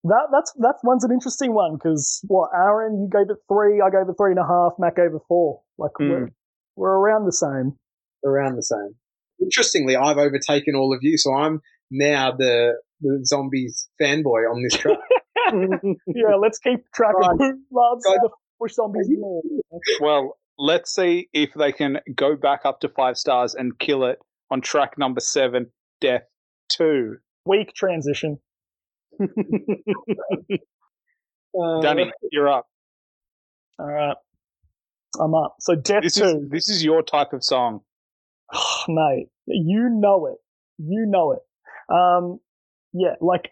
That 0.04 0.28
that's 0.32 0.52
that 0.58 0.76
one's 0.84 1.04
an 1.04 1.12
interesting 1.12 1.54
one 1.54 1.74
because 1.74 2.20
what 2.28 2.50
Aaron, 2.54 3.00
you 3.00 3.08
gave 3.10 3.30
it 3.30 3.38
three, 3.48 3.80
I 3.80 3.90
gave 3.90 4.08
it 4.08 4.14
three 4.16 4.30
and 4.30 4.38
a 4.38 4.46
half, 4.46 4.72
Mac 4.78 4.96
gave 4.96 5.14
it 5.14 5.22
four. 5.26 5.60
Like 5.76 5.98
we're 5.98 6.26
hmm. 6.26 6.32
we're 6.76 6.96
around 6.96 7.26
the 7.26 7.32
same. 7.32 7.76
Around 8.24 8.56
the 8.56 8.62
same. 8.62 8.94
Interestingly, 9.40 9.96
I've 9.96 10.18
overtaken 10.18 10.74
all 10.74 10.92
of 10.92 11.00
you, 11.02 11.16
so 11.16 11.32
I'm 11.32 11.60
now 11.90 12.32
the, 12.36 12.74
the 13.00 13.20
zombies 13.24 13.88
fanboy 14.00 14.50
on 14.50 14.62
this 14.62 14.76
track. 14.76 14.98
yeah, 16.06 16.34
let's 16.40 16.58
keep 16.58 16.80
track 16.92 17.14
of 17.22 17.38
who 17.38 17.60
loves 17.72 18.04
Right. 18.06 18.18
the 18.22 18.30
push 18.60 18.74
zombies 18.74 19.08
more. 19.10 19.42
Well, 20.00 20.38
let's 20.58 20.94
see 20.94 21.28
if 21.32 21.54
they 21.54 21.72
can 21.72 22.00
go 22.14 22.36
back 22.36 22.62
up 22.64 22.80
to 22.80 22.88
five 22.88 23.16
stars 23.16 23.54
and 23.54 23.78
kill 23.78 24.04
it 24.04 24.18
on 24.50 24.60
track 24.60 24.98
number 24.98 25.20
seven, 25.20 25.70
Death 26.00 26.22
2. 26.70 27.16
Weak 27.46 27.72
transition. 27.74 28.40
Uh, 31.58 31.80
Danny, 31.80 32.12
you're 32.30 32.48
up. 32.48 32.66
All 33.78 33.86
right, 33.86 34.14
I'm 35.18 35.34
up. 35.34 35.56
So 35.60 35.74
Death 35.74 36.02
This 36.02 36.18
is 36.18 36.34
this 36.50 36.68
is 36.68 36.84
your 36.84 37.02
type 37.02 37.32
of 37.32 37.42
song. 37.42 37.80
mate. 38.88 39.28
You 39.46 39.88
know 39.90 40.26
it. 40.26 40.36
You 40.78 41.06
know 41.06 41.32
it. 41.32 41.40
Um, 41.92 42.38
yeah, 42.92 43.14
like 43.20 43.50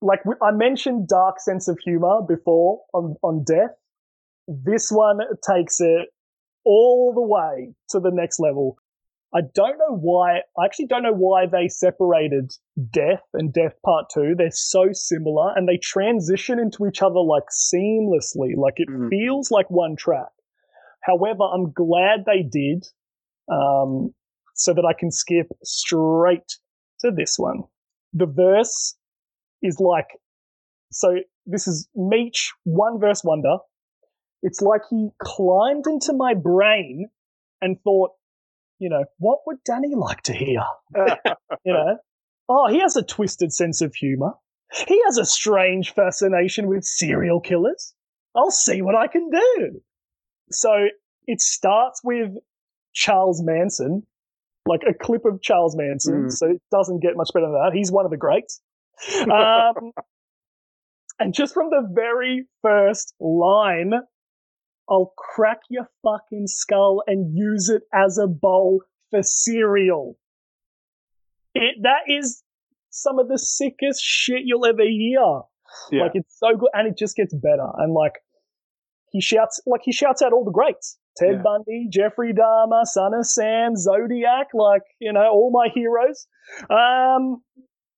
like 0.00 0.20
I 0.42 0.52
mentioned, 0.52 1.08
dark 1.08 1.40
sense 1.40 1.68
of 1.68 1.78
humor 1.84 2.20
before 2.26 2.82
on 2.94 3.16
on 3.22 3.44
Death. 3.44 3.70
This 4.48 4.90
one 4.90 5.18
takes 5.48 5.80
it 5.80 6.08
all 6.64 7.12
the 7.14 7.22
way 7.22 7.74
to 7.90 8.00
the 8.00 8.10
next 8.12 8.38
level. 8.38 8.78
I 9.34 9.40
don't 9.54 9.76
know 9.78 9.96
why. 9.96 10.38
I 10.58 10.64
actually 10.64 10.86
don't 10.86 11.02
know 11.02 11.12
why 11.12 11.46
they 11.46 11.68
separated 11.68 12.52
Death 12.90 13.22
and 13.34 13.52
Death 13.52 13.74
Part 13.84 14.06
Two. 14.12 14.34
They're 14.36 14.50
so 14.50 14.88
similar, 14.92 15.52
and 15.56 15.68
they 15.68 15.76
transition 15.78 16.58
into 16.58 16.86
each 16.86 17.02
other 17.02 17.20
like 17.20 17.44
seamlessly. 17.50 18.56
Like 18.56 18.74
it 18.78 18.88
Mm. 18.88 19.10
feels 19.10 19.50
like 19.50 19.70
one 19.70 19.96
track. 19.96 20.28
However, 21.02 21.42
I'm 21.42 21.72
glad 21.72 22.24
they 22.24 22.42
did, 22.42 22.86
um, 23.48 24.14
so 24.54 24.72
that 24.72 24.84
I 24.84 24.92
can 24.98 25.10
skip 25.10 25.48
straight 25.62 26.58
to 27.00 27.10
this 27.10 27.38
one. 27.38 27.64
The 28.12 28.26
verse 28.26 28.96
is 29.62 29.78
like, 29.80 30.08
so 30.90 31.16
this 31.44 31.66
is 31.68 31.88
Meech 31.94 32.52
one 32.64 32.98
verse 32.98 33.22
wonder. 33.22 33.58
It's 34.42 34.60
like 34.62 34.82
he 34.88 35.10
climbed 35.20 35.86
into 35.86 36.12
my 36.12 36.34
brain 36.34 37.08
and 37.60 37.80
thought, 37.82 38.12
you 38.78 38.88
know, 38.88 39.04
what 39.18 39.40
would 39.46 39.58
Danny 39.64 39.94
like 39.94 40.22
to 40.22 40.32
hear? 40.32 40.60
you 41.64 41.72
know, 41.72 41.96
oh, 42.48 42.68
he 42.68 42.80
has 42.80 42.96
a 42.96 43.02
twisted 43.02 43.52
sense 43.52 43.80
of 43.80 43.94
humor. 43.94 44.32
He 44.86 45.00
has 45.06 45.18
a 45.18 45.24
strange 45.24 45.94
fascination 45.94 46.66
with 46.66 46.84
serial 46.84 47.40
killers. 47.40 47.94
I'll 48.34 48.50
see 48.50 48.82
what 48.82 48.94
I 48.94 49.06
can 49.06 49.30
do. 49.30 49.80
So 50.50 50.70
it 51.26 51.40
starts 51.40 52.00
with 52.04 52.30
Charles 52.92 53.42
Manson, 53.42 54.02
like 54.66 54.82
a 54.88 54.92
clip 54.92 55.24
of 55.24 55.40
Charles 55.40 55.76
Manson. 55.76 56.26
Mm. 56.26 56.32
So 56.32 56.50
it 56.50 56.62
doesn't 56.70 57.00
get 57.00 57.16
much 57.16 57.30
better 57.32 57.46
than 57.46 57.54
that. 57.54 57.72
He's 57.74 57.90
one 57.90 58.04
of 58.04 58.10
the 58.10 58.16
greats. 58.16 58.60
Um, 59.22 59.92
and 61.18 61.32
just 61.32 61.54
from 61.54 61.70
the 61.70 61.88
very 61.90 62.46
first 62.62 63.14
line, 63.20 63.92
I'll 64.88 65.12
crack 65.16 65.60
your 65.68 65.88
fucking 66.02 66.46
skull 66.46 67.02
and 67.06 67.36
use 67.36 67.68
it 67.68 67.82
as 67.92 68.18
a 68.18 68.26
bowl 68.26 68.82
for 69.10 69.22
cereal. 69.22 70.16
It 71.54 71.76
that 71.82 72.02
is 72.08 72.42
some 72.90 73.18
of 73.18 73.28
the 73.28 73.38
sickest 73.38 74.02
shit 74.02 74.42
you'll 74.44 74.66
ever 74.66 74.82
hear. 74.82 75.40
Yeah. 75.90 76.02
Like 76.04 76.12
it's 76.14 76.38
so 76.38 76.56
good, 76.56 76.70
and 76.72 76.88
it 76.88 76.96
just 76.96 77.16
gets 77.16 77.34
better. 77.34 77.68
And 77.78 77.92
like 77.92 78.14
he 79.12 79.20
shouts, 79.20 79.60
like 79.66 79.82
he 79.84 79.92
shouts 79.92 80.22
out 80.22 80.32
all 80.32 80.44
the 80.44 80.52
greats: 80.52 80.98
Ted 81.16 81.36
Yeah. 81.36 81.42
Bundy, 81.42 81.88
Jeffrey 81.90 82.32
Dahmer, 82.32 82.84
Son 82.84 83.14
of 83.14 83.26
Sam, 83.26 83.76
Zodiac. 83.76 84.48
Like 84.54 84.82
you 85.00 85.12
know, 85.12 85.28
all 85.30 85.50
my 85.52 85.68
heroes. 85.74 86.26
Um, 86.70 87.42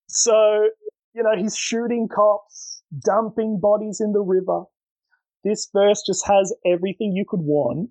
so 0.08 0.68
you 1.14 1.22
know, 1.22 1.36
he's 1.36 1.56
shooting 1.56 2.08
cops, 2.12 2.82
dumping 3.04 3.58
bodies 3.60 4.00
in 4.00 4.12
the 4.12 4.20
river. 4.22 4.64
This 5.44 5.68
verse 5.72 6.02
just 6.04 6.26
has 6.26 6.54
everything 6.66 7.12
you 7.14 7.24
could 7.26 7.40
want, 7.40 7.90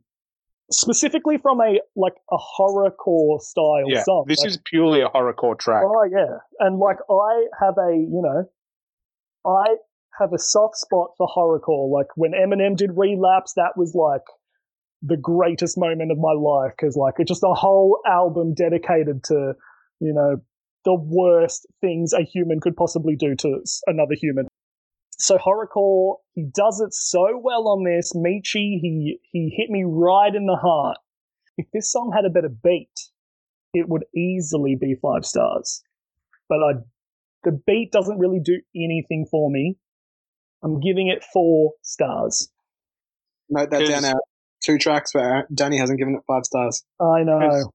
specifically 0.71 1.37
from 1.37 1.61
a 1.61 1.79
like 1.95 2.15
a 2.31 2.37
horrorcore 2.37 3.41
style 3.41 3.89
yeah, 3.89 4.03
song. 4.03 4.25
this 4.27 4.39
Like, 4.39 4.49
is 4.49 4.59
purely 4.65 5.01
a 5.01 5.09
horrorcore 5.09 5.57
track. 5.57 5.83
Oh 5.85 6.03
yeah, 6.03 6.37
and 6.59 6.79
like 6.79 6.97
I 7.09 7.45
have 7.59 7.75
a 7.77 7.93
you 7.95 8.21
know, 8.21 8.49
I 9.49 9.77
have 10.19 10.33
a 10.33 10.39
soft 10.39 10.75
spot 10.75 11.11
for 11.17 11.27
horrorcore. 11.27 11.91
Like 11.91 12.07
when 12.15 12.31
Eminem 12.31 12.75
did 12.75 12.91
Relapse, 12.95 13.53
that 13.55 13.73
was 13.77 13.93
like 13.95 14.23
the 15.01 15.17
greatest 15.17 15.77
moment 15.77 16.11
of 16.11 16.17
my 16.17 16.33
life 16.33 16.73
because 16.77 16.95
like 16.95 17.15
it's 17.17 17.29
just 17.29 17.43
a 17.43 17.53
whole 17.53 17.99
album 18.05 18.53
dedicated 18.53 19.23
to 19.23 19.53
you 19.99 20.13
know 20.13 20.37
the 20.85 20.93
worst 20.95 21.67
things 21.81 22.13
a 22.13 22.23
human 22.23 22.59
could 22.59 22.75
possibly 22.75 23.15
do 23.15 23.35
to 23.35 23.61
another 23.87 24.15
human. 24.15 24.46
So 25.19 25.37
horrorcore, 25.37 26.17
he 26.33 26.43
does 26.53 26.79
it 26.79 26.93
so 26.93 27.39
well 27.41 27.67
on 27.67 27.83
this. 27.83 28.13
Meechy, 28.15 28.79
he 28.79 29.19
he 29.31 29.53
hit 29.57 29.69
me 29.69 29.83
right 29.85 30.33
in 30.33 30.45
the 30.45 30.55
heart. 30.55 30.97
If 31.57 31.65
this 31.73 31.91
song 31.91 32.11
had 32.15 32.25
a 32.25 32.29
better 32.29 32.49
beat, 32.49 33.09
it 33.73 33.89
would 33.89 34.05
easily 34.15 34.75
be 34.79 34.95
five 35.01 35.25
stars. 35.25 35.81
But 36.47 36.57
I, 36.57 36.71
the 37.43 37.51
beat 37.65 37.91
doesn't 37.91 38.19
really 38.19 38.39
do 38.43 38.61
anything 38.75 39.25
for 39.29 39.49
me. 39.49 39.75
I'm 40.63 40.79
giving 40.79 41.07
it 41.07 41.23
four 41.33 41.73
stars. 41.81 42.49
Note 43.49 43.71
that 43.71 43.79
down 43.79 43.87
Because- 43.87 44.03
our 44.05 44.21
two 44.63 44.77
tracks, 44.77 45.11
but 45.13 45.45
Danny 45.53 45.77
hasn't 45.77 45.97
given 45.99 46.15
it 46.15 46.21
five 46.27 46.45
stars. 46.45 46.83
I 46.99 47.23
know. 47.23 47.71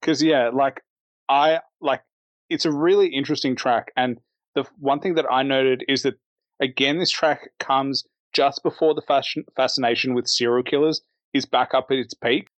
because 0.00 0.22
yeah 0.22 0.50
like 0.54 0.80
i 1.28 1.58
like 1.80 2.02
it's 2.48 2.64
a 2.64 2.70
really 2.72 3.08
interesting 3.08 3.56
track 3.56 3.90
and 3.96 4.18
the 4.54 4.64
one 4.78 5.00
thing 5.00 5.14
that 5.16 5.26
i 5.30 5.42
noted 5.42 5.84
is 5.88 6.02
that 6.04 6.14
again 6.60 6.98
this 6.98 7.10
track 7.10 7.48
comes 7.58 8.04
just 8.34 8.62
before 8.62 8.94
the 8.94 9.02
fashion, 9.02 9.44
fascination 9.56 10.14
with 10.14 10.26
serial 10.28 10.62
killers 10.62 11.00
is 11.32 11.46
back 11.46 11.72
up 11.74 11.86
at 11.90 11.96
its 11.98 12.14
peak 12.14 12.48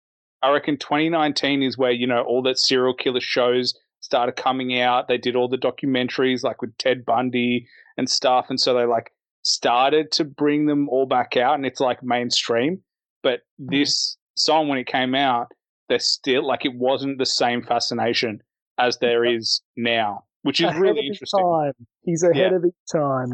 i 0.43 0.51
reckon 0.51 0.77
2019 0.77 1.62
is 1.62 1.77
where 1.78 1.90
you 1.93 2.06
know 2.06 2.22
all 2.22 2.43
that 2.43 2.59
serial 2.59 2.94
killer 2.94 3.20
shows 3.20 3.74
started 4.02 4.32
coming 4.35 4.81
out. 4.81 5.09
They 5.09 5.18
did 5.18 5.36
all 5.36 5.47
the 5.47 5.59
documentaries 5.59 6.43
like 6.43 6.62
with 6.62 6.74
Ted 6.78 7.05
Bundy 7.05 7.66
and 7.98 8.09
stuff, 8.09 8.47
and 8.48 8.59
so 8.59 8.72
they 8.72 8.86
like 8.86 9.12
started 9.43 10.10
to 10.12 10.24
bring 10.24 10.64
them 10.64 10.89
all 10.89 11.05
back 11.05 11.36
out, 11.36 11.55
and 11.56 11.66
it's 11.66 11.81
like 11.81 12.02
mainstream. 12.02 12.81
But 13.22 13.40
Mm. 13.60 13.72
this 13.72 14.16
song, 14.36 14.68
when 14.68 14.78
it 14.78 14.86
came 14.86 15.14
out, 15.14 15.48
they're 15.90 15.98
still 15.98 16.47
like 16.47 16.64
it 16.64 16.74
wasn't 16.74 17.18
the 17.18 17.27
same 17.27 17.62
fascination 17.62 18.43
as 18.78 18.97
there 19.02 19.22
is 19.22 19.60
now, 19.77 20.24
which 20.44 20.60
is 20.62 20.68
Ahead 20.70 20.81
really 20.81 21.06
interesting. 21.06 21.39
time. 21.44 21.74
He's 22.02 22.22
ahead 22.22 22.52
Yeah. 22.52 22.56
of 22.56 22.62
his 22.62 22.72
time. 22.90 23.32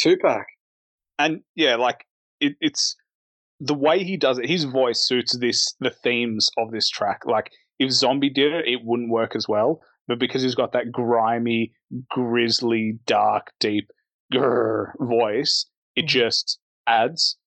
Tupac. 0.00 0.46
and 1.18 1.40
yeah, 1.54 1.76
like 1.76 2.04
it, 2.40 2.54
it's 2.60 2.96
the 3.60 3.74
way 3.74 4.02
he 4.04 4.16
does 4.16 4.38
it. 4.38 4.48
His 4.48 4.64
voice 4.64 5.06
suits 5.06 5.36
this 5.38 5.74
the 5.80 5.90
themes 5.90 6.48
of 6.58 6.70
this 6.72 6.88
track. 6.88 7.20
Like 7.24 7.50
if 7.78 7.90
Zombie 7.90 8.30
did 8.30 8.52
it, 8.52 8.66
it 8.68 8.80
wouldn't 8.84 9.10
work 9.10 9.34
as 9.36 9.48
well. 9.48 9.80
But 10.06 10.18
because 10.18 10.42
he's 10.42 10.54
got 10.54 10.72
that 10.72 10.92
grimy, 10.92 11.72
grisly, 12.10 12.98
dark, 13.06 13.52
deep 13.60 13.90
grrr 14.32 14.92
voice, 15.00 15.66
it 15.96 16.04
Mhm. 16.04 16.08
just 16.08 16.58
adds. 16.86 17.38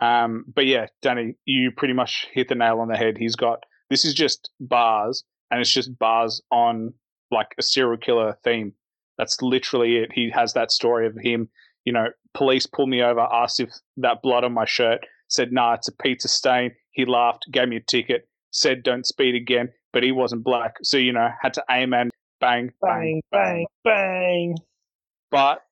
Um, 0.00 0.44
but 0.52 0.66
yeah, 0.66 0.86
Danny, 1.02 1.34
you 1.44 1.70
pretty 1.72 1.94
much 1.94 2.26
hit 2.32 2.48
the 2.48 2.54
nail 2.54 2.80
on 2.80 2.88
the 2.88 2.96
head. 2.96 3.16
He's 3.18 3.36
got 3.36 3.64
this 3.90 4.04
is 4.04 4.14
just 4.14 4.50
bars, 4.60 5.24
and 5.50 5.60
it's 5.60 5.72
just 5.72 5.98
bars 5.98 6.40
on 6.50 6.94
like 7.30 7.54
a 7.58 7.62
serial 7.62 7.98
killer 7.98 8.36
theme. 8.44 8.72
That's 9.18 9.40
literally 9.42 9.98
it. 9.98 10.12
He 10.12 10.30
has 10.30 10.54
that 10.54 10.70
story 10.72 11.06
of 11.06 11.16
him 11.16 11.50
you 11.84 11.92
know, 11.92 12.06
police 12.34 12.66
pulled 12.66 12.88
me 12.88 13.02
over, 13.02 13.20
asked 13.20 13.60
if 13.60 13.70
that 13.98 14.22
blood 14.22 14.44
on 14.44 14.52
my 14.52 14.64
shirt, 14.64 15.06
said, 15.28 15.52
nah, 15.52 15.74
it's 15.74 15.88
a 15.88 15.92
pizza 15.92 16.28
stain. 16.28 16.72
He 16.92 17.04
laughed, 17.04 17.46
gave 17.50 17.68
me 17.68 17.76
a 17.76 17.80
ticket, 17.80 18.28
said, 18.50 18.82
don't 18.82 19.06
speed 19.06 19.34
again, 19.34 19.70
but 19.92 20.02
he 20.02 20.12
wasn't 20.12 20.44
black. 20.44 20.74
So, 20.82 20.96
you 20.96 21.12
know, 21.12 21.28
had 21.40 21.54
to 21.54 21.64
aim 21.70 21.94
and 21.94 22.10
bang, 22.40 22.70
Bang, 22.82 23.20
bang, 23.30 23.66
bang. 23.84 24.56
But 25.30 25.62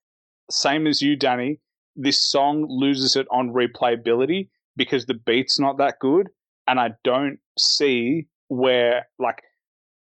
same 0.51 0.87
as 0.87 1.03
you, 1.03 1.17
Danny, 1.17 1.61
this 1.97 2.23
song 2.23 2.67
loses 2.69 3.17
it 3.17 3.27
on 3.31 3.53
replayability 3.53 4.49
because 4.77 5.07
the 5.07 5.15
beat's 5.15 5.59
not 5.59 5.79
that 5.79 5.99
good. 6.01 6.29
And 6.67 6.79
I 6.79 6.91
don't 7.03 7.39
see 7.59 8.29
where, 8.49 9.09
like, 9.19 9.43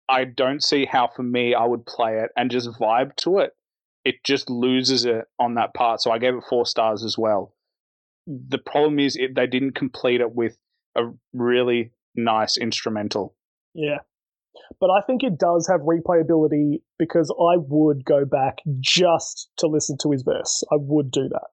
I 0.09 0.25
don't 0.25 0.63
see 0.63 0.85
how 0.85 1.09
for 1.09 1.23
me 1.23 1.55
I 1.55 1.65
would 1.65 1.87
play 1.87 2.19
it 2.19 2.31
and 2.37 2.51
just 2.51 2.69
vibe 2.79 3.17
to 3.17 3.39
it. 3.39 3.53
It 4.05 4.17
just 4.25 4.49
loses 4.49 5.05
it 5.05 5.25
on 5.39 5.55
that 5.55 5.75
part. 5.75 6.01
So 6.01 6.11
I 6.11 6.19
gave 6.19 6.35
it 6.35 6.45
four 6.49 6.67
stars 6.67 7.05
as 7.05 7.17
well. 7.19 7.55
The 8.27 8.59
problem 8.59 8.99
is 8.99 9.17
it, 9.17 9.35
they 9.35 9.47
didn't 9.47 9.75
complete 9.75 10.21
it 10.21 10.35
with 10.35 10.57
a 10.97 11.03
really 11.33 11.93
nice 12.15 12.57
instrumental. 12.57 13.35
Yeah. 13.75 13.99
But 14.81 14.91
I 14.91 15.01
think 15.07 15.23
it 15.23 15.39
does 15.39 15.69
have 15.71 15.81
replayability 15.81 16.83
because 16.99 17.31
I 17.31 17.57
would 17.59 18.05
go 18.05 18.25
back 18.25 18.59
just 18.81 19.51
to 19.59 19.67
listen 19.67 19.97
to 20.03 20.11
his 20.11 20.23
verse. 20.23 20.63
I 20.73 20.77
would 20.79 21.11
do 21.11 21.29
that. 21.29 21.49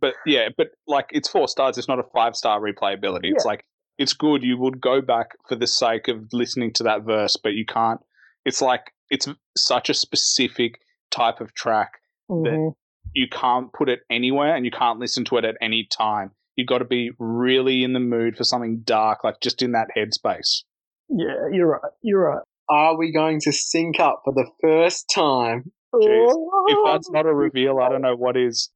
But 0.00 0.14
yeah, 0.26 0.48
but 0.56 0.68
like 0.86 1.06
it's 1.10 1.28
four 1.28 1.48
stars. 1.48 1.78
It's 1.78 1.88
not 1.88 1.98
a 1.98 2.04
five 2.14 2.36
star 2.36 2.60
replayability. 2.60 3.32
It's 3.32 3.44
like 3.44 3.64
it's 3.98 4.12
good. 4.12 4.44
You 4.44 4.56
would 4.58 4.80
go 4.80 5.00
back 5.00 5.32
for 5.48 5.56
the 5.56 5.66
sake 5.66 6.08
of 6.08 6.28
listening 6.32 6.72
to 6.74 6.84
that 6.84 7.02
verse, 7.02 7.36
but 7.36 7.54
you 7.54 7.64
can't. 7.64 8.00
It's 8.44 8.62
like 8.62 8.92
it's 9.10 9.28
such 9.56 9.90
a 9.90 9.94
specific 9.94 10.80
type 11.10 11.40
of 11.40 11.54
track 11.54 11.92
Mhm. 12.30 12.74
you 13.14 13.26
can't 13.30 13.72
put 13.72 13.88
it 13.88 14.00
anywhere 14.10 14.54
and 14.54 14.64
you 14.66 14.70
can't 14.70 14.98
listen 14.98 15.24
to 15.24 15.36
it 15.38 15.44
at 15.44 15.56
any 15.62 15.84
time. 15.90 16.30
You've 16.56 16.68
got 16.68 16.78
to 16.78 16.84
be 16.84 17.10
really 17.18 17.82
in 17.82 17.92
the 17.94 18.00
mood 18.00 18.36
for 18.36 18.44
something 18.44 18.80
dark, 18.84 19.24
like 19.24 19.40
just 19.40 19.62
in 19.62 19.72
that 19.72 19.88
headspace. 19.96 20.64
Yeah, 21.08 21.48
you're 21.52 21.68
right. 21.68 21.92
You're 22.02 22.28
right. 22.30 22.42
Are 22.68 22.98
we 22.98 23.12
going 23.12 23.40
to 23.44 23.52
sync 23.52 23.98
up 23.98 24.20
for 24.24 24.34
the 24.34 24.46
first 24.60 25.10
time? 25.14 25.72
Jeez. 25.94 26.34
If 26.68 26.78
that's 26.84 27.10
not 27.10 27.24
a 27.24 27.34
reveal, 27.34 27.78
I 27.78 27.88
don't 27.88 28.02
know 28.02 28.14
what 28.16 28.36
is. 28.36 28.70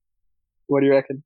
What 0.67 0.81
do 0.81 0.87
you 0.87 0.93
reckon? 0.93 1.23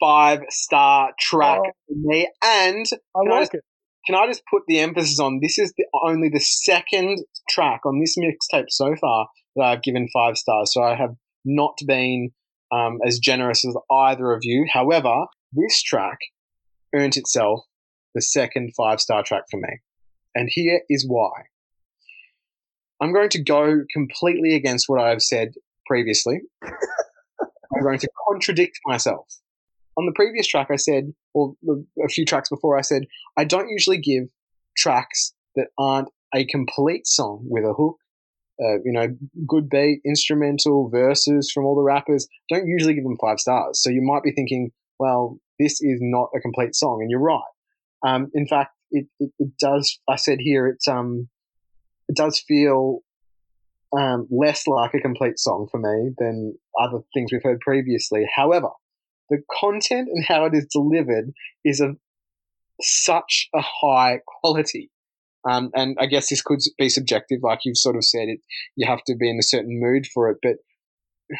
Five 0.00 0.40
star 0.48 1.12
track 1.20 1.60
Oh. 1.64 1.70
for 1.86 1.94
me. 1.94 2.28
And 2.42 2.86
I 3.14 3.20
Can 3.22 3.32
I 3.32 3.38
like 3.40 3.54
it. 3.54 3.60
can 4.04 4.16
I 4.16 4.26
just 4.26 4.42
put 4.50 4.62
the 4.66 4.80
emphasis 4.80 5.20
on 5.20 5.38
this 5.40 5.58
is 5.58 5.72
the, 5.76 5.84
only 6.02 6.28
the 6.28 6.40
second 6.40 7.20
track 7.48 7.82
on 7.86 8.00
this 8.00 8.16
mixtape 8.18 8.64
so 8.68 8.96
far 8.96 9.28
that 9.56 9.64
I've 9.64 9.82
given 9.82 10.08
five 10.12 10.36
stars. 10.36 10.72
So 10.72 10.82
I 10.82 10.94
have 10.94 11.14
not 11.44 11.78
been 11.86 12.30
um, 12.72 12.98
as 13.06 13.18
generous 13.18 13.64
as 13.66 13.76
either 13.90 14.32
of 14.32 14.40
you. 14.42 14.66
However, 14.70 15.26
this 15.52 15.82
track 15.82 16.18
earned 16.94 17.16
itself 17.16 17.60
the 18.14 18.22
second 18.22 18.72
five 18.76 19.00
star 19.00 19.22
track 19.22 19.44
for 19.50 19.58
me. 19.58 19.80
And 20.34 20.48
here 20.50 20.80
is 20.88 21.06
why. 21.06 21.30
I'm 23.00 23.12
going 23.12 23.30
to 23.30 23.42
go 23.42 23.82
completely 23.92 24.54
against 24.54 24.88
what 24.88 25.00
I've 25.00 25.22
said 25.22 25.52
previously. 25.86 26.40
I'm 26.62 27.82
going 27.82 27.98
to 27.98 28.08
contradict 28.28 28.78
myself. 28.86 29.26
On 29.96 30.06
the 30.06 30.12
previous 30.12 30.46
track, 30.46 30.68
I 30.70 30.76
said, 30.76 31.12
or 31.34 31.54
a 32.02 32.08
few 32.08 32.24
tracks 32.24 32.48
before, 32.48 32.78
I 32.78 32.82
said, 32.82 33.04
I 33.36 33.44
don't 33.44 33.68
usually 33.68 33.98
give 33.98 34.24
tracks 34.76 35.34
that 35.56 35.66
aren't 35.76 36.08
a 36.34 36.46
complete 36.46 37.06
song 37.06 37.44
with 37.44 37.64
a 37.64 37.74
hook, 37.74 37.96
uh, 38.62 38.78
you 38.84 38.92
know, 38.92 39.08
good 39.46 39.68
beat, 39.68 40.00
instrumental, 40.04 40.88
verses 40.88 41.50
from 41.52 41.64
all 41.64 41.74
the 41.74 41.82
rappers. 41.82 42.28
Don't 42.48 42.66
usually 42.66 42.94
give 42.94 43.04
them 43.04 43.16
five 43.20 43.40
stars. 43.40 43.82
So 43.82 43.90
you 43.90 44.02
might 44.02 44.22
be 44.22 44.32
thinking, 44.32 44.70
well, 44.98 45.38
this 45.58 45.80
is 45.80 45.98
not 46.00 46.28
a 46.36 46.40
complete 46.40 46.74
song, 46.74 46.98
and 47.00 47.10
you're 47.10 47.20
right. 47.20 47.40
Um, 48.06 48.30
in 48.34 48.46
fact, 48.46 48.70
it, 48.90 49.06
it, 49.18 49.30
it 49.38 49.50
does. 49.60 49.98
I 50.08 50.16
said 50.16 50.38
here, 50.40 50.66
it's 50.66 50.86
um, 50.86 51.28
it 52.08 52.16
does 52.16 52.42
feel 52.46 53.00
um, 53.96 54.26
less 54.30 54.66
like 54.66 54.94
a 54.94 55.00
complete 55.00 55.38
song 55.38 55.68
for 55.70 55.78
me 55.78 56.14
than 56.18 56.56
other 56.80 56.98
things 57.14 57.32
we've 57.32 57.42
heard 57.42 57.60
previously. 57.60 58.26
However, 58.34 58.68
the 59.30 59.42
content 59.60 60.08
and 60.12 60.24
how 60.24 60.44
it 60.44 60.54
is 60.54 60.66
delivered 60.72 61.32
is 61.64 61.80
of 61.80 61.96
such 62.80 63.48
a 63.54 63.60
high 63.60 64.18
quality. 64.26 64.90
Um, 65.48 65.70
and 65.74 65.96
I 66.00 66.06
guess 66.06 66.28
this 66.28 66.42
could 66.42 66.60
be 66.78 66.88
subjective, 66.88 67.40
like 67.42 67.60
you've 67.64 67.76
sort 67.76 67.96
of 67.96 68.04
said. 68.04 68.28
It 68.28 68.40
you 68.76 68.86
have 68.86 69.02
to 69.04 69.16
be 69.16 69.28
in 69.28 69.38
a 69.38 69.42
certain 69.42 69.80
mood 69.80 70.06
for 70.12 70.30
it. 70.30 70.38
But 70.42 70.56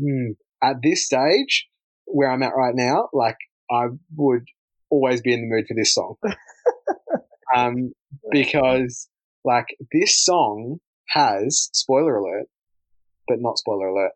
hmm, 0.00 0.32
at 0.62 0.76
this 0.82 1.06
stage, 1.06 1.66
where 2.04 2.30
I'm 2.30 2.42
at 2.42 2.56
right 2.56 2.74
now, 2.74 3.08
like 3.12 3.36
I 3.70 3.86
would 4.16 4.44
always 4.90 5.20
be 5.20 5.32
in 5.32 5.40
the 5.40 5.54
mood 5.54 5.66
for 5.66 5.74
this 5.74 5.94
song, 5.94 6.16
um, 7.56 7.92
because 8.30 9.08
like 9.44 9.66
this 9.92 10.22
song 10.22 10.78
has 11.08 11.70
spoiler 11.72 12.16
alert, 12.16 12.46
but 13.28 13.38
not 13.40 13.58
spoiler 13.58 13.88
alert. 13.88 14.12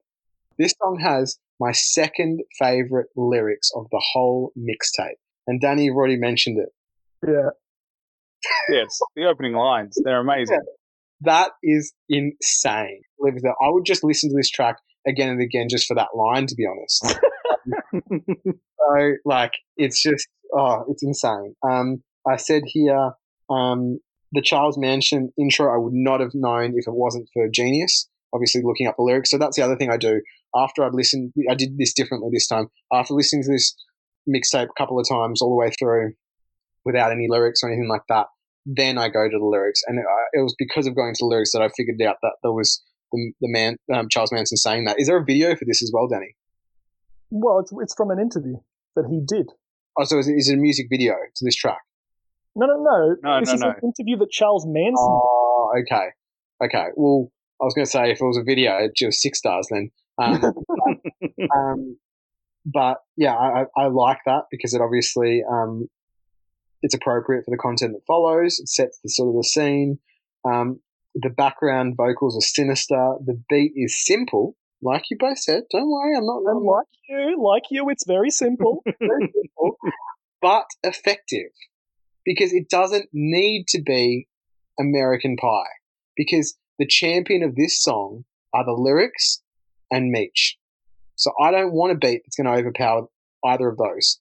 This 0.59 0.75
song 0.83 0.99
has 1.01 1.39
my 1.59 1.73
second 1.73 2.41
favorite 2.59 3.09
lyrics 3.17 3.71
of 3.75 3.87
the 3.91 4.03
whole 4.13 4.53
mixtape. 4.59 5.17
And 5.47 5.61
Danny, 5.61 5.85
you've 5.85 5.97
already 5.97 6.17
mentioned 6.17 6.59
it. 6.59 6.69
Yeah. 7.27 7.51
Yeah, 8.71 8.83
it's 8.83 9.01
the 9.17 9.25
opening 9.25 9.55
lines. 9.55 9.97
They're 10.03 10.21
amazing. 10.21 10.61
That 11.23 11.51
is 11.63 11.93
insane. 12.09 13.03
I 13.23 13.69
would 13.69 13.85
just 13.85 14.03
listen 14.03 14.31
to 14.31 14.37
this 14.37 14.51
track 14.51 14.77
again 15.07 15.31
and 15.31 15.43
again 15.43 15.69
just 15.69 15.87
for 15.87 15.95
that 15.95 16.09
line, 16.15 16.47
to 16.47 16.55
be 16.55 16.67
honest. 16.67 17.19
so, 18.57 19.13
like, 19.25 19.53
it's 19.77 20.03
just, 20.03 20.27
oh, 20.57 20.85
it's 20.89 21.03
insane. 21.03 21.55
Um, 21.69 22.03
I 22.27 22.37
said 22.37 22.63
here, 22.67 23.13
um, 23.51 23.99
the 24.33 24.43
Charles 24.43 24.79
Manson 24.79 25.33
intro, 25.39 25.73
I 25.73 25.79
would 25.79 25.95
not 25.95 26.21
have 26.21 26.35
known 26.35 26.75
if 26.77 26.87
it 26.87 26.95
wasn't 26.95 27.29
for 27.33 27.49
Genius, 27.49 28.09
obviously 28.33 28.63
looking 28.65 28.87
up 28.87 28.97
the 28.97 29.03
lyrics. 29.03 29.31
So 29.31 29.39
that's 29.39 29.57
the 29.57 29.63
other 29.63 29.77
thing 29.77 29.91
I 29.91 29.97
do. 29.97 30.23
After 30.55 30.85
I've 30.85 30.95
listened, 30.95 31.33
I 31.51 31.55
did 31.55 31.77
this 31.77 31.93
differently 31.93 32.31
this 32.33 32.47
time. 32.47 32.69
After 32.93 33.15
listening 33.15 33.43
to 33.45 33.53
this 33.53 33.75
mixtape 34.29 34.69
a 34.69 34.79
couple 34.79 34.99
of 34.99 35.09
times 35.09 35.43
all 35.43 35.51
the 35.51 35.57
way 35.57 35.71
through 35.79 36.13
without 36.85 37.13
any 37.13 37.27
lyrics 37.29 37.63
or 37.63 37.69
anything 37.69 37.89
like 37.89 38.03
that, 38.09 38.27
then 38.67 38.99
I 38.99 39.09
go 39.09 39.29
to 39.29 39.39
the 39.39 39.45
lyrics. 39.45 39.83
And 39.87 39.99
it, 39.99 40.05
it 40.33 40.43
was 40.43 40.55
because 40.59 40.87
of 40.87 40.95
going 40.95 41.15
to 41.15 41.19
the 41.21 41.27
lyrics 41.27 41.53
that 41.53 41.63
I 41.63 41.69
figured 41.77 42.01
out 42.03 42.17
that 42.23 42.37
there 42.43 42.53
was 42.53 42.83
the, 43.13 43.33
the 43.41 43.49
man, 43.49 43.77
um, 43.93 44.09
Charles 44.11 44.33
Manson 44.33 44.57
saying 44.57 44.85
that. 44.85 45.01
Is 45.01 45.09
there 45.09 45.19
a 45.19 45.25
video 45.25 45.55
for 45.57 45.65
this 45.65 45.83
as 45.83 45.91
well, 45.93 46.09
Danny? 46.09 46.35
Well, 47.31 47.61
it's 47.61 47.73
it's 47.81 47.95
from 47.95 48.11
an 48.11 48.19
interview 48.19 48.57
that 48.97 49.07
he 49.09 49.21
did. 49.25 49.47
Oh, 49.99 50.05
so 50.05 50.19
is 50.19 50.29
it, 50.29 50.33
is 50.33 50.49
it 50.49 50.55
a 50.55 50.57
music 50.57 50.87
video 50.91 51.15
to 51.37 51.45
this 51.45 51.55
track? 51.55 51.79
No, 52.57 52.67
no, 52.67 52.77
no. 52.83 53.17
No, 53.23 53.41
this 53.41 53.49
no, 53.51 53.55
is 53.55 53.61
no. 53.61 53.69
an 53.69 53.75
interview 53.83 54.17
that 54.19 54.31
Charles 54.31 54.67
Manson 54.67 54.97
Oh, 54.99 55.73
okay. 55.81 56.09
Okay. 56.63 56.87
Well, 56.97 57.31
I 57.61 57.65
was 57.65 57.75
going 57.75 57.85
to 57.85 57.91
say 57.91 58.11
if 58.11 58.21
it 58.21 58.25
was 58.25 58.39
a 58.39 58.43
video, 58.43 58.77
it'd 58.79 58.93
just 58.97 59.21
six 59.21 59.39
stars 59.39 59.69
then. 59.71 59.91
Um, 60.19 60.43
um, 61.57 61.97
but 62.67 62.99
yeah, 63.17 63.35
I, 63.35 63.63
I 63.63 63.85
I 63.85 63.87
like 63.89 64.19
that 64.27 64.43
because 64.51 64.75
it 64.75 64.81
obviously 64.81 65.43
um, 65.51 65.89
it's 66.83 66.95
appropriate 66.95 67.45
for 67.45 67.51
the 67.51 67.59
content 67.59 67.93
that 67.93 68.07
follows. 68.07 68.59
It 68.59 68.69
sets 68.69 68.99
the 69.03 69.11
sort 69.11 69.31
of 69.31 69.37
the 69.37 69.45
scene. 69.45 69.99
Um, 70.45 70.81
the 71.15 71.31
background 71.31 71.95
vocals 71.97 72.37
are 72.37 72.41
sinister. 72.41 73.15
The 73.25 73.41
beat 73.49 73.73
is 73.77 74.05
simple, 74.05 74.57
like 74.83 75.05
you 75.11 75.17
both 75.19 75.39
said. 75.39 75.65
Don't 75.71 75.91
worry, 75.91 76.17
I'm 76.17 76.25
not. 76.25 76.41
did. 76.41 76.51
I'm 76.51 76.57
And 76.57 76.67
like 76.67 76.87
you, 77.09 77.45
like 77.45 77.63
you, 77.71 77.89
it's 77.91 78.07
very 78.07 78.31
simple. 78.31 78.83
very 79.01 79.33
simple, 79.35 79.77
but 80.41 80.67
effective 80.83 81.51
because 82.25 82.53
it 82.53 82.69
doesn't 82.69 83.09
need 83.13 83.67
to 83.69 83.83
be 83.83 84.29
American 84.79 85.37
Pie 85.37 85.69
because 86.17 86.57
the 86.79 86.87
champion 86.87 87.43
of 87.43 87.57
this 87.57 87.83
song 87.83 88.25
are 88.55 88.65
the 88.65 88.73
lyrics 88.73 89.43
and 89.91 90.11
Meech. 90.11 90.57
So 91.17 91.33
I 91.41 91.51
don't 91.51 91.73
want 91.73 91.93
a 91.93 91.97
beat 91.97 92.23
that's 92.25 92.37
going 92.37 92.47
to 92.47 92.59
overpower 92.61 93.07
either 93.45 93.69
of 93.69 93.77
those. 93.77 94.21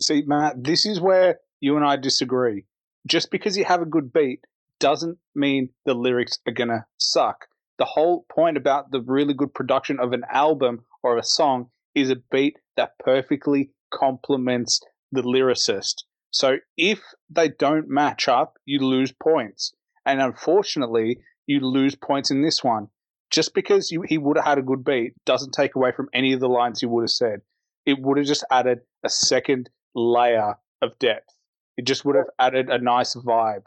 See, 0.00 0.22
Matt, 0.26 0.62
this 0.62 0.86
is 0.86 1.00
where 1.00 1.38
you 1.60 1.76
and 1.76 1.84
I 1.84 1.96
disagree. 1.96 2.64
Just 3.06 3.30
because 3.30 3.56
you 3.56 3.64
have 3.64 3.82
a 3.82 3.86
good 3.86 4.12
beat 4.12 4.40
doesn't 4.80 5.18
mean 5.34 5.70
the 5.84 5.94
lyrics 5.94 6.38
are 6.46 6.52
going 6.52 6.68
to 6.68 6.84
suck. 6.98 7.46
The 7.78 7.84
whole 7.84 8.24
point 8.30 8.56
about 8.56 8.90
the 8.90 9.00
really 9.00 9.34
good 9.34 9.52
production 9.52 9.98
of 9.98 10.12
an 10.12 10.22
album 10.30 10.84
or 11.02 11.16
a 11.16 11.22
song 11.24 11.70
is 11.94 12.10
a 12.10 12.16
beat 12.30 12.58
that 12.76 12.98
perfectly 12.98 13.70
complements 13.92 14.80
the 15.12 15.22
lyricist. 15.22 16.04
So 16.30 16.56
if 16.76 17.00
they 17.30 17.48
don't 17.48 17.88
match 17.88 18.28
up, 18.28 18.58
you 18.64 18.80
lose 18.80 19.12
points. 19.12 19.72
And 20.04 20.20
unfortunately, 20.20 21.20
you 21.46 21.60
lose 21.60 21.94
points 21.94 22.30
in 22.30 22.42
this 22.42 22.62
one. 22.64 22.88
Just 23.30 23.54
because 23.54 23.90
you, 23.90 24.02
he 24.02 24.18
would 24.18 24.36
have 24.36 24.46
had 24.46 24.58
a 24.58 24.62
good 24.62 24.84
beat 24.84 25.14
doesn't 25.24 25.52
take 25.52 25.74
away 25.74 25.92
from 25.92 26.08
any 26.12 26.32
of 26.32 26.40
the 26.40 26.48
lines 26.48 26.80
he 26.80 26.86
would 26.86 27.02
have 27.02 27.10
said. 27.10 27.40
It 27.86 27.98
would 28.00 28.18
have 28.18 28.26
just 28.26 28.44
added 28.50 28.80
a 29.02 29.08
second 29.08 29.70
layer 29.94 30.54
of 30.82 30.98
depth. 30.98 31.33
It 31.76 31.86
just 31.86 32.04
would 32.04 32.16
have 32.16 32.28
added 32.38 32.68
a 32.70 32.78
nice 32.78 33.14
vibe. 33.14 33.64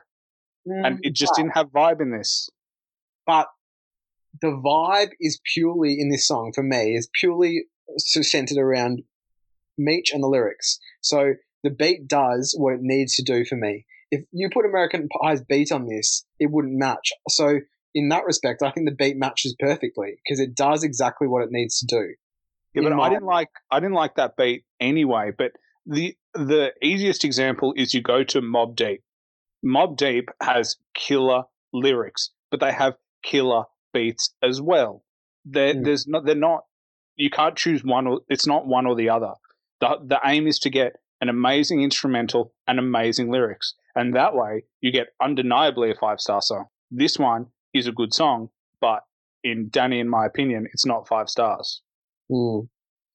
And 0.65 0.97
mm, 0.97 0.99
it 1.01 1.13
just 1.13 1.33
but, 1.35 1.41
didn't 1.41 1.55
have 1.55 1.67
vibe 1.67 2.01
in 2.01 2.11
this. 2.11 2.49
But 3.25 3.47
the 4.41 4.47
vibe 4.47 5.11
is 5.19 5.39
purely 5.53 5.99
in 5.99 6.09
this 6.09 6.27
song 6.27 6.51
for 6.53 6.63
me 6.63 6.95
is 6.95 7.09
purely 7.19 7.65
centered 7.97 8.57
around 8.57 9.03
Meech 9.77 10.11
and 10.11 10.23
the 10.23 10.27
lyrics. 10.27 10.79
So 11.01 11.33
the 11.63 11.69
beat 11.69 12.07
does 12.07 12.55
what 12.57 12.73
it 12.73 12.81
needs 12.81 13.15
to 13.15 13.23
do 13.23 13.45
for 13.45 13.55
me. 13.55 13.85
If 14.11 14.23
you 14.31 14.49
put 14.49 14.65
American 14.65 15.07
Pie's 15.21 15.41
beat 15.41 15.71
on 15.71 15.87
this, 15.87 16.25
it 16.39 16.49
wouldn't 16.51 16.77
match. 16.77 17.11
So 17.29 17.59
in 17.93 18.09
that 18.09 18.25
respect, 18.25 18.63
I 18.63 18.71
think 18.71 18.87
the 18.87 18.95
beat 18.95 19.17
matches 19.17 19.55
perfectly 19.59 20.19
because 20.23 20.39
it 20.39 20.55
does 20.55 20.83
exactly 20.83 21.27
what 21.27 21.43
it 21.43 21.51
needs 21.51 21.79
to 21.79 21.85
do. 21.85 22.13
Yeah, 22.73 22.83
but 22.83 22.95
my- 22.95 23.07
I 23.07 23.09
didn't 23.09 23.25
like 23.25 23.49
I 23.71 23.79
didn't 23.79 23.95
like 23.95 24.15
that 24.15 24.37
beat 24.37 24.63
anyway. 24.79 25.31
But 25.35 25.51
the 25.87 26.15
the 26.33 26.73
easiest 26.83 27.23
example 27.23 27.73
is 27.75 27.93
you 27.93 28.01
go 28.01 28.23
to 28.25 28.41
Mobb 28.41 28.75
Deep. 28.75 29.01
Mobb 29.65 29.97
Deep 29.97 30.29
has 30.41 30.75
killer 30.93 31.43
lyrics, 31.73 32.31
but 32.51 32.59
they 32.59 32.71
have 32.71 32.95
killer 33.23 33.63
beats 33.93 34.33
as 34.43 34.61
well. 34.61 35.03
They're, 35.45 35.73
Mm. 35.73 35.85
There's 35.85 36.07
not 36.07 36.25
they're 36.25 36.35
not 36.35 36.65
you 37.15 37.29
can't 37.29 37.55
choose 37.55 37.83
one 37.83 38.05
or 38.07 38.21
it's 38.29 38.45
not 38.45 38.67
one 38.67 38.85
or 38.85 38.95
the 38.95 39.09
other. 39.09 39.33
The 39.79 39.97
the 40.05 40.19
aim 40.25 40.47
is 40.47 40.59
to 40.59 40.69
get 40.69 40.93
an 41.21 41.29
amazing 41.29 41.81
instrumental 41.81 42.53
and 42.67 42.77
amazing 42.79 43.31
lyrics, 43.31 43.73
and 43.95 44.15
that 44.15 44.35
way 44.35 44.65
you 44.81 44.91
get 44.91 45.07
undeniably 45.21 45.89
a 45.91 45.95
five 45.95 46.19
star 46.19 46.41
song. 46.41 46.65
This 46.91 47.17
one 47.17 47.47
is 47.73 47.87
a 47.87 47.91
good 47.91 48.13
song, 48.13 48.49
but 48.81 49.03
in 49.43 49.69
Danny, 49.69 49.99
in 49.99 50.09
my 50.09 50.25
opinion, 50.25 50.67
it's 50.73 50.85
not 50.85 51.07
five 51.07 51.29
stars. 51.29 51.81
Mm. 52.29 52.67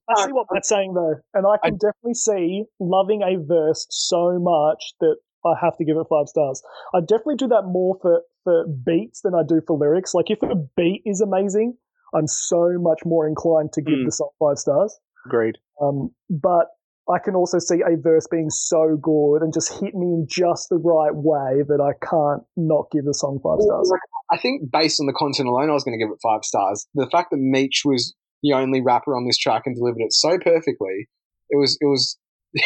I 0.08 0.24
see 0.26 0.32
what 0.32 0.46
Matt's 0.52 0.68
saying 0.68 0.94
though, 0.94 1.14
and 1.34 1.46
I 1.46 1.56
can 1.64 1.78
definitely 1.78 2.14
see 2.14 2.64
loving 2.80 3.22
a 3.22 3.38
verse 3.42 3.86
so 3.90 4.38
much 4.38 4.94
that 5.00 5.16
I 5.44 5.54
have 5.60 5.76
to 5.78 5.84
give 5.84 5.96
it 5.96 6.06
five 6.10 6.28
stars. 6.28 6.62
I 6.94 7.00
definitely 7.00 7.36
do 7.36 7.48
that 7.48 7.62
more 7.66 7.98
for 8.00 8.22
for 8.44 8.64
beats 8.66 9.20
than 9.22 9.34
I 9.34 9.42
do 9.46 9.60
for 9.66 9.78
lyrics. 9.78 10.14
Like 10.14 10.30
if 10.30 10.42
a 10.42 10.54
beat 10.76 11.02
is 11.06 11.20
amazing, 11.20 11.76
I'm 12.14 12.26
so 12.26 12.72
much 12.78 13.00
more 13.04 13.26
inclined 13.26 13.72
to 13.74 13.82
give 13.82 13.94
Mm. 13.94 14.04
the 14.06 14.12
song 14.12 14.30
five 14.38 14.58
stars. 14.58 14.98
Agreed. 15.26 15.58
Um, 15.80 16.10
but 16.28 16.66
I 17.08 17.18
can 17.18 17.34
also 17.34 17.58
see 17.58 17.80
a 17.82 17.96
verse 17.96 18.26
being 18.30 18.50
so 18.50 18.96
good 19.00 19.42
and 19.42 19.52
just 19.52 19.72
hit 19.80 19.94
me 19.94 20.06
in 20.06 20.26
just 20.28 20.68
the 20.68 20.78
right 20.78 21.14
way 21.14 21.62
that 21.66 21.80
I 21.80 21.92
can't 22.04 22.42
not 22.56 22.90
give 22.92 23.04
the 23.04 23.14
song 23.14 23.40
five 23.42 23.60
stars. 23.60 23.92
I 24.30 24.38
think 24.38 24.70
based 24.70 25.00
on 25.00 25.06
the 25.06 25.12
content 25.12 25.48
alone, 25.48 25.68
I 25.70 25.72
was 25.72 25.84
going 25.84 25.98
to 25.98 26.04
give 26.04 26.12
it 26.12 26.18
five 26.22 26.44
stars. 26.44 26.86
The 26.94 27.08
fact 27.10 27.30
that 27.30 27.38
Meech 27.38 27.82
was 27.84 28.14
the 28.42 28.52
only 28.52 28.80
rapper 28.80 29.16
on 29.16 29.26
this 29.26 29.38
track 29.38 29.62
and 29.66 29.76
delivered 29.76 30.00
it 30.00 30.12
so 30.12 30.38
perfectly, 30.38 31.08
it 31.50 31.56
was 31.56 31.76
it 31.80 31.86
was 31.86 32.18
it 32.54 32.64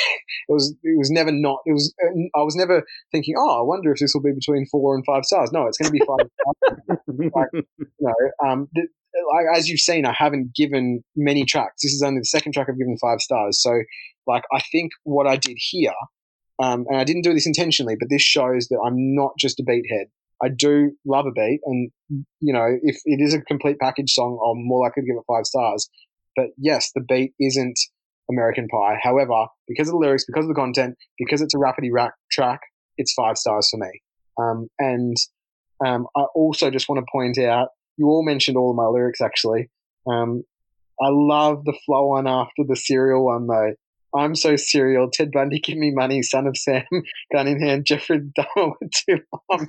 was 0.49 0.75
it 0.83 0.99
was 0.99 1.11
never 1.11 1.31
not 1.31 1.59
it 1.67 1.73
was 1.73 1.95
I 2.35 2.43
was 2.43 2.57
never 2.57 2.83
thinking 3.13 3.35
oh 3.39 3.61
I 3.61 3.63
wonder 3.63 3.93
if 3.93 4.01
this 4.01 4.13
will 4.15 4.23
be 4.23 4.33
between 4.33 4.67
four 4.67 4.95
and 4.95 5.05
five 5.05 5.25
stars. 5.25 5.51
No, 5.53 5.67
it's 5.67 5.79
going 5.79 5.93
to 5.93 5.93
be 5.93 6.03
five. 6.07 6.99
stars. 7.31 7.49
you 7.79 7.89
know, 8.01 8.49
um, 8.49 8.69
th- 8.75 8.89
like 9.33 9.47
as 9.55 9.69
you've 9.69 9.81
seen, 9.81 10.05
I 10.07 10.15
haven't 10.17 10.55
given 10.55 11.03
many 11.15 11.45
tracks. 11.45 11.83
This 11.83 11.93
is 11.93 12.03
only 12.03 12.21
the 12.21 12.27
second 12.27 12.53
track 12.53 12.69
I've 12.69 12.79
given 12.79 12.97
five 13.01 13.21
stars. 13.21 13.61
So, 13.61 13.73
like, 14.27 14.45
I 14.53 14.61
think 14.73 14.93
what 15.05 15.27
I 15.27 15.37
did 15.37 15.57
here, 15.57 15.95
um, 16.63 16.85
and 16.89 16.99
I 16.99 17.05
didn't 17.05 17.23
do 17.23 17.33
this 17.33 17.47
intentionally, 17.47 17.97
but 17.99 18.09
this 18.11 18.23
shows 18.23 18.69
that 18.69 18.81
I'm 18.85 19.15
not 19.15 19.33
just 19.39 19.61
a 19.61 19.63
beat 19.63 19.85
head. 19.91 20.09
I 20.43 20.49
do 20.49 20.93
love 21.07 21.27
a 21.27 21.33
beat, 21.33 21.61
and 21.65 21.91
you 22.41 22.53
know, 22.53 22.67
if 22.83 22.97
it 23.05 23.21
is 23.21 23.35
a 23.35 23.41
complete 23.41 23.79
package 23.79 24.13
song, 24.13 24.39
I'm 24.45 24.67
more 24.67 24.87
likely 24.87 25.03
to 25.03 25.07
give 25.07 25.17
it 25.17 25.25
five 25.27 25.47
stars. 25.47 25.89
But 26.37 26.47
yes, 26.59 26.91
the 26.95 27.01
beat 27.01 27.33
isn't 27.41 27.79
American 28.31 28.69
Pie. 28.69 28.99
However, 29.03 29.47
because 29.69 29.89
of 29.89 29.93
the 29.93 29.99
lyrics, 29.99 30.25
because 30.27 30.45
of 30.45 30.49
the 30.49 30.55
content, 30.55 30.97
because 31.19 31.41
it's 31.41 31.55
a 31.55 31.59
rapidy 31.59 31.89
rap 31.91 32.13
track, 32.31 32.61
it's 32.99 33.15
five 33.15 33.39
stars 33.39 33.69
for 33.71 33.79
me. 33.79 34.03
Um, 34.39 34.69
and 34.79 35.17
um, 35.85 36.07
I 36.17 36.23
also 36.35 36.71
just 36.71 36.89
want 36.89 37.01
to 37.01 37.11
point 37.11 37.39
out, 37.39 37.69
you 37.97 38.07
all 38.07 38.25
mentioned 38.25 38.57
all 38.57 38.71
of 38.71 38.77
my 38.77 38.87
lyrics 38.87 39.21
actually. 39.21 39.71
Um, 40.07 40.43
I 41.01 41.09
love 41.11 41.65
the 41.65 41.77
flow 41.85 42.13
on 42.13 42.27
after 42.27 42.63
the 42.67 42.77
serial 42.77 43.25
one 43.25 43.47
though. 43.47 43.75
I'm 44.17 44.35
so 44.35 44.57
serial. 44.57 45.09
Ted 45.13 45.31
Bundy, 45.33 45.61
give 45.61 45.77
me 45.77 45.93
money. 45.95 46.23
Son 46.23 46.47
of 46.47 46.57
Sam, 46.57 46.83
gun 47.33 47.47
in 47.47 47.61
hand. 47.61 47.85
Jeffrey 47.87 48.21
Dahmer 48.21 48.73
with 48.81 48.91
two 48.93 49.19
arms. 49.51 49.69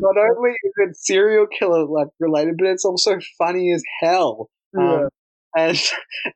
Not 0.00 0.16
only 0.16 0.50
is 0.50 0.72
it 0.76 0.96
serial 0.96 1.46
killer 1.46 1.84
like 1.86 2.08
related, 2.20 2.56
but 2.58 2.68
it's 2.68 2.84
also 2.84 3.18
funny 3.38 3.72
as 3.72 3.82
hell. 4.00 4.48
Um, 4.78 5.08
and 5.56 5.78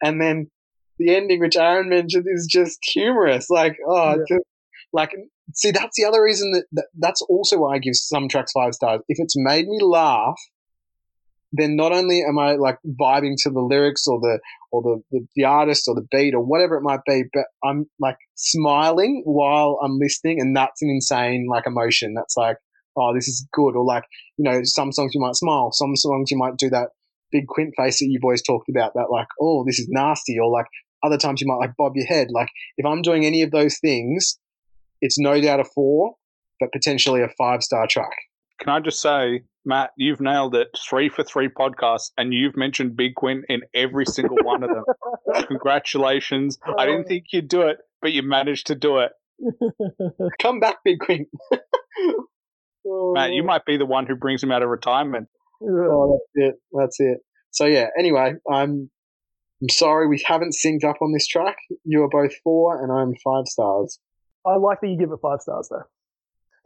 and 0.02 0.20
then 0.20 0.50
the 0.98 1.14
ending, 1.14 1.40
which 1.40 1.56
Aaron 1.56 1.88
mentioned, 1.88 2.26
is 2.28 2.46
just 2.50 2.78
humorous. 2.92 3.48
Like, 3.50 3.76
oh, 3.86 4.10
Yeah. 4.16 4.24
just, 4.28 4.44
like 4.92 5.10
see, 5.54 5.70
that's 5.70 5.96
the 5.96 6.04
other 6.06 6.22
reason 6.22 6.52
that, 6.52 6.64
that 6.72 6.86
that's 6.98 7.22
also 7.22 7.58
why 7.58 7.74
I 7.74 7.78
give 7.78 7.96
some 7.96 8.28
tracks 8.28 8.52
five 8.52 8.74
stars. 8.74 9.00
If 9.08 9.18
it's 9.20 9.34
made 9.36 9.66
me 9.66 9.78
laugh, 9.82 10.38
then 11.52 11.76
not 11.76 11.92
only 11.92 12.22
am 12.22 12.38
I 12.38 12.56
like 12.56 12.78
vibing 13.00 13.34
to 13.42 13.50
the 13.50 13.60
lyrics 13.60 14.06
or 14.06 14.20
the 14.20 14.38
or 14.72 14.82
the, 14.82 15.02
the, 15.10 15.26
the 15.36 15.44
artist 15.44 15.84
or 15.86 15.94
the 15.94 16.06
beat 16.10 16.34
or 16.34 16.40
whatever 16.40 16.76
it 16.76 16.82
might 16.82 17.00
be, 17.06 17.24
but 17.32 17.44
I'm 17.64 17.86
like 18.00 18.16
smiling 18.34 19.22
while 19.24 19.78
I'm 19.82 19.98
listening, 19.98 20.40
and 20.40 20.56
that's 20.56 20.82
an 20.82 20.90
insane 20.90 21.46
like 21.50 21.66
emotion. 21.66 22.14
That's 22.14 22.36
like, 22.36 22.56
oh, 22.96 23.14
this 23.14 23.28
is 23.28 23.46
good. 23.52 23.76
Or 23.76 23.84
like, 23.84 24.04
you 24.36 24.50
know, 24.50 24.60
some 24.64 24.92
songs 24.92 25.12
you 25.14 25.20
might 25.20 25.36
smile, 25.36 25.70
some 25.72 25.94
songs 25.96 26.30
you 26.30 26.36
might 26.36 26.56
do 26.56 26.68
that 26.70 26.88
big 27.32 27.46
quint 27.46 27.74
face 27.76 27.98
that 28.00 28.06
you 28.06 28.18
boys 28.20 28.42
talked 28.42 28.68
about, 28.68 28.92
that 28.94 29.10
like, 29.10 29.28
oh, 29.40 29.64
this 29.66 29.78
is 29.78 29.88
nasty, 29.88 30.38
or 30.38 30.50
like 30.50 30.66
other 31.04 31.18
times 31.18 31.40
you 31.40 31.46
might 31.46 31.56
like 31.56 31.76
bob 31.78 31.92
your 31.94 32.06
head. 32.06 32.28
Like 32.30 32.48
if 32.76 32.84
I'm 32.86 33.02
doing 33.02 33.24
any 33.24 33.42
of 33.42 33.50
those 33.50 33.78
things, 33.78 34.38
it's 35.00 35.18
no 35.18 35.40
doubt 35.40 35.60
a 35.60 35.64
four, 35.64 36.14
but 36.60 36.72
potentially 36.72 37.22
a 37.22 37.28
five 37.38 37.62
star 37.62 37.86
track. 37.86 38.16
Can 38.60 38.70
I 38.70 38.80
just 38.80 39.00
say, 39.00 39.42
Matt, 39.66 39.90
you've 39.96 40.20
nailed 40.20 40.54
it. 40.54 40.68
Three 40.88 41.08
for 41.08 41.24
three 41.24 41.48
podcasts, 41.48 42.12
and 42.16 42.32
you've 42.32 42.56
mentioned 42.56 42.96
Big 42.96 43.16
Quinn 43.16 43.42
in 43.48 43.62
every 43.74 44.06
single 44.06 44.38
one 44.42 44.62
of 44.62 44.70
them. 44.70 44.84
Congratulations. 45.48 46.58
I 46.78 46.86
didn't 46.86 47.06
oh. 47.06 47.08
think 47.08 47.24
you'd 47.32 47.48
do 47.48 47.62
it, 47.62 47.78
but 48.00 48.12
you 48.12 48.22
managed 48.22 48.68
to 48.68 48.76
do 48.76 48.98
it. 48.98 49.10
Come 50.40 50.60
back, 50.60 50.76
big 50.84 51.00
quint. 51.00 51.28
oh, 52.86 53.12
Matt, 53.12 53.32
you 53.32 53.42
might 53.42 53.66
be 53.66 53.76
the 53.76 53.84
one 53.84 54.06
who 54.06 54.14
brings 54.14 54.42
him 54.42 54.52
out 54.52 54.62
of 54.62 54.68
retirement. 54.68 55.28
Oh, 55.60 56.18
that's 56.36 56.48
it. 56.48 56.54
That's 56.72 56.96
it. 57.00 57.18
So 57.50 57.66
yeah. 57.66 57.88
Anyway, 57.98 58.34
I'm. 58.50 58.90
I'm 59.62 59.70
sorry 59.70 60.06
we 60.06 60.22
haven't 60.26 60.54
synced 60.54 60.84
up 60.84 60.96
on 61.00 61.14
this 61.14 61.26
track. 61.26 61.56
You 61.82 62.02
are 62.02 62.10
both 62.10 62.32
four, 62.44 62.82
and 62.82 62.92
I'm 62.92 63.14
five 63.24 63.46
stars. 63.46 63.98
I 64.46 64.56
like 64.56 64.82
that 64.82 64.88
you 64.88 64.98
give 64.98 65.10
it 65.10 65.18
five 65.22 65.40
stars 65.40 65.68
though. 65.70 65.84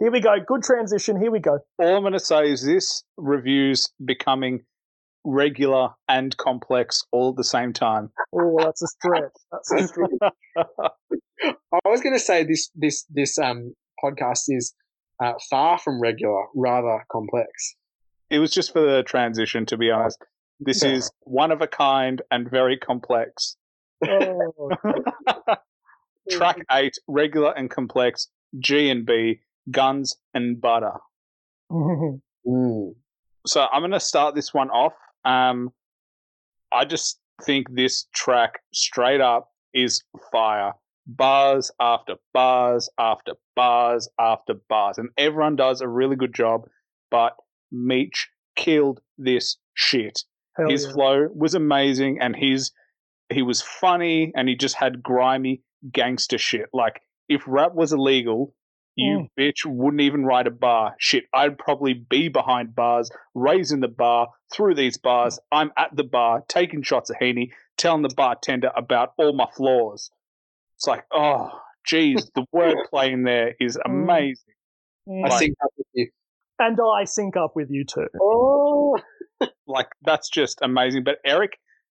Here 0.01 0.11
we 0.11 0.21
go. 0.21 0.35
Good 0.47 0.63
transition. 0.63 1.21
Here 1.21 1.31
we 1.31 1.41
go. 1.41 1.59
All 1.79 1.97
I'm 1.97 2.03
going 2.03 2.15
to 2.15 2.19
say 2.21 2.51
is 2.51 2.65
this 2.65 3.05
review's 3.17 3.87
becoming 4.05 4.65
regular 5.25 5.91
and 6.09 6.35
complex 6.39 7.03
all 7.13 7.31
at 7.31 7.37
the 7.37 7.45
same 7.45 7.73
time. 7.75 8.11
Oh, 8.35 8.57
that's 8.59 8.83
a 8.83 8.87
stretch. 8.87 9.33
That's 9.53 9.73
a 9.73 9.89
stretch. 9.89 10.33
I 11.45 11.89
was 11.89 12.01
going 12.01 12.15
to 12.15 12.21
say 12.21 12.45
this 12.45 12.71
this 12.75 13.05
this 13.11 13.39
um 13.39 13.75
podcast 14.03 14.45
is 14.49 14.75
uh, 15.23 15.35
far 15.51 15.79
from 15.79 16.01
regular, 16.01 16.45
rather 16.55 17.05
complex. 17.13 17.75
It 18.31 18.39
was 18.39 18.51
just 18.51 18.73
for 18.73 18.81
the 18.81 19.03
transition, 19.03 19.67
to 19.67 19.77
be 19.77 19.91
honest. 19.91 20.19
This 20.61 20.83
Yeah. 20.83 20.93
is 20.93 21.11
one 21.21 21.51
of 21.53 21.61
a 21.61 21.67
kind 21.67 22.23
and 22.31 22.49
very 22.51 22.79
complex. 22.79 23.57
Oh, 24.09 24.71
Track 26.31 26.59
eight, 26.73 26.95
regular 27.07 27.53
and 27.57 27.69
complex, 27.69 28.29
G 28.59 28.89
and 28.89 29.05
B, 29.05 29.41
guns 29.71 30.17
and 30.35 30.61
butter. 30.61 30.93
Mm. 32.47 32.95
So 33.47 33.67
I'm 33.71 33.83
going 33.83 33.91
to 33.91 34.01
start 34.01 34.35
this 34.35 34.55
one 34.55 34.71
off. 34.71 34.95
Um, 35.27 35.75
I 36.73 36.87
just 36.87 37.21
think 37.45 37.67
this 37.71 38.07
track 38.15 38.61
straight 38.73 39.21
up 39.21 39.51
is 39.75 40.03
fire. 40.33 40.73
Bars 41.07 41.71
after 41.79 42.15
bars 42.33 42.89
after 42.99 43.35
bars 43.57 44.09
after 44.19 44.55
bars. 44.71 44.97
And 44.97 45.11
everyone 45.19 45.57
does 45.57 45.83
a 45.83 45.89
really 45.89 46.17
good 46.17 46.35
job. 46.35 46.63
But 47.11 47.35
Meech 47.71 48.29
killed 48.57 49.01
this 49.19 49.57
shit. 49.75 50.25
Hell 50.57 50.71
his 50.71 50.87
yeah. 50.87 50.93
flow 50.93 51.29
was 51.35 51.55
amazing, 51.55 52.19
and 52.21 52.37
his 52.37 52.73
he 53.33 53.43
was 53.43 53.63
funny, 53.63 54.33
and 54.35 54.49
he 54.49 54.57
just 54.57 54.75
had 54.75 55.03
grimy 55.03 55.63
gangster 55.93 56.39
shit. 56.39 56.69
Like 56.73 57.01
if 57.29 57.43
rap 57.47 57.75
was 57.75 57.93
illegal, 57.93 58.55
you 59.01 59.29
bitch 59.39 59.65
wouldn't 59.67 60.03
even 60.03 60.25
ride 60.25 60.47
a 60.47 60.51
bar. 60.51 60.95
Shit, 60.99 61.25
I'd 61.35 61.59
probably 61.59 61.95
be 61.95 62.29
behind 62.29 62.75
bars, 62.75 63.11
raising 63.35 63.81
the 63.81 63.89
bar, 63.89 64.29
through 64.53 64.75
these 64.75 64.99
bars. 64.99 65.39
I'm 65.53 65.73
at 65.77 65.95
the 65.95 66.05
bar, 66.05 66.43
taking 66.49 66.83
shots 66.83 67.11
of 67.11 67.17
Henny, 67.19 67.53
telling 67.77 68.03
the 68.03 68.15
bartender 68.15 68.71
about 68.77 69.13
all 69.19 69.33
my 69.33 69.47
flaws. 69.57 70.11
It's 70.77 70.87
like, 70.87 71.05
oh, 71.13 71.51
geez, 71.87 72.31
the 72.35 72.45
wordplay 72.55 73.13
in 73.13 73.25
there 73.25 73.55
is 73.61 73.79
amazing. 73.85 74.55
Mm. 75.09 75.27
I 75.31 75.39
sync 75.39 75.57
up 75.63 75.71
with 75.77 75.87
you. 75.95 76.11
and 76.59 76.79
I 76.81 77.05
sync 77.05 77.37
up 77.37 77.53
with 77.55 77.69
you 77.71 77.85
too. 77.85 78.07
Oh, 78.21 78.99
Like 79.67 79.89
that's 80.03 80.29
just 80.29 80.59
amazing. 80.63 81.05
But 81.05 81.19
Eric, 81.25 81.53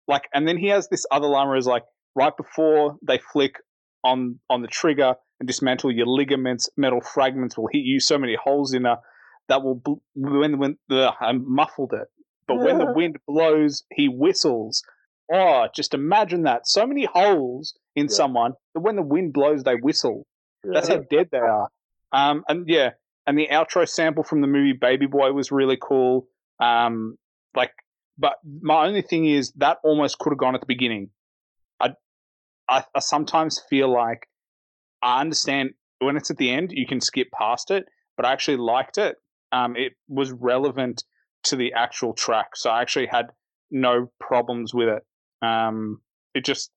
like, 0.08 0.24
and 0.34 0.48
then 0.48 0.58
he 0.58 0.68
has 0.68 0.88
this 0.90 1.06
other 1.12 1.28
line 1.28 1.48
where 1.48 1.56
he's 1.56 1.68
like, 1.68 1.84
right 2.16 2.36
before 2.36 2.98
they 3.06 3.20
flick 3.32 3.56
on 4.04 4.40
on 4.50 4.62
the 4.62 4.68
trigger 4.68 5.16
and 5.40 5.48
dismantle 5.48 5.92
your 5.92 6.08
ligaments, 6.08 6.70
metal 6.78 7.02
fragments 7.02 7.58
will 7.58 7.70
hit 7.72 7.84
you 7.84 8.00
so 8.00 8.18
many 8.18 8.36
holes 8.42 8.74
in 8.74 8.84
her 8.86 8.98
that 9.50 9.64
will 9.64 9.76
bl- 9.76 9.94
when 10.16 10.58
when 10.58 10.78
the 10.90 11.12
I 11.20 11.32
muffled 11.34 11.94
it. 11.94 12.08
But 12.48 12.58
when 12.58 12.78
the 12.78 12.92
wind 12.96 13.18
blows, 13.28 13.84
he 13.94 14.08
whistles. 14.08 14.84
Oh, 15.32 15.68
just 15.74 15.94
imagine 15.94 16.44
that. 16.44 16.68
So 16.68 16.86
many 16.86 17.06
holes 17.06 17.78
in 17.96 18.06
Yeah. 18.06 18.16
someone 18.16 18.54
that 18.74 18.82
when 18.82 18.96
the 18.98 19.02
wind 19.02 19.34
blows, 19.34 19.64
they 19.64 19.76
whistle. 19.76 20.26
That's 20.64 20.88
how 20.90 20.98
dead 21.10 21.30
they 21.32 21.38
are. 21.40 21.70
Um, 22.12 22.44
and 22.48 22.68
yeah, 22.68 22.92
and 23.26 23.38
the 23.38 23.48
outro 23.52 23.88
sample 23.88 24.24
from 24.24 24.42
the 24.42 24.48
movie 24.48 24.74
Baby 24.74 25.06
Boy 25.08 25.32
was 25.32 25.52
really 25.52 25.78
cool. 25.82 26.28
Um, 26.60 27.18
like, 27.56 27.72
but 28.18 28.36
my 28.62 28.86
only 28.86 29.02
thing 29.02 29.26
is 29.26 29.52
that 29.58 29.78
almost 29.84 30.20
could 30.20 30.32
have 30.32 30.38
gone 30.38 30.56
at 30.56 30.62
the 30.62 30.68
beginning. 30.68 31.10
I, 32.70 32.84
I, 32.96 33.00
sometimes 33.00 33.62
feel 33.70 33.92
like 33.92 34.28
I 35.02 35.22
understand 35.22 35.72
when 36.00 36.18
it's 36.18 36.32
at 36.32 36.38
the 36.38 36.52
end, 36.52 36.72
you 36.72 36.86
can 36.88 37.02
skip 37.02 37.28
past 37.32 37.72
it, 37.72 37.86
but 38.18 38.26
I 38.26 38.32
actually 38.32 38.58
liked 38.58 38.98
it. 38.98 39.16
Um, 39.52 39.76
it 39.76 39.94
was 40.08 40.32
relevant 40.32 41.04
to 41.44 41.56
the 41.56 41.74
actual 41.74 42.14
track, 42.14 42.56
so 42.56 42.70
I 42.70 42.82
actually 42.82 43.08
had 43.08 43.28
no 43.72 44.12
problems 44.20 44.74
with 44.74 44.90
it. 44.90 45.04
Um, 45.46 46.02
it 46.34 46.46
just, 46.46 46.72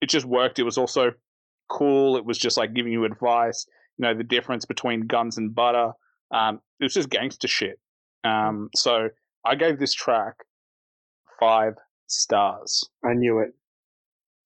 it 0.00 0.08
just 0.08 0.26
worked. 0.26 0.58
It 0.58 0.64
was 0.64 0.78
also 0.78 1.12
cool. 1.68 2.16
It 2.16 2.24
was 2.24 2.38
just 2.38 2.56
like 2.56 2.74
giving 2.74 2.92
you 2.92 3.04
advice. 3.04 3.66
You 3.98 4.04
know 4.04 4.14
the 4.14 4.24
difference 4.24 4.64
between 4.64 5.06
guns 5.06 5.38
and 5.38 5.54
butter. 5.54 5.92
Um, 6.32 6.60
it 6.80 6.84
was 6.84 6.94
just 6.94 7.10
gangster 7.10 7.48
shit. 7.48 7.78
Um, 8.24 8.70
so 8.74 9.08
I 9.44 9.54
gave 9.54 9.78
this 9.78 9.92
track 9.92 10.34
five 11.38 11.74
stars. 12.06 12.88
I 13.04 13.14
knew 13.14 13.40
it. 13.40 13.52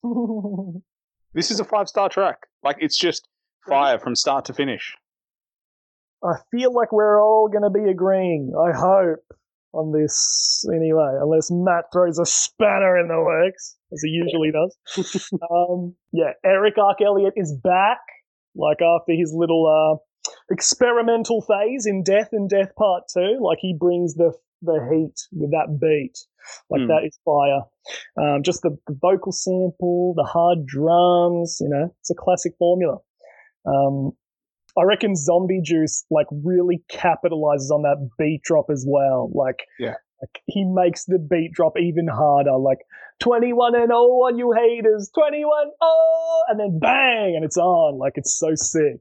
This 1.37 1.51
is 1.51 1.61
a 1.61 1.65
five 1.65 1.87
star 1.87 2.09
track. 2.09 2.47
Like 2.63 2.77
it's 2.81 2.97
just 2.97 3.29
fire 3.69 3.99
from 3.99 4.17
start 4.17 4.47
to 4.47 4.55
finish. 4.55 4.97
I 6.25 6.37
feel 6.51 6.73
like 6.73 6.93
we're 6.93 7.23
all 7.23 7.49
going 7.49 7.63
to 7.63 7.71
be 7.71 7.91
agreeing. 7.91 8.55
I 8.59 8.75
hope 8.75 9.21
on 9.75 9.93
this 9.93 10.65
anyway, 10.75 11.19
unless 11.21 11.51
Matt 11.51 11.85
throws 11.93 12.19
a 12.19 12.25
spanner 12.25 12.99
in 12.99 13.09
the 13.09 13.21
works, 13.21 13.77
as 13.93 14.01
he 14.03 14.09
usually 14.09 14.51
does. 14.51 15.31
um, 15.51 15.95
yeah, 16.11 16.33
Erick 16.43 16.79
Arc 16.79 17.03
Elliott 17.03 17.35
is 17.37 17.55
back, 17.63 18.01
like 18.55 18.79
after 18.81 19.13
his 19.13 19.35
little 19.37 19.67
uh, 19.69 20.33
experimental 20.51 21.43
phase 21.43 21.85
in 21.85 22.03
Death 22.03 22.31
and 22.33 22.49
Death 22.49 22.75
Part 22.79 23.05
Two. 23.13 23.39
Like 23.43 23.59
he 23.61 23.77
brings 23.79 24.15
the 24.15 24.33
the 24.63 24.79
heat 24.93 25.15
with 25.33 25.51
that 25.53 25.79
beat. 25.81 26.17
Like 26.71 26.83
Hmm. 26.83 26.89
that 26.89 27.05
is 27.05 27.19
fire. 27.25 27.63
Um, 28.21 28.43
just 28.43 28.63
the, 28.63 28.77
the 28.87 28.97
vocal 29.01 29.33
sample, 29.33 30.15
the 30.17 30.25
hard 30.25 30.65
drums. 30.67 31.59
You 31.61 31.69
know, 31.69 31.95
it's 32.01 32.11
a 32.11 32.15
classic 32.15 32.53
formula. 32.59 32.99
Um, 33.67 34.13
I 34.79 34.83
reckon 34.85 35.17
Zombie 35.17 35.61
Juice 35.63 36.05
like 36.11 36.27
really 36.31 36.83
capitalizes 36.93 37.71
on 37.71 37.83
that 37.83 38.09
beat 38.19 38.43
drop 38.43 38.67
as 38.71 38.85
well. 38.87 39.31
Like, 39.35 39.61
Yeah. 39.79 39.95
like 40.21 40.43
he 40.47 40.65
makes 40.65 41.07
the 41.07 41.19
beat 41.19 41.53
drop 41.53 41.79
even 41.79 42.07
harder. 42.09 42.57
Like 42.59 42.79
21 43.21 43.75
and 43.75 43.89
0 43.89 43.97
on 43.97 44.39
you 44.39 44.53
haters, 44.53 45.11
21 45.15 45.51
oh, 45.81 46.43
and 46.49 46.61
then 46.61 46.79
bang, 46.79 47.35
and 47.35 47.45
it's 47.45 47.57
on. 47.57 47.99
Like 47.99 48.13
it's 48.17 48.39
so 48.39 48.55
sick. 48.55 49.01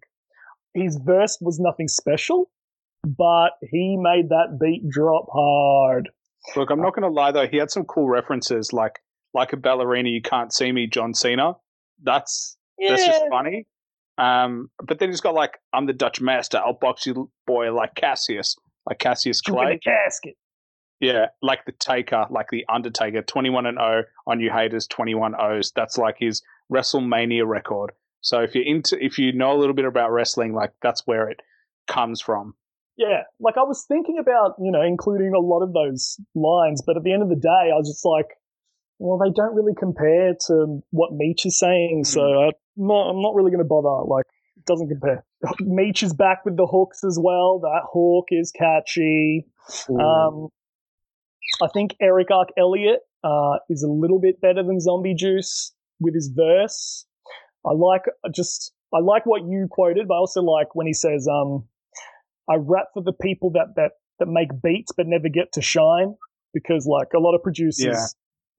His 0.74 0.98
verse 1.06 1.38
was 1.42 1.60
nothing 1.60 1.88
special, 1.90 2.50
but 3.06 3.52
he 3.62 3.98
made 4.00 4.30
that 4.30 4.58
beat 4.60 4.88
drop 4.90 5.28
hard. 5.32 6.10
Look, 6.56 6.70
I'm 6.70 6.82
not 6.82 6.96
going 6.96 7.04
to 7.04 7.10
lie 7.10 7.32
though. 7.32 7.48
He 7.48 7.58
had 7.58 7.72
some 7.72 7.86
cool 7.86 8.08
references, 8.08 8.72
like 8.74 9.00
like 9.34 9.54
a 9.54 9.58
ballerina, 9.58 10.10
you 10.10 10.22
can't 10.22 10.54
see 10.54 10.72
me, 10.72 10.88
John 10.88 11.14
Cena. 11.14 11.54
That's 12.02 12.58
that's 12.80 13.06
just 13.06 13.24
funny. 13.30 13.68
Um, 14.18 14.70
but 14.82 15.00
then 15.00 15.10
he's 15.10 15.22
got 15.22 15.34
like, 15.34 15.60
I'm 15.74 15.86
the 15.86 15.94
Dutch 15.94 16.22
master. 16.22 16.58
I'll 16.58 16.74
box 16.74 17.06
you, 17.06 17.30
boy, 17.46 17.74
like 17.74 17.96
Cassius, 17.96 18.56
like 18.88 18.98
Cassius 18.98 19.42
Clay. 19.42 19.56
Clay. 19.56 19.80
casket. 19.84 20.36
Yeah, 21.02 21.28
like 21.42 21.66
the 21.66 21.74
Taker, 21.74 22.26
like 22.30 22.48
the 22.50 22.66
Undertaker, 22.70 23.22
21 23.22 23.66
and 23.66 23.78
0 23.78 24.04
on 24.26 24.40
you 24.40 24.50
haters, 24.50 24.88
21 24.88 25.36
O's. 25.38 25.74
That's 25.76 25.98
like 25.98 26.16
his 26.18 26.42
WrestleMania 26.72 27.46
record. 27.46 27.92
So 28.22 28.42
if 28.42 28.56
you're 28.56 28.64
into, 28.64 29.04
if 29.04 29.20
you 29.20 29.34
know 29.34 29.52
a 29.52 29.60
little 29.60 29.76
bit 29.76 29.86
about 29.86 30.12
wrestling, 30.12 30.54
like 30.54 30.72
that's 30.82 31.06
where 31.06 31.30
it 31.30 31.42
comes 31.88 32.22
from. 32.22 32.56
Yeah, 32.98 33.24
like 33.40 33.58
I 33.58 33.64
was 33.64 33.86
thinking 33.88 34.18
about, 34.20 34.56
you 34.60 34.72
know, 34.72 34.82
including 34.82 35.34
a 35.36 35.40
lot 35.40 35.62
of 35.64 35.74
those 35.74 36.18
lines, 36.34 36.82
but 36.86 36.96
at 36.96 37.04
the 37.04 37.12
end 37.12 37.24
of 37.24 37.30
the 37.30 37.36
day, 37.36 37.72
I 37.72 37.76
was 37.76 37.90
just 37.90 38.06
like, 38.06 38.28
well, 39.00 39.18
they 39.18 39.32
don't 39.36 39.54
really 39.54 39.74
compare 39.78 40.34
to 40.48 40.82
what 40.92 41.12
Meech 41.14 41.46
is 41.46 41.60
saying, 41.60 42.06
so 42.06 42.22
I'm 42.22 42.54
not, 42.78 43.10
I'm 43.10 43.22
not 43.22 43.36
really 43.36 43.52
going 43.52 43.64
to 43.64 43.68
bother. 43.68 44.08
Like, 44.08 44.26
it 44.56 44.66
doesn't 44.66 44.88
compare. 44.88 45.26
Meech 45.60 46.04
is 46.04 46.14
back 46.14 46.46
with 46.46 46.56
the 46.56 46.66
hooks 46.66 47.04
as 47.04 47.20
well. 47.22 47.60
That 47.60 47.82
hook 47.92 48.28
is 48.32 48.52
catchy. 48.52 49.46
Um, 49.90 50.48
I 51.62 51.68
think 51.74 51.96
Erick 52.02 52.32
Arc 52.32 52.50
Elliott 52.58 53.02
uh, 53.24 53.58
is 53.70 53.84
a 53.84 53.92
little 53.92 54.20
bit 54.20 54.40
better 54.40 54.64
than 54.64 54.80
Zombie 54.80 55.16
Juice 55.16 55.74
with 56.00 56.14
his 56.14 56.32
verse. 56.34 57.06
I 57.66 57.74
like 57.74 58.04
I 58.24 58.30
just 58.34 58.72
I 58.94 59.00
like 59.00 59.26
what 59.26 59.42
you 59.42 59.68
quoted, 59.70 60.08
but 60.08 60.14
I 60.14 60.18
also 60.18 60.42
like 60.42 60.76
when 60.76 60.88
he 60.88 60.94
says, 60.94 61.28
um, 61.28 61.66
"I 62.50 62.56
rap 62.56 62.88
for 62.94 63.02
the 63.04 63.14
people 63.14 63.52
that 63.52 63.68
that 63.76 63.92
that 64.20 64.28
make 64.28 64.50
beats 64.62 64.92
but 64.96 65.08
never 65.08 65.30
get 65.30 65.52
to 65.54 65.62
shine," 65.62 66.16
because 66.54 66.86
like 66.88 67.10
a 67.16 67.20
lot 67.20 67.36
of 67.36 67.44
producers, 67.44 67.86
Yeah. 67.86 68.06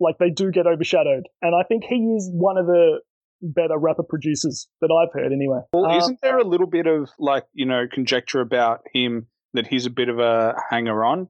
like 0.06 0.18
they 0.18 0.30
do 0.30 0.50
get 0.50 0.66
overshadowed, 0.66 1.26
and 1.42 1.54
I 1.54 1.62
think 1.66 1.84
he 1.84 1.96
is 2.16 2.30
one 2.32 2.58
of 2.58 2.66
the 2.66 3.00
better 3.42 3.76
rapper 3.78 4.02
producers 4.02 4.66
that 4.80 4.90
I've 4.90 5.12
heard 5.12 5.32
anyway. 5.32 5.60
Well, 5.72 5.86
Uh, 5.86 5.98
isn't 5.98 6.20
there 6.22 6.38
a 6.38 6.44
little 6.44 6.66
bit 6.66 6.86
of 6.86 7.10
like, 7.18 7.44
you 7.52 7.66
know, 7.66 7.86
conjecture 7.90 8.40
about 8.40 8.80
him 8.94 9.28
that 9.52 9.66
he's 9.66 9.84
a 9.86 9.90
bit 9.90 10.08
of 10.08 10.18
a 10.18 10.54
hanger 10.70 11.04
on? 11.04 11.28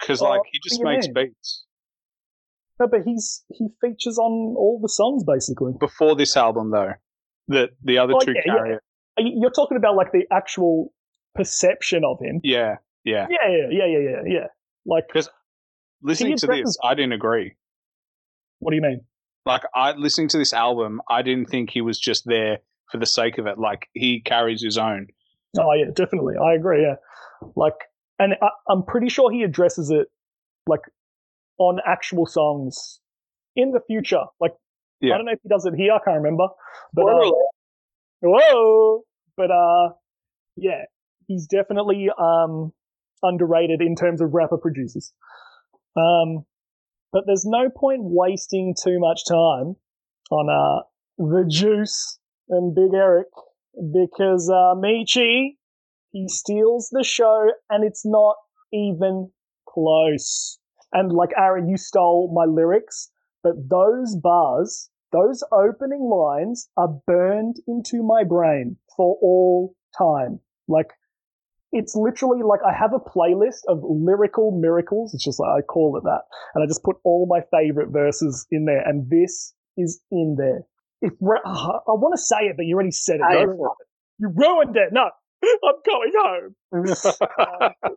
Because 0.00 0.22
Oh, 0.22 0.28
like 0.28 0.42
he 0.50 0.58
just 0.62 0.82
makes 0.82 1.06
mean? 1.06 1.14
beats. 1.28 1.64
No, 2.80 2.86
but 2.88 3.02
he's 3.04 3.44
he 3.48 3.68
features 3.80 4.18
on 4.18 4.54
all 4.56 4.78
the 4.82 4.88
songs 4.88 5.24
basically. 5.24 5.72
Before 5.78 6.14
this 6.14 6.36
album, 6.36 6.70
though, 6.70 6.92
that 7.48 7.70
the 7.82 7.98
other 7.98 8.14
Oh, 8.14 8.20
two 8.20 8.32
yeah, 8.32 8.40
yeah. 8.44 8.52
carry 8.54 8.78
you- 9.18 9.38
You're 9.40 9.50
talking 9.50 9.78
about 9.78 9.96
like 9.96 10.12
the 10.12 10.26
actual 10.30 10.92
perception 11.36 12.02
of 12.04 12.18
him. 12.20 12.40
Yeah, 12.42 12.76
yeah. 13.04 13.26
Yeah, 13.30 13.48
yeah, 13.48 13.66
yeah, 13.70 13.86
yeah, 13.86 13.98
yeah, 13.98 14.22
yeah. 14.26 14.46
Like, 14.84 15.04
Listening 16.02 16.36
to 16.36 16.46
this, 16.46 16.76
I 16.84 16.94
didn't 16.94 17.12
agree. 17.12 17.54
what 18.60 18.70
do 18.70 18.76
you 18.76 18.82
mean? 18.82 19.00
Like 19.44 19.62
I 19.74 19.92
listening 19.92 20.28
to 20.28 20.38
this 20.38 20.52
album, 20.52 21.00
I 21.08 21.22
didn't 21.22 21.48
think 21.48 21.70
he 21.70 21.80
was 21.80 21.98
just 21.98 22.24
there 22.26 22.58
for 22.90 22.98
the 22.98 23.06
sake 23.06 23.38
of 23.38 23.46
it. 23.46 23.58
Like 23.58 23.88
he 23.92 24.20
carries 24.20 24.60
his 24.62 24.76
own. 24.76 25.06
Oh 25.58 25.72
yeah, 25.72 25.86
definitely. 25.94 26.34
I 26.36 26.54
agree. 26.54 26.82
Yeah, 26.82 26.96
like, 27.54 27.74
and 28.18 28.34
I, 28.42 28.48
I'm 28.68 28.82
pretty 28.84 29.08
sure 29.08 29.30
he 29.30 29.42
addresses 29.44 29.90
it 29.90 30.08
like 30.66 30.80
on 31.58 31.78
actual 31.86 32.26
songs 32.26 33.00
in 33.54 33.70
the 33.70 33.80
future. 33.86 34.24
Like, 34.40 34.52
Yeah. 35.00 35.14
I 35.14 35.16
don't 35.16 35.26
know 35.26 35.32
if 35.32 35.40
he 35.42 35.48
does 35.48 35.64
it 35.64 35.74
here. 35.76 35.92
I 35.92 35.98
can't 36.04 36.18
remember. 36.18 36.48
But 36.92 37.02
Spoiler 37.02 37.26
uh, 37.28 37.32
whoa, 38.22 39.02
but 39.36 39.50
uh, 39.50 39.90
yeah, 40.56 40.82
he's 41.26 41.46
definitely 41.46 42.08
um 42.18 42.72
underrated 43.22 43.80
in 43.80 43.94
terms 43.96 44.20
of 44.20 44.34
rapper 44.34 44.58
producers. 44.58 45.12
Um, 45.96 46.44
but 47.12 47.24
there's 47.26 47.46
no 47.46 47.70
point 47.74 48.00
wasting 48.02 48.74
too 48.82 48.98
much 48.98 49.22
time 49.26 49.76
on 50.30 50.48
uh 50.50 50.82
the 51.18 51.44
Juice 51.48 52.18
and 52.48 52.74
Big 52.74 52.94
Erick 52.94 53.28
because 53.92 54.50
uh 54.50 54.74
Meechy 54.74 55.56
he 56.12 56.28
steals 56.28 56.88
the 56.92 57.04
show 57.04 57.48
and 57.68 57.84
it's 57.84 58.06
not 58.06 58.36
even 58.72 59.30
close. 59.68 60.58
And 60.92 61.12
like 61.12 61.30
Aaron, 61.36 61.68
you 61.68 61.76
stole 61.76 62.32
my 62.34 62.44
lyrics, 62.44 63.10
but 63.42 63.52
those 63.68 64.16
bars, 64.16 64.88
those 65.12 65.44
opening 65.52 66.08
lines 66.10 66.68
are 66.76 67.00
burned 67.06 67.56
into 67.68 68.02
my 68.02 68.24
brain 68.24 68.76
for 68.96 69.18
all 69.20 69.74
time. 69.98 70.40
Like 70.68 70.88
it's 71.76 71.94
literally 71.94 72.42
like 72.42 72.60
I 72.66 72.72
have 72.72 72.92
a 72.94 72.98
playlist 72.98 73.60
of 73.68 73.80
lyrical 73.84 74.58
miracles. 74.58 75.12
It's 75.14 75.24
just 75.24 75.38
like 75.38 75.50
I 75.58 75.60
call 75.60 75.96
it 75.96 76.04
that, 76.04 76.22
and 76.54 76.64
I 76.64 76.66
just 76.66 76.82
put 76.82 76.96
all 77.04 77.26
my 77.28 77.40
favorite 77.52 77.90
verses 77.90 78.46
in 78.50 78.64
there, 78.64 78.80
and 78.80 79.08
this 79.10 79.52
is 79.76 80.00
in 80.10 80.36
there. 80.38 80.62
If 81.02 81.12
uh, 81.12 81.78
I 81.86 81.92
want 81.92 82.14
to 82.16 82.22
say 82.22 82.46
it, 82.46 82.56
but 82.56 82.64
you 82.64 82.74
already 82.74 82.90
said 82.90 83.16
it. 83.16 83.22
You 84.18 84.32
ruined 84.34 84.76
it. 84.76 84.92
No, 84.92 85.10
I'm 85.44 85.74
going 85.84 86.12
home. 86.16 86.54
uh, 87.38 87.68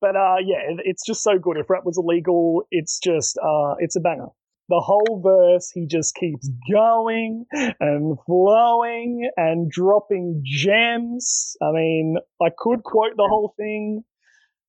but 0.00 0.16
uh, 0.16 0.36
yeah, 0.44 0.80
it's 0.84 1.04
just 1.06 1.22
so 1.22 1.38
good. 1.38 1.58
If 1.58 1.68
rap 1.68 1.84
was 1.84 1.98
illegal, 1.98 2.62
it's 2.70 2.98
just 2.98 3.38
uh, 3.38 3.74
it's 3.78 3.96
a 3.96 4.00
banger 4.00 4.28
the 4.68 4.80
whole 4.80 5.20
verse, 5.22 5.70
he 5.70 5.86
just 5.86 6.14
keeps 6.14 6.48
going 6.72 7.44
and 7.52 8.16
flowing 8.26 9.30
and 9.36 9.70
dropping 9.70 10.42
gems. 10.44 11.56
I 11.62 11.72
mean, 11.72 12.16
I 12.40 12.48
could 12.56 12.82
quote 12.82 13.16
the 13.16 13.28
whole 13.28 13.54
thing, 13.58 14.04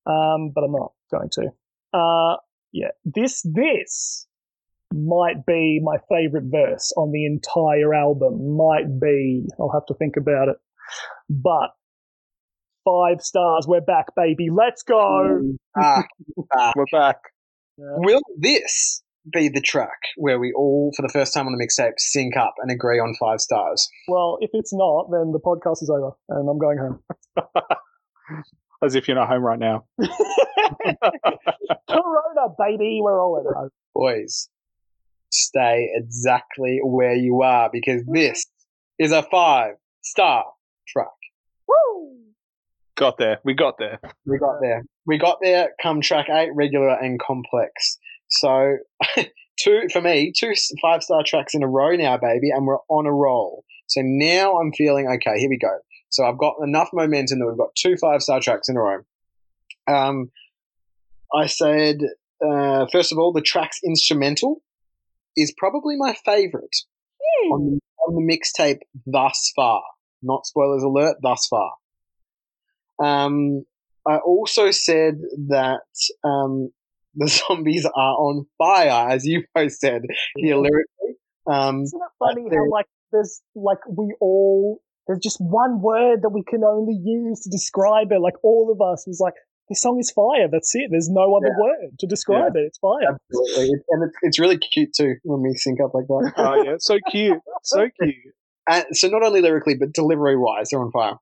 um, 0.05 0.51
but 0.53 0.63
I'm 0.63 0.73
not 0.73 0.91
going 1.11 1.29
to. 1.33 1.97
Uh, 1.97 2.37
yeah, 2.73 2.91
this 3.05 3.41
this 3.43 4.27
might 4.93 5.45
be 5.45 5.79
my 5.81 5.97
favorite 6.09 6.45
verse 6.47 6.91
on 6.97 7.11
the 7.11 7.25
entire 7.25 7.93
album. 7.93 8.57
Might 8.57 8.99
be. 8.99 9.45
I'll 9.59 9.71
have 9.73 9.85
to 9.87 9.93
think 9.93 10.15
about 10.17 10.49
it. 10.49 10.57
But 11.29 11.71
five 12.83 13.21
stars. 13.21 13.65
We're 13.67 13.81
back, 13.81 14.07
baby. 14.15 14.49
Let's 14.51 14.83
go. 14.83 15.41
Back, 15.73 16.09
back. 16.53 16.75
We're 16.75 16.85
back. 16.91 17.17
Yeah. 17.77 17.95
Will 17.97 18.21
this 18.37 19.03
be 19.31 19.49
the 19.49 19.61
track 19.61 19.99
where 20.17 20.39
we 20.39 20.53
all, 20.53 20.91
for 20.95 21.01
the 21.01 21.09
first 21.09 21.33
time 21.33 21.47
on 21.47 21.55
the 21.57 21.63
mixtape, 21.63 21.93
sync 21.97 22.37
up 22.37 22.55
and 22.59 22.71
agree 22.71 22.99
on 22.99 23.15
five 23.19 23.41
stars? 23.41 23.87
Well, 24.07 24.37
if 24.41 24.51
it's 24.53 24.73
not, 24.73 25.09
then 25.11 25.31
the 25.31 25.39
podcast 25.39 25.81
is 25.83 25.89
over 25.89 26.11
and 26.29 26.49
I'm 26.49 26.59
going 26.59 26.77
home. 26.77 26.99
As 28.83 28.95
if 28.95 29.07
you're 29.07 29.15
not 29.15 29.29
home 29.29 29.43
right 29.43 29.59
now. 29.59 29.85
Corona, 31.89 32.49
baby, 32.57 32.99
we're 33.01 33.23
all 33.23 33.39
at 33.39 33.55
home. 33.55 33.69
Boys, 33.93 34.49
stay 35.31 35.89
exactly 35.95 36.79
where 36.83 37.15
you 37.15 37.41
are 37.41 37.69
because 37.71 38.03
this 38.05 38.45
is 38.99 39.11
a 39.11 39.23
five 39.23 39.75
star 40.01 40.45
track. 40.87 41.07
Woo! 41.67 42.17
Got 42.95 43.17
there. 43.17 43.39
We 43.43 43.53
got 43.53 43.77
there. 43.77 43.99
We 44.25 44.37
got 44.37 44.61
there. 44.61 44.83
We 45.05 45.17
got 45.17 45.39
there 45.41 45.69
come 45.81 46.01
track 46.01 46.27
eight, 46.29 46.51
regular 46.53 46.89
and 46.89 47.19
complex. 47.19 47.97
So, 48.29 48.77
two 49.59 49.87
for 49.91 50.01
me, 50.01 50.33
two 50.35 50.53
five 50.81 51.03
star 51.03 51.23
tracks 51.25 51.53
in 51.53 51.63
a 51.63 51.67
row 51.67 51.95
now, 51.95 52.17
baby, 52.17 52.49
and 52.51 52.65
we're 52.65 52.79
on 52.89 53.05
a 53.05 53.13
roll. 53.13 53.63
So 53.87 54.01
now 54.03 54.59
I'm 54.59 54.71
feeling 54.73 55.07
okay. 55.07 55.39
Here 55.39 55.49
we 55.49 55.57
go. 55.57 55.77
So 56.09 56.25
I've 56.25 56.37
got 56.37 56.55
enough 56.63 56.89
momentum 56.93 57.39
that 57.39 57.47
we've 57.47 57.57
got 57.57 57.75
two 57.75 57.95
five 57.97 58.21
star 58.21 58.39
tracks 58.39 58.69
in 58.69 58.77
a 58.77 58.81
row. 58.81 59.01
Um, 59.87 60.31
I 61.33 61.47
said 61.47 61.99
uh, 62.43 62.85
first 62.91 63.11
of 63.11 63.17
all, 63.17 63.31
the 63.31 63.41
track's 63.41 63.79
instrumental 63.83 64.61
is 65.37 65.53
probably 65.57 65.95
my 65.97 66.15
favorite 66.25 66.75
mm. 67.21 67.51
on 67.51 67.65
the, 67.65 67.79
on 68.07 68.15
the 68.15 68.21
mixtape 68.21 68.79
thus 69.05 69.51
far. 69.55 69.81
Not 70.21 70.45
spoilers 70.45 70.83
alert, 70.83 71.17
thus 71.21 71.47
far. 71.47 71.73
Um, 73.03 73.65
I 74.07 74.17
also 74.17 74.71
said 74.71 75.19
that 75.49 75.81
um, 76.23 76.71
the 77.15 77.27
zombies 77.47 77.85
are 77.85 78.15
on 78.15 78.45
fire, 78.57 79.09
as 79.09 79.25
you 79.25 79.43
both 79.53 79.73
said 79.73 80.03
here 80.37 80.55
lyrically. 80.55 81.17
Um, 81.47 81.83
Isn't 81.83 82.01
it 82.01 82.11
funny 82.19 82.47
how 82.51 82.69
like 82.69 82.87
there's 83.11 83.41
like 83.55 83.79
we 83.87 84.15
all 84.19 84.81
there's 85.07 85.19
just 85.19 85.37
one 85.39 85.81
word 85.81 86.21
that 86.23 86.29
we 86.29 86.43
can 86.43 86.63
only 86.63 86.95
use 86.95 87.41
to 87.41 87.49
describe 87.49 88.11
it. 88.11 88.19
Like 88.19 88.33
all 88.43 88.71
of 88.71 88.81
us 88.81 89.05
was 89.05 89.19
like, 89.19 89.35
this 89.69 89.81
song 89.81 89.99
is 89.99 90.11
fire. 90.11 90.47
That's 90.51 90.73
it. 90.75 90.87
There's 90.89 91.09
no 91.09 91.35
other 91.35 91.47
yeah. 91.47 91.63
word 91.63 91.99
to 91.99 92.07
describe 92.07 92.53
yeah. 92.55 92.61
it. 92.61 92.65
It's 92.65 92.77
fire. 92.79 93.17
Absolutely. 93.31 93.79
and 93.89 94.03
it's, 94.03 94.15
it's 94.21 94.39
really 94.39 94.57
cute 94.57 94.93
too 94.95 95.15
when 95.23 95.41
we 95.41 95.55
sync 95.55 95.79
up 95.81 95.93
like 95.93 96.07
that. 96.07 96.33
oh 96.37 96.63
yeah, 96.63 96.75
so 96.79 96.97
cute, 97.09 97.39
so 97.63 97.89
cute. 98.01 98.15
And 98.67 98.85
so 98.93 99.07
not 99.09 99.23
only 99.23 99.41
lyrically 99.41 99.75
but 99.75 99.93
delivery 99.93 100.37
wise, 100.37 100.69
they're 100.69 100.81
on 100.81 100.91
fire. 100.91 101.15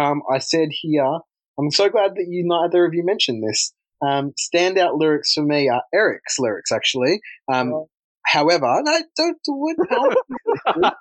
Um, 0.00 0.22
I 0.32 0.38
said 0.38 0.68
here, 0.70 1.18
I'm 1.58 1.70
so 1.70 1.88
glad 1.88 2.12
that 2.14 2.26
you 2.28 2.44
neither 2.46 2.84
of 2.84 2.94
you 2.94 3.04
mentioned 3.04 3.42
this. 3.46 3.72
Um, 4.02 4.32
standout 4.38 4.98
lyrics 4.98 5.32
for 5.34 5.44
me 5.44 5.68
are 5.68 5.82
Erick's 5.94 6.38
lyrics, 6.38 6.72
actually. 6.72 7.20
Um, 7.52 7.72
oh. 7.72 7.88
However, 8.26 8.80
no, 8.82 8.98
don't 9.16 9.38
do 9.44 9.74
it. 9.76 9.76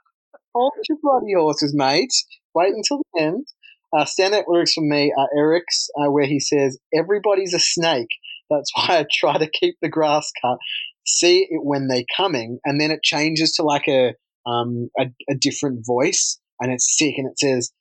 Hold 0.55 0.73
your 0.89 0.97
bloody 1.01 1.33
horses, 1.35 1.73
mate. 1.75 2.13
Wait 2.55 2.73
until 2.73 3.01
the 3.13 3.21
end. 3.21 3.47
Uh, 3.95 4.05
standout 4.05 4.45
lyrics 4.47 4.73
for 4.73 4.83
me 4.83 5.13
are 5.17 5.29
Erick's, 5.35 5.89
uh, 5.99 6.11
where 6.11 6.25
he 6.25 6.39
says, 6.39 6.77
Everybody's 6.93 7.53
a 7.53 7.59
snake. 7.59 8.09
That's 8.49 8.71
why 8.75 8.99
I 8.99 9.05
try 9.11 9.37
to 9.37 9.49
keep 9.49 9.75
the 9.81 9.89
grass 9.89 10.31
cut. 10.41 10.57
See 11.05 11.47
it 11.49 11.61
when 11.63 11.87
they're 11.87 12.03
coming. 12.15 12.59
And 12.65 12.79
then 12.79 12.91
it 12.91 13.03
changes 13.03 13.53
to 13.53 13.63
like 13.63 13.87
a, 13.87 14.13
um, 14.45 14.89
a, 14.99 15.05
a 15.29 15.35
different 15.35 15.85
voice 15.85 16.39
and 16.59 16.71
it's 16.71 16.97
sick 16.97 17.15
and 17.17 17.29
it 17.29 17.39
says, 17.39 17.71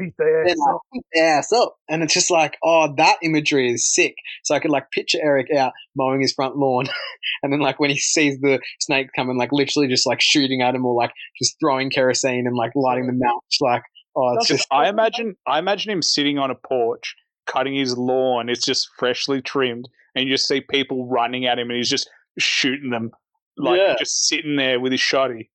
heat 0.00 0.14
the 0.18 0.44
ass 0.46 0.56
up. 0.68 0.80
the 0.92 1.20
ass 1.20 1.52
up. 1.52 1.76
And 1.88 2.02
it's 2.02 2.14
just 2.14 2.30
like, 2.30 2.56
oh, 2.64 2.94
that 2.96 3.18
imagery 3.22 3.72
is 3.72 3.92
sick. 3.92 4.14
So 4.44 4.54
I 4.54 4.60
could 4.60 4.70
like 4.70 4.90
picture 4.90 5.18
Erick 5.22 5.48
out 5.54 5.72
mowing 5.96 6.20
his 6.20 6.32
front 6.32 6.56
lawn. 6.56 6.86
and 7.42 7.52
then 7.52 7.60
like 7.60 7.80
when 7.80 7.90
he 7.90 7.98
sees 7.98 8.38
the 8.40 8.60
snake 8.80 9.08
coming, 9.14 9.38
like 9.38 9.52
literally 9.52 9.88
just 9.88 10.06
like 10.06 10.20
shooting 10.20 10.62
at 10.62 10.74
him 10.74 10.84
or 10.84 10.94
like 10.94 11.12
just 11.40 11.56
throwing 11.60 11.90
kerosene 11.90 12.46
and 12.46 12.56
like 12.56 12.72
lighting 12.74 13.06
the 13.06 13.12
match. 13.12 13.58
Like, 13.60 13.82
oh, 14.16 14.36
it's 14.36 14.48
just. 14.48 14.66
I 14.70 14.88
imagine, 14.88 15.36
I 15.46 15.58
imagine 15.58 15.92
him 15.92 16.02
sitting 16.02 16.38
on 16.38 16.50
a 16.50 16.54
porch, 16.54 17.14
cutting 17.46 17.74
his 17.74 17.96
lawn. 17.96 18.48
It's 18.48 18.64
just 18.64 18.88
freshly 18.98 19.42
trimmed. 19.42 19.88
And 20.14 20.24
you 20.24 20.34
just 20.34 20.48
see 20.48 20.60
people 20.60 21.06
running 21.08 21.46
at 21.46 21.58
him 21.58 21.70
and 21.70 21.76
he's 21.76 21.90
just 21.90 22.08
shooting 22.38 22.90
them. 22.90 23.10
Like 23.56 23.78
yeah. 23.78 23.94
just 23.98 24.26
sitting 24.26 24.56
there 24.56 24.80
with 24.80 24.92
his 24.92 25.00
shotty. 25.00 25.48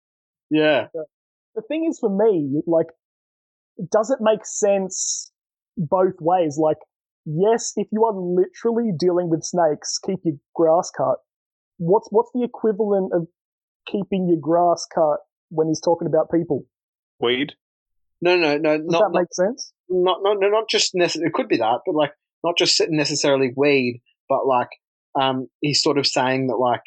Yeah. 0.50 0.88
The 1.56 1.62
thing 1.68 1.88
is 1.90 2.00
for 2.00 2.10
me, 2.10 2.62
like 2.66 2.88
does 3.91 4.10
it 4.10 4.20
make 4.22 4.45
sense 4.45 5.32
both 5.78 6.16
ways? 6.20 6.58
Like, 6.62 6.78
yes, 7.26 7.74
if 7.76 7.88
you 7.91 8.06
are 8.06 8.14
literally 8.14 8.91
dealing 8.98 9.30
with 9.30 9.44
snakes, 9.44 10.00
keep 10.06 10.20
your 10.24 10.36
grass 10.56 10.91
cut. 10.95 11.18
What's 11.78 12.08
what's 12.12 12.32
the 12.34 12.44
equivalent 12.44 13.12
of 13.14 13.28
keeping 13.88 14.28
your 14.28 14.40
grass 14.40 14.86
cut 14.94 15.18
when 15.50 15.68
he's 15.68 15.82
talking 15.82 16.08
about 16.08 16.32
people? 16.32 16.66
Weed. 17.20 17.54
No, 18.22 18.38
no, 18.38 18.58
no. 18.58 18.78
Does 18.78 18.88
not, 18.88 19.00
that 19.00 19.10
make 19.12 19.22
not, 19.22 19.34
sense? 19.34 19.74
Not, 19.90 20.20
not, 20.22 20.38
no, 20.40 20.48
not 20.50 20.70
just 20.70 20.91
necessarily. 20.94 21.28
It 21.28 21.34
could 21.34 21.50
be 21.50 21.58
that, 21.58 21.80
but 21.86 21.95
like 21.95 22.12
not 22.44 22.58
just 22.58 22.82
necessarily 22.90 23.52
weed, 23.56 24.02
but 24.30 24.45
like 24.45 24.70
um, 25.20 25.48
he's 25.62 25.82
sort 25.82 25.98
of 25.98 26.08
saying 26.08 26.48
that 26.48 26.58
like 26.58 26.82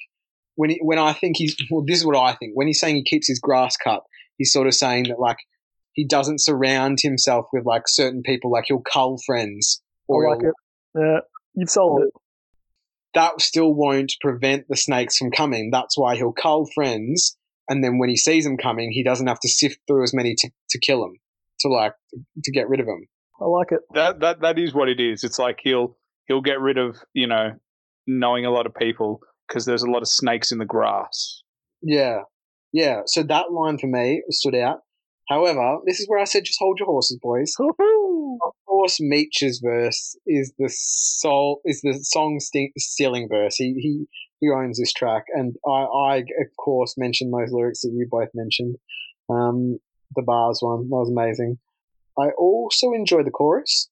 when 0.55 0.71
he, 0.71 0.81
when 0.83 0.99
I 0.99 1.13
think 1.13 1.37
he's 1.37 1.57
well, 1.71 1.85
this 1.87 1.99
is 1.99 2.07
what 2.07 2.17
I 2.17 2.35
think 2.35 2.53
when 2.55 2.67
he's 2.67 2.81
saying 2.81 2.97
he 2.97 3.05
keeps 3.05 3.29
his 3.29 3.39
grass 3.39 3.77
cut, 3.77 4.03
he's 4.39 4.53
sort 4.53 4.67
of 4.67 4.75
saying 4.75 5.05
that 5.05 5.19
like 5.19 5.39
he 5.97 6.07
doesn't 6.07 6.43
surround 6.43 6.99
himself 7.03 7.47
with 7.53 7.65
like 7.65 7.89
certain 7.89 8.23
people. 8.23 8.53
Like 8.53 8.65
he'll 8.69 8.81
cull 8.81 9.17
friends. 9.27 9.83
Or 10.07 10.29
I 10.29 10.35
like 10.35 10.45
it. 10.45 10.55
Yeah, 10.95 11.21
you've 11.55 11.71
solved 11.71 12.05
it. 12.05 12.11
That 13.15 13.41
still 13.41 13.73
won't 13.73 14.13
prevent 14.21 14.67
the 14.69 14.77
snakes 14.77 15.17
from 15.17 15.31
coming. 15.31 15.71
That's 15.73 15.97
why 15.97 16.17
he'll 16.17 16.35
cull 16.35 16.69
friends, 16.75 17.37
and 17.69 17.83
then 17.83 17.99
when 17.99 18.11
he 18.11 18.17
sees 18.17 18.45
them 18.45 18.59
coming, 18.59 18.93
he 18.93 19.03
doesn't 19.03 19.27
have 19.27 19.41
to 19.41 19.49
sift 19.49 19.79
through 19.87 20.05
as 20.05 20.15
many 20.15 20.35
to, 20.37 20.51
to 20.71 20.79
kill 20.79 21.01
them, 21.01 21.15
to 21.61 21.69
like 21.69 21.95
to 22.45 22.53
get 22.53 22.69
rid 22.69 22.79
of 22.79 22.87
them. 22.87 23.09
I 23.41 23.47
like 23.47 23.73
it. 23.73 23.81
That 23.95 24.21
that 24.21 24.41
that 24.43 24.59
is 24.59 24.75
what 24.75 24.89
it 24.89 25.01
is. 25.01 25.25
It's 25.25 25.39
like 25.39 25.61
he'll 25.63 25.97
he'll 26.29 26.43
get 26.43 26.61
rid 26.61 26.77
of 26.77 26.97
you 27.15 27.27
know 27.27 27.53
knowing 28.07 28.45
a 28.45 28.51
lot 28.51 28.67
of 28.67 28.75
people 28.75 29.21
because 29.49 29.65
there's 29.65 29.83
a 29.83 29.91
lot 29.91 30.03
of 30.03 30.09
snakes 30.09 30.53
in 30.53 30.59
the 30.59 30.67
grass. 30.67 31.43
Yeah, 31.83 32.21
yeah. 32.73 33.01
So 33.07 33.23
that 33.23 33.51
line 33.51 33.79
for 33.79 33.87
me 33.87 34.23
stood 34.31 34.55
out. 34.55 34.81
However, 35.29 35.79
this 35.87 35.99
is 35.99 36.09
where 36.09 36.21
I 36.21 36.25
said 36.25 36.45
just 36.45 36.59
hold 36.61 36.79
your 36.79 36.87
horses, 36.87 37.19
boys. 37.21 37.55
Of 38.43 38.53
course, 38.67 38.99
Meech's 39.01 39.61
verse 39.65 40.15
is 40.27 40.53
the 40.59 40.69
soul 40.71 41.63
is 41.65 41.81
the 41.81 41.95
song 42.03 42.39
stealing 42.39 43.29
verse. 43.31 43.57
He 43.57 43.73
he 43.81 44.07
he 44.41 44.51
owns 44.51 44.79
this 44.79 44.93
track, 44.93 45.25
and 45.35 45.57
I 45.67 45.85
I 45.85 46.17
of 46.19 46.57
course 46.59 46.97
mentioned 46.99 47.33
those 47.33 47.51
lyrics 47.51 47.81
that 47.81 47.93
you 47.95 48.07
both 48.11 48.29
mentioned. 48.35 48.77
Um, 49.31 49.79
the 50.15 50.23
bars 50.23 50.59
one 50.61 50.81
that 50.81 50.95
was 50.95 51.11
amazing. 51.11 51.59
I 52.19 52.29
also 52.39 52.93
enjoyed 52.93 53.27
the 53.27 53.31
chorus, 53.31 53.89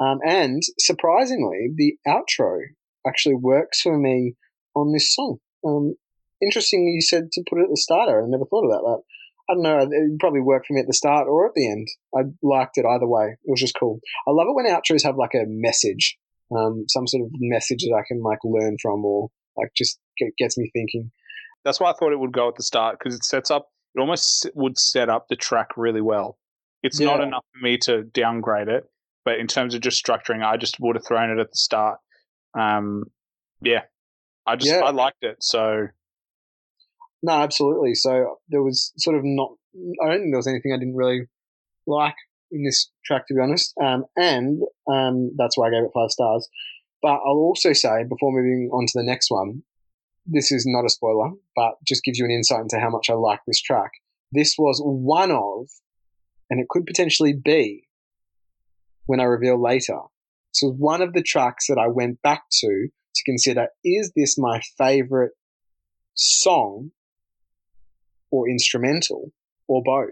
um, 0.00 0.20
and 0.26 0.62
surprisingly, 0.78 1.70
the 1.74 1.96
outro 2.08 2.60
actually 3.06 3.36
works 3.36 3.82
for 3.82 3.98
me 3.98 4.34
on 4.74 4.92
this 4.92 5.14
song. 5.14 5.38
Um, 5.64 5.96
interesting, 6.40 6.88
you 6.88 7.02
said 7.02 7.30
to 7.32 7.44
put 7.48 7.58
it 7.58 7.64
at 7.64 7.70
the 7.70 7.76
starter. 7.76 8.22
I 8.22 8.26
never 8.26 8.46
thought 8.46 8.64
about 8.64 8.82
that. 8.82 9.02
I 9.48 9.54
don't 9.54 9.62
know. 9.62 9.78
It 9.78 10.20
probably 10.20 10.40
worked 10.40 10.66
for 10.66 10.74
me 10.74 10.80
at 10.80 10.86
the 10.86 10.94
start 10.94 11.26
or 11.28 11.46
at 11.46 11.52
the 11.54 11.70
end. 11.70 11.88
I 12.16 12.22
liked 12.42 12.78
it 12.78 12.86
either 12.86 13.06
way. 13.06 13.36
It 13.44 13.50
was 13.50 13.60
just 13.60 13.76
cool. 13.78 14.00
I 14.26 14.30
love 14.30 14.46
it 14.48 14.54
when 14.54 14.66
outros 14.66 15.04
have 15.04 15.16
like 15.16 15.34
a 15.34 15.44
message, 15.46 16.16
um, 16.56 16.84
some 16.88 17.06
sort 17.06 17.24
of 17.24 17.30
message 17.34 17.80
that 17.80 17.94
I 17.94 18.04
can 18.08 18.22
like 18.22 18.38
learn 18.42 18.76
from 18.80 19.04
or 19.04 19.28
like 19.56 19.68
just 19.76 19.98
get, 20.18 20.30
gets 20.38 20.56
me 20.56 20.70
thinking. 20.72 21.10
That's 21.64 21.78
why 21.78 21.90
I 21.90 21.94
thought 21.94 22.12
it 22.12 22.18
would 22.18 22.32
go 22.32 22.48
at 22.48 22.56
the 22.56 22.62
start 22.62 22.98
because 22.98 23.14
it 23.14 23.24
sets 23.24 23.50
up. 23.50 23.68
It 23.94 24.00
almost 24.00 24.50
would 24.54 24.78
set 24.78 25.08
up 25.08 25.28
the 25.28 25.36
track 25.36 25.68
really 25.76 26.00
well. 26.00 26.38
It's 26.82 26.98
yeah. 26.98 27.06
not 27.06 27.20
enough 27.20 27.44
for 27.52 27.64
me 27.64 27.78
to 27.78 28.02
downgrade 28.02 28.68
it. 28.68 28.84
But 29.24 29.38
in 29.38 29.46
terms 29.46 29.74
of 29.74 29.80
just 29.80 30.04
structuring, 30.04 30.44
I 30.44 30.58
just 30.58 30.78
would 30.80 30.96
have 30.96 31.06
thrown 31.06 31.30
it 31.30 31.40
at 31.40 31.50
the 31.50 31.56
start. 31.56 31.98
Um, 32.58 33.04
yeah, 33.62 33.82
I 34.46 34.56
just 34.56 34.70
Yeah. 34.70 34.80
I 34.80 34.90
liked 34.90 35.22
it. 35.22 35.36
So 35.40 35.88
No, 37.24 37.32
absolutely. 37.32 37.94
So 37.94 38.36
there 38.50 38.62
was 38.62 38.92
sort 38.98 39.16
of 39.16 39.22
not. 39.24 39.52
I 40.02 40.08
don't 40.08 40.18
think 40.20 40.32
there 40.32 40.36
was 40.36 40.46
anything 40.46 40.74
I 40.74 40.78
didn't 40.78 40.94
really 40.94 41.22
like 41.86 42.16
in 42.52 42.64
this 42.64 42.90
track, 43.02 43.26
to 43.28 43.34
be 43.34 43.40
honest. 43.40 43.72
Um, 43.82 44.04
and 44.14 44.60
um, 44.92 45.30
that's 45.34 45.56
why 45.56 45.68
I 45.68 45.70
gave 45.70 45.84
it 45.84 45.90
five 45.94 46.10
stars. 46.10 46.46
But 47.00 47.14
I'll 47.14 47.48
also 47.48 47.72
say 47.72 48.04
before 48.06 48.30
moving 48.30 48.68
on 48.74 48.84
to 48.84 48.92
the 48.94 49.02
next 49.02 49.30
one, 49.30 49.62
this 50.26 50.52
is 50.52 50.66
not 50.66 50.84
a 50.84 50.90
spoiler, 50.90 51.30
but 51.56 51.76
just 51.88 52.04
gives 52.04 52.18
you 52.18 52.26
an 52.26 52.30
insight 52.30 52.60
into 52.60 52.78
how 52.78 52.90
much 52.90 53.08
I 53.08 53.14
like 53.14 53.40
this 53.46 53.62
track. 53.62 53.92
This 54.30 54.56
was 54.58 54.82
one 54.84 55.30
of, 55.30 55.70
and 56.50 56.60
it 56.60 56.68
could 56.68 56.84
potentially 56.84 57.32
be, 57.32 57.88
when 59.06 59.20
I 59.20 59.24
reveal 59.24 59.60
later. 59.60 59.98
So 60.52 60.68
one 60.68 61.00
of 61.00 61.14
the 61.14 61.22
tracks 61.22 61.68
that 61.68 61.78
I 61.78 61.88
went 61.88 62.20
back 62.20 62.42
to 62.60 62.88
to 63.14 63.24
consider 63.24 63.68
is 63.82 64.12
this 64.14 64.36
my 64.36 64.60
favorite 64.76 65.32
song 66.14 66.90
or 68.34 68.48
instrumental 68.48 69.30
or 69.68 69.80
both 69.84 70.10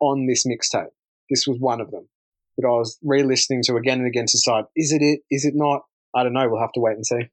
on 0.00 0.26
this 0.26 0.44
mixtape. 0.44 0.90
This 1.30 1.46
was 1.46 1.58
one 1.60 1.80
of 1.80 1.92
them 1.92 2.08
that 2.56 2.66
I 2.66 2.70
was 2.70 2.98
re-listening 3.02 3.62
to 3.64 3.76
again 3.76 3.98
and 3.98 4.08
again 4.08 4.26
to 4.26 4.32
decide 4.32 4.64
is 4.74 4.92
it 4.92 5.02
it 5.02 5.20
is 5.30 5.44
it 5.44 5.54
not 5.54 5.82
I 6.14 6.24
don't 6.24 6.32
know 6.32 6.48
we'll 6.48 6.60
have 6.60 6.72
to 6.72 6.80
wait 6.80 6.96
and 6.96 7.06
see 7.06 7.28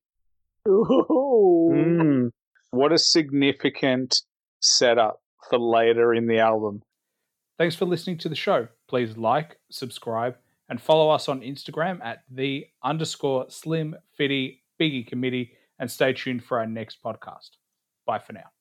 mm, 0.68 2.30
what 2.72 2.92
a 2.92 2.98
significant 2.98 4.22
setup 4.60 5.22
for 5.50 5.60
later 5.60 6.14
in 6.14 6.28
the 6.28 6.40
album. 6.40 6.82
Thanks 7.58 7.76
for 7.76 7.86
listening 7.86 8.18
to 8.20 8.30
the 8.30 8.36
show. 8.36 8.68
Please 8.88 9.16
like, 9.16 9.58
subscribe, 9.72 10.36
and 10.70 10.82
follow 10.82 11.10
us 11.10 11.30
on 11.30 11.42
Instagram 11.42 12.04
at 12.04 12.24
the 12.30 12.66
underscore 12.84 13.46
slim 13.50 13.96
fitty 14.18 14.64
biggie 14.80 15.08
committee 15.08 15.54
and 15.80 15.90
stay 15.90 16.14
tuned 16.14 16.44
for 16.44 16.60
our 16.60 16.68
next 16.68 17.02
podcast. 17.04 17.52
Bye 18.06 18.20
for 18.20 18.34
now. 18.34 18.55